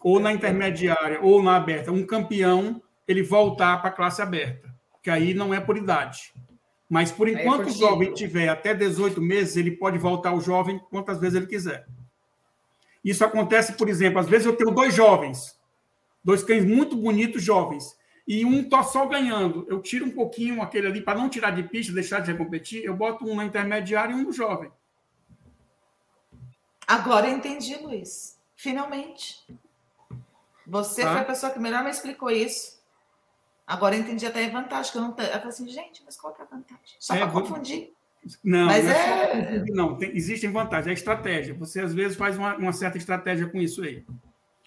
ou 0.01 0.19
na 0.19 0.33
intermediária 0.33 1.21
ou 1.21 1.43
na 1.43 1.57
aberta, 1.57 1.93
um 1.93 2.07
campeão, 2.07 2.81
ele 3.07 3.23
voltar 3.23 3.79
para 3.79 3.91
a 3.91 3.93
classe 3.93 4.23
aberta, 4.23 4.73
que 5.03 5.11
aí 5.11 5.35
não 5.35 5.53
é 5.53 5.61
por 5.61 5.77
idade. 5.77 6.33
Mas, 6.89 7.11
por 7.11 7.29
é 7.29 7.33
enquanto 7.33 7.69
é 7.69 7.71
o 7.71 7.75
jovem 7.75 8.13
tiver 8.13 8.49
até 8.49 8.73
18 8.73 9.21
meses, 9.21 9.57
ele 9.57 9.73
pode 9.73 9.99
voltar 9.99 10.31
ao 10.31 10.41
jovem 10.41 10.81
quantas 10.91 11.19
vezes 11.19 11.37
ele 11.37 11.47
quiser. 11.47 11.87
Isso 13.05 13.25
acontece, 13.25 13.75
por 13.75 13.89
exemplo, 13.89 14.21
às 14.21 14.29
vezes 14.29 14.47
eu 14.47 14.57
tenho 14.57 14.71
dois 14.71 14.95
jovens, 14.95 15.59
dois 16.23 16.43
cães 16.43 16.65
muito 16.65 16.97
bonitos 16.97 17.43
jovens, 17.43 17.97
e 18.27 18.45
um 18.45 18.61
está 18.61 18.83
só 18.83 19.07
ganhando. 19.07 19.67
Eu 19.69 19.83
tiro 19.83 20.07
um 20.07 20.11
pouquinho 20.11 20.63
aquele 20.63 20.87
ali 20.87 21.01
para 21.01 21.19
não 21.19 21.29
tirar 21.29 21.51
de 21.51 21.65
pista, 21.65 21.93
deixar 21.93 22.21
de 22.21 22.33
competir, 22.35 22.85
eu 22.85 22.97
boto 22.97 23.25
um 23.25 23.35
na 23.35 23.45
intermediária 23.45 24.13
e 24.13 24.15
um 24.15 24.23
no 24.23 24.33
jovem. 24.33 24.71
Agora 26.87 27.29
eu 27.29 27.37
entendi, 27.37 27.77
Luiz. 27.77 28.39
Finalmente. 28.55 29.45
Você 30.67 31.03
tá? 31.03 31.13
foi 31.13 31.21
a 31.23 31.25
pessoa 31.25 31.53
que 31.53 31.59
melhor 31.59 31.83
me 31.83 31.91
explicou 31.91 32.31
isso. 32.31 32.81
Agora 33.67 33.97
eu 33.97 34.01
entendi 34.01 34.27
até 34.27 34.45
a 34.45 34.51
vantagem, 34.51 34.93
que 34.93 34.99
eu 34.99 35.03
não. 35.03 35.11
Eu 35.11 35.15
falei 35.15 35.49
assim, 35.49 35.69
gente, 35.69 36.03
mas 36.05 36.17
qual 36.17 36.35
é 36.39 36.43
a 36.43 36.45
vantagem? 36.45 36.97
Só 36.99 37.15
é, 37.15 37.19
para 37.19 37.31
confundir. 37.31 37.93
Não, 38.43 38.67
Mas 38.67 38.85
não, 38.85 38.91
é... 38.93 39.57
é... 39.57 39.65
não 39.71 39.97
tem, 39.97 40.17
existem 40.17 40.51
vantagens, 40.51 40.89
é 40.89 40.93
estratégia. 40.93 41.55
Você 41.55 41.81
às 41.81 41.93
vezes 41.93 42.17
faz 42.17 42.37
uma, 42.37 42.57
uma 42.57 42.73
certa 42.73 42.97
estratégia 42.97 43.47
com 43.49 43.59
isso 43.59 43.83
aí. 43.83 44.05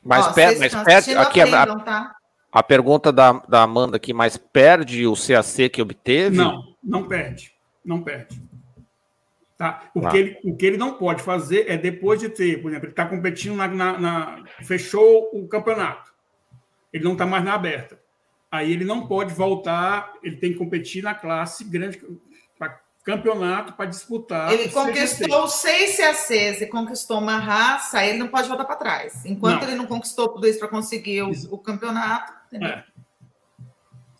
Mas, 0.03 0.27
Ó, 0.27 0.33
perde, 0.33 0.59
mas 0.59 0.75
perde 0.75 1.15
aqui 1.15 1.41
aprendam, 1.41 1.77
a, 1.77 1.83
tá? 1.83 2.15
a 2.51 2.63
pergunta 2.63 3.11
da, 3.11 3.33
da 3.33 3.63
Amanda 3.63 3.97
aqui, 3.97 4.13
mas 4.13 4.37
perde 4.37 5.07
o 5.07 5.15
CAC 5.15 5.69
que 5.69 5.81
obteve? 5.81 6.37
Não, 6.37 6.61
não 6.83 7.07
perde. 7.07 7.53
Não 7.83 8.01
perde. 8.01 8.41
Tá? 9.57 9.89
O, 9.95 10.05
ah. 10.05 10.11
que 10.11 10.17
ele, 10.17 10.39
o 10.43 10.55
que 10.55 10.65
ele 10.65 10.77
não 10.77 10.93
pode 10.93 11.23
fazer 11.23 11.69
é 11.69 11.77
depois 11.77 12.19
de 12.19 12.27
ter, 12.27 12.61
por 12.61 12.69
exemplo, 12.69 12.87
ele 12.87 12.91
está 12.91 13.05
competindo 13.05 13.55
na, 13.55 13.67
na, 13.67 13.97
na, 13.97 14.43
Fechou 14.63 15.29
o 15.33 15.47
campeonato. 15.47 16.13
Ele 16.91 17.03
não 17.03 17.13
está 17.13 17.25
mais 17.25 17.43
na 17.43 17.53
aberta. 17.53 17.99
Aí 18.51 18.71
ele 18.71 18.85
não 18.85 19.07
pode 19.07 19.33
voltar, 19.33 20.13
ele 20.21 20.37
tem 20.37 20.51
que 20.51 20.57
competir 20.57 21.03
na 21.03 21.13
classe 21.13 21.63
grande, 21.63 22.01
campeonato 23.05 23.73
para 23.73 23.85
disputar. 23.85 24.51
Ele 24.51 24.67
conquistou 24.67 25.47
seis 25.47 25.95
CACs 25.95 26.61
e 26.61 26.65
conquistou 26.65 27.19
uma 27.19 27.37
raça, 27.37 28.03
ele 28.03 28.17
não 28.17 28.27
pode 28.27 28.47
voltar 28.47 28.65
para 28.65 28.75
trás. 28.75 29.23
Enquanto 29.23 29.61
não. 29.61 29.67
ele 29.69 29.77
não 29.77 29.85
conquistou 29.85 30.27
tudo 30.27 30.47
isso 30.47 30.57
para 30.57 30.67
conseguir 30.67 31.21
o, 31.21 31.31
o 31.51 31.57
campeonato. 31.59 32.33
É. 32.51 32.83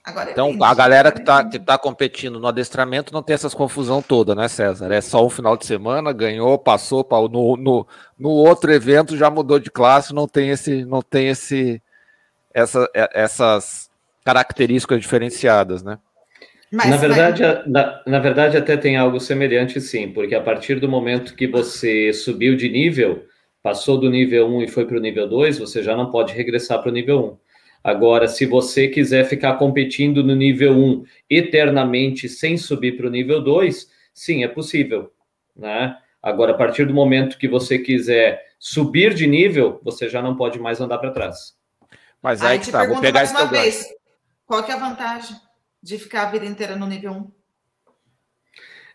Agora, 0.03 0.29
então, 0.29 0.55
a 0.63 0.73
galera 0.75 1.11
que 1.11 1.19
está 1.19 1.43
que 1.43 1.57
tá 1.57 1.79
competindo 1.79 2.39
no 2.39 2.45
adestramento 2.45 3.11
não 3.11 3.23
tem 3.23 3.33
essas 3.33 3.55
confusão 3.55 4.03
toda, 4.03 4.35
né, 4.35 4.47
César? 4.47 4.93
É 4.93 5.01
só 5.01 5.25
um 5.25 5.31
final 5.31 5.57
de 5.57 5.65
semana, 5.65 6.13
ganhou, 6.13 6.59
passou 6.59 7.07
no, 7.27 7.57
no, 7.57 7.87
no 8.19 8.29
outro 8.29 8.71
evento 8.71 9.17
já 9.17 9.31
mudou 9.31 9.57
de 9.57 9.71
classe, 9.71 10.13
não 10.13 10.27
tem 10.27 10.51
esse, 10.51 10.85
não 10.85 11.01
tem 11.01 11.29
esse, 11.29 11.81
essa, 12.53 12.87
é, 12.93 13.09
essas 13.19 13.89
características 14.23 15.01
diferenciadas, 15.01 15.81
né? 15.81 15.97
Mas, 16.71 16.89
na, 16.89 16.97
verdade, 16.97 17.43
mas... 17.43 17.67
na, 17.67 18.01
na, 18.05 18.19
verdade, 18.19 18.57
até 18.57 18.75
tem 18.75 18.97
algo 18.97 19.19
semelhante, 19.19 19.79
sim, 19.79 20.11
porque 20.11 20.35
a 20.35 20.41
partir 20.41 20.79
do 20.79 20.89
momento 20.89 21.35
que 21.35 21.47
você 21.47 22.11
subiu 22.11 22.55
de 22.55 22.69
nível, 22.69 23.25
passou 23.61 23.97
do 23.97 24.09
nível 24.09 24.47
1 24.47 24.63
e 24.63 24.67
foi 24.67 24.85
para 24.85 24.97
o 24.97 25.01
nível 25.01 25.27
2, 25.27 25.59
você 25.59 25.81
já 25.81 25.95
não 25.95 26.11
pode 26.11 26.33
regressar 26.33 26.81
para 26.81 26.89
o 26.89 26.93
nível 26.93 27.39
1. 27.41 27.45
Agora, 27.83 28.27
se 28.27 28.45
você 28.45 28.87
quiser 28.87 29.25
ficar 29.25 29.53
competindo 29.53 30.23
no 30.23 30.35
nível 30.35 30.73
1 30.73 31.03
eternamente 31.29 32.27
sem 32.27 32.57
subir 32.57 32.97
para 32.97 33.07
o 33.07 33.11
nível 33.11 33.41
2, 33.41 33.87
sim, 34.13 34.43
é 34.43 34.47
possível. 34.47 35.11
Né? 35.55 35.95
Agora, 36.21 36.51
a 36.51 36.55
partir 36.55 36.85
do 36.85 36.93
momento 36.93 37.37
que 37.37 37.47
você 37.47 37.77
quiser 37.77 38.43
Subir 38.67 39.13
de 39.13 39.27
nível, 39.27 39.79
você 39.83 40.09
já 40.09 40.23
não 40.23 40.35
pode 40.35 40.59
mais 40.59 40.81
andar 40.81 40.97
para 40.97 41.11
trás. 41.11 41.53
Mas 42.19 42.41
aí, 42.41 42.53
aí 42.53 42.59
que 42.59 42.71
tá, 42.71 42.83
vou 42.87 42.99
pegar 42.99 43.19
mais 43.19 43.29
uma 43.29 43.45
vez. 43.45 43.85
Qual 44.45 44.63
que 44.63 44.71
é 44.71 44.73
a 44.73 44.79
vantagem 44.79 45.37
de 45.85 45.99
ficar 45.99 46.23
a 46.23 46.31
vida 46.31 46.47
inteira 46.47 46.75
no 46.75 46.87
nível 46.87 47.11
1? 47.11 47.31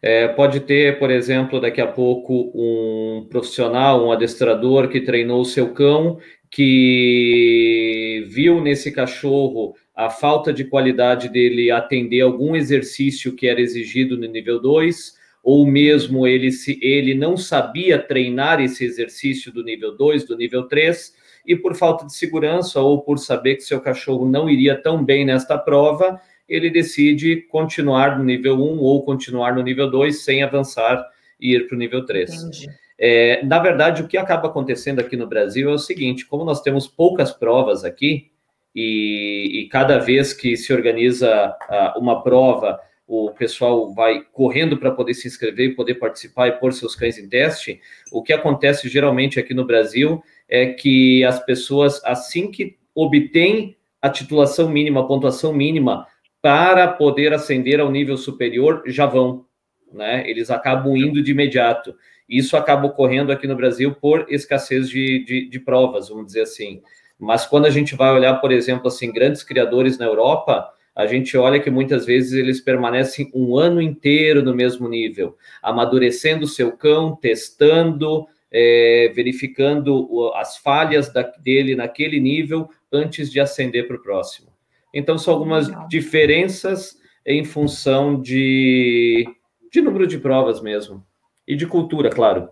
É, 0.02 0.28
pode 0.28 0.58
ter, 0.58 0.98
por 0.98 1.08
exemplo, 1.08 1.60
daqui 1.60 1.80
a 1.80 1.86
pouco 1.86 2.50
um 2.52 3.28
profissional, 3.30 4.04
um 4.04 4.10
adestrador 4.10 4.88
que 4.88 5.00
treinou 5.00 5.40
o 5.40 5.44
seu 5.44 5.72
cão, 5.72 6.18
que 6.50 8.26
viu 8.28 8.60
nesse 8.60 8.90
cachorro 8.90 9.76
a 9.94 10.10
falta 10.10 10.52
de 10.52 10.64
qualidade 10.64 11.28
dele 11.28 11.70
atender 11.70 12.22
algum 12.22 12.56
exercício 12.56 13.36
que 13.36 13.46
era 13.46 13.60
exigido 13.60 14.16
no 14.16 14.26
nível 14.26 14.60
2, 14.60 15.14
ou 15.44 15.64
mesmo 15.64 16.26
ele, 16.26 16.50
se, 16.50 16.76
ele 16.82 17.14
não 17.14 17.36
sabia 17.36 18.00
treinar 18.00 18.60
esse 18.60 18.84
exercício 18.84 19.52
do 19.52 19.62
nível 19.62 19.96
2, 19.96 20.24
do 20.24 20.36
nível 20.36 20.64
3, 20.64 21.14
e 21.46 21.54
por 21.54 21.76
falta 21.76 22.04
de 22.04 22.14
segurança 22.14 22.80
ou 22.80 23.00
por 23.00 23.18
saber 23.18 23.56
que 23.56 23.62
seu 23.62 23.80
cachorro 23.80 24.28
não 24.28 24.50
iria 24.50 24.74
tão 24.74 25.04
bem 25.04 25.24
nesta 25.24 25.56
prova, 25.56 26.20
ele 26.50 26.68
decide 26.68 27.36
continuar 27.42 28.18
no 28.18 28.24
nível 28.24 28.56
1 28.56 28.78
ou 28.80 29.04
continuar 29.04 29.54
no 29.54 29.62
nível 29.62 29.88
2 29.88 30.24
sem 30.24 30.42
avançar 30.42 31.06
e 31.40 31.54
ir 31.54 31.68
para 31.68 31.76
o 31.76 31.78
nível 31.78 32.04
3. 32.04 32.66
É, 32.98 33.42
na 33.44 33.60
verdade, 33.60 34.02
o 34.02 34.08
que 34.08 34.18
acaba 34.18 34.48
acontecendo 34.48 34.98
aqui 34.98 35.16
no 35.16 35.26
Brasil 35.26 35.70
é 35.70 35.72
o 35.72 35.78
seguinte: 35.78 36.26
como 36.26 36.44
nós 36.44 36.60
temos 36.60 36.86
poucas 36.86 37.32
provas 37.32 37.84
aqui, 37.84 38.30
e, 38.74 39.62
e 39.62 39.68
cada 39.68 39.98
vez 39.98 40.32
que 40.32 40.56
se 40.56 40.72
organiza 40.72 41.56
uh, 41.68 41.98
uma 41.98 42.22
prova, 42.22 42.78
o 43.06 43.30
pessoal 43.30 43.92
vai 43.92 44.22
correndo 44.32 44.76
para 44.76 44.92
poder 44.92 45.14
se 45.14 45.26
inscrever 45.26 45.70
e 45.70 45.74
poder 45.74 45.94
participar 45.94 46.48
e 46.48 46.52
pôr 46.52 46.72
seus 46.72 46.94
cães 46.94 47.18
em 47.18 47.28
teste. 47.28 47.80
O 48.12 48.22
que 48.22 48.32
acontece 48.32 48.88
geralmente 48.88 49.40
aqui 49.40 49.52
no 49.52 49.66
Brasil 49.66 50.22
é 50.48 50.66
que 50.66 51.24
as 51.24 51.44
pessoas, 51.44 52.00
assim 52.04 52.50
que 52.50 52.76
obtêm 52.94 53.76
a 54.00 54.08
titulação 54.08 54.68
mínima, 54.68 55.00
a 55.00 55.04
pontuação 55.04 55.52
mínima, 55.52 56.06
para 56.42 56.88
poder 56.88 57.32
ascender 57.32 57.80
ao 57.80 57.90
nível 57.90 58.16
superior 58.16 58.82
já 58.86 59.06
vão, 59.06 59.44
né? 59.92 60.28
Eles 60.28 60.50
acabam 60.50 60.96
indo 60.96 61.22
de 61.22 61.32
imediato. 61.32 61.94
Isso 62.28 62.56
acaba 62.56 62.86
ocorrendo 62.86 63.32
aqui 63.32 63.46
no 63.46 63.56
Brasil 63.56 63.94
por 63.94 64.26
escassez 64.28 64.88
de, 64.88 65.24
de, 65.24 65.48
de 65.48 65.60
provas, 65.60 66.08
vamos 66.08 66.26
dizer 66.26 66.42
assim. 66.42 66.80
Mas 67.18 67.44
quando 67.44 67.66
a 67.66 67.70
gente 67.70 67.94
vai 67.94 68.10
olhar, 68.12 68.34
por 68.40 68.52
exemplo, 68.52 68.88
assim, 68.88 69.12
grandes 69.12 69.42
criadores 69.42 69.98
na 69.98 70.06
Europa, 70.06 70.72
a 70.94 71.06
gente 71.06 71.36
olha 71.36 71.60
que 71.60 71.70
muitas 71.70 72.06
vezes 72.06 72.32
eles 72.32 72.60
permanecem 72.60 73.30
um 73.34 73.56
ano 73.56 73.80
inteiro 73.80 74.42
no 74.42 74.54
mesmo 74.54 74.88
nível, 74.88 75.36
amadurecendo 75.62 76.44
o 76.44 76.48
seu 76.48 76.72
cão, 76.72 77.14
testando, 77.16 78.26
é, 78.50 79.12
verificando 79.14 80.32
as 80.34 80.56
falhas 80.56 81.12
da, 81.12 81.22
dele 81.22 81.76
naquele 81.76 82.18
nível 82.18 82.68
antes 82.92 83.30
de 83.30 83.38
ascender 83.38 83.86
para 83.86 83.96
o 83.96 84.02
próximo. 84.02 84.49
Então, 84.92 85.16
são 85.18 85.34
algumas 85.34 85.68
Legal. 85.68 85.88
diferenças 85.88 86.98
em 87.24 87.44
função 87.44 88.20
de, 88.20 89.26
de 89.70 89.80
número 89.80 90.06
de 90.06 90.18
provas 90.18 90.60
mesmo. 90.60 91.04
E 91.46 91.56
de 91.56 91.66
cultura, 91.66 92.10
claro. 92.10 92.48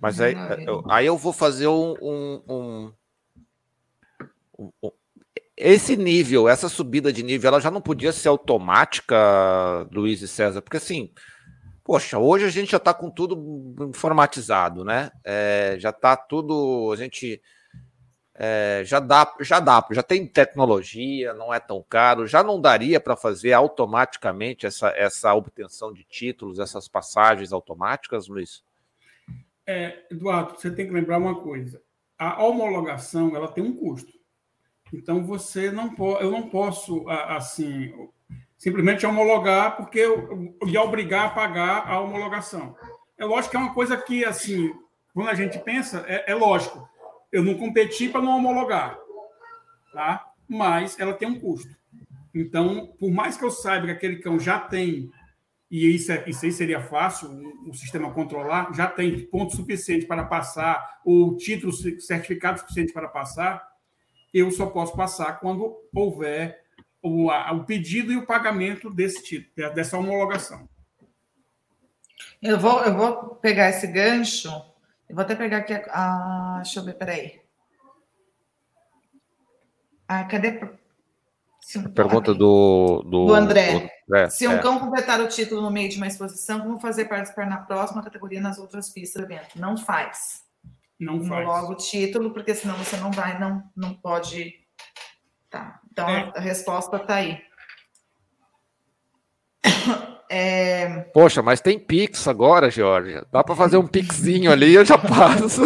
Mas 0.00 0.20
aí, 0.20 0.34
eu, 0.66 0.84
aí 0.88 1.06
eu 1.06 1.16
vou 1.16 1.32
fazer 1.32 1.68
um, 1.68 1.94
um, 2.00 2.42
um, 4.58 4.72
um, 4.82 4.90
Esse 5.56 5.96
nível, 5.96 6.48
essa 6.48 6.68
subida 6.68 7.12
de 7.12 7.22
nível, 7.22 7.48
ela 7.48 7.60
já 7.60 7.70
não 7.70 7.80
podia 7.80 8.12
ser 8.12 8.28
automática, 8.28 9.16
Luiz 9.92 10.20
e 10.22 10.28
César, 10.28 10.62
porque 10.62 10.76
assim. 10.76 11.10
Poxa, 11.84 12.18
hoje 12.18 12.44
a 12.44 12.50
gente 12.50 12.70
já 12.70 12.76
está 12.76 12.92
com 12.92 13.08
tudo 13.08 13.74
informatizado, 13.88 14.84
né? 14.84 15.10
É, 15.24 15.76
já 15.78 15.88
está 15.88 16.14
tudo. 16.18 16.90
A 16.92 16.96
gente 16.96 17.40
é, 18.40 18.82
já 18.84 19.00
dá, 19.00 19.34
já 19.40 19.58
dá, 19.58 19.84
já 19.90 20.02
tem 20.02 20.24
tecnologia, 20.24 21.34
não 21.34 21.52
é 21.52 21.58
tão 21.58 21.84
caro, 21.90 22.24
já 22.24 22.40
não 22.40 22.60
daria 22.60 23.00
para 23.00 23.16
fazer 23.16 23.52
automaticamente 23.52 24.64
essa, 24.64 24.90
essa 24.90 25.34
obtenção 25.34 25.92
de 25.92 26.04
títulos, 26.04 26.60
essas 26.60 26.86
passagens 26.86 27.52
automáticas, 27.52 28.28
Luiz? 28.28 28.62
É, 29.66 30.04
Eduardo, 30.08 30.54
você 30.56 30.70
tem 30.70 30.86
que 30.86 30.92
lembrar 30.92 31.18
uma 31.18 31.40
coisa: 31.40 31.82
a 32.16 32.40
homologação 32.44 33.34
ela 33.34 33.48
tem 33.48 33.64
um 33.64 33.74
custo. 33.74 34.12
Então 34.94 35.24
você 35.24 35.72
não 35.72 35.92
pode, 35.92 36.22
eu 36.22 36.30
não 36.30 36.48
posso 36.48 37.08
assim 37.08 37.92
simplesmente 38.56 39.04
homologar 39.04 39.76
porque 39.76 39.98
eu, 39.98 40.56
ia 40.64 40.80
obrigar 40.80 41.26
a 41.26 41.30
pagar 41.30 41.88
a 41.88 42.00
homologação. 42.00 42.76
É 43.18 43.24
lógico 43.24 43.50
que 43.50 43.56
é 43.56 43.60
uma 43.60 43.74
coisa 43.74 43.96
que 43.96 44.24
assim, 44.24 44.72
quando 45.12 45.28
a 45.28 45.34
gente 45.34 45.58
pensa, 45.58 46.04
é, 46.06 46.30
é 46.30 46.34
lógico 46.36 46.88
eu 47.30 47.42
não 47.42 47.54
competi 47.54 48.08
para 48.08 48.22
não 48.22 48.36
homologar, 48.36 48.98
tá? 49.92 50.32
Mas 50.48 50.98
ela 50.98 51.12
tem 51.12 51.28
um 51.28 51.38
custo. 51.38 51.76
Então, 52.34 52.94
por 52.98 53.10
mais 53.10 53.36
que 53.36 53.44
eu 53.44 53.50
saiba 53.50 53.86
que 53.86 53.92
aquele 53.92 54.16
cão 54.16 54.38
já 54.38 54.58
tem, 54.58 55.10
e 55.70 55.94
isso, 55.94 56.12
é, 56.12 56.24
isso 56.26 56.44
aí 56.44 56.52
seria 56.52 56.80
fácil, 56.80 57.28
o, 57.30 57.70
o 57.70 57.74
sistema 57.74 58.12
controlar, 58.12 58.72
já 58.74 58.86
tem 58.86 59.26
ponto 59.26 59.54
suficiente 59.54 60.06
para 60.06 60.24
passar, 60.24 61.00
ou 61.04 61.36
título 61.36 61.72
certificado 61.72 62.60
suficiente 62.60 62.92
para 62.92 63.08
passar, 63.08 63.66
eu 64.32 64.50
só 64.50 64.66
posso 64.66 64.96
passar 64.96 65.40
quando 65.40 65.76
houver 65.94 66.62
o, 67.02 67.30
a, 67.30 67.52
o 67.52 67.64
pedido 67.64 68.12
e 68.12 68.16
o 68.16 68.26
pagamento 68.26 68.90
desse 68.90 69.22
título, 69.22 69.74
dessa 69.74 69.98
homologação. 69.98 70.68
Eu 72.40 72.58
vou, 72.58 72.84
eu 72.84 72.96
vou 72.96 73.34
pegar 73.36 73.70
esse 73.70 73.86
gancho 73.86 74.50
eu 75.08 75.14
vou 75.14 75.22
até 75.22 75.34
pegar 75.34 75.58
aqui 75.58 75.72
a. 75.72 75.82
a 75.90 76.56
deixa 76.56 76.80
eu 76.80 76.84
ver, 76.84 76.94
peraí. 76.94 77.40
Ah, 80.06 80.24
cadê? 80.24 80.60
A 81.84 81.88
pergunta 81.90 82.32
do, 82.32 83.02
do, 83.04 83.26
do 83.26 83.34
André. 83.34 83.90
Do, 84.08 84.16
é, 84.16 84.30
Se 84.30 84.48
um 84.48 84.52
é. 84.52 84.58
cão 84.58 84.78
completar 84.78 85.20
o 85.20 85.28
título 85.28 85.60
no 85.60 85.70
meio 85.70 85.88
de 85.90 85.98
uma 85.98 86.06
exposição, 86.06 86.60
como 86.60 86.80
fazer 86.80 87.04
participar 87.06 87.46
na 87.46 87.58
próxima 87.58 88.02
categoria 88.02 88.40
nas 88.40 88.58
outras 88.58 88.88
pistas 88.88 89.22
do 89.22 89.30
evento? 89.30 89.60
Não 89.60 89.76
faz. 89.76 90.42
Não 90.98 91.22
faz. 91.24 91.46
Logo 91.46 91.72
o 91.72 91.76
título, 91.76 92.32
porque 92.32 92.54
senão 92.54 92.74
você 92.76 92.96
não 92.96 93.10
vai, 93.10 93.38
não, 93.38 93.62
não 93.76 93.92
pode. 93.92 94.54
Tá. 95.50 95.80
Então 95.92 96.08
é. 96.08 96.32
a 96.34 96.40
resposta 96.40 96.96
está 96.96 97.16
aí. 97.16 97.42
É... 100.30 101.06
Poxa, 101.14 101.42
mas 101.42 101.60
tem 101.60 101.78
Pix 101.78 102.28
agora, 102.28 102.70
Georgia. 102.70 103.24
Dá 103.32 103.42
para 103.42 103.56
fazer 103.56 103.78
um 103.78 103.86
Pixinho 103.86 104.52
ali, 104.52 104.74
eu 104.74 104.84
já 104.84 104.98
passo. 104.98 105.62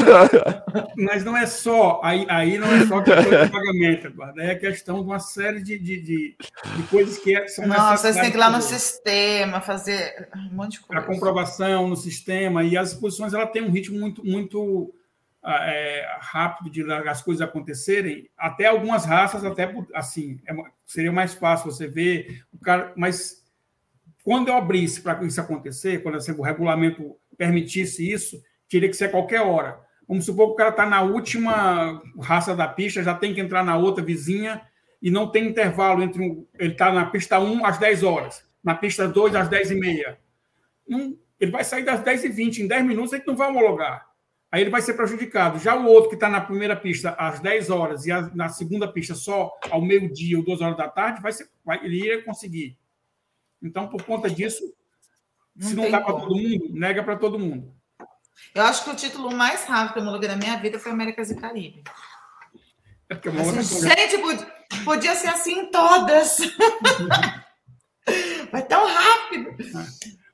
Mas 0.97 1.25
não 1.25 1.37
é 1.37 1.47
só, 1.47 2.01
aí, 2.03 2.25
aí 2.29 2.59
não 2.59 2.73
é 2.73 2.87
só 2.87 3.03
questão 3.03 3.45
de 3.45 3.51
pagamento, 3.51 4.07
Eduardo. 4.07 4.41
É 4.41 4.55
questão 4.55 5.01
de 5.01 5.07
uma 5.07 5.19
série 5.19 5.63
de, 5.63 5.79
de, 5.79 6.01
de, 6.01 6.37
de 6.77 6.83
coisas 6.85 7.19
que 7.19 7.37
é, 7.37 7.47
são 7.49 7.67
Nossa, 7.67 8.13
você 8.13 8.21
tem 8.21 8.31
que 8.31 8.37
ir 8.37 8.41
lá 8.41 8.51
no 8.51 8.63
sistema, 8.63 9.61
fazer 9.61 10.29
um 10.37 10.55
monte 10.55 10.73
de 10.73 10.81
coisa. 10.81 11.03
A 11.03 11.07
comprovação 11.07 11.89
no 11.89 11.97
sistema, 11.97 12.63
e 12.63 12.77
as 12.77 12.93
exposições 12.93 13.35
ela 13.35 13.47
tem 13.47 13.63
um 13.63 13.71
ritmo 13.71 13.99
muito, 13.99 14.25
muito 14.25 14.95
ah, 15.43 15.67
é, 15.67 16.07
rápido 16.21 16.71
de 16.71 16.93
as 16.93 17.21
coisas 17.21 17.43
acontecerem. 17.43 18.31
Até 18.39 18.67
algumas 18.67 19.05
raças, 19.05 19.45
até 19.45 19.75
assim, 19.95 20.41
é, 20.47 20.55
seria 20.87 21.13
mais 21.13 21.35
fácil 21.35 21.71
você 21.71 21.89
ver 21.89 22.45
o 22.53 22.59
cara, 22.59 22.93
mas 22.97 23.42
quando 24.23 24.49
eu 24.49 24.55
abrisse 24.55 25.01
para 25.01 25.23
isso 25.25 25.41
acontecer, 25.41 26.03
quando 26.03 26.17
assim, 26.17 26.33
o 26.33 26.43
regulamento 26.43 27.17
permitisse 27.37 28.09
isso, 28.09 28.41
teria 28.69 28.89
que 28.89 28.97
ser 28.97 29.07
a 29.07 29.11
qualquer 29.11 29.41
hora. 29.41 29.81
Vamos 30.07 30.25
supor 30.25 30.49
que 30.49 30.53
o 30.53 30.57
cara 30.57 30.71
está 30.71 30.87
na 30.87 31.03
última 31.03 32.03
raça 32.21 32.55
da 32.55 32.69
pista, 32.69 33.03
já 33.03 33.15
tem 33.15 33.35
que 33.35 33.41
entrar 33.41 33.65
na 33.65 33.77
outra 33.77 34.05
vizinha 34.05 34.63
e 35.01 35.11
não 35.11 35.29
tem 35.29 35.49
intervalo 35.49 36.03
entre 36.03 36.23
um, 36.23 36.47
ele 36.59 36.73
está 36.73 36.93
na 36.93 37.07
pista 37.07 37.41
1 37.41 37.67
às 37.67 37.79
10 37.79 38.03
horas, 38.03 38.45
na 38.63 38.75
pista 38.75 39.09
2 39.09 39.35
às 39.35 39.49
10 39.49 39.73
e 39.73 39.75
meia. 39.75 40.19
Ele 41.41 41.51
vai 41.51 41.65
sair 41.65 41.85
das 41.85 42.01
10 42.01 42.25
e 42.25 42.29
20, 42.29 42.63
em 42.63 42.69
10 42.69 42.85
minutos 42.85 43.13
ele 43.13 43.25
não 43.27 43.37
vai 43.37 43.49
homologar. 43.49 44.07
Aí 44.51 44.61
ele 44.61 44.71
vai 44.71 44.83
ser 44.83 44.95
prejudicado. 44.95 45.59
Já 45.59 45.75
o 45.75 45.87
outro 45.87 46.11
que 46.11 46.15
está 46.15 46.29
na 46.29 46.41
primeira 46.41 46.77
pista 46.77 47.11
às 47.19 47.41
10 47.41 47.71
horas 47.71 48.07
e 48.07 48.13
a, 48.13 48.31
na 48.35 48.49
segunda 48.51 48.87
pista 48.87 49.15
só 49.15 49.51
ao 49.71 49.81
meio-dia 49.81 50.37
ou 50.37 50.45
2 50.45 50.61
horas 50.61 50.77
da 50.77 50.89
tarde, 50.89 51.23
vai 51.23 51.33
ser, 51.33 51.49
vai, 51.65 51.85
ele 51.85 52.05
ia 52.05 52.23
conseguir. 52.23 52.77
Então, 53.63 53.89
por 53.89 54.03
conta 54.03 54.29
disso, 54.29 54.63
não 55.55 55.69
se 55.69 55.75
não 55.75 55.91
dá 55.91 56.01
para 56.01 56.15
todo 56.15 56.35
mundo, 56.35 56.73
nega 56.73 57.03
para 57.03 57.17
todo 57.17 57.39
mundo. 57.39 57.75
Eu 58.55 58.65
acho 58.65 58.85
que 58.85 58.91
o 58.91 58.97
título 58.97 59.35
mais 59.35 59.65
rápido 59.65 59.93
que 59.93 59.99
eu 59.99 60.03
homologuei 60.03 60.29
na 60.29 60.37
minha 60.37 60.57
vida 60.57 60.79
foi 60.79 60.93
Américas 60.93 61.31
e 61.31 61.37
Caribe. 61.37 61.83
É 63.09 63.15
porque 63.15 63.29
assim, 63.29 63.89
gente, 63.89 64.19
podia, 64.19 64.47
podia 64.85 65.15
ser 65.15 65.29
assim 65.29 65.61
em 65.61 65.71
todas. 65.71 66.39
Vai 68.51 68.67
tão 68.67 68.87
rápido. 68.87 69.51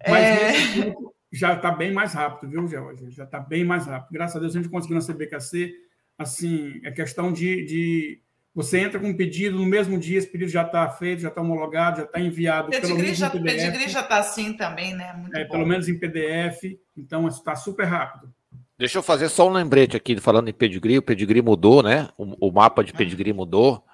É. 0.00 0.10
Mas 0.10 0.24
é... 0.24 0.94
já 1.32 1.55
está 1.55 1.70
bem 1.70 1.92
mais 1.92 2.14
rápido, 2.14 2.50
viu, 2.50 2.66
Georgia? 2.66 3.10
Já 3.10 3.24
está 3.24 3.40
bem 3.40 3.64
mais 3.64 3.86
rápido. 3.86 4.12
Graças 4.12 4.36
a 4.36 4.40
Deus 4.40 4.55
a 4.55 4.60
gente 4.60 4.70
conseguiu 4.70 4.96
na 4.96 5.05
CBKC. 5.05 5.74
Assim, 6.16 6.80
é 6.84 6.90
questão 6.90 7.32
de, 7.32 7.64
de 7.64 8.22
você 8.59 8.80
entra 8.80 8.98
com 8.98 9.06
um 9.06 9.16
pedido, 9.16 9.56
no 9.56 9.64
mesmo 9.64 9.97
dia 9.97 10.18
esse 10.18 10.26
pedido 10.26 10.51
já 10.51 10.62
está 10.62 10.89
feito, 10.89 11.22
já 11.22 11.28
está 11.28 11.40
homologado, 11.40 11.98
já 11.98 12.02
está 12.02 12.18
enviado. 12.18 12.70
Pedigree 12.70 12.89
pelo 12.89 13.01
menos 13.01 13.16
já, 13.16 13.28
em 13.28 13.30
PDF. 13.30 13.55
Pedigree 13.55 13.89
já 13.89 14.01
está 14.01 14.18
assim 14.18 14.52
também, 14.52 14.94
né? 14.97 15.12
Muito 15.16 15.36
é, 15.36 15.44
bom. 15.44 15.52
Pelo 15.52 15.64
menos 15.64 15.89
em 15.89 15.97
PDF, 15.97 16.76
então 16.97 17.28
está 17.28 17.55
super 17.55 17.85
rápido. 17.85 18.35
Deixa 18.76 18.98
eu 18.98 19.02
fazer 19.02 19.28
só 19.28 19.48
um 19.48 19.52
lembrete 19.52 19.97
aqui, 19.97 20.18
falando 20.18 20.48
em 20.48 20.52
pedigree, 20.52 20.98
o 20.98 21.02
pedigree 21.02 21.40
mudou, 21.40 21.85
né? 21.85 22.09
O, 22.18 22.48
o 22.48 22.52
mapa 22.52 22.82
de 22.82 22.93
pedigree 22.93 23.32
mudou. 23.32 23.85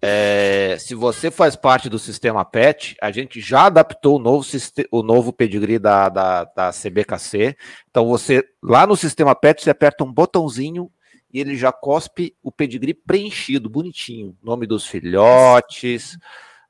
É, 0.00 0.78
se 0.80 0.94
você 0.94 1.30
faz 1.30 1.54
parte 1.54 1.90
do 1.90 1.98
sistema 1.98 2.42
PET, 2.42 2.96
a 3.02 3.10
gente 3.10 3.38
já 3.38 3.66
adaptou 3.66 4.16
o 4.16 4.18
novo, 4.18 4.46
o 4.90 5.02
novo 5.02 5.30
pedigree 5.30 5.78
da, 5.78 6.08
da, 6.08 6.44
da 6.44 6.70
CBKC. 6.72 7.54
Então, 7.90 8.06
você 8.06 8.42
lá 8.62 8.86
no 8.86 8.96
sistema 8.96 9.34
PET, 9.34 9.62
você 9.62 9.68
aperta 9.68 10.04
um 10.04 10.12
botãozinho 10.12 10.90
e 11.36 11.40
ele 11.40 11.54
já 11.54 11.70
cospe 11.70 12.34
o 12.42 12.50
pedigree 12.50 12.94
preenchido, 12.94 13.68
bonitinho. 13.68 14.34
Nome 14.42 14.66
dos 14.66 14.86
filhotes, 14.86 16.16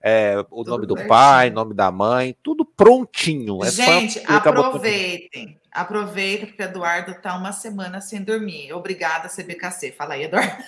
é, 0.02 0.36
o 0.50 0.64
tudo 0.64 0.70
nome 0.72 0.86
do 0.86 0.94
certinho. 0.94 1.08
pai, 1.08 1.50
nome 1.50 1.72
da 1.72 1.92
mãe, 1.92 2.36
tudo 2.42 2.64
prontinho. 2.64 3.62
É 3.62 3.70
gente, 3.70 4.20
aproveitem. 4.26 5.60
Aproveita, 5.70 6.46
porque 6.46 6.64
o 6.64 6.64
Eduardo 6.64 7.12
está 7.12 7.36
uma 7.36 7.52
semana 7.52 8.00
sem 8.00 8.24
dormir. 8.24 8.72
Obrigada, 8.72 9.28
CBKC. 9.28 9.92
Fala 9.92 10.14
aí, 10.14 10.24
Eduardo. 10.24 10.56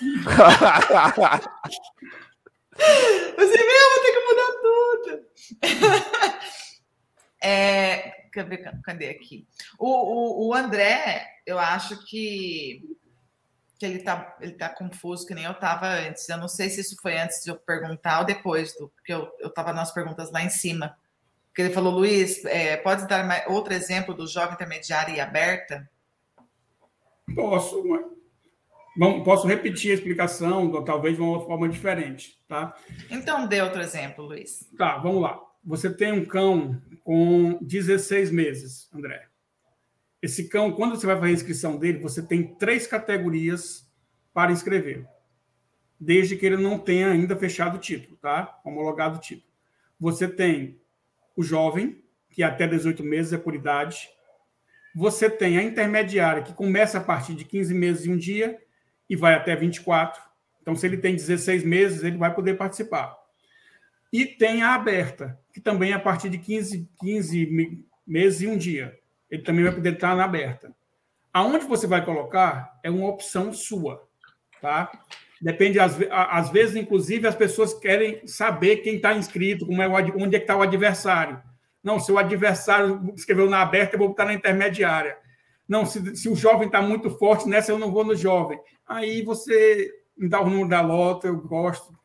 Você 3.37 3.59
mesmo 3.59 4.03
tem 4.05 4.15
que 4.15 4.21
mudar 4.29 4.53
tudo. 4.63 5.27
é, 7.43 8.13
cadê, 8.31 8.59
cadê 8.85 9.09
aqui? 9.09 9.45
O, 9.77 9.89
o, 9.89 10.49
o, 10.49 10.55
André, 10.55 11.27
eu 11.45 11.59
acho 11.59 12.05
que, 12.07 12.83
que 13.79 13.87
ele 13.87 13.99
está 13.99 14.37
ele 14.41 14.53
tá 14.53 14.69
confuso, 14.69 15.27
que 15.27 15.35
nem 15.35 15.45
eu 15.45 15.53
estava 15.53 15.87
antes. 15.87 16.29
Eu 16.29 16.39
não 16.39 16.49
sei 16.49 16.69
se 16.69 16.81
isso 16.81 16.97
foi 17.01 17.17
antes 17.19 17.45
de 17.45 17.51
eu 17.51 17.57
perguntar 17.57 18.21
ou 18.21 18.27
depois, 18.27 18.75
do, 18.75 18.89
porque 18.89 19.13
eu 19.13 19.31
estava 19.45 19.73
nas 19.73 19.93
perguntas 19.93 20.31
lá 20.31 20.43
em 20.43 20.51
cima. 20.51 20.97
Que 21.55 21.63
ele 21.63 21.75
falou, 21.75 21.93
Luiz, 21.93 22.45
é, 22.45 22.77
pode 22.77 23.07
dar 23.07 23.25
mais, 23.25 23.45
outro 23.47 23.73
exemplo 23.73 24.15
do 24.15 24.27
jovem 24.27 24.55
intermediário 24.55 25.15
e 25.15 25.21
aberta? 25.21 25.89
Posso, 27.35 27.85
mas 27.87 28.05
Bom, 28.99 29.23
posso 29.23 29.47
repetir 29.47 29.93
a 29.93 29.95
explicação, 29.95 30.83
talvez 30.85 31.15
de 31.15 31.23
uma 31.23 31.41
forma 31.47 31.69
diferente, 31.69 32.37
tá? 32.49 32.75
Então, 33.09 33.47
dê 33.47 33.63
outro 33.63 33.81
exemplo, 33.81 34.25
Luiz. 34.25 34.69
Tá, 34.77 34.99
vamos 34.99 35.23
lá. 35.23 35.39
Você 35.65 35.89
tem 35.89 36.11
um 36.11 36.25
cão 36.25 36.83
com 37.05 37.57
16 37.63 38.33
meses, 38.33 38.91
André. 38.93 39.28
Esse 40.21 40.49
cão, 40.49 40.73
quando 40.73 40.97
você 40.97 41.07
vai 41.07 41.17
fazer 41.17 41.29
a 41.29 41.35
inscrição 41.35 41.77
dele, 41.77 41.99
você 41.99 42.21
tem 42.21 42.55
três 42.57 42.87
categorias 42.87 43.89
para 44.35 44.53
inscrever, 44.53 45.07
desde 45.99 46.37
que 46.37 46.45
ele 46.45 46.57
não 46.57 46.79
tenha 46.79 47.11
ainda 47.11 47.37
fechado 47.37 47.77
o 47.77 47.81
título, 47.81 48.17
tá? 48.17 48.61
Homologado 48.65 49.19
o 49.19 49.21
título. 49.21 49.49
Você 49.99 50.29
tem 50.29 50.81
o 51.37 51.43
jovem, 51.43 52.03
que 52.31 52.43
até 52.43 52.67
18 52.67 53.03
meses 53.03 53.33
é 53.33 53.39
por 53.39 53.55
idade. 53.55 54.09
Você 54.95 55.31
tem 55.31 55.57
a 55.59 55.63
intermediária, 55.63 56.43
que 56.43 56.53
começa 56.53 56.99
a 56.99 57.01
partir 57.01 57.35
de 57.35 57.45
15 57.45 57.75
meses 57.75 58.07
e 58.07 58.11
um 58.11 58.17
dia, 58.17 58.59
e 59.09 59.17
vai 59.17 59.35
até 59.35 59.55
24. 59.55 60.21
Então, 60.61 60.75
se 60.75 60.87
ele 60.87 60.99
tem 60.99 61.15
16 61.15 61.65
meses, 61.65 62.03
ele 62.03 62.19
vai 62.19 62.35
poder 62.35 62.55
participar. 62.55 63.17
E 64.13 64.27
tem 64.27 64.63
a 64.63 64.75
aberta, 64.75 65.39
que 65.53 65.61
também 65.61 65.93
é 65.93 65.95
a 65.95 66.01
partir 66.01 66.29
de 66.29 66.39
15, 66.39 66.89
15 67.01 67.87
meses 68.07 68.41
e 68.41 68.47
um 68.47 68.57
dia. 68.57 68.99
Ele 69.31 69.43
também 69.43 69.65
vai 69.65 69.75
poder 69.75 69.95
estar 69.95 70.17
na 70.17 70.25
aberta. 70.25 70.75
Aonde 71.33 71.67
você 71.67 71.87
vai 71.87 72.05
colocar 72.05 72.79
é 72.83 72.91
uma 72.91 73.09
opção 73.09 73.53
sua, 73.53 74.03
tá? 74.61 74.91
Depende, 75.41 75.79
às, 75.79 75.97
às 76.11 76.51
vezes, 76.51 76.75
inclusive, 76.75 77.27
as 77.27 77.35
pessoas 77.35 77.73
querem 77.75 78.27
saber 78.27 78.79
quem 78.79 78.97
está 78.97 79.15
inscrito, 79.15 79.67
como 79.67 79.81
é 79.81 79.89
o, 79.89 79.93
onde 80.23 80.37
é 80.37 80.39
que 80.39 80.45
está 80.45 80.57
o 80.57 80.63
adversário. 80.63 81.41
Não, 81.83 82.01
se 82.01 82.11
o 82.11 82.19
adversário 82.19 83.13
escreveu 83.17 83.49
na 83.49 83.63
aberta, 83.63 83.95
eu 83.95 83.99
vou 83.99 84.09
botar 84.09 84.25
na 84.25 84.35
intermediária. 84.35 85.17
Não, 85.69 85.87
se, 85.87 86.17
se 86.17 86.29
o 86.29 86.35
jovem 86.35 86.67
está 86.67 86.83
muito 86.83 87.11
forte 87.11 87.49
nessa, 87.49 87.71
eu 87.71 87.79
não 87.79 87.93
vou 87.93 88.05
no 88.05 88.17
jovem. 88.17 88.59
Aí 88.87 89.23
você 89.23 89.93
me 90.17 90.29
dá 90.29 90.41
o 90.41 90.51
número 90.51 90.69
da 90.69 90.81
lota, 90.81 91.29
eu 91.29 91.41
gosto. 91.41 91.97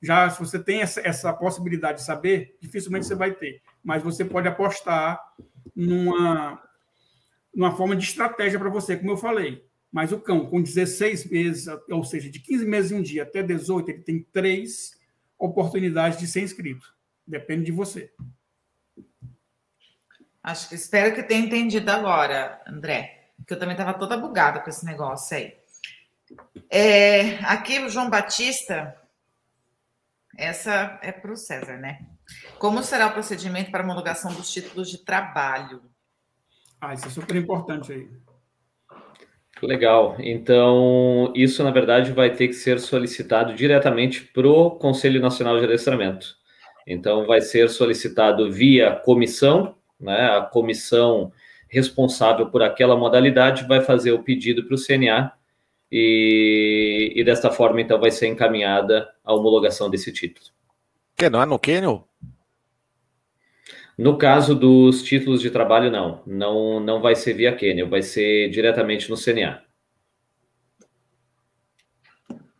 Já 0.00 0.30
se 0.30 0.38
você 0.38 0.58
tem 0.62 0.82
essa, 0.82 1.00
essa 1.00 1.32
possibilidade 1.32 1.98
de 1.98 2.04
saber, 2.04 2.56
dificilmente 2.60 3.06
você 3.06 3.16
vai 3.16 3.32
ter. 3.32 3.60
Mas 3.82 4.02
você 4.02 4.24
pode 4.24 4.46
apostar 4.46 5.20
numa, 5.78 6.60
numa 7.54 7.76
forma 7.76 7.94
de 7.94 8.04
estratégia 8.04 8.58
para 8.58 8.68
você, 8.68 8.96
como 8.96 9.12
eu 9.12 9.16
falei. 9.16 9.64
Mas 9.92 10.12
o 10.12 10.20
cão, 10.20 10.44
com 10.44 10.60
16 10.60 11.30
meses, 11.30 11.66
ou 11.88 12.02
seja, 12.02 12.28
de 12.28 12.40
15 12.40 12.66
meses 12.66 12.90
e 12.90 12.94
um 12.94 13.00
dia 13.00 13.22
até 13.22 13.42
18, 13.42 13.90
ele 13.90 14.02
tem 14.02 14.22
três 14.32 14.98
oportunidades 15.38 16.18
de 16.18 16.26
ser 16.26 16.42
inscrito. 16.42 16.92
Depende 17.24 17.66
de 17.66 17.72
você. 17.72 18.12
Acho 20.42 20.68
que 20.68 20.74
espero 20.74 21.14
que 21.14 21.22
tenha 21.22 21.46
entendido 21.46 21.90
agora, 21.90 22.60
André, 22.66 23.30
que 23.46 23.54
eu 23.54 23.58
também 23.58 23.74
estava 23.74 23.94
toda 23.94 24.16
bugada 24.16 24.60
com 24.60 24.68
esse 24.68 24.84
negócio 24.84 25.36
aí. 25.36 25.56
É, 26.68 27.36
aqui 27.44 27.78
o 27.78 27.88
João 27.88 28.10
Batista, 28.10 29.00
essa 30.36 30.98
é 31.02 31.12
para 31.12 31.32
o 31.32 31.36
César, 31.36 31.78
né? 31.78 32.04
Como 32.58 32.82
será 32.82 33.06
o 33.06 33.12
procedimento 33.12 33.70
para 33.70 33.84
homologação 33.84 34.32
dos 34.32 34.52
títulos 34.52 34.90
de 34.90 34.98
trabalho? 34.98 35.82
Ah, 36.80 36.94
isso 36.94 37.06
é 37.06 37.10
super 37.10 37.36
importante 37.36 37.92
aí. 37.92 38.08
Legal. 39.62 40.16
Então, 40.20 41.32
isso 41.34 41.62
na 41.64 41.70
verdade 41.70 42.12
vai 42.12 42.30
ter 42.34 42.48
que 42.48 42.54
ser 42.54 42.78
solicitado 42.78 43.54
diretamente 43.54 44.22
para 44.22 44.48
o 44.48 44.70
Conselho 44.72 45.20
Nacional 45.20 45.58
de 45.58 45.64
Adestramento. 45.64 46.36
Então, 46.86 47.26
vai 47.26 47.40
ser 47.40 47.68
solicitado 47.68 48.50
via 48.50 48.94
comissão 48.94 49.76
né, 49.98 50.36
a 50.36 50.42
comissão 50.42 51.32
responsável 51.68 52.46
por 52.46 52.62
aquela 52.62 52.96
modalidade 52.96 53.66
vai 53.66 53.80
fazer 53.80 54.12
o 54.12 54.22
pedido 54.22 54.64
para 54.64 54.74
o 54.74 54.78
CNA 54.78 55.32
e, 55.90 57.12
e 57.14 57.24
desta 57.24 57.50
forma, 57.50 57.80
então, 57.80 57.98
vai 58.00 58.10
ser 58.10 58.28
encaminhada 58.28 59.08
a 59.24 59.34
homologação 59.34 59.90
desse 59.90 60.12
título. 60.12 60.46
Que 61.16 61.28
não 61.28 61.42
é 61.42 61.46
no 61.46 61.58
Quênia? 61.58 62.07
No 63.98 64.16
caso 64.16 64.54
dos 64.54 65.02
títulos 65.02 65.40
de 65.40 65.50
trabalho, 65.50 65.90
não. 65.90 66.22
Não, 66.24 66.78
não 66.78 67.00
vai 67.00 67.16
ser 67.16 67.34
via 67.34 67.54
Quênia, 67.56 67.84
vai 67.84 68.00
ser 68.00 68.48
diretamente 68.48 69.10
no 69.10 69.16
CNA. 69.16 69.60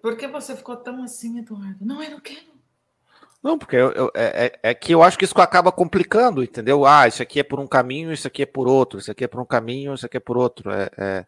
Por 0.03 0.17
que 0.17 0.27
você 0.27 0.57
ficou 0.57 0.77
tão 0.77 1.01
assim, 1.05 1.39
Eduardo? 1.39 1.77
Não 1.81 2.03
é 2.03 2.09
no 2.09 2.21
Quênia? 2.21 2.59
Não, 3.41 3.57
porque 3.57 3.77
eu, 3.77 3.93
eu, 3.93 4.11
é, 4.15 4.47
é, 4.47 4.71
é, 4.71 4.75
que 4.75 4.93
eu 4.93 5.01
acho 5.01 5.17
que 5.17 5.25
isso 5.25 5.41
acaba 5.41 5.71
complicando, 5.71 6.43
entendeu? 6.43 6.85
Ah, 6.85 7.07
isso 7.07 7.23
aqui 7.23 7.39
é 7.39 7.45
por 7.45 7.61
um 7.61 7.69
caminho, 7.69 8.13
isso 8.13 8.27
aqui 8.27 8.43
é 8.43 8.47
por 8.47 8.67
outro, 8.67 8.99
isso 8.99 9.13
aqui 9.13 9.23
é 9.23 9.29
por 9.29 9.41
um 9.41 9.47
caminho, 9.47 9.95
isso 9.95 10.07
aqui 10.07 10.17
é 10.17 10.21
por 10.21 10.37
outro. 10.37 10.73
É, 10.73 10.91
é, 10.99 11.27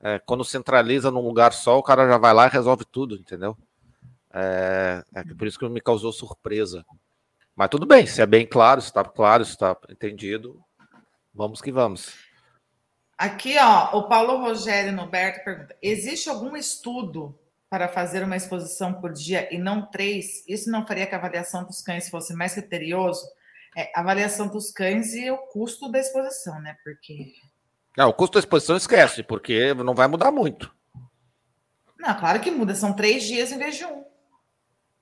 é 0.00 0.18
quando 0.20 0.44
centraliza 0.44 1.10
num 1.10 1.26
lugar 1.26 1.52
só, 1.52 1.76
o 1.76 1.82
cara 1.82 2.06
já 2.06 2.18
vai 2.18 2.32
lá 2.32 2.46
e 2.46 2.50
resolve 2.50 2.84
tudo, 2.84 3.16
entendeu? 3.16 3.56
É, 4.32 5.02
é 5.12 5.24
por 5.34 5.48
isso 5.48 5.58
que 5.58 5.68
me 5.68 5.80
causou 5.80 6.12
surpresa. 6.12 6.84
Mas 7.56 7.68
tudo 7.68 7.86
bem, 7.86 8.06
se 8.06 8.20
é 8.20 8.26
bem 8.26 8.46
claro, 8.46 8.80
se 8.80 8.88
está 8.88 9.04
claro, 9.04 9.44
se 9.44 9.52
está 9.52 9.76
entendido, 9.88 10.60
vamos 11.32 11.60
que 11.60 11.70
vamos. 11.70 12.12
Aqui, 13.16 13.56
ó, 13.58 13.96
o 13.96 14.08
Paulo 14.08 14.38
Rogério 14.38 14.92
Noberto 14.92 15.44
pergunta: 15.44 15.76
existe 15.80 16.28
algum 16.28 16.56
estudo 16.56 17.38
para 17.70 17.88
fazer 17.88 18.24
uma 18.24 18.36
exposição 18.36 18.94
por 18.94 19.12
dia 19.12 19.52
e 19.54 19.58
não 19.58 19.88
três, 19.88 20.44
isso 20.48 20.70
não 20.70 20.86
faria 20.86 21.06
que 21.06 21.14
a 21.14 21.18
avaliação 21.18 21.64
dos 21.64 21.80
cães 21.80 22.08
fosse 22.08 22.34
mais 22.34 22.54
criterioso? 22.54 23.24
É, 23.76 23.90
avaliação 23.94 24.48
dos 24.48 24.70
cães 24.70 25.14
e 25.14 25.30
o 25.30 25.38
custo 25.38 25.90
da 25.90 25.98
exposição, 25.98 26.60
né? 26.60 26.76
Porque. 26.82 27.34
Não, 27.96 28.08
o 28.08 28.12
custo 28.12 28.34
da 28.34 28.40
exposição 28.40 28.76
esquece, 28.76 29.22
porque 29.22 29.74
não 29.74 29.94
vai 29.94 30.08
mudar 30.08 30.32
muito. 30.32 30.74
Não, 31.98 32.18
claro 32.18 32.40
que 32.40 32.50
muda, 32.50 32.74
são 32.74 32.92
três 32.92 33.22
dias 33.24 33.50
em 33.52 33.58
vez 33.58 33.76
de 33.76 33.84
um. 33.84 34.04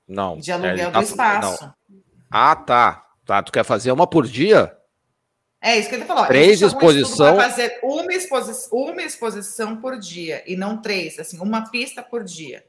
Não. 0.07 0.39
De 0.39 0.53
aluguel 0.53 0.89
é, 0.89 0.91
tá, 0.91 0.99
do 0.99 1.05
espaço. 1.05 1.65
Não. 1.65 2.03
Ah, 2.33 2.57
tá. 2.57 3.07
Tá, 3.27 3.43
tu 3.43 3.53
quer 3.53 3.65
fazer 3.65 3.93
uma 3.93 4.07
por 4.07 4.27
dia? 4.27 4.77
É 5.61 5.79
isso 5.79 5.89
que 5.89 5.95
ele 5.95 6.05
falou. 6.05 6.27
Três 6.27 6.61
exposição. 6.61 7.37
fazer 7.37 7.79
uma, 7.83 8.13
exposi 8.13 8.69
uma 8.73 9.03
exposição 9.03 9.77
por 9.77 9.97
dia 9.97 10.43
e 10.45 10.57
não 10.57 10.83
três, 10.83 11.19
assim, 11.21 11.39
uma 11.39 11.71
pista 11.71 12.03
por 12.03 12.25
dia. 12.25 12.65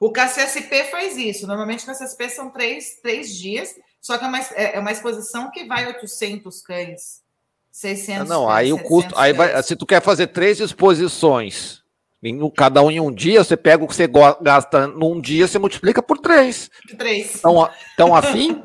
O 0.00 0.10
KCSP 0.10 0.84
faz 0.84 1.16
isso. 1.16 1.46
Normalmente 1.46 1.84
o 1.84 1.86
KCSP 1.86 2.28
são 2.30 2.50
três, 2.50 2.98
três 3.00 3.32
dias, 3.36 3.76
só 4.00 4.18
que 4.18 4.24
é 4.24 4.28
uma, 4.28 4.40
é, 4.40 4.76
é 4.76 4.80
uma 4.80 4.90
exposição 4.90 5.52
que 5.52 5.64
vai 5.66 5.86
800 5.86 6.62
cães, 6.62 7.22
600 7.70 8.28
Não, 8.28 8.46
cães, 8.46 8.56
aí 8.56 8.72
o 8.72 8.78
custo, 8.82 9.16
aí 9.16 9.32
vai, 9.32 9.62
se 9.62 9.76
tu 9.76 9.86
quer 9.86 10.02
fazer 10.02 10.28
três 10.28 10.58
exposições, 10.58 11.84
em, 12.22 12.50
cada 12.50 12.82
um 12.82 12.90
em 12.90 13.00
um 13.00 13.12
dia, 13.12 13.44
você 13.44 13.56
pega 13.56 13.84
o 13.84 13.88
que 13.88 13.94
você 13.94 14.08
gasta 14.40 14.86
num 14.86 15.20
dia, 15.20 15.46
você 15.46 15.58
multiplica 15.58 16.02
por 16.02 16.18
três. 16.18 16.70
Três. 16.96 17.36
Então, 17.36 17.68
então 17.94 18.14
afim? 18.14 18.62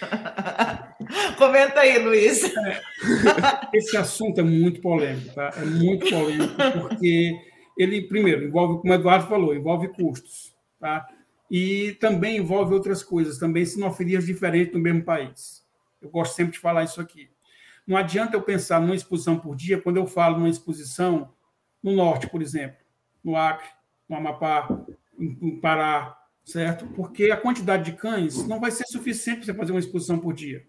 Comenta 1.38 1.80
aí, 1.80 1.98
Luiz. 1.98 2.44
É, 2.44 2.80
esse 3.72 3.96
assunto 3.96 4.40
é 4.40 4.42
muito 4.42 4.80
polêmico, 4.80 5.34
tá? 5.34 5.52
É 5.56 5.64
muito 5.64 6.08
polêmico, 6.08 6.54
porque 6.82 7.32
ele, 7.78 8.02
primeiro, 8.02 8.44
envolve, 8.44 8.80
como 8.80 8.92
o 8.92 8.96
Eduardo 8.96 9.26
falou, 9.26 9.54
envolve 9.54 9.88
custos, 9.88 10.54
tá? 10.78 11.06
E 11.50 11.92
também 12.00 12.36
envolve 12.36 12.74
outras 12.74 13.02
coisas, 13.02 13.38
também 13.38 13.64
sinofilias 13.64 14.26
diferentes 14.26 14.74
no 14.74 14.80
mesmo 14.80 15.02
país. 15.04 15.62
Eu 16.00 16.10
gosto 16.10 16.34
sempre 16.34 16.52
de 16.52 16.58
falar 16.58 16.84
isso 16.84 17.00
aqui. 17.00 17.28
Não 17.86 17.96
adianta 17.96 18.36
eu 18.36 18.42
pensar 18.42 18.80
numa 18.80 18.94
exposição 18.94 19.38
por 19.38 19.54
dia, 19.54 19.80
quando 19.80 19.98
eu 19.98 20.06
falo 20.06 20.38
numa 20.38 20.48
exposição 20.48 21.33
no 21.84 21.92
norte, 21.92 22.26
por 22.26 22.40
exemplo, 22.40 22.78
no 23.22 23.36
Acre, 23.36 23.68
no 24.08 24.16
Amapá, 24.16 24.66
no 25.18 25.60
Pará, 25.60 26.18
certo? 26.42 26.86
Porque 26.88 27.30
a 27.30 27.36
quantidade 27.36 27.84
de 27.84 27.92
cães 27.92 28.48
não 28.48 28.58
vai 28.58 28.70
ser 28.70 28.86
suficiente 28.86 29.44
para 29.44 29.52
você 29.52 29.58
fazer 29.58 29.72
uma 29.72 29.80
exposição 29.80 30.18
por 30.18 30.32
dia. 30.32 30.66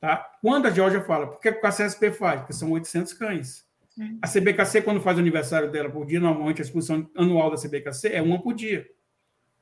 Tá? 0.00 0.16
Quando 0.42 0.66
a 0.66 0.70
Georgia 0.70 1.00
fala, 1.02 1.28
por 1.28 1.40
que 1.40 1.48
a 1.48 1.70
CSP 1.70 2.10
faz? 2.10 2.40
Porque 2.40 2.52
são 2.52 2.72
800 2.72 3.12
cães. 3.12 3.66
A 4.22 4.28
CBKC, 4.28 4.82
quando 4.82 5.00
faz 5.00 5.16
o 5.16 5.20
aniversário 5.20 5.70
dela 5.70 5.90
por 5.90 6.06
dia, 6.06 6.20
normalmente 6.20 6.60
a 6.60 6.64
exposição 6.64 7.08
anual 7.16 7.50
da 7.50 7.56
CBKC 7.56 8.08
é 8.08 8.22
uma 8.22 8.40
por 8.40 8.54
dia. 8.54 8.88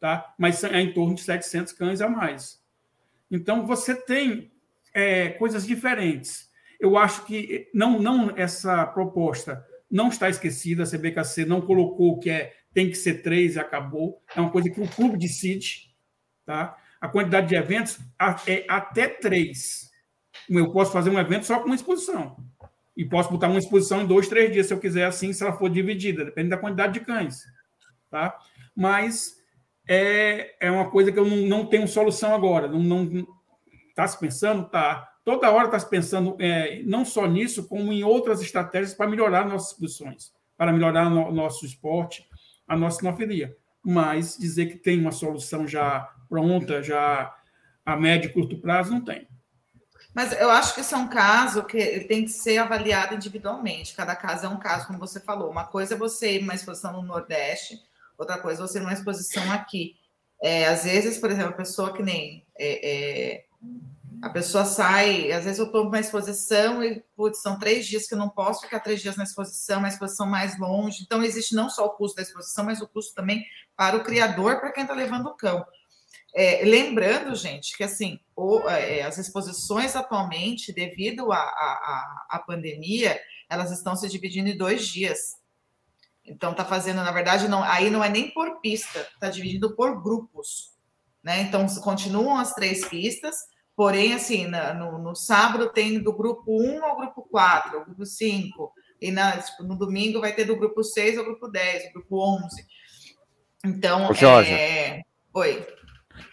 Tá? 0.00 0.34
Mas 0.38 0.62
é 0.64 0.80
em 0.80 0.92
torno 0.92 1.14
de 1.14 1.22
700 1.22 1.72
cães 1.72 2.00
a 2.02 2.08
mais. 2.08 2.62
Então, 3.30 3.66
você 3.66 3.94
tem 3.94 4.52
é, 4.92 5.30
coisas 5.30 5.66
diferentes. 5.66 6.50
Eu 6.78 6.98
acho 6.98 7.24
que 7.24 7.70
não, 7.72 7.98
não 7.98 8.30
essa 8.36 8.84
proposta 8.86 9.66
não 9.90 10.08
está 10.08 10.28
esquecida, 10.28 10.82
a 10.82 10.86
CBKC 10.86 11.44
não 11.44 11.60
colocou 11.60 12.18
que 12.18 12.30
é, 12.30 12.52
tem 12.72 12.88
que 12.88 12.96
ser 12.96 13.22
três 13.22 13.56
e 13.56 13.60
acabou. 13.60 14.22
É 14.34 14.40
uma 14.40 14.50
coisa 14.50 14.70
que 14.70 14.80
o 14.80 14.88
clube 14.88 15.16
decide. 15.16 15.94
Tá? 16.44 16.76
A 17.00 17.08
quantidade 17.08 17.48
de 17.48 17.54
eventos 17.54 17.98
é 18.46 18.64
até 18.68 19.08
três. 19.08 19.90
Eu 20.48 20.70
posso 20.72 20.92
fazer 20.92 21.10
um 21.10 21.18
evento 21.18 21.46
só 21.46 21.58
com 21.60 21.66
uma 21.66 21.74
exposição. 21.74 22.36
E 22.96 23.04
posso 23.04 23.30
botar 23.30 23.48
uma 23.48 23.58
exposição 23.58 24.02
em 24.02 24.06
dois, 24.06 24.28
três 24.28 24.52
dias, 24.52 24.66
se 24.66 24.74
eu 24.74 24.80
quiser 24.80 25.04
assim, 25.04 25.32
se 25.32 25.42
ela 25.42 25.52
for 25.52 25.68
dividida, 25.68 26.24
depende 26.24 26.48
da 26.48 26.56
quantidade 26.56 26.94
de 26.94 27.00
cães. 27.00 27.42
Tá? 28.10 28.36
Mas 28.74 29.36
é, 29.88 30.56
é 30.60 30.70
uma 30.70 30.90
coisa 30.90 31.12
que 31.12 31.18
eu 31.18 31.26
não, 31.26 31.36
não 31.36 31.66
tenho 31.66 31.86
solução 31.86 32.34
agora. 32.34 32.68
Não, 32.68 32.80
não 32.80 33.26
está 33.88 34.06
se 34.06 34.18
pensando, 34.18 34.68
tá. 34.68 35.08
Toda 35.26 35.50
hora 35.50 35.66
está 35.66 35.88
pensando 35.88 36.36
é, 36.38 36.84
não 36.84 37.04
só 37.04 37.26
nisso, 37.26 37.66
como 37.66 37.92
em 37.92 38.04
outras 38.04 38.40
estratégias 38.40 38.94
para 38.94 39.10
melhorar 39.10 39.44
nossas 39.44 39.76
posições, 39.76 40.32
para 40.56 40.72
melhorar 40.72 41.10
no, 41.10 41.32
nosso 41.32 41.66
esporte, 41.66 42.24
a 42.64 42.76
nossa 42.76 43.00
sinofilia. 43.00 43.56
Mas 43.84 44.38
dizer 44.38 44.66
que 44.66 44.76
tem 44.76 45.00
uma 45.00 45.10
solução 45.10 45.66
já 45.66 46.08
pronta, 46.28 46.80
já 46.80 47.34
a 47.84 47.96
médio 47.96 48.30
e 48.30 48.32
curto 48.32 48.60
prazo, 48.60 48.92
não 48.92 49.00
tem. 49.00 49.26
Mas 50.14 50.30
eu 50.30 50.48
acho 50.48 50.76
que 50.76 50.80
isso 50.80 50.94
é 50.94 50.98
um 50.98 51.08
caso 51.08 51.64
que 51.64 52.04
tem 52.04 52.22
que 52.24 52.30
ser 52.30 52.58
avaliado 52.58 53.16
individualmente. 53.16 53.96
Cada 53.96 54.14
caso 54.14 54.46
é 54.46 54.48
um 54.48 54.60
caso, 54.60 54.86
como 54.86 55.00
você 55.00 55.18
falou. 55.18 55.50
Uma 55.50 55.64
coisa 55.64 55.94
é 55.94 55.98
você 55.98 56.36
ir 56.36 56.40
numa 56.42 56.54
exposição 56.54 56.92
no 56.92 57.02
Nordeste, 57.02 57.80
outra 58.16 58.38
coisa 58.38 58.62
é 58.62 58.66
você 58.68 58.78
ir 58.78 58.82
numa 58.82 58.92
exposição 58.92 59.50
aqui. 59.50 59.96
É, 60.40 60.68
às 60.68 60.84
vezes, 60.84 61.18
por 61.18 61.32
exemplo, 61.32 61.50
a 61.50 61.56
pessoa 61.56 61.92
que 61.92 62.00
nem. 62.00 62.46
É, 62.56 62.90
é, 62.90 63.44
a 64.22 64.30
pessoa 64.30 64.64
sai, 64.64 65.30
às 65.32 65.44
vezes 65.44 65.59
eu 65.59 65.66
estou 65.66 65.84
numa 65.84 66.01
exposição 66.01 66.82
e 66.82 67.02
putz, 67.14 67.43
são 67.43 67.59
três 67.59 67.86
dias 67.86 68.06
que 68.06 68.14
eu 68.14 68.18
não 68.18 68.28
posso 68.28 68.62
ficar 68.62 68.80
três 68.80 69.02
dias 69.02 69.16
na 69.16 69.24
exposição, 69.24 69.78
uma 69.78 69.88
exposição 69.88 70.26
mais 70.26 70.59
longe. 70.59 71.02
Então, 71.02 71.22
existe 71.22 71.55
não 71.55 71.68
só 71.68 71.86
o 71.86 71.90
custo 71.90 72.16
da 72.16 72.22
exposição, 72.22 72.64
mas 72.64 72.80
o 72.80 72.88
custo 72.88 73.14
também 73.14 73.44
para 73.76 73.97
o 73.97 74.05
criador, 74.05 74.60
para 74.60 74.72
quem 74.72 74.84
está 74.84 74.94
levando 74.94 75.26
o 75.26 75.34
cão. 75.34 75.64
É, 76.34 76.62
lembrando, 76.64 77.34
gente, 77.34 77.76
que 77.76 77.84
assim, 77.84 78.18
o, 78.34 78.60
é, 78.68 79.02
as 79.02 79.18
exposições 79.18 79.97
atualmente, 79.97 80.72
devido 80.72 81.32
à 81.32 82.43
pandemia, 82.47 83.20
elas 83.48 83.70
estão 83.70 83.97
se 83.97 84.09
dividindo 84.09 84.48
em 84.48 84.56
dois 84.56 84.86
dias. 84.86 85.36
Então, 86.24 86.51
está 86.51 86.64
fazendo, 86.64 86.97
na 86.97 87.12
verdade, 87.12 87.48
não, 87.48 87.62
aí 87.62 87.90
não 87.90 88.02
é 88.02 88.09
nem 88.09 88.32
por 88.32 88.60
pista, 88.60 89.01
está 89.14 89.30
dividido 89.30 89.74
por 89.76 90.02
grupos. 90.02 90.74
Né? 91.22 91.43
Então, 91.43 91.66
continuam 91.82 92.38
as 92.38 92.55
três 92.55 92.86
pistas, 92.88 93.36
porém, 93.76 94.14
assim, 94.14 94.46
na, 94.46 94.72
no, 94.72 94.98
no, 94.98 95.14
sábado 95.14 95.68
tem 95.68 96.02
do 96.02 96.12
grupo 96.12 96.44
1 96.48 96.82
ao 96.82 96.96
grupo 96.96 97.28
4, 97.30 97.78
ao 97.78 97.84
grupo 97.84 98.06
5, 98.06 98.72
e 99.00 99.12
na, 99.12 99.36
tipo, 99.36 99.62
no 99.62 99.76
domingo 99.76 100.20
vai 100.20 100.32
ter 100.32 100.44
do 100.44 100.56
grupo 100.56 100.82
6 100.82 101.18
ao 101.18 101.24
grupo 101.24 101.46
10, 101.46 101.86
ao 101.86 101.92
grupo 101.92 102.18
11. 102.18 102.66
Então, 103.66 104.10
Ô, 104.10 104.14
Jorge, 104.14 104.52
é... 104.52 105.02
Oi. 105.34 105.66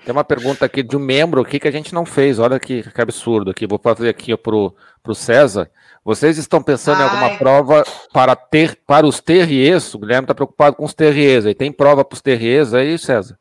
Tem 0.05 0.13
uma 0.13 0.23
pergunta 0.23 0.65
aqui 0.65 0.81
de 0.81 0.95
um 0.95 0.99
membro 0.99 1.41
aqui 1.41 1.59
que 1.59 1.67
a 1.67 1.71
gente 1.71 1.93
não 1.93 2.05
fez. 2.05 2.39
Olha 2.39 2.57
que, 2.57 2.83
que 2.83 3.01
absurdo 3.01 3.51
aqui. 3.51 3.67
Vou 3.67 3.77
fazer 3.77 4.07
aqui 4.07 4.35
para 4.37 4.55
o 4.55 5.13
César. 5.13 5.69
Vocês 6.05 6.37
estão 6.37 6.63
pensando 6.63 7.01
Ai. 7.01 7.07
em 7.07 7.09
alguma 7.09 7.37
prova 7.37 7.83
para 8.13 8.33
ter 8.33 8.77
para 8.87 9.05
os 9.05 9.19
terriers? 9.19 9.93
O 9.93 9.99
Guilherme 9.99 10.23
está 10.23 10.33
preocupado 10.33 10.77
com 10.77 10.85
os 10.85 10.93
terriers. 10.93 11.45
Aí 11.45 11.53
tem 11.53 11.69
prova 11.69 12.05
para 12.05 12.15
os 12.15 12.21
terriers 12.21 12.73
aí, 12.73 12.97
César? 12.97 13.37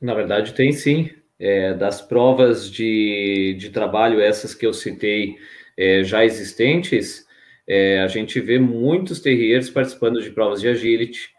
Na 0.00 0.14
verdade, 0.14 0.54
tem 0.54 0.72
sim. 0.72 1.10
É, 1.40 1.72
das 1.72 2.02
provas 2.02 2.70
de, 2.70 3.56
de 3.58 3.70
trabalho, 3.70 4.20
essas 4.20 4.54
que 4.54 4.66
eu 4.66 4.74
citei 4.74 5.36
é, 5.76 6.04
já 6.04 6.22
existentes, 6.22 7.26
é, 7.66 8.00
a 8.00 8.06
gente 8.08 8.38
vê 8.40 8.58
muitos 8.58 9.20
terriers 9.20 9.70
participando 9.70 10.20
de 10.20 10.30
provas 10.30 10.60
de 10.60 10.68
agility, 10.68 11.30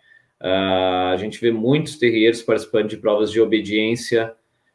a 0.43 1.15
gente 1.19 1.39
vê 1.39 1.51
muitos 1.51 1.97
terriers 1.97 2.41
participando 2.41 2.87
de 2.87 2.97
provas 2.97 3.31
de 3.31 3.39
obediência. 3.39 4.33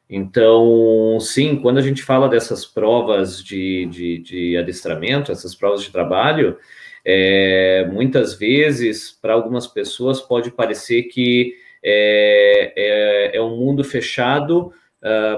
Então, 0.08 1.18
sim, 1.20 1.56
quando 1.56 1.78
a 1.78 1.82
gente 1.82 2.04
fala 2.04 2.28
dessas 2.28 2.64
provas 2.64 3.42
de, 3.42 3.86
de, 3.86 4.18
de 4.18 4.56
adestramento, 4.56 5.32
essas 5.32 5.56
provas 5.56 5.82
de 5.82 5.90
trabalho, 5.90 6.56
é, 7.04 7.84
muitas 7.90 8.34
vezes, 8.34 9.10
para 9.10 9.32
algumas 9.32 9.66
pessoas, 9.66 10.20
pode 10.20 10.52
parecer 10.52 11.04
que 11.04 11.54
é, 11.82 12.72
é, 12.76 13.36
é 13.36 13.42
um 13.42 13.56
mundo 13.56 13.82
fechado 13.82 14.72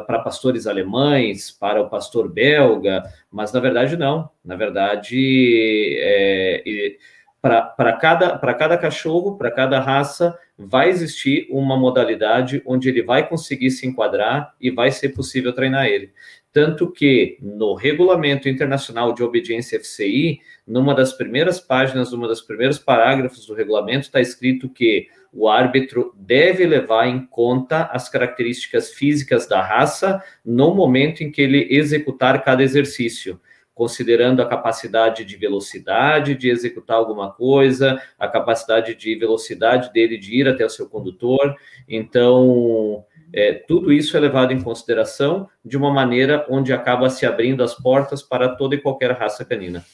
para 0.07 0.21
pastores 0.21 0.67
alemães, 0.67 1.51
para 1.51 1.81
o 1.81 1.89
pastor 1.89 2.33
belga, 2.33 3.03
mas 3.31 3.53
na 3.53 3.61
verdade 3.61 3.97
não. 3.97 4.31
Na 4.45 4.57
verdade, 4.57 5.97
é, 6.01 6.97
para 7.41 7.93
cada, 7.93 8.37
cada 8.55 8.77
cachorro, 8.77 9.37
para 9.37 9.51
cada 9.51 9.79
raça, 9.79 10.37
vai 10.59 10.89
existir 10.89 11.47
uma 11.51 11.77
modalidade 11.77 12.63
onde 12.67 12.89
ele 12.89 13.03
vai 13.03 13.29
conseguir 13.29 13.71
se 13.71 13.87
enquadrar 13.87 14.55
e 14.61 14.71
vai 14.71 14.91
ser 14.91 15.11
possível 15.11 15.53
treinar 15.53 15.87
ele. 15.87 16.13
Tanto 16.53 16.91
que 16.91 17.39
no 17.41 17.75
Regulamento 17.75 18.49
Internacional 18.49 19.13
de 19.13 19.23
Obediência 19.23 19.79
FCI, 19.79 20.41
numa 20.67 20.95
das 20.95 21.13
primeiras 21.13 21.61
páginas, 21.61 22.11
numa 22.11 22.27
dos 22.27 22.41
primeiros 22.41 22.79
parágrafos 22.79 23.47
do 23.47 23.55
regulamento, 23.55 24.07
está 24.07 24.21
escrito 24.21 24.69
que 24.69 25.07
o 25.39 25.49
árbitro 25.49 26.13
deve 26.17 26.67
levar 26.67 27.07
em 27.07 27.25
conta 27.25 27.85
as 27.93 28.09
características 28.09 28.93
físicas 28.93 29.47
da 29.47 29.63
raça 29.63 30.21
no 30.45 30.75
momento 30.75 31.23
em 31.23 31.31
que 31.31 31.41
ele 31.41 31.69
executar 31.71 32.43
cada 32.43 32.61
exercício 32.61 33.41
considerando 33.73 34.43
a 34.43 34.49
capacidade 34.49 35.25
de 35.25 35.37
velocidade 35.37 36.35
de 36.35 36.51
executar 36.51 36.97
alguma 36.97 37.33
coisa, 37.33 38.03
a 38.19 38.27
capacidade 38.27 38.93
de 38.97 39.15
velocidade 39.15 39.93
dele 39.93 40.19
de 40.19 40.35
ir 40.35 40.49
até 40.49 40.67
o 40.67 40.69
seu 40.69 40.89
condutor. 40.89 41.55
Então, 41.89 43.05
é, 43.33 43.53
tudo 43.53 43.93
isso 43.93 44.17
é 44.17 44.21
levado 44.21 44.53
em 44.53 44.61
consideração 44.61 45.49
de 45.65 45.77
uma 45.77 45.93
maneira 45.93 46.45
onde 46.51 46.73
acaba 46.73 47.09
se 47.09 47.25
abrindo 47.25 47.63
as 47.63 47.73
portas 47.73 48.21
para 48.21 48.49
toda 48.57 48.75
e 48.75 48.81
qualquer 48.81 49.13
raça 49.13 49.45
canina. 49.45 49.85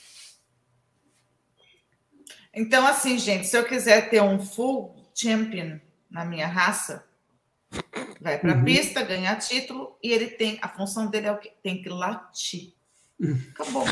Então, 2.55 2.87
assim, 2.87 3.19
gente, 3.19 3.47
se 3.47 3.59
eu 3.59 3.65
quiser 3.65 4.09
ter 4.09 4.23
um 4.23 4.39
full 4.39 5.04
champion 5.15 5.79
na 6.11 6.25
minha 6.25 6.47
raça, 6.47 7.05
vai 8.21 8.39
para 8.39 8.53
a 8.53 8.57
uhum. 8.57 8.65
pista, 8.65 9.03
ganha 9.03 9.37
título 9.37 9.97
e 10.03 10.13
ele 10.13 10.29
tem 10.29 10.59
a 10.61 10.69
função 10.69 11.07
dele 11.07 11.27
é 11.27 11.33
o 11.33 11.39
que 11.39 11.53
tem 11.63 11.81
que 11.81 11.89
latir. 11.89 12.75
Acabou. 13.53 13.85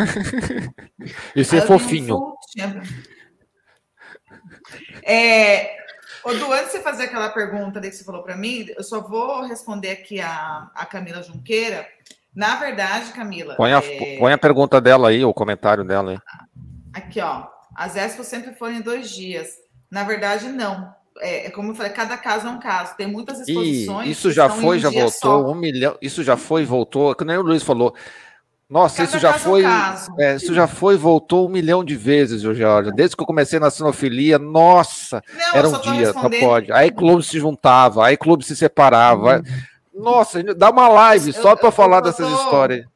Isso 1.35 1.57
é 1.57 1.61
fofinho. 1.61 2.35
É, 5.03 5.77
o 6.25 6.33
Du, 6.35 6.53
antes 6.53 6.67
de 6.67 6.73
você 6.73 6.81
fazer 6.81 7.05
aquela 7.05 7.31
pergunta 7.31 7.81
que 7.81 7.91
você 7.91 8.05
falou 8.05 8.23
para 8.23 8.37
mim, 8.37 8.67
eu 8.77 8.83
só 8.83 9.01
vou 9.01 9.43
responder 9.43 9.91
aqui 9.91 10.21
a, 10.21 10.71
a 10.75 10.87
Camila 10.87 11.23
Junqueira. 11.23 11.89
Na 12.35 12.57
verdade, 12.57 13.13
Camila. 13.13 13.57
Põe 13.57 13.73
a, 13.73 13.79
é... 13.79 14.19
põe 14.19 14.33
a 14.33 14.39
pergunta 14.39 14.81
dela 14.81 15.09
aí, 15.09 15.25
o 15.25 15.35
comentário 15.35 15.85
dela 15.85 16.13
aí. 16.13 16.19
Aqui, 16.93 17.21
ó. 17.21 17.49
As 17.75 17.97
expos 17.97 18.27
sempre 18.27 18.55
foram 18.55 18.75
em 18.75 18.81
dois 18.81 19.11
dias. 19.11 19.57
Na 19.91 20.05
verdade, 20.05 20.49
não. 20.49 20.95
É, 21.21 21.47
é 21.47 21.51
como 21.51 21.71
eu 21.71 21.75
falei, 21.75 21.93
cada 21.93 22.17
caso 22.17 22.47
é 22.47 22.51
um 22.51 22.59
caso. 22.59 22.97
Tem 22.97 23.07
muitas 23.07 23.41
exposições. 23.41 24.09
E 24.09 24.11
isso 24.11 24.31
já 24.31 24.49
foi, 24.49 24.79
um 24.79 24.81
já 24.81 24.91
voltou, 24.91 25.11
só. 25.13 25.51
um 25.51 25.55
milhão. 25.55 25.97
Isso 26.01 26.23
já 26.23 26.37
foi, 26.37 26.65
voltou. 26.65 27.15
Que 27.15 27.25
nem 27.25 27.37
o 27.37 27.43
Luiz 27.43 27.63
falou. 27.63 27.95
Nossa, 28.73 28.97
Cada 28.97 29.09
isso 29.09 29.19
já 29.19 29.35
foi. 29.35 29.65
É, 30.19 30.37
isso 30.37 30.55
já 30.55 30.67
foi 30.67 30.97
voltou 30.97 31.47
um 31.47 31.51
milhão 31.51 31.85
de 31.85 31.95
vezes, 31.95 32.41
Jorge. 32.41 32.91
Desde 32.93 33.15
que 33.15 33.23
eu 33.23 33.27
comecei 33.27 33.59
na 33.59 33.71
sinofilia, 33.71 34.39
nossa, 34.39 35.23
Não, 35.35 35.55
era 35.55 35.69
um 35.69 35.79
dia, 35.79 36.11
só 36.11 36.31
pode. 36.31 36.73
Aí 36.73 36.91
clube 36.91 37.23
se 37.23 37.39
juntava, 37.39 38.07
aí 38.07 38.17
clube 38.17 38.43
se 38.43 38.57
separava. 38.57 39.43
Uhum. 39.95 40.03
Nossa, 40.03 40.43
dá 40.55 40.71
uma 40.71 40.89
live 40.89 41.35
eu, 41.35 41.43
só 41.43 41.55
para 41.55 41.71
falar 41.71 42.01
dessas 42.01 42.27
tô, 42.27 42.35
histórias. 42.35 42.87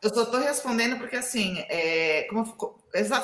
Eu 0.00 0.14
só 0.14 0.22
estou 0.22 0.38
respondendo 0.38 0.96
porque 0.96 1.16
assim, 1.16 1.58
é, 1.68 2.24
como 2.30 2.44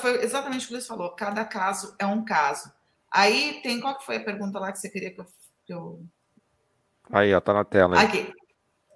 foi 0.01 0.25
exatamente 0.25 0.65
o 0.65 0.69
que 0.69 0.75
o 0.75 0.77
Luiz 0.77 0.87
falou, 0.89 1.11
cada 1.11 1.45
caso 1.45 1.95
é 2.01 2.07
um 2.07 2.25
caso. 2.25 2.73
Aí 3.13 3.61
tem 3.63 3.81
qual 3.81 3.99
que 3.99 4.07
foi 4.07 4.17
a 4.17 4.25
pergunta 4.25 4.59
lá 4.59 4.73
que 4.73 4.79
você 4.79 4.89
queria 4.89 5.13
que 5.13 5.21
eu. 5.21 5.27
Que 5.67 5.75
eu... 5.75 6.03
Aí, 7.11 7.35
ó, 7.35 7.41
tá 7.41 7.53
na 7.53 7.65
tela. 7.65 7.99
Aí. 7.99 8.07
Aqui. 8.07 8.33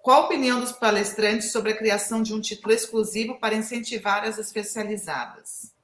Qual 0.03 0.23
a 0.23 0.27
opinião 0.27 0.61
dos 0.61 0.71
palestrantes 0.71 1.51
sobre 1.51 1.73
a 1.73 1.77
criação 1.77 2.23
de 2.23 2.33
um 2.33 2.41
título 2.41 2.73
exclusivo 2.73 3.41
para 3.41 3.57
incentivar 3.57 4.23
as 4.23 4.39
especializadas? 4.39 5.75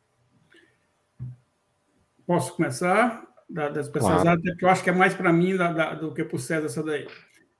Posso 2.25 2.55
começar? 2.55 3.27
Da, 3.51 3.69
da 3.69 3.81
especializada, 3.81 4.41
claro. 4.41 4.57
que 4.57 4.65
eu 4.65 4.69
acho 4.69 4.85
que 4.85 4.91
é 4.91 4.93
mais 4.95 5.13
para 5.13 5.33
mim 5.33 5.57
da, 5.57 5.73
da, 5.73 5.95
do 5.95 6.15
que 6.15 6.25
para 6.25 6.37
o 6.37 6.39
César 6.39 6.67
essa 6.67 6.83
daí. 6.83 7.07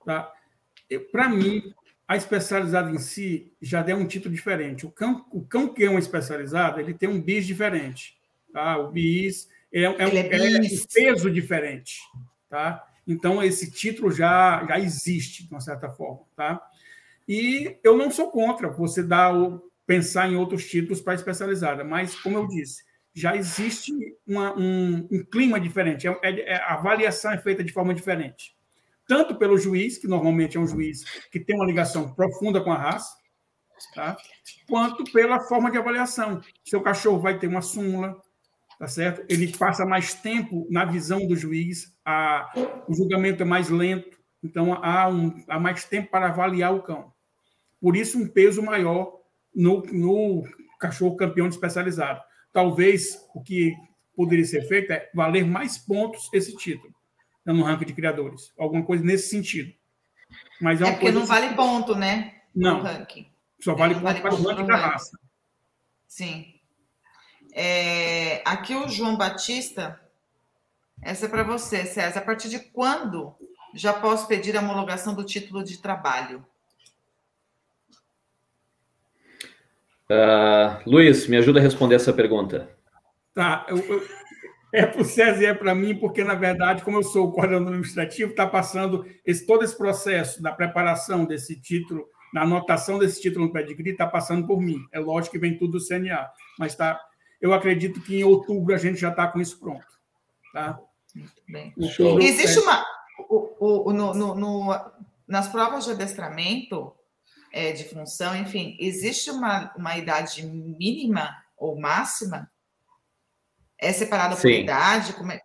Tá? 0.05 0.31
Para 1.11 1.29
mim, 1.29 1.73
a 2.07 2.15
especializada 2.15 2.89
em 2.89 2.97
si 2.97 3.53
já 3.61 3.83
deu 3.83 3.97
um 3.97 4.07
título 4.07 4.33
diferente. 4.33 4.85
O 4.85 4.91
cão, 4.91 5.25
o 5.31 5.45
cão 5.45 5.67
que 5.67 5.83
é 5.83 5.89
uma 5.89 5.99
especializada, 5.99 6.81
ele 6.81 6.93
tem 6.93 7.09
um 7.09 7.21
bis 7.21 7.45
diferente. 7.45 8.17
Tá? 8.51 8.77
O 8.77 8.89
bis 8.89 9.49
é, 9.73 9.83
é, 9.83 9.89
um, 9.89 9.93
é, 9.93 10.05
é 10.05 10.59
um 10.59 10.85
peso 10.93 11.31
diferente. 11.31 11.99
Tá? 12.49 12.85
Então, 13.07 13.43
esse 13.43 13.71
título 13.71 14.11
já, 14.11 14.63
já 14.67 14.79
existe, 14.79 15.45
de 15.45 15.51
uma 15.51 15.59
certa 15.59 15.89
forma. 15.89 16.21
Tá? 16.35 16.61
E 17.27 17.77
eu 17.83 17.97
não 17.97 18.11
sou 18.11 18.29
contra 18.29 18.69
você 18.69 19.01
dar 19.01 19.35
o, 19.35 19.71
pensar 19.85 20.29
em 20.29 20.35
outros 20.35 20.69
títulos 20.69 21.01
para 21.01 21.15
especializada, 21.15 21.83
mas, 21.83 22.15
como 22.15 22.37
eu 22.37 22.47
disse, 22.47 22.83
já 23.13 23.35
existe 23.35 23.91
uma, 24.25 24.57
um, 24.57 25.07
um, 25.11 25.23
clima 25.23 25.59
diferente, 25.59 26.07
é, 26.07 26.19
é, 26.23 26.53
é, 26.53 26.55
a 26.55 26.73
avaliação 26.73 27.31
é 27.31 27.37
feita 27.37 27.63
de 27.63 27.71
forma 27.71 27.93
diferente. 27.93 28.55
Tanto 29.07 29.35
pelo 29.35 29.57
juiz, 29.57 29.97
que 29.97 30.07
normalmente 30.07 30.57
é 30.57 30.59
um 30.59 30.67
juiz 30.67 31.03
que 31.29 31.39
tem 31.39 31.55
uma 31.55 31.65
ligação 31.65 32.13
profunda 32.13 32.61
com 32.61 32.71
a 32.71 32.77
raça, 32.77 33.15
tá? 33.93 34.17
quanto 34.67 35.03
pela 35.11 35.41
forma 35.41 35.69
de 35.69 35.77
avaliação. 35.77 36.41
Seu 36.63 36.81
cachorro 36.81 37.19
vai 37.19 37.37
ter 37.37 37.47
uma 37.47 37.61
súmula, 37.61 38.19
tá 38.83 38.87
certo? 38.89 39.23
Ele 39.29 39.47
passa 39.57 39.85
mais 39.85 40.13
tempo 40.13 40.67
na 40.69 40.83
visão 40.83 41.25
do 41.25 41.37
juiz, 41.37 41.95
a, 42.03 42.51
o 42.85 42.93
julgamento 42.93 43.41
é 43.41 43.45
mais 43.45 43.69
lento, 43.69 44.19
então 44.43 44.73
há, 44.73 45.07
um, 45.07 45.41
há 45.47 45.57
mais 45.57 45.85
tempo 45.85 46.11
para 46.11 46.27
avaliar 46.27 46.75
o 46.75 46.81
cão. 46.81 47.13
Por 47.79 47.95
isso, 47.95 48.19
um 48.19 48.27
peso 48.27 48.61
maior 48.61 49.21
no, 49.55 49.83
no 49.83 50.43
cachorro 50.81 51.15
campeão 51.15 51.47
especializado. 51.47 52.21
Talvez 52.51 53.25
o 53.33 53.41
que 53.41 53.73
poderia 54.17 54.43
ser 54.43 54.67
feito 54.67 54.91
é 54.91 55.09
valer 55.15 55.45
mais 55.45 55.77
pontos 55.77 56.29
esse 56.33 56.53
título 56.57 56.93
no 57.45 57.63
ranking 57.63 57.85
de 57.85 57.93
criadores. 57.93 58.51
Alguma 58.57 58.83
coisa 58.83 59.01
nesse 59.01 59.29
sentido. 59.29 59.73
Mas 60.59 60.81
é, 60.81 60.89
é 60.89 60.91
porque 60.91 61.09
não 61.09 61.25
vale 61.25 61.55
ponto, 61.55 61.95
né? 61.95 62.33
Não. 62.53 62.83
Só 63.61 63.75
vale 63.75 63.93
ponto 63.93 64.03
vale 64.03 64.19
para 64.19 64.35
o 64.35 64.43
ranking 64.43 64.65
da 64.65 64.75
raça. 64.75 65.17
Sim. 66.05 66.52
É, 67.53 68.41
aqui 68.43 68.75
o 68.75 68.89
João 68.89 69.15
Batista, 69.15 69.99
essa 71.01 71.27
é 71.27 71.29
para 71.29 71.43
você, 71.43 71.85
César. 71.85 72.19
A 72.19 72.23
partir 72.23 72.49
de 72.49 72.59
quando 72.59 73.35
já 73.75 73.93
posso 73.93 74.27
pedir 74.27 74.57
a 74.57 74.61
homologação 74.61 75.13
do 75.13 75.23
título 75.23 75.63
de 75.63 75.81
trabalho? 75.81 76.45
Uh, 80.09 80.89
Luiz, 80.89 81.27
me 81.27 81.37
ajuda 81.37 81.59
a 81.59 81.63
responder 81.63 81.95
essa 81.95 82.13
pergunta. 82.13 82.69
Tá, 83.33 83.65
eu, 83.69 83.77
eu, 83.77 84.07
é 84.73 84.85
para 84.85 85.01
o 85.01 85.05
César 85.05 85.41
e 85.41 85.45
é 85.45 85.53
para 85.53 85.75
mim, 85.75 85.95
porque, 85.95 86.23
na 86.23 86.35
verdade, 86.35 86.83
como 86.83 86.97
eu 86.97 87.03
sou 87.03 87.27
o 87.27 87.31
coordenador 87.31 87.67
administrativo, 87.67 88.31
está 88.31 88.47
passando 88.47 89.05
esse, 89.23 89.45
todo 89.45 89.63
esse 89.63 89.77
processo 89.77 90.41
da 90.41 90.51
preparação 90.51 91.25
desse 91.25 91.59
título, 91.61 92.07
na 92.33 92.41
anotação 92.41 92.97
desse 92.97 93.21
título 93.21 93.45
no 93.45 93.53
pedigree, 93.53 93.91
está 93.91 94.07
passando 94.07 94.47
por 94.47 94.59
mim. 94.59 94.79
É 94.91 94.99
lógico 94.99 95.33
que 95.33 95.39
vem 95.39 95.57
tudo 95.57 95.77
do 95.77 95.87
CNA, 95.87 96.27
mas 96.57 96.75
tá, 96.75 96.99
eu 97.43 97.53
acredito 97.53 97.99
que 97.99 98.21
em 98.21 98.23
outubro 98.23 98.73
a 98.73 98.77
gente 98.77 98.97
já 98.97 99.09
está 99.09 99.27
com 99.27 99.41
isso 99.41 99.59
pronto. 99.59 99.85
Tá? 100.53 100.79
Muito 101.13 101.43
bem. 101.45 101.73
Existe 102.21 102.57
uma. 102.59 102.85
O, 103.27 103.89
o, 103.89 103.93
no, 103.93 104.13
no, 104.13 104.33
no, 104.33 104.91
nas 105.27 105.49
provas 105.49 105.83
de 105.83 105.91
adestramento, 105.91 106.95
é, 107.51 107.73
de 107.73 107.83
função, 107.83 108.33
enfim, 108.33 108.77
existe 108.79 109.29
uma, 109.29 109.73
uma 109.75 109.97
idade 109.97 110.41
mínima 110.45 111.35
ou 111.57 111.77
máxima? 111.77 112.49
É 113.77 113.91
separado 113.91 114.37
por 114.37 114.49
idade? 114.49 115.11
Como 115.11 115.33
é? 115.33 115.41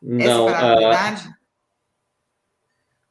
Não, 0.00 0.20
é 0.20 0.46
separado 0.46 0.66
uh, 0.66 0.74
por 0.76 0.82
idade? 0.82 1.34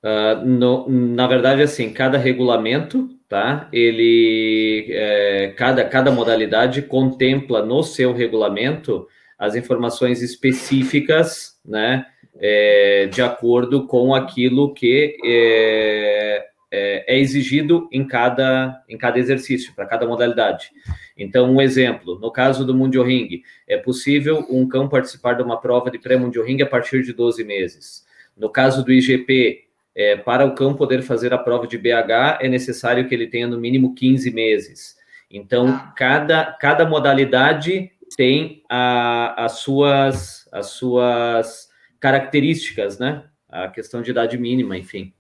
Uh, 0.03 0.45
no, 0.45 0.90
na 0.90 1.28
verdade, 1.28 1.61
assim, 1.61 1.94
cada 1.94 2.18
regulamento, 2.18 3.10
tá? 3.30 3.69
Ele, 3.72 4.88
é, 4.90 5.53
cada, 5.56 5.86
cada 5.86 6.11
modalidade 6.11 6.82
contempla 6.82 7.64
no 7.64 7.84
seu 7.84 8.11
regulamento 8.11 9.07
as 9.38 9.56
informações 9.56 10.22
específicas, 10.22 11.60
né? 11.65 12.06
É, 12.40 13.07
de 13.11 13.22
acordo 13.22 13.86
com 13.86 14.15
aquilo 14.15 14.73
que 14.73 15.15
é, 15.23 16.48
é, 16.72 17.15
é 17.15 17.19
exigido 17.19 17.88
em 17.91 18.07
cada, 18.07 18.84
em 18.90 18.98
cada 18.98 19.19
exercício, 19.19 19.73
para 19.76 19.86
cada 19.86 20.07
modalidade. 20.07 20.72
Então, 21.18 21.53
um 21.53 21.61
exemplo, 21.61 22.19
no 22.19 22.32
caso 22.32 22.65
do 22.65 22.73
Mundial 22.73 23.06
Ring, 23.06 23.41
é 23.68 23.78
possível 23.78 24.45
um 24.49 24.68
cão 24.68 24.90
participar 24.90 25.36
de 25.36 25.44
uma 25.44 25.60
prova 25.60 25.91
de 25.91 25.99
pré-Mundial 25.99 26.45
Ring 26.45 26.61
a 26.61 26.65
partir 26.65 27.03
de 27.03 27.14
12 27.14 27.44
meses. 27.44 28.06
No 28.36 28.49
caso 28.49 28.84
do 28.84 28.91
IGP, 28.91 29.70
é, 29.95 30.15
para 30.15 30.45
o 30.45 30.55
cão 30.55 30.73
poder 30.73 31.01
fazer 31.01 31.34
a 31.34 31.38
prova 31.38 31.68
de 31.68 31.77
BH, 31.77 32.39
é 32.39 32.47
necessário 32.47 33.07
que 33.07 33.13
ele 33.13 33.27
tenha 33.27 33.47
no 33.47 33.59
mínimo 33.59 33.93
15 33.93 34.31
meses. 34.31 34.95
Então, 35.30 35.69
ah. 35.69 35.93
cada, 35.95 36.45
cada 36.53 36.85
modalidade 36.85 37.91
tem 38.15 38.63
a, 38.69 39.45
as, 39.45 39.59
suas, 39.59 40.47
as 40.51 40.68
suas 40.72 41.69
características, 41.99 42.99
né? 42.99 43.26
A 43.49 43.68
questão 43.68 44.01
de 44.01 44.11
idade 44.11 44.38
mínima, 44.38 44.77
enfim. 44.77 45.13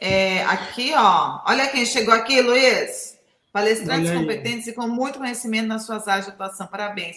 É, 0.00 0.42
aqui, 0.44 0.92
ó, 0.94 1.42
olha 1.46 1.68
quem 1.68 1.86
chegou 1.86 2.12
aqui, 2.12 2.40
Luiz. 2.40 3.18
Palestrantes 3.52 4.10
competentes 4.10 4.66
e 4.66 4.72
com 4.72 4.88
muito 4.88 5.18
conhecimento 5.18 5.68
nas 5.68 5.86
suas 5.86 6.08
áreas 6.08 6.26
de 6.26 6.32
atuação. 6.32 6.66
Parabéns. 6.66 7.16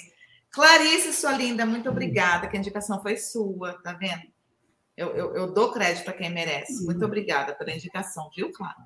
Clarice, 0.51 1.11
sua 1.11 1.31
linda, 1.31 1.65
muito 1.65 1.89
obrigada, 1.89 2.47
que 2.47 2.55
a 2.55 2.59
indicação 2.59 3.01
foi 3.01 3.17
sua, 3.17 3.73
tá 3.81 3.93
vendo? 3.93 4.21
Eu, 4.97 5.15
eu, 5.15 5.35
eu 5.35 5.53
dou 5.53 5.71
crédito 5.71 6.09
a 6.09 6.13
quem 6.13 6.29
merece. 6.29 6.83
Muito 6.83 7.05
obrigada 7.05 7.53
pela 7.53 7.71
indicação, 7.71 8.29
viu, 8.35 8.51
Claro? 8.51 8.79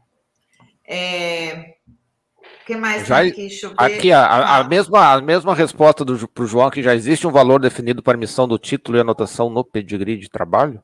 É... 0.86 1.76
O 2.64 2.66
que 2.66 2.76
mais 2.76 3.08
já, 3.08 3.22
aqui? 3.22 3.48
Aqui, 3.78 4.12
a, 4.12 4.24
a, 4.24 4.58
ah. 4.58 4.64
mesma, 4.64 5.14
a 5.14 5.22
mesma 5.22 5.56
resposta 5.56 6.04
para 6.06 6.44
o 6.44 6.48
João, 6.48 6.70
que 6.70 6.84
já 6.84 6.94
existe 6.94 7.26
um 7.26 7.32
valor 7.32 7.60
definido 7.60 8.04
para 8.04 8.14
a 8.14 8.18
emissão 8.18 8.48
do 8.48 8.58
título 8.58 8.98
e 8.98 9.02
anotação 9.02 9.50
no 9.50 9.64
pedigree 9.64 10.18
de 10.18 10.30
trabalho? 10.30 10.84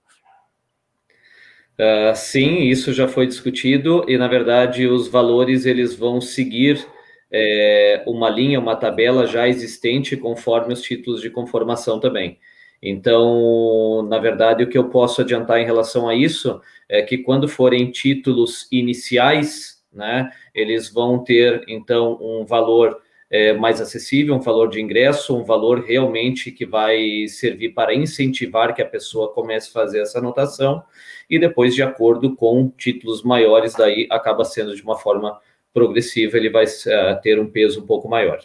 Uh, 1.80 2.16
sim, 2.16 2.62
isso 2.64 2.94
já 2.94 3.08
foi 3.08 3.28
discutido 3.28 4.04
e 4.08 4.18
na 4.18 4.28
verdade 4.28 4.88
os 4.88 5.08
valores 5.08 5.66
eles 5.66 5.94
vão 5.94 6.20
seguir 6.20 6.84
é, 7.32 8.04
uma 8.08 8.30
linha, 8.30 8.60
uma 8.60 8.76
tabela 8.76 9.28
já 9.28 9.48
existente 9.48 10.18
conforme 10.18 10.74
os 10.74 10.82
títulos 10.82 11.22
de 11.22 11.30
conformação 11.30 11.99
também. 11.99 12.40
Então, 12.82 14.04
na 14.04 14.20
verdade, 14.20 14.64
o 14.64 14.70
que 14.70 14.78
eu 14.78 14.90
posso 14.90 15.22
adiantar 15.22 15.60
em 15.60 15.66
relação 15.66 16.08
a 16.08 16.16
isso 16.16 16.62
é 16.88 17.02
que 17.02 17.18
quando 17.18 17.48
forem 17.48 17.91
títulos 17.91 18.68
iniciais, 18.72 19.84
né, 19.91 20.32
eles 20.54 20.91
vão 20.91 21.24
ter 21.24 21.64
então 21.68 22.18
um 22.22 22.45
valor 22.45 23.02
é, 23.30 23.54
mais 23.54 23.82
acessível, 23.82 24.36
um 24.36 24.40
valor 24.40 24.70
de 24.70 24.82
ingresso, 24.82 25.36
um 25.36 25.44
valor 25.44 25.84
realmente 25.84 26.52
que 26.52 26.66
vai 26.66 27.28
servir 27.28 27.74
para 27.74 27.94
incentivar 27.94 28.74
que 28.74 28.82
a 28.82 28.86
pessoa 28.86 29.34
comece 29.34 29.70
a 29.70 29.74
fazer 29.74 30.02
essa 30.02 30.20
anotação 30.20 30.84
e 31.30 31.38
depois, 31.38 31.76
de 31.76 31.84
acordo 31.84 32.36
com 32.36 32.70
títulos 32.70 33.24
maiores, 33.24 33.74
daí 33.74 34.08
acaba 34.10 34.45
sendo 34.45 34.76
de 34.76 34.82
uma 34.82 34.98
forma 34.98 35.40
progressiva, 35.74 36.38
ele 36.38 36.49
vai 36.49 36.66
uh, 36.66 37.22
ter 37.22 37.40
um 37.40 37.48
peso 37.48 37.82
um 37.82 37.86
pouco 37.86 38.08
maior. 38.08 38.40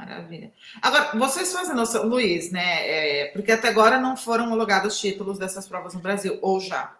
Maravilha. 0.00 0.52
Agora, 0.80 1.18
vocês 1.18 1.52
fazem 1.52 1.74
noção, 1.74 2.06
Luiz, 2.06 2.50
né? 2.50 2.88
É, 2.88 3.26
porque 3.32 3.52
até 3.52 3.68
agora 3.68 4.00
não 4.00 4.16
foram 4.16 4.46
homologados 4.46 4.98
títulos 4.98 5.38
dessas 5.38 5.68
provas 5.68 5.92
no 5.92 6.00
Brasil, 6.00 6.38
ou 6.40 6.58
já? 6.58 6.96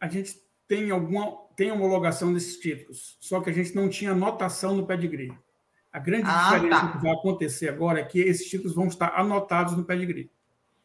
A 0.00 0.08
gente 0.08 0.40
tem 0.66 0.90
alguma 0.90 1.46
tem 1.54 1.72
homologação 1.72 2.32
desses 2.32 2.56
títulos, 2.58 3.16
só 3.20 3.40
que 3.40 3.50
a 3.50 3.52
gente 3.52 3.74
não 3.74 3.88
tinha 3.88 4.12
anotação 4.12 4.76
no 4.76 4.86
pedigree. 4.86 5.32
A 5.92 5.98
grande 5.98 6.26
ah, 6.26 6.52
diferença 6.52 6.80
tá. 6.80 6.92
que 6.92 6.98
vai 6.98 7.12
acontecer 7.12 7.68
agora 7.68 8.00
é 8.00 8.04
que 8.04 8.20
esses 8.20 8.48
títulos 8.48 8.76
vão 8.76 8.86
estar 8.86 9.08
anotados 9.18 9.76
no 9.76 9.84
pedigree. 9.84 10.30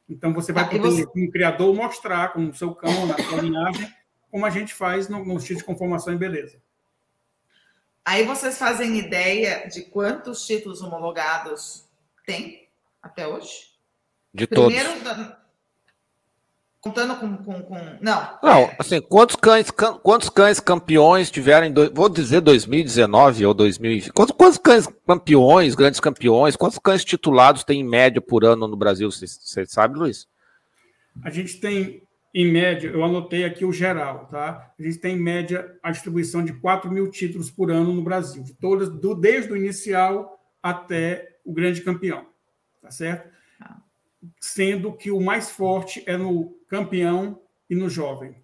Então 0.09 0.33
você 0.33 0.51
vai 0.51 0.63
tá, 0.63 0.71
poder, 0.71 0.89
você... 0.89 1.05
como 1.05 1.31
criador, 1.31 1.75
mostrar 1.75 2.33
com 2.33 2.49
o 2.49 2.53
seu 2.53 2.73
cão, 2.73 3.05
na 3.05 3.17
sua 3.17 3.41
linhagem, 3.41 3.87
como 4.31 4.45
a 4.45 4.49
gente 4.49 4.73
faz 4.73 5.07
no, 5.07 5.23
no 5.23 5.37
título 5.39 5.59
de 5.59 5.65
conformação 5.65 6.13
em 6.13 6.17
beleza. 6.17 6.59
Aí 8.05 8.25
vocês 8.25 8.57
fazem 8.57 8.97
ideia 8.97 9.67
de 9.67 9.83
quantos 9.83 10.45
títulos 10.45 10.81
homologados 10.81 11.85
tem 12.25 12.67
até 13.01 13.27
hoje? 13.27 13.71
De 14.33 14.47
Primeiro, 14.47 14.89
todos. 15.03 15.43
Contando 16.81 17.15
com, 17.15 17.37
com, 17.37 17.61
com, 17.61 17.97
Não. 18.01 18.37
Não, 18.43 18.69
assim, 18.77 18.99
quantos 18.99 19.37
cães, 19.37 19.71
quantos 19.71 20.27
cães 20.27 20.59
campeões 20.59 21.31
tiveram 21.31 21.65
em. 21.65 21.73
Vou 21.93 22.09
dizer 22.09 22.41
2019 22.41 23.45
ou 23.45 23.53
2020. 23.53 24.11
Quantos, 24.11 24.35
quantos 24.35 24.57
cães 24.57 24.89
campeões, 25.07 25.75
grandes 25.75 26.01
campeões, 26.01 26.57
quantos 26.57 26.77
cães 26.79 27.05
titulados 27.05 27.63
tem 27.63 27.79
em 27.79 27.85
média 27.85 28.19
por 28.19 28.43
ano 28.43 28.67
no 28.67 28.75
Brasil? 28.75 29.09
Você 29.09 29.65
sabe, 29.65 29.97
Luiz? 29.97 30.27
A 31.23 31.29
gente 31.29 31.57
tem, 31.61 32.02
em 32.33 32.51
média, 32.51 32.89
eu 32.89 33.03
anotei 33.03 33.43
aqui 33.43 33.63
o 33.63 33.71
geral, 33.71 34.25
tá? 34.25 34.73
A 34.77 34.81
gente 34.81 34.97
tem, 34.97 35.15
em 35.15 35.19
média, 35.19 35.77
a 35.83 35.91
distribuição 35.91 36.43
de 36.43 36.53
4 36.53 36.91
mil 36.91 37.09
títulos 37.11 37.51
por 37.51 37.69
ano 37.69 37.93
no 37.93 38.01
Brasil. 38.01 38.41
De 38.41 38.53
todas, 38.55 38.89
do, 38.89 39.13
desde 39.13 39.51
o 39.51 39.55
inicial 39.55 40.39
até 40.61 41.37
o 41.45 41.53
grande 41.53 41.81
campeão, 41.81 42.25
tá 42.81 42.89
certo? 42.89 43.29
Ah. 43.61 43.77
Sendo 44.39 44.93
que 44.93 45.11
o 45.11 45.21
mais 45.21 45.51
forte 45.51 46.03
é 46.07 46.17
no 46.17 46.57
campeão 46.67 47.39
e 47.69 47.75
no 47.75 47.87
jovem. 47.87 48.35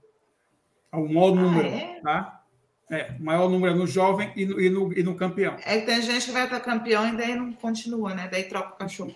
É 0.92 0.98
o 0.98 1.08
maior 1.08 1.32
ah, 1.32 1.42
número, 1.42 1.68
é? 1.68 2.00
tá? 2.04 2.44
É, 2.92 3.12
o 3.20 3.24
maior 3.24 3.50
número 3.50 3.74
é 3.74 3.78
no 3.78 3.88
jovem 3.88 4.32
e 4.36 4.46
no, 4.46 4.60
e 4.60 4.70
no, 4.70 4.94
e 4.94 5.04
no 5.04 5.16
campeão. 5.16 5.56
É 5.64 5.80
que 5.80 5.86
tem 5.86 6.02
gente 6.02 6.26
que 6.26 6.32
vai 6.32 6.44
estar 6.44 6.60
campeão 6.60 7.08
e 7.08 7.18
daí 7.18 7.36
não 7.36 7.54
continua, 7.54 8.14
né? 8.14 8.28
Daí 8.32 8.44
troca 8.44 8.74
o 8.74 8.78
cachorro. 8.78 9.16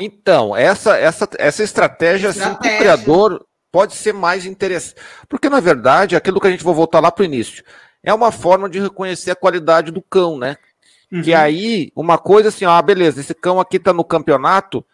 Então, 0.00 0.56
essa, 0.56 0.96
essa, 0.96 1.28
essa 1.38 1.62
estratégia, 1.62 2.28
estratégia. 2.28 2.58
Assim, 2.58 2.74
o 2.74 2.78
criador 2.78 3.46
pode 3.74 3.94
ser 3.94 4.14
mais 4.14 4.46
interessante. 4.46 5.00
Porque, 5.28 5.48
na 5.48 5.58
verdade, 5.58 6.14
aquilo 6.14 6.40
que 6.40 6.46
a 6.46 6.50
gente 6.50 6.62
vai 6.62 6.72
voltar 6.72 7.00
lá 7.00 7.10
para 7.10 7.22
o 7.22 7.24
início, 7.24 7.64
é 8.04 8.14
uma 8.14 8.30
forma 8.30 8.70
de 8.70 8.78
reconhecer 8.78 9.32
a 9.32 9.36
qualidade 9.36 9.90
do 9.90 10.00
cão, 10.00 10.38
né? 10.38 10.56
Uhum. 11.10 11.22
Que 11.22 11.34
aí, 11.34 11.90
uma 11.96 12.16
coisa 12.16 12.50
assim, 12.50 12.64
ah, 12.64 12.80
beleza, 12.80 13.20
esse 13.20 13.34
cão 13.34 13.58
aqui 13.58 13.80
tá 13.80 13.92
no 13.92 14.04
campeonato, 14.04 14.84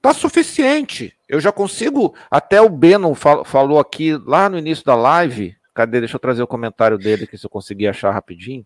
tá 0.00 0.14
suficiente. 0.14 1.12
Eu 1.28 1.38
já 1.38 1.52
consigo. 1.52 2.14
Até 2.30 2.62
o 2.62 2.70
Beno 2.70 3.14
fal 3.14 3.44
falou 3.44 3.78
aqui 3.78 4.16
lá 4.24 4.48
no 4.48 4.56
início 4.56 4.82
da 4.86 4.94
live 4.94 5.54
Cadê? 5.74 5.98
Deixa 5.98 6.14
eu 6.14 6.20
trazer 6.20 6.42
o 6.42 6.46
comentário 6.46 6.96
dele 6.96 7.24
aqui, 7.24 7.36
se 7.36 7.44
eu 7.44 7.50
conseguir 7.50 7.88
achar 7.88 8.12
rapidinho. 8.12 8.64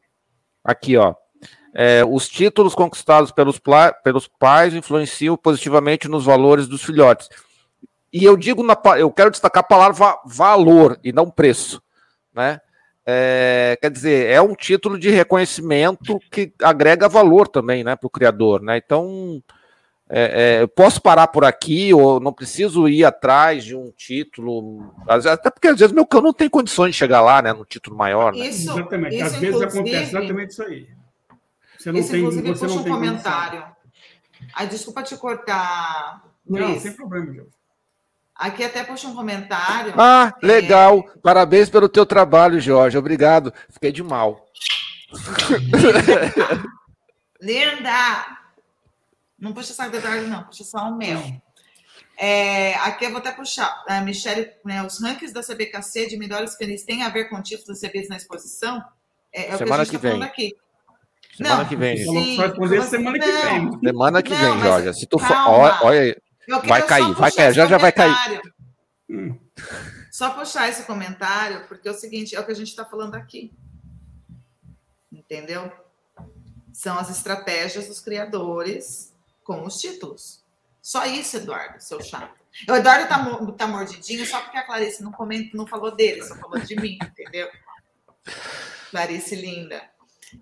Aqui, 0.63 0.97
ó. 0.97 1.15
É, 1.75 2.05
os 2.05 2.29
títulos 2.29 2.75
conquistados 2.75 3.33
pelos, 3.33 3.59
pelos 4.05 4.29
pais 4.29 4.75
influenciam 4.75 5.37
positivamente 5.37 6.07
nos 6.07 6.27
valores 6.27 6.69
dos 6.69 6.83
filhotes. 6.83 7.29
E 8.13 8.25
eu 8.25 8.37
digo, 8.37 8.63
na, 8.63 8.77
eu 8.99 9.11
quero 9.11 9.31
destacar 9.31 9.61
a 9.63 9.67
palavra 9.67 10.19
valor 10.25 10.99
e 11.05 11.13
não 11.13 11.31
preço, 11.31 11.83
né? 12.35 12.61
É, 13.11 13.79
quer 13.81 13.91
dizer, 13.91 14.27
é 14.27 14.41
um 14.41 14.55
título 14.55 14.99
de 14.99 15.09
reconhecimento 15.09 16.21
que 16.31 16.53
agrega 16.63 17.09
valor 17.09 17.49
também, 17.49 17.83
né, 17.83 17.97
para 17.97 18.07
o 18.07 18.11
criador, 18.11 18.61
né? 18.61 18.77
Então, 18.77 19.43
é, 20.11 20.59
é, 20.59 20.63
eu 20.63 20.69
posso 20.69 21.01
parar 21.01 21.27
por 21.29 21.43
aqui, 21.43 21.93
ou 21.95 22.21
não 22.21 22.35
preciso 22.35 22.87
ir 22.87 23.07
atrás 23.07 23.65
de 23.65 23.75
um 23.75 23.91
título, 23.91 24.95
até 25.07 25.51
porque 25.51 25.69
às 25.69 25.79
vezes 25.79 25.95
meu 25.95 26.05
cão 26.05 26.21
não 26.21 26.35
tem 26.35 26.51
condições 26.51 26.91
de 26.91 26.99
chegar 26.99 27.23
lá, 27.23 27.41
né, 27.41 27.53
no 27.53 27.65
título 27.65 27.97
maior. 27.97 28.35
Né? 28.35 28.47
Isso, 28.47 28.71
exatamente, 28.71 29.17
isso, 29.17 29.25
às 29.25 29.37
vezes 29.37 29.63
acontece 29.63 30.17
exatamente 30.17 30.51
isso 30.51 30.63
aí. 30.63 30.89
Você 31.79 31.93
não 31.93 32.01
isso, 32.01 32.11
tem, 32.11 32.21
inclusive, 32.21 32.49
você 32.49 32.67
puxa 32.67 32.81
um 32.81 32.85
comentário. 32.85 33.65
Ai, 34.55 34.67
desculpa 34.67 35.03
te 35.03 35.17
cortar. 35.17 36.25
Luiz. 36.47 36.69
Não, 36.69 36.81
sem 36.81 36.93
problema, 36.93 37.33
Jorge. 37.33 37.58
Aqui 38.39 38.63
até 38.63 38.85
puxa 38.85 39.09
um 39.09 39.17
comentário. 39.17 39.93
Ah, 39.99 40.33
é... 40.41 40.47
legal. 40.47 41.03
Parabéns 41.21 41.69
pelo 41.69 41.89
teu 41.89 42.07
trabalho, 42.07 42.61
Jorge. 42.61 42.97
Obrigado. 42.97 43.53
Fiquei 43.69 43.91
de 43.91 44.03
mal. 44.03 44.47
Linda! 47.43 48.39
Não 49.39 49.53
puxa 49.53 49.73
saco 49.73 49.91
da 49.91 50.01
tarde, 50.01 50.27
não, 50.27 50.45
puxa 50.45 50.63
só 50.63 50.89
o 50.89 50.97
meu. 50.97 51.21
É, 52.17 52.75
aqui 52.77 53.07
eu 53.07 53.11
vou 53.11 53.19
até 53.19 53.33
puxar. 53.33 53.85
A 53.89 54.01
Michelle, 54.01 54.51
né, 54.65 54.85
os 54.85 55.01
rankings 55.01 55.33
da 55.33 55.43
CBKC 55.43 56.09
de 56.09 56.17
melhores 56.17 56.57
canis 56.57 56.85
têm 56.85 57.03
a 57.03 57.09
ver 57.09 57.29
com 57.29 57.43
títulos 57.43 57.69
recebidos 57.69 58.09
na 58.09 58.17
exposição? 58.17 58.85
É, 59.33 59.51
é 59.51 59.57
semana 59.57 59.85
que, 59.85 59.91
que 59.91 59.99
tá 59.99 60.09
vem. 60.09 60.23
Aqui. 60.23 60.57
Semana 61.37 61.57
não, 61.57 61.67
que 61.67 61.77
vem. 61.77 61.97
Sim, 61.97 62.37
semana 62.89 63.19
que 63.19 63.33
vem. 63.33 63.81
Semana 63.81 64.23
que 64.23 64.31
não, 64.31 64.55
vem, 64.55 64.63
Jorge. 64.63 64.95
Se 64.95 65.07
tu 65.07 65.19
for. 65.19 65.37
Olha, 65.37 65.79
olha 65.83 66.01
aí. 66.01 66.17
Vai 66.67 66.87
cair, 66.87 67.15
vai 67.15 67.31
cair, 67.31 67.53
já 67.53 67.67
já 67.67 67.79
vai 67.79 67.93
cair. 67.93 68.41
Hum. 69.09 69.39
Só 70.11 70.31
puxar 70.31 70.69
esse 70.69 70.85
comentário, 70.85 71.67
porque 71.69 71.87
é 71.89 71.91
o 71.91 71.95
seguinte, 71.95 72.35
é 72.35 72.41
o 72.41 72.45
que 72.45 72.53
a 72.53 72.55
gente 72.55 72.69
está 72.69 72.85
falando 72.85 73.15
aqui. 73.15 73.53
Entendeu? 75.13 75.71
São 76.73 76.99
as 76.99 77.11
estratégias 77.11 77.87
dos 77.87 78.01
criadores 78.01 79.15
com 79.45 79.65
os 79.65 79.77
títulos. 79.79 80.43
Só 80.81 81.05
isso, 81.05 81.37
Eduardo, 81.37 81.81
seu 81.81 82.01
chato. 82.01 82.39
O 82.69 82.75
Eduardo 82.75 83.09
tá, 83.09 83.53
tá 83.53 83.67
mordidinho 83.67 84.25
só 84.27 84.41
porque 84.41 84.57
a 84.57 84.65
Clarice 84.65 85.03
não, 85.03 85.13
comenta, 85.13 85.57
não 85.57 85.67
falou 85.67 85.95
dele, 85.95 86.23
só 86.23 86.35
falou 86.37 86.59
de 86.59 86.75
mim, 86.77 86.99
entendeu? 87.03 87.49
Clarice 88.91 89.37
linda. 89.37 89.83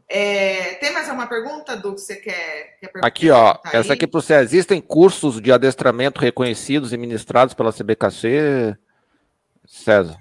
É, 0.08 0.74
tem 0.74 0.92
mais 0.92 1.08
alguma 1.08 1.26
pergunta, 1.26 1.76
do 1.76 1.94
que 1.94 2.00
você 2.00 2.16
quer, 2.16 2.76
quer 2.80 2.90
Aqui, 3.02 3.30
ó. 3.30 3.54
Tá 3.54 3.70
essa 3.72 3.92
aqui 3.92 4.06
para 4.06 4.20
você. 4.20 4.34
Existem 4.36 4.80
cursos 4.80 5.40
de 5.40 5.52
adestramento 5.52 6.20
reconhecidos 6.20 6.92
e 6.92 6.96
ministrados 6.96 7.54
pela 7.54 7.72
CBKC? 7.72 8.76
César. 9.66 10.16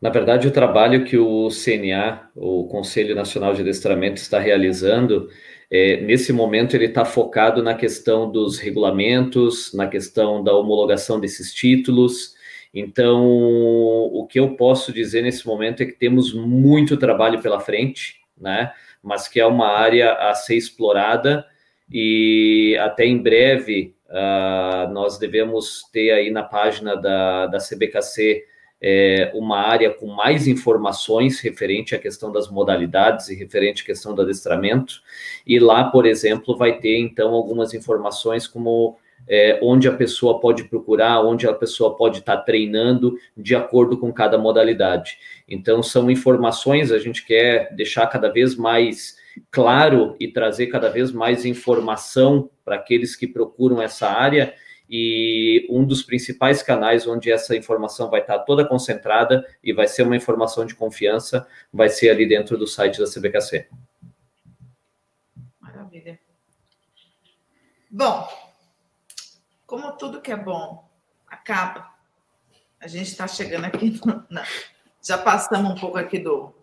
Na 0.00 0.10
verdade, 0.10 0.46
o 0.46 0.52
trabalho 0.52 1.04
que 1.04 1.18
o 1.18 1.48
CNA, 1.48 2.30
o 2.36 2.68
Conselho 2.68 3.16
Nacional 3.16 3.52
de 3.54 3.62
Adestramento, 3.62 4.20
está 4.20 4.38
realizando 4.38 5.28
é, 5.70 6.00
nesse 6.00 6.32
momento, 6.32 6.74
ele 6.74 6.86
está 6.86 7.04
focado 7.04 7.62
na 7.62 7.74
questão 7.74 8.30
dos 8.30 8.58
regulamentos, 8.58 9.72
na 9.74 9.86
questão 9.86 10.42
da 10.42 10.54
homologação 10.54 11.20
desses 11.20 11.52
títulos. 11.52 12.34
Então, 12.78 13.26
o 13.26 14.26
que 14.26 14.38
eu 14.38 14.54
posso 14.54 14.92
dizer 14.92 15.22
nesse 15.22 15.46
momento 15.46 15.82
é 15.82 15.86
que 15.86 15.92
temos 15.92 16.32
muito 16.32 16.96
trabalho 16.96 17.42
pela 17.42 17.58
frente, 17.58 18.20
né? 18.40 18.72
Mas 19.02 19.26
que 19.26 19.40
é 19.40 19.46
uma 19.46 19.68
área 19.68 20.12
a 20.12 20.34
ser 20.34 20.56
explorada 20.56 21.44
e 21.90 22.76
até 22.80 23.04
em 23.04 23.18
breve 23.18 23.94
uh, 24.08 24.92
nós 24.92 25.18
devemos 25.18 25.88
ter 25.92 26.10
aí 26.10 26.30
na 26.30 26.42
página 26.42 26.94
da, 26.94 27.46
da 27.46 27.58
CBKC 27.58 28.44
é, 28.80 29.32
uma 29.34 29.58
área 29.58 29.90
com 29.90 30.06
mais 30.06 30.46
informações 30.46 31.40
referente 31.40 31.94
à 31.94 31.98
questão 31.98 32.30
das 32.30 32.48
modalidades 32.48 33.28
e 33.28 33.34
referente 33.34 33.82
à 33.82 33.86
questão 33.86 34.14
do 34.14 34.22
adestramento. 34.22 35.02
E 35.44 35.58
lá, 35.58 35.84
por 35.90 36.06
exemplo, 36.06 36.56
vai 36.56 36.78
ter 36.78 36.96
então 36.98 37.34
algumas 37.34 37.74
informações 37.74 38.46
como 38.46 38.96
é, 39.28 39.58
onde 39.62 39.86
a 39.86 39.92
pessoa 39.92 40.40
pode 40.40 40.64
procurar, 40.64 41.20
onde 41.20 41.46
a 41.46 41.52
pessoa 41.52 41.96
pode 41.96 42.20
estar 42.20 42.38
treinando 42.38 43.16
de 43.36 43.54
acordo 43.54 43.98
com 43.98 44.12
cada 44.12 44.38
modalidade. 44.38 45.18
Então, 45.46 45.82
são 45.82 46.10
informações, 46.10 46.90
a 46.90 46.98
gente 46.98 47.24
quer 47.24 47.74
deixar 47.74 48.06
cada 48.06 48.28
vez 48.28 48.56
mais 48.56 49.16
claro 49.50 50.16
e 50.18 50.28
trazer 50.28 50.68
cada 50.68 50.88
vez 50.88 51.12
mais 51.12 51.44
informação 51.44 52.50
para 52.64 52.76
aqueles 52.76 53.14
que 53.14 53.26
procuram 53.26 53.80
essa 53.80 54.08
área 54.08 54.54
e 54.90 55.66
um 55.68 55.84
dos 55.84 56.02
principais 56.02 56.62
canais 56.62 57.06
onde 57.06 57.30
essa 57.30 57.54
informação 57.54 58.08
vai 58.08 58.20
estar 58.20 58.38
toda 58.40 58.66
concentrada 58.66 59.46
e 59.62 59.72
vai 59.72 59.86
ser 59.86 60.02
uma 60.02 60.16
informação 60.16 60.64
de 60.64 60.74
confiança, 60.74 61.46
vai 61.72 61.90
ser 61.90 62.08
ali 62.08 62.26
dentro 62.26 62.56
do 62.56 62.66
site 62.66 62.98
da 62.98 63.04
CBKC. 63.04 63.68
Maravilha. 65.60 66.18
Bom, 67.90 68.26
como 69.68 69.92
tudo 69.92 70.22
que 70.22 70.32
é 70.32 70.36
bom 70.36 70.88
acaba, 71.26 71.94
a 72.80 72.88
gente 72.88 73.10
está 73.10 73.28
chegando 73.28 73.66
aqui, 73.66 74.00
já 75.04 75.18
passamos 75.18 75.72
um 75.72 75.74
pouco 75.74 75.98
aqui 75.98 76.18
do, 76.18 76.54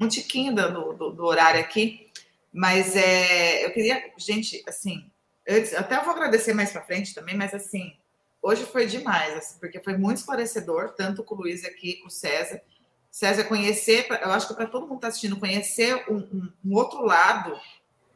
um 0.00 0.08
tiquinho 0.08 0.54
do, 0.54 0.94
do, 0.94 1.12
do 1.12 1.24
horário 1.26 1.60
aqui, 1.60 2.10
mas 2.50 2.96
é, 2.96 3.66
eu 3.66 3.72
queria, 3.72 4.10
gente, 4.16 4.64
assim, 4.66 5.08
eu 5.44 5.78
até 5.78 6.00
vou 6.00 6.14
agradecer 6.14 6.54
mais 6.54 6.72
para 6.72 6.82
frente 6.82 7.14
também, 7.14 7.36
mas 7.36 7.52
assim, 7.52 7.94
hoje 8.42 8.64
foi 8.64 8.86
demais, 8.86 9.36
assim, 9.36 9.58
porque 9.58 9.78
foi 9.78 9.98
muito 9.98 10.16
esclarecedor, 10.16 10.94
tanto 10.94 11.22
com 11.22 11.34
o 11.34 11.38
Luiz 11.38 11.62
aqui, 11.66 11.96
com 11.96 12.08
o 12.08 12.10
César. 12.10 12.62
César, 13.10 13.44
conhecer, 13.44 14.06
eu 14.22 14.32
acho 14.32 14.48
que 14.48 14.54
para 14.54 14.66
todo 14.66 14.82
mundo 14.82 14.92
que 14.92 14.96
está 14.96 15.08
assistindo, 15.08 15.38
conhecer 15.38 16.06
um, 16.08 16.16
um, 16.16 16.52
um, 16.64 16.74
outro 16.74 17.04
lado 17.04 17.60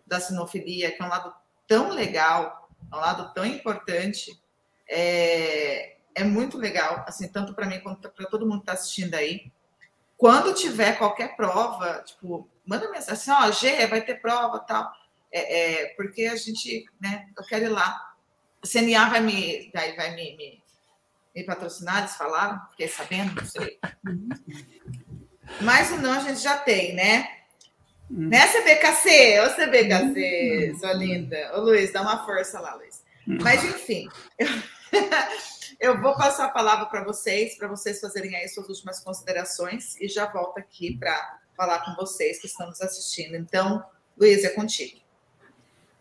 da 0.07 0.19
sinofilia, 0.19 0.93
que 0.93 1.03
é 1.03 1.05
um 1.05 1.09
lado 1.11 1.35
tão 1.67 1.91
legal, 1.91 2.64
um 2.95 3.01
lado 3.01 3.33
tão 3.35 3.45
importante, 3.45 4.41
é, 4.89 5.97
é 6.15 6.25
muito 6.25 6.57
legal, 6.57 7.05
assim, 7.07 7.29
tanto 7.29 7.55
para 7.55 7.67
mim 7.67 7.81
quanto 7.81 8.09
para 8.11 8.27
todo 8.27 8.47
mundo 8.47 8.59
que 8.59 8.63
está 8.63 8.73
assistindo 8.73 9.15
aí. 9.15 9.53
Quando 10.17 10.55
tiver 10.55 10.97
qualquer 10.97 11.37
prova, 11.37 12.03
tipo, 12.05 12.49
manda 12.65 12.91
mensagem 12.91 13.13
assim, 13.13 13.31
ó, 13.31 13.51
G, 13.51 13.87
vai 13.87 14.03
ter 14.03 14.21
prova 14.21 14.61
tal 14.61 14.93
é, 15.35 15.83
é, 15.83 15.87
porque 15.97 16.27
a 16.27 16.37
gente, 16.37 16.87
né, 17.01 17.29
eu 17.37 17.45
quero 17.45 17.65
ir 17.65 17.69
lá. 17.69 18.15
O 18.63 18.69
CNA 18.69 19.09
vai 19.09 19.21
me, 19.21 19.69
vai, 19.75 19.97
vai 19.97 20.15
me, 20.15 20.37
me, 20.37 20.63
me 21.35 21.45
patrocinar, 21.45 21.99
eles 21.99 22.15
falaram, 22.15 22.65
fiquei 22.71 22.87
sabendo, 22.87 23.35
não 23.35 23.45
sei. 23.45 23.81
Mas 25.61 25.91
o 25.91 25.97
não 25.97 26.13
a 26.13 26.21
gente 26.21 26.41
já 26.41 26.57
tem, 26.57 26.95
né? 26.95 27.29
Hum. 28.11 28.29
Né, 28.29 28.47
CBKC? 28.47 29.41
Ô, 29.41 29.51
CBKC, 29.51 30.73
hum. 30.73 30.79
sua 30.79 30.93
linda. 30.93 31.53
Ô, 31.55 31.61
Luiz, 31.61 31.93
dá 31.93 32.03
uma 32.03 32.25
força 32.25 32.61
lá, 32.61 32.75
Luiz. 32.75 33.03
Hum. 33.27 33.39
Mas, 33.41 33.65
enfim, 33.65 34.09
eu, 34.39 34.49
eu 35.81 36.01
vou 36.01 36.15
passar 36.17 36.47
a 36.47 36.51
palavra 36.51 36.87
para 36.87 37.05
vocês, 37.05 37.57
para 37.57 37.69
vocês 37.69 38.01
fazerem 38.01 38.37
aí 38.37 38.49
suas 38.49 38.69
últimas 38.69 39.01
considerações 39.01 40.01
e 40.01 40.09
já 40.09 40.27
volto 40.27 40.59
aqui 40.59 40.97
para 40.99 41.39
falar 41.57 41.85
com 41.85 41.95
vocês 41.95 42.41
que 42.41 42.47
estão 42.47 42.67
nos 42.67 42.81
assistindo. 42.81 43.37
Então, 43.37 43.85
Luiz, 44.17 44.45
é 44.45 44.51
contigo. 44.51 45.01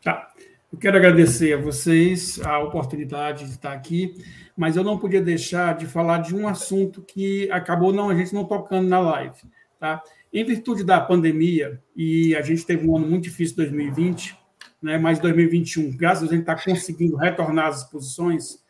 Tá. 0.03 0.31
Eu 0.71 0.79
quero 0.79 0.97
agradecer 0.97 1.53
a 1.53 1.61
vocês 1.61 2.41
a 2.41 2.57
oportunidade 2.57 3.45
de 3.45 3.51
estar 3.51 3.73
aqui, 3.73 4.15
mas 4.57 4.75
eu 4.75 4.83
não 4.83 4.97
podia 4.97 5.21
deixar 5.21 5.75
de 5.75 5.85
falar 5.85 6.17
de 6.17 6.35
um 6.35 6.47
assunto 6.47 7.03
que 7.03 7.49
acabou 7.51 7.93
não 7.93 8.09
a 8.09 8.15
gente 8.15 8.33
não 8.33 8.43
tocando 8.43 8.89
na 8.89 8.99
live, 8.99 9.39
tá? 9.79 10.01
Em 10.33 10.43
virtude 10.43 10.83
da 10.83 10.99
pandemia 10.99 11.79
e 11.95 12.35
a 12.35 12.41
gente 12.41 12.65
teve 12.65 12.87
um 12.87 12.97
ano 12.97 13.07
muito 13.07 13.25
difícil 13.25 13.55
2020, 13.55 14.35
né, 14.81 14.97
mas 14.97 15.19
2021, 15.19 15.95
graças 15.95 16.27
a 16.27 16.31
gente 16.31 16.41
está 16.41 16.55
conseguindo 16.55 17.15
retornar 17.15 17.67
às 17.67 17.83
exposições, 17.83 18.63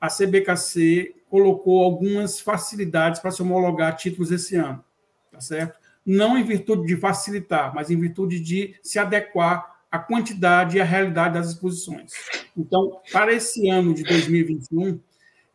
a 0.00 0.06
CBKC 0.06 1.16
colocou 1.28 1.82
algumas 1.82 2.38
facilidades 2.38 3.20
para 3.20 3.32
se 3.32 3.42
homologar 3.42 3.96
títulos 3.96 4.30
esse 4.30 4.54
ano, 4.54 4.82
tá 5.32 5.40
certo? 5.40 5.80
Não 6.06 6.38
em 6.38 6.44
virtude 6.44 6.86
de 6.86 6.96
facilitar, 6.96 7.74
mas 7.74 7.90
em 7.90 7.98
virtude 7.98 8.38
de 8.38 8.76
se 8.80 9.00
adequar 9.00 9.82
à 9.90 9.98
quantidade 9.98 10.76
e 10.76 10.80
à 10.80 10.84
realidade 10.84 11.34
das 11.34 11.48
exposições. 11.48 12.12
Então, 12.56 13.00
para 13.12 13.32
esse 13.32 13.68
ano 13.68 13.92
de 13.92 14.04
2021, 14.04 15.00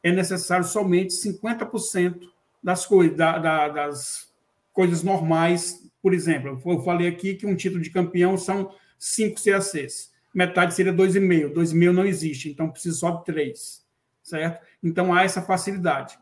é 0.03 0.11
necessário 0.11 0.65
somente 0.65 1.13
50% 1.13 2.19
das 2.61 2.85
coisas, 2.85 3.15
da, 3.15 3.37
da, 3.39 3.69
das 3.69 4.32
coisas 4.73 5.03
normais. 5.03 5.81
Por 6.01 6.13
exemplo, 6.13 6.61
eu 6.65 6.81
falei 6.81 7.07
aqui 7.07 7.35
que 7.35 7.45
um 7.45 7.55
título 7.55 7.81
de 7.81 7.89
campeão 7.89 8.37
são 8.37 8.73
cinco 8.99 9.41
CACs. 9.41 10.11
Metade 10.33 10.73
seria 10.73 10.91
2,5. 10.91 11.53
2,5 11.53 11.91
não 11.91 12.05
existe, 12.05 12.49
então 12.49 12.69
precisa 12.69 12.97
só 12.97 13.11
de 13.11 13.23
três 13.23 13.83
certo? 14.23 14.65
Então 14.81 15.13
há 15.13 15.23
essa 15.23 15.41
facilidade. 15.41 16.17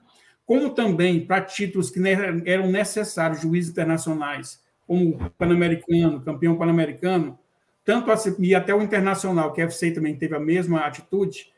Como 0.46 0.72
também 0.72 1.26
para 1.26 1.42
títulos 1.42 1.90
que 1.90 2.02
eram 2.46 2.70
necessários, 2.70 3.42
juízes 3.42 3.72
internacionais, 3.72 4.62
como 4.86 5.32
Pan-Americano, 5.38 6.22
campeão 6.22 6.58
Pan-Americano, 6.58 7.40
tanto 7.86 8.12
a 8.12 8.16
e 8.40 8.54
até 8.54 8.74
o 8.76 8.82
Internacional, 8.82 9.54
que 9.54 9.62
a 9.62 9.66
FC 9.66 9.92
também 9.92 10.16
teve 10.16 10.36
a 10.36 10.40
mesma 10.40 10.82
atitude, 10.82 11.52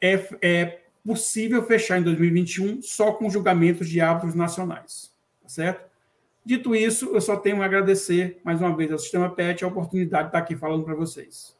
é, 0.00 0.28
é 0.40 0.80
possível 1.04 1.64
fechar 1.66 1.98
em 1.98 2.02
2021 2.02 2.80
só 2.82 3.12
com 3.12 3.28
julgamentos 3.28 3.88
de 3.88 4.00
árbitros 4.00 4.34
nacionais, 4.34 5.12
tá 5.42 5.48
certo? 5.48 5.87
Dito 6.48 6.74
isso, 6.74 7.10
eu 7.12 7.20
só 7.20 7.36
tenho 7.36 7.60
a 7.60 7.66
agradecer 7.66 8.38
mais 8.42 8.58
uma 8.58 8.74
vez 8.74 8.90
ao 8.90 8.98
Sistema 8.98 9.28
PET 9.28 9.62
a 9.62 9.68
oportunidade 9.68 10.22
de 10.22 10.28
estar 10.30 10.38
aqui 10.38 10.56
falando 10.56 10.82
para 10.82 10.94
vocês. 10.94 11.54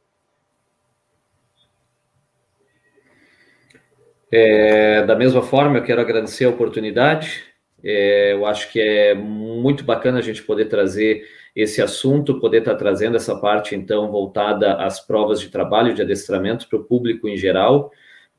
É, 4.33 5.03
da 5.05 5.15
mesma 5.15 5.43
forma, 5.43 5.77
eu 5.77 5.83
quero 5.83 6.01
agradecer 6.01 6.47
a 6.47 6.49
oportunidade. 6.49 7.45
É, 7.85 8.33
eu 8.33 8.47
acho 8.47 8.73
que 8.73 8.81
é 8.81 9.15
muito 9.15 9.85
bacana 9.85 10.21
a 10.21 10.23
gente 10.23 10.43
poder 10.43 10.71
trazer 10.71 11.23
esse 11.55 11.83
assunto, 11.83 12.41
poder 12.41 12.61
estar 12.61 12.77
trazendo 12.77 13.19
essa 13.19 13.39
parte, 13.39 13.75
então, 13.75 14.11
voltada 14.11 14.73
às 14.77 15.07
provas 15.07 15.39
de 15.39 15.51
trabalho, 15.51 15.93
de 15.93 16.01
adestramento 16.01 16.67
para 16.67 16.79
o 16.79 16.85
público 16.85 17.29
em 17.29 17.37
geral, 17.37 17.93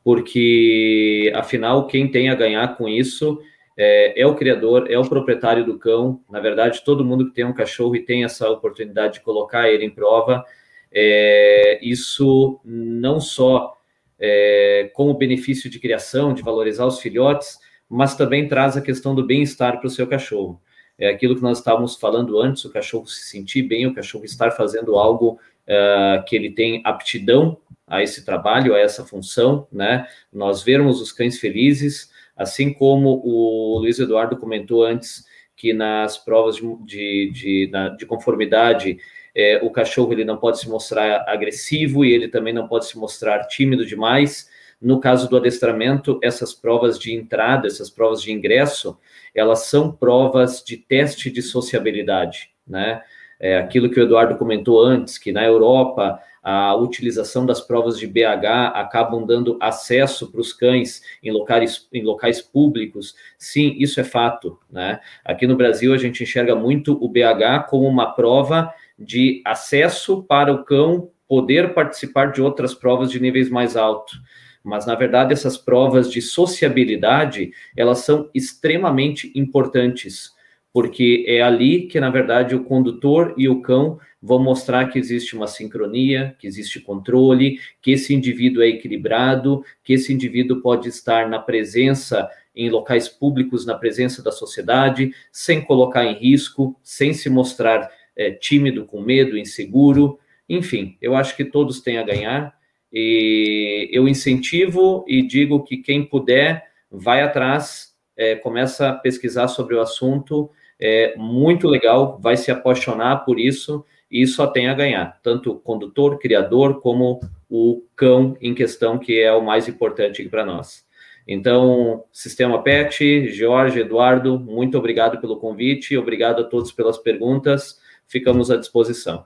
porque, 0.04 1.32
afinal, 1.36 1.86
quem 1.86 2.10
tem 2.10 2.28
a 2.28 2.34
ganhar 2.34 2.76
com 2.76 2.90
isso 2.90 3.40
é, 3.82 4.22
é, 4.22 4.28
o 4.28 4.36
criador, 4.36 4.92
é 4.92 5.00
o 5.00 5.08
proprietário 5.08 5.64
do 5.64 5.80
cão. 5.80 6.22
Na 6.30 6.42
verdade, 6.42 6.84
todo 6.84 7.06
mundo 7.06 7.28
que 7.28 7.34
tem 7.34 7.46
um 7.46 7.54
cachorro 7.54 7.96
e 7.96 8.04
tem 8.04 8.26
essa 8.26 8.50
oportunidade 8.50 9.14
de 9.14 9.22
colocar 9.22 9.70
ele 9.70 9.86
em 9.86 9.90
prova, 9.90 10.44
é, 10.92 11.80
isso 11.82 12.60
não 12.66 13.22
só 13.22 13.78
é, 14.20 14.92
com 14.94 15.10
o 15.10 15.14
benefício 15.14 15.70
de 15.70 15.80
criação, 15.80 16.34
de 16.34 16.44
valorizar 16.44 16.86
os 16.86 17.00
filhotes, 17.00 17.58
mas 17.88 18.16
também 18.16 18.50
traz 18.50 18.76
a 18.76 18.82
questão 18.82 19.16
do 19.16 19.26
bem-estar 19.26 19.80
para 19.80 19.88
o 19.88 19.90
seu 19.90 20.06
cachorro. 20.06 20.62
É 20.98 21.08
aquilo 21.08 21.38
que 21.38 21.42
nós 21.42 21.60
estávamos 21.60 21.96
falando 21.96 22.38
antes, 22.38 22.66
o 22.66 22.74
cachorro 22.74 23.08
se 23.08 23.30
sentir 23.30 23.62
bem, 23.62 23.88
o 23.88 23.96
cachorro 23.96 24.26
estar 24.26 24.52
fazendo 24.52 24.98
algo 24.98 25.40
uh, 25.70 26.22
que 26.26 26.36
ele 26.36 26.52
tem 26.52 26.82
aptidão 26.84 27.58
a 27.88 28.04
esse 28.04 28.26
trabalho, 28.26 28.76
a 28.76 28.80
essa 28.80 29.06
função, 29.06 29.66
né? 29.72 30.06
Nós 30.34 30.62
vermos 30.62 31.00
os 31.00 31.14
cães 31.14 31.40
felizes, 31.40 32.12
assim 32.40 32.74
como 32.74 33.22
o 33.24 33.78
Luiz 33.80 34.00
Eduardo 34.00 34.38
comentou 34.38 34.84
antes, 34.84 35.26
que 35.56 35.74
nas 35.74 36.18
provas 36.18 36.56
de, 36.56 36.76
de, 36.86 37.32
de, 37.32 37.72
de 37.98 38.06
conformidade 38.06 38.98
é, 39.36 39.60
o 39.62 39.70
cachorro 39.70 40.14
ele 40.14 40.24
não 40.24 40.38
pode 40.38 40.60
se 40.60 40.70
mostrar 40.70 41.26
agressivo 41.28 42.04
e 42.04 42.12
ele 42.12 42.30
também 42.30 42.54
não 42.54 42.68
pode 42.68 42.86
se 42.86 42.98
mostrar 42.98 43.46
tímido 43.46 43.86
demais. 43.86 44.50
No 44.82 45.00
caso 45.00 45.30
do 45.30 45.36
adestramento, 45.36 46.18
essas 46.24 46.54
provas 46.54 46.98
de 46.98 47.14
entrada, 47.14 47.68
essas 47.68 47.90
provas 47.90 48.22
de 48.22 48.32
ingresso, 48.32 48.98
elas 49.36 49.66
são 49.66 49.92
provas 49.92 50.64
de 50.64 50.78
teste 50.78 51.30
de 51.30 51.42
sociabilidade, 51.42 52.52
né? 52.66 53.02
É 53.40 53.58
aquilo 53.58 53.90
que 53.90 54.00
o 54.00 54.04
Eduardo 54.04 54.38
comentou 54.38 54.84
antes, 54.84 55.18
que 55.18 55.32
na 55.32 55.46
Europa 55.46 56.22
a 56.44 56.76
utilização 56.76 57.46
das 57.46 57.62
provas 57.62 57.98
de 57.98 58.08
BH 58.08 58.74
acabam 58.74 59.26
dando 59.26 59.58
acesso 59.62 60.32
para 60.32 60.42
os 60.42 60.54
cães 60.54 61.02
em 61.22 61.32
locais, 61.32 61.88
em 61.94 62.04
locais 62.04 62.42
públicos. 62.42 63.16
Sim, 63.38 63.76
isso 63.78 64.00
é 64.00 64.04
fato, 64.04 64.58
né? 64.72 65.00
Aqui 65.24 65.46
no 65.46 65.56
Brasil 65.56 65.94
a 65.94 65.98
gente 65.98 66.24
enxerga 66.24 66.56
muito 66.56 66.94
o 67.04 67.08
BH 67.08 67.68
como 67.70 67.88
uma 67.88 68.14
prova 68.14 68.74
de 68.98 69.42
acesso 69.46 70.24
para 70.24 70.52
o 70.54 70.64
cão 70.64 71.10
poder 71.28 71.74
participar 71.74 72.32
de 72.32 72.42
outras 72.42 72.74
provas 72.74 73.12
de 73.12 73.20
níveis 73.20 73.50
mais 73.50 73.78
altos. 73.78 74.20
Mas, 74.64 74.86
na 74.86 74.96
verdade, 74.96 75.32
essas 75.32 75.58
provas 75.58 76.12
de 76.12 76.22
sociabilidade, 76.22 77.52
elas 77.78 78.00
são 78.00 78.30
extremamente 78.34 79.32
importantes, 79.36 80.32
porque 80.74 81.26
é 81.28 81.42
ali 81.42 81.88
que, 81.88 82.00
na 82.00 82.10
verdade, 82.10 82.56
o 82.56 82.64
condutor 82.64 83.34
e 83.38 83.50
o 83.50 83.62
cão 83.62 84.00
vão 84.22 84.40
mostrar 84.40 84.90
que 84.90 85.00
existe 85.00 85.36
uma 85.36 85.48
sincronia, 85.48 86.36
que 86.40 86.46
existe 86.46 86.80
controle, 86.80 87.60
que 87.82 87.92
esse 87.92 88.14
indivíduo 88.14 88.62
é 88.62 88.68
equilibrado, 88.68 89.64
que 89.84 89.94
esse 89.94 90.14
indivíduo 90.14 90.62
pode 90.62 90.90
estar 90.90 91.30
na 91.30 91.40
presença 91.40 92.30
em 92.56 92.70
locais 92.70 93.08
públicos, 93.08 93.66
na 93.66 93.76
presença 93.76 94.22
da 94.22 94.32
sociedade, 94.32 95.14
sem 95.32 95.62
colocar 95.62 96.06
em 96.06 96.14
risco, 96.14 96.78
sem 96.84 97.14
se 97.14 97.30
mostrar 97.30 97.90
é, 98.16 98.32
tímido, 98.32 98.86
com 98.86 99.02
medo, 99.02 99.38
inseguro, 99.38 100.20
enfim, 100.50 100.98
eu 101.00 101.16
acho 101.16 101.38
que 101.38 101.46
todos 101.46 101.80
têm 101.80 102.00
a 102.00 102.04
ganhar. 102.04 102.58
E 102.92 103.88
eu 103.94 104.08
incentivo 104.08 105.06
e 105.08 105.22
digo 105.22 105.64
que 105.64 105.78
quem 105.78 106.04
puder, 106.04 106.66
vai 106.92 107.22
atrás, 107.22 107.94
é, 108.18 108.36
começa 108.36 108.90
a 108.90 108.94
pesquisar 108.94 109.48
sobre 109.48 109.76
o 109.76 109.82
assunto, 109.82 110.50
é 110.80 111.16
muito 111.18 111.68
legal, 111.68 112.18
vai 112.22 112.38
se 112.38 112.52
apaixonar 112.52 113.26
por 113.26 113.40
isso 113.40 113.86
e 114.10 114.26
só 114.26 114.48
tem 114.48 114.70
a 114.70 114.74
ganhar, 114.74 115.20
tanto 115.22 115.52
o 115.52 115.60
condutor, 115.60 116.18
criador, 116.18 116.82
como 116.82 117.20
o 117.50 117.84
cão 117.96 118.38
em 118.42 118.56
questão, 118.56 118.98
que 118.98 119.20
é 119.20 119.32
o 119.32 119.44
mais 119.44 119.68
importante 119.68 120.28
para 120.30 120.46
nós. 120.46 120.88
Então, 121.28 122.06
Sistema 122.12 122.64
PET, 122.64 123.28
Jorge, 123.30 123.82
Eduardo, 123.82 124.40
muito 124.40 124.78
obrigado 124.78 125.20
pelo 125.20 125.38
convite, 125.38 125.98
obrigado 125.98 126.42
a 126.42 126.44
todos 126.44 126.72
pelas 126.72 126.98
perguntas 126.98 127.78
ficamos 128.10 128.52
à 128.52 128.58
disposição. 128.58 129.24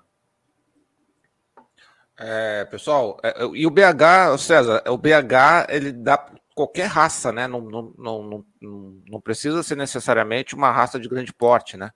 É, 2.20 2.66
pessoal, 2.66 3.18
é, 3.24 3.34
e 3.56 3.66
o 3.66 3.72
BH, 3.72 4.38
César, 4.38 4.84
o 4.88 4.98
BH 4.98 5.68
ele 5.70 5.92
dá 5.92 6.30
qualquer 6.56 6.88
raça, 6.88 7.32
né? 7.32 7.48
Não, 7.48 7.62
não, 7.62 7.94
não, 7.98 8.46
não, 8.62 8.96
não 9.10 9.22
precisa 9.22 9.64
ser 9.64 9.76
necessariamente 9.76 10.56
uma 10.56 10.72
raça 10.72 11.00
de 11.00 11.10
grande 11.10 11.34
porte, 11.34 11.78
né? 11.78 11.92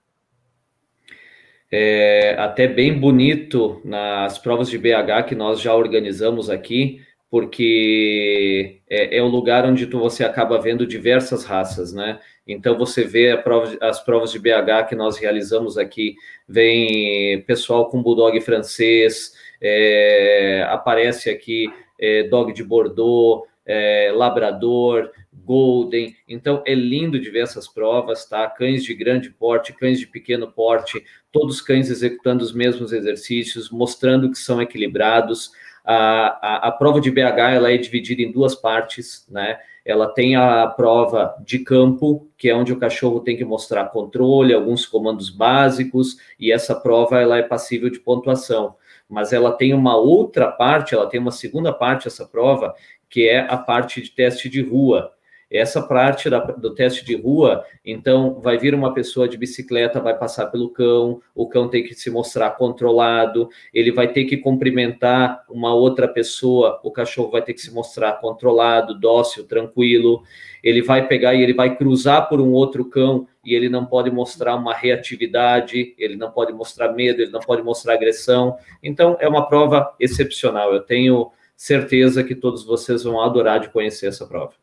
É 1.70 2.34
até 2.38 2.66
bem 2.66 2.98
bonito 2.98 3.80
nas 3.84 4.38
provas 4.38 4.70
de 4.70 4.78
BH 4.78 5.26
que 5.28 5.34
nós 5.34 5.60
já 5.60 5.74
organizamos 5.74 6.48
aqui, 6.48 7.02
porque 7.30 8.80
é, 8.88 9.18
é 9.18 9.22
um 9.22 9.28
lugar 9.28 9.66
onde 9.66 9.86
tu, 9.86 9.98
você 9.98 10.24
acaba 10.24 10.58
vendo 10.58 10.86
diversas 10.86 11.44
raças, 11.44 11.92
né? 11.92 12.18
Então 12.46 12.78
você 12.78 13.04
vê 13.04 13.36
prova, 13.36 13.76
as 13.82 14.02
provas 14.02 14.32
de 14.32 14.38
BH 14.38 14.88
que 14.88 14.94
nós 14.94 15.18
realizamos 15.18 15.76
aqui, 15.76 16.14
vem 16.48 17.42
pessoal 17.42 17.90
com 17.90 18.02
bulldog 18.02 18.40
francês, 18.40 19.34
é, 19.60 20.66
aparece 20.70 21.28
aqui 21.28 21.70
é, 22.00 22.22
dog 22.22 22.52
de 22.52 22.64
Bordeaux, 22.64 23.47
é, 23.68 24.10
labrador, 24.14 25.10
golden. 25.30 26.16
Então 26.26 26.62
é 26.66 26.74
lindo 26.74 27.20
de 27.20 27.30
ver 27.30 27.40
essas 27.40 27.68
provas, 27.68 28.24
tá? 28.26 28.48
Cães 28.48 28.82
de 28.82 28.94
grande 28.94 29.30
porte, 29.30 29.74
cães 29.74 30.00
de 30.00 30.06
pequeno 30.06 30.50
porte, 30.50 31.04
todos 31.30 31.60
cães 31.60 31.90
executando 31.90 32.42
os 32.42 32.52
mesmos 32.52 32.92
exercícios, 32.92 33.70
mostrando 33.70 34.30
que 34.30 34.38
são 34.38 34.60
equilibrados. 34.60 35.52
A, 35.84 36.66
a, 36.66 36.68
a 36.68 36.72
prova 36.72 37.00
de 37.00 37.10
BH 37.10 37.54
ela 37.54 37.70
é 37.70 37.76
dividida 37.76 38.22
em 38.22 38.32
duas 38.32 38.54
partes, 38.54 39.26
né? 39.30 39.58
ela 39.88 40.06
tem 40.06 40.36
a 40.36 40.66
prova 40.66 41.34
de 41.42 41.60
campo, 41.60 42.28
que 42.36 42.50
é 42.50 42.54
onde 42.54 42.74
o 42.74 42.78
cachorro 42.78 43.20
tem 43.20 43.38
que 43.38 43.44
mostrar 43.44 43.86
controle, 43.86 44.52
alguns 44.52 44.84
comandos 44.84 45.30
básicos, 45.30 46.18
e 46.38 46.52
essa 46.52 46.74
prova 46.74 47.18
ela 47.18 47.38
é 47.38 47.42
passível 47.42 47.88
de 47.88 47.98
pontuação. 47.98 48.76
Mas 49.08 49.32
ela 49.32 49.50
tem 49.50 49.72
uma 49.72 49.96
outra 49.96 50.52
parte, 50.52 50.94
ela 50.94 51.06
tem 51.06 51.18
uma 51.18 51.30
segunda 51.30 51.72
parte 51.72 52.06
essa 52.06 52.26
prova, 52.26 52.74
que 53.08 53.28
é 53.28 53.40
a 53.40 53.56
parte 53.56 54.02
de 54.02 54.10
teste 54.10 54.48
de 54.48 54.60
rua, 54.60 55.12
essa 55.50 55.80
parte 55.80 56.28
da, 56.28 56.40
do 56.40 56.74
teste 56.74 57.04
de 57.04 57.16
rua, 57.16 57.64
então 57.84 58.38
vai 58.40 58.58
vir 58.58 58.74
uma 58.74 58.92
pessoa 58.92 59.26
de 59.26 59.38
bicicleta, 59.38 60.00
vai 60.00 60.16
passar 60.16 60.46
pelo 60.46 60.68
cão, 60.68 61.22
o 61.34 61.48
cão 61.48 61.68
tem 61.68 61.82
que 61.82 61.94
se 61.94 62.10
mostrar 62.10 62.50
controlado, 62.50 63.48
ele 63.72 63.90
vai 63.90 64.08
ter 64.08 64.24
que 64.26 64.36
cumprimentar 64.36 65.44
uma 65.48 65.74
outra 65.74 66.06
pessoa, 66.06 66.78
o 66.84 66.90
cachorro 66.90 67.30
vai 67.30 67.40
ter 67.40 67.54
que 67.54 67.62
se 67.62 67.72
mostrar 67.72 68.14
controlado, 68.14 68.98
dócil, 68.98 69.46
tranquilo, 69.46 70.22
ele 70.62 70.82
vai 70.82 71.06
pegar 71.08 71.34
e 71.34 71.42
ele 71.42 71.54
vai 71.54 71.76
cruzar 71.76 72.28
por 72.28 72.40
um 72.40 72.52
outro 72.52 72.84
cão 72.84 73.26
e 73.42 73.54
ele 73.54 73.70
não 73.70 73.86
pode 73.86 74.10
mostrar 74.10 74.54
uma 74.54 74.74
reatividade, 74.74 75.94
ele 75.96 76.16
não 76.16 76.30
pode 76.30 76.52
mostrar 76.52 76.92
medo, 76.92 77.22
ele 77.22 77.30
não 77.30 77.40
pode 77.40 77.62
mostrar 77.62 77.94
agressão. 77.94 78.58
Então, 78.82 79.16
é 79.20 79.26
uma 79.26 79.48
prova 79.48 79.94
excepcional. 79.98 80.74
Eu 80.74 80.80
tenho 80.80 81.30
certeza 81.58 82.22
que 82.22 82.36
todos 82.36 82.64
vocês 82.64 83.02
vão 83.02 83.20
adorar 83.20 83.58
de 83.58 83.68
conhecer 83.68 84.06
essa 84.06 84.24
prova. 84.24 84.54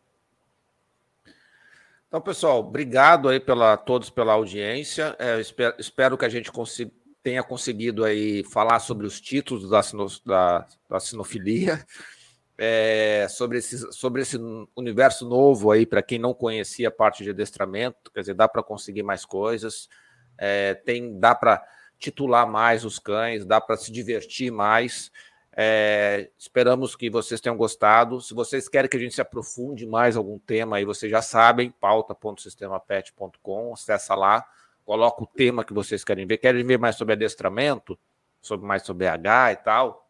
Então, 2.08 2.22
pessoal, 2.22 2.60
obrigado 2.60 3.28
aí 3.28 3.38
pela 3.38 3.76
todos 3.76 4.10
pela 4.10 4.32
audiência. 4.32 5.14
É, 5.20 5.42
espero, 5.42 5.76
espero, 5.78 6.18
que 6.18 6.24
a 6.24 6.30
gente 6.30 6.50
consiga, 6.50 6.90
tenha 7.22 7.44
conseguido 7.44 8.06
aí 8.06 8.46
falar 8.46 8.80
sobre 8.80 9.06
os 9.06 9.20
títulos 9.20 9.70
da, 9.70 9.82
da, 10.26 10.68
da 10.90 11.00
sinofilia, 11.02 11.86
é, 12.58 13.28
sobre, 13.30 13.58
esse, 13.58 13.92
sobre 13.92 14.22
esse 14.22 14.38
universo 14.74 15.28
novo 15.28 15.72
aí, 15.72 15.86
para 15.86 16.02
quem 16.02 16.18
não 16.18 16.34
conhecia 16.34 16.88
a 16.88 16.92
parte 16.92 17.26
de 17.26 17.32
adestramento, 17.32 18.10
quer 18.14 18.22
dizer, 18.22 18.36
dá 18.36 18.48
para 18.48 18.64
conseguir 18.64 19.04
mais 19.04 19.26
coisas, 19.26 19.90
é, 20.38 20.76
tem, 20.76 21.20
dá 21.20 21.36
para 21.36 21.62
titular 22.00 22.50
mais 22.50 22.86
os 22.86 23.00
cães, 23.00 23.46
dá 23.46 23.60
para 23.60 23.76
se 23.76 23.92
divertir 23.92 24.50
mais. 24.50 25.12
É, 25.58 26.30
esperamos 26.38 26.98
que 26.98 27.10
vocês 27.10 27.40
tenham 27.40 27.56
gostado. 27.56 28.20
Se 28.20 28.34
vocês 28.34 28.68
querem 28.68 28.90
que 28.90 28.98
a 28.98 29.00
gente 29.00 29.16
se 29.16 29.22
aprofunde 29.22 29.86
mais 29.86 30.18
algum 30.18 30.38
tema, 30.38 30.76
aí 30.76 30.84
vocês 30.84 31.10
já 31.10 31.22
sabem, 31.22 31.72
pauta.sistemapet.com, 31.72 33.74
acessa 33.74 34.16
lá, 34.16 34.46
coloca 34.84 35.24
o 35.24 35.28
tema 35.28 35.64
que 35.64 35.74
vocês 35.74 36.04
querem 36.04 36.28
ver. 36.28 36.40
Querem 36.40 36.66
ver 36.66 36.78
mais 36.78 36.98
sobre 36.98 37.14
adestramento, 37.14 37.98
sobre 38.42 38.68
mais 38.68 38.84
sobre 38.84 39.08
H 39.08 39.54
e 39.54 39.56
tal? 39.58 40.10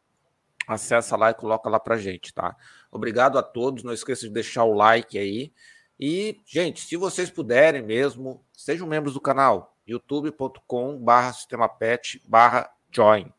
Acessa 0.68 1.16
lá 1.16 1.30
e 1.30 1.36
coloca 1.36 1.70
lá 1.70 1.80
pra 1.80 1.96
gente, 1.96 2.34
tá? 2.34 2.56
Obrigado 2.92 3.38
a 3.38 3.44
todos. 3.44 3.84
Não 3.84 3.94
esqueça 3.94 4.28
de 4.28 4.34
deixar 4.34 4.64
o 4.64 4.74
like 4.74 5.16
aí. 5.16 5.54
E, 6.00 6.42
gente, 6.44 6.82
se 6.82 6.98
vocês 6.98 7.30
puderem 7.30 7.84
mesmo, 7.84 8.44
sejam 8.52 8.88
membros 8.88 9.14
do 9.14 9.22
canal 9.22 9.76
youtube.com/barra 9.88 11.34
sistemapet/barra 11.34 12.72
join. 12.92 13.35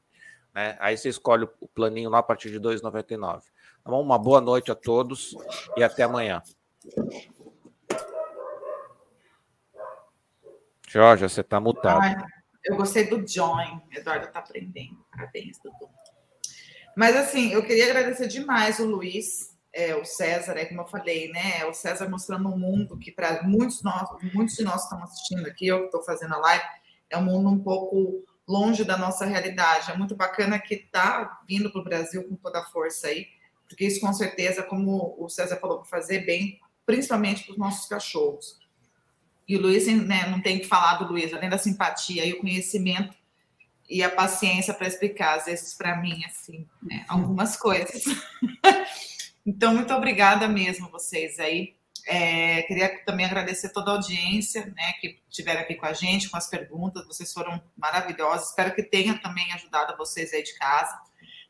Né? 0.56 0.74
Aí 0.80 0.96
você 0.96 1.10
escolhe 1.10 1.44
o 1.60 1.68
planinho 1.68 2.08
lá 2.08 2.20
a 2.20 2.22
partir 2.22 2.48
de 2.48 2.56
R$ 2.56 2.62
2,99. 2.62 3.18
Tá 3.20 3.90
bom? 3.90 4.02
Uma 4.02 4.18
boa 4.18 4.40
noite 4.40 4.72
a 4.72 4.74
todos 4.74 5.36
e 5.76 5.84
até 5.84 6.04
amanhã. 6.04 6.42
Jorge, 10.88 11.28
você 11.28 11.42
está 11.42 11.60
mutado. 11.60 12.00
Ai, 12.00 12.16
eu 12.64 12.74
gostei 12.74 13.04
do 13.04 13.26
Join. 13.28 13.82
Eduardo 13.92 14.28
está 14.28 14.38
aprendendo. 14.38 15.04
Parabéns, 15.10 15.58
Dudu. 15.58 15.90
Mas 16.96 17.14
assim, 17.14 17.52
eu 17.52 17.62
queria 17.62 17.90
agradecer 17.90 18.26
demais 18.26 18.78
o 18.78 18.86
Luiz, 18.86 19.54
é, 19.74 19.94
o 19.94 20.06
César, 20.06 20.56
é 20.56 20.64
como 20.64 20.80
eu 20.80 20.86
falei, 20.86 21.30
né? 21.30 21.66
O 21.66 21.74
César 21.74 22.08
mostrando 22.08 22.48
um 22.48 22.56
mundo 22.56 22.98
que 22.98 23.12
para 23.12 23.42
muitos 23.42 23.82
nós, 23.82 24.08
muitos 24.32 24.56
de 24.56 24.64
nós 24.64 24.84
estão 24.84 25.02
assistindo 25.02 25.46
aqui, 25.46 25.66
eu 25.66 25.84
estou 25.84 26.02
fazendo 26.02 26.34
a 26.34 26.38
live, 26.38 26.64
é 27.10 27.18
um 27.18 27.24
mundo 27.24 27.50
um 27.50 27.58
pouco 27.58 28.24
longe 28.46 28.84
da 28.84 28.96
nossa 28.96 29.24
realidade. 29.24 29.90
É 29.90 29.96
muito 29.96 30.14
bacana 30.14 30.58
que 30.58 30.74
está 30.74 31.40
vindo 31.46 31.70
para 31.70 31.80
o 31.80 31.84
Brasil 31.84 32.24
com 32.24 32.36
toda 32.36 32.60
a 32.60 32.64
força 32.64 33.08
aí, 33.08 33.28
porque 33.68 33.84
isso 33.84 34.00
com 34.00 34.12
certeza, 34.12 34.62
como 34.62 35.16
o 35.18 35.28
César 35.28 35.56
falou, 35.56 35.78
para 35.78 35.88
fazer 35.88 36.20
bem, 36.20 36.60
principalmente 36.84 37.44
para 37.44 37.52
os 37.52 37.58
nossos 37.58 37.88
cachorros. 37.88 38.58
E 39.48 39.56
o 39.56 39.60
Luiz, 39.60 39.86
né, 39.86 40.28
não 40.28 40.40
tem 40.40 40.58
que 40.58 40.66
falar 40.66 40.94
do 40.96 41.12
Luiz, 41.12 41.32
além 41.32 41.48
da 41.48 41.58
simpatia 41.58 42.24
e 42.24 42.32
o 42.32 42.40
conhecimento 42.40 43.16
e 43.88 44.02
a 44.02 44.10
paciência 44.10 44.74
para 44.74 44.88
explicar, 44.88 45.36
às 45.36 45.44
vezes, 45.44 45.74
para 45.74 45.96
mim, 46.00 46.24
assim, 46.24 46.66
né, 46.82 47.04
algumas 47.08 47.56
coisas. 47.56 48.04
então, 49.46 49.74
muito 49.74 49.94
obrigada 49.94 50.48
mesmo 50.48 50.90
vocês 50.90 51.38
aí 51.38 51.75
é, 52.06 52.62
queria 52.62 53.04
também 53.04 53.26
agradecer 53.26 53.70
toda 53.70 53.90
a 53.90 53.94
audiência 53.94 54.66
né, 54.66 54.92
que 55.00 55.20
estiveram 55.28 55.60
aqui 55.60 55.74
com 55.74 55.86
a 55.86 55.92
gente, 55.92 56.30
com 56.30 56.36
as 56.36 56.48
perguntas. 56.48 57.04
Vocês 57.06 57.32
foram 57.32 57.60
maravilhosos. 57.76 58.50
Espero 58.50 58.74
que 58.74 58.82
tenha 58.82 59.18
também 59.18 59.52
ajudado 59.52 59.96
vocês 59.96 60.32
aí 60.32 60.42
de 60.42 60.56
casa. 60.56 60.96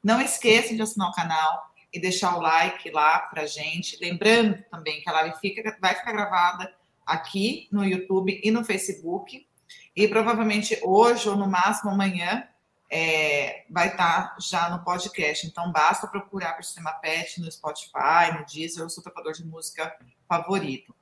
Não 0.03 0.21
esqueçam 0.21 0.75
de 0.75 0.83
assinar 0.83 1.11
o 1.11 1.13
canal 1.13 1.75
e 1.93 2.01
deixar 2.01 2.37
o 2.37 2.41
like 2.41 2.91
lá 2.91 3.19
para 3.19 3.47
gente. 3.47 3.99
Lembrando 4.01 4.63
também 4.71 5.01
que 5.03 5.11
a 5.11 5.13
live 5.13 5.39
fica, 5.41 5.77
vai 5.81 5.95
ficar 5.95 6.13
gravada 6.13 6.75
aqui 7.05 7.69
no 7.71 7.85
YouTube 7.85 8.41
e 8.43 8.51
no 8.51 8.65
Facebook. 8.65 9.47
E 9.95 10.09
provavelmente 10.09 10.79
hoje 10.83 11.29
ou 11.29 11.37
no 11.37 11.49
máximo 11.49 11.91
amanhã 11.91 12.49
é, 12.91 13.65
vai 13.71 13.89
estar 13.89 14.31
tá 14.31 14.37
já 14.41 14.71
no 14.71 14.83
podcast. 14.85 15.47
Então 15.47 15.71
basta 15.73 16.07
procurar 16.07 16.59
o 16.59 16.63
Sistema 16.63 16.93
Pet 16.93 17.41
no 17.41 17.51
Spotify, 17.51 18.33
no 18.39 18.45
Deezer, 18.47 18.85
o 18.85 18.91
seu 18.91 19.03
tocador 19.03 19.33
de 19.33 19.45
música 19.45 19.95
favorito. 20.29 20.95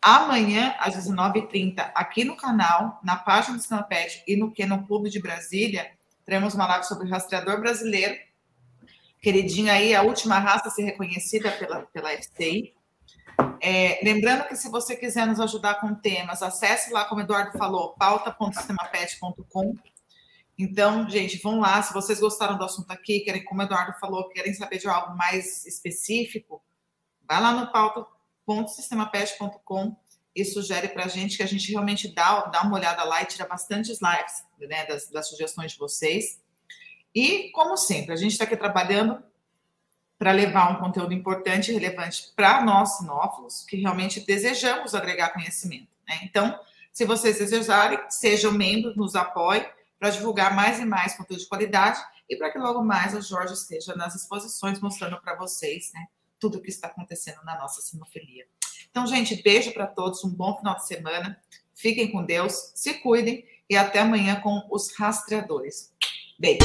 Amanhã, 0.00 0.74
às 0.78 0.94
19h30, 0.94 1.90
aqui 1.94 2.24
no 2.24 2.36
canal, 2.36 3.00
na 3.02 3.16
página 3.16 3.56
do 3.56 3.60
Sistema 3.60 3.82
Pet 3.82 4.22
e 4.26 4.36
no 4.36 4.52
no 4.66 4.86
Clube 4.86 5.10
de 5.10 5.20
Brasília, 5.20 5.90
teremos 6.24 6.54
uma 6.54 6.66
live 6.66 6.84
sobre 6.84 7.06
o 7.06 7.10
rastreador 7.10 7.60
brasileiro. 7.60 8.16
Queridinho 9.20 9.72
aí, 9.72 9.94
a 9.94 10.02
última 10.02 10.38
raça 10.38 10.68
a 10.68 10.70
ser 10.70 10.84
reconhecida 10.84 11.50
pela, 11.50 11.80
pela 11.86 12.12
FCI. 12.12 12.72
É, 13.60 13.98
lembrando 14.04 14.46
que 14.46 14.56
se 14.56 14.68
você 14.70 14.94
quiser 14.94 15.26
nos 15.26 15.40
ajudar 15.40 15.80
com 15.80 15.92
temas, 15.94 16.42
acesse 16.42 16.92
lá, 16.92 17.04
como 17.04 17.20
o 17.20 17.24
Eduardo 17.24 17.58
falou, 17.58 17.94
pauta.sistemapet.com 17.94 19.74
então, 20.58 21.08
gente, 21.08 21.40
vão 21.40 21.60
lá. 21.60 21.80
Se 21.80 21.94
vocês 21.94 22.18
gostaram 22.18 22.58
do 22.58 22.64
assunto 22.64 22.90
aqui, 22.90 23.20
querem, 23.20 23.44
como 23.44 23.60
o 23.60 23.64
Eduardo 23.64 23.96
falou, 24.00 24.28
querem 24.28 24.52
saber 24.52 24.78
de 24.78 24.88
algo 24.88 25.16
mais 25.16 25.64
específico, 25.64 26.60
vai 27.22 27.40
lá 27.40 27.52
no 27.52 27.70
pauta.sistemapet.com 27.70 29.96
e 30.34 30.44
sugere 30.44 30.88
para 30.88 31.04
a 31.04 31.08
gente 31.08 31.36
que 31.36 31.44
a 31.44 31.46
gente 31.46 31.70
realmente 31.70 32.12
dá, 32.12 32.46
dá 32.46 32.62
uma 32.62 32.76
olhada 32.76 33.04
lá 33.04 33.22
e 33.22 33.26
tira 33.26 33.46
bastante 33.46 33.92
slides 33.92 34.42
né, 34.58 34.84
das, 34.86 35.08
das 35.08 35.28
sugestões 35.28 35.70
de 35.72 35.78
vocês. 35.78 36.40
E, 37.14 37.52
como 37.52 37.76
sempre, 37.76 38.12
a 38.12 38.16
gente 38.16 38.32
está 38.32 38.42
aqui 38.42 38.56
trabalhando 38.56 39.22
para 40.18 40.32
levar 40.32 40.72
um 40.72 40.80
conteúdo 40.80 41.14
importante 41.14 41.70
e 41.70 41.74
relevante 41.74 42.32
para 42.34 42.64
nós, 42.64 42.96
sinófilos, 42.96 43.64
que 43.64 43.76
realmente 43.76 44.18
desejamos 44.20 44.92
agregar 44.92 45.32
conhecimento. 45.32 45.86
Né? 46.08 46.18
Então, 46.24 46.58
se 46.92 47.04
vocês 47.04 47.38
desejarem, 47.38 48.00
sejam 48.08 48.50
membros, 48.50 48.96
nos 48.96 49.14
apoiem 49.14 49.64
para 49.98 50.10
divulgar 50.10 50.54
mais 50.54 50.78
e 50.78 50.84
mais 50.84 51.16
conteúdo 51.16 51.40
de 51.40 51.48
qualidade 51.48 52.00
e 52.28 52.36
para 52.36 52.50
que 52.50 52.58
logo 52.58 52.82
mais 52.82 53.14
a 53.14 53.20
Jorge 53.20 53.54
esteja 53.54 53.94
nas 53.96 54.14
exposições 54.14 54.80
mostrando 54.80 55.20
para 55.20 55.34
vocês 55.34 55.90
né, 55.92 56.06
tudo 56.38 56.58
o 56.58 56.60
que 56.60 56.70
está 56.70 56.88
acontecendo 56.88 57.42
na 57.44 57.58
nossa 57.58 57.80
sinofilia. 57.80 58.46
Então, 58.90 59.06
gente, 59.06 59.42
beijo 59.42 59.72
para 59.72 59.86
todos, 59.86 60.24
um 60.24 60.30
bom 60.30 60.56
final 60.56 60.76
de 60.76 60.86
semana. 60.86 61.40
Fiquem 61.74 62.10
com 62.10 62.24
Deus, 62.24 62.72
se 62.74 62.94
cuidem 62.94 63.44
e 63.68 63.76
até 63.76 64.00
amanhã 64.00 64.40
com 64.40 64.66
os 64.70 64.94
rastreadores. 64.96 65.92
Beijo. 66.38 66.64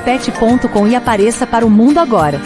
sistemapet.com 0.00 0.86
e 0.88 0.96
apareça 0.96 1.46
para 1.46 1.64
o 1.64 1.70
mundo 1.70 1.98
agora. 1.98 2.40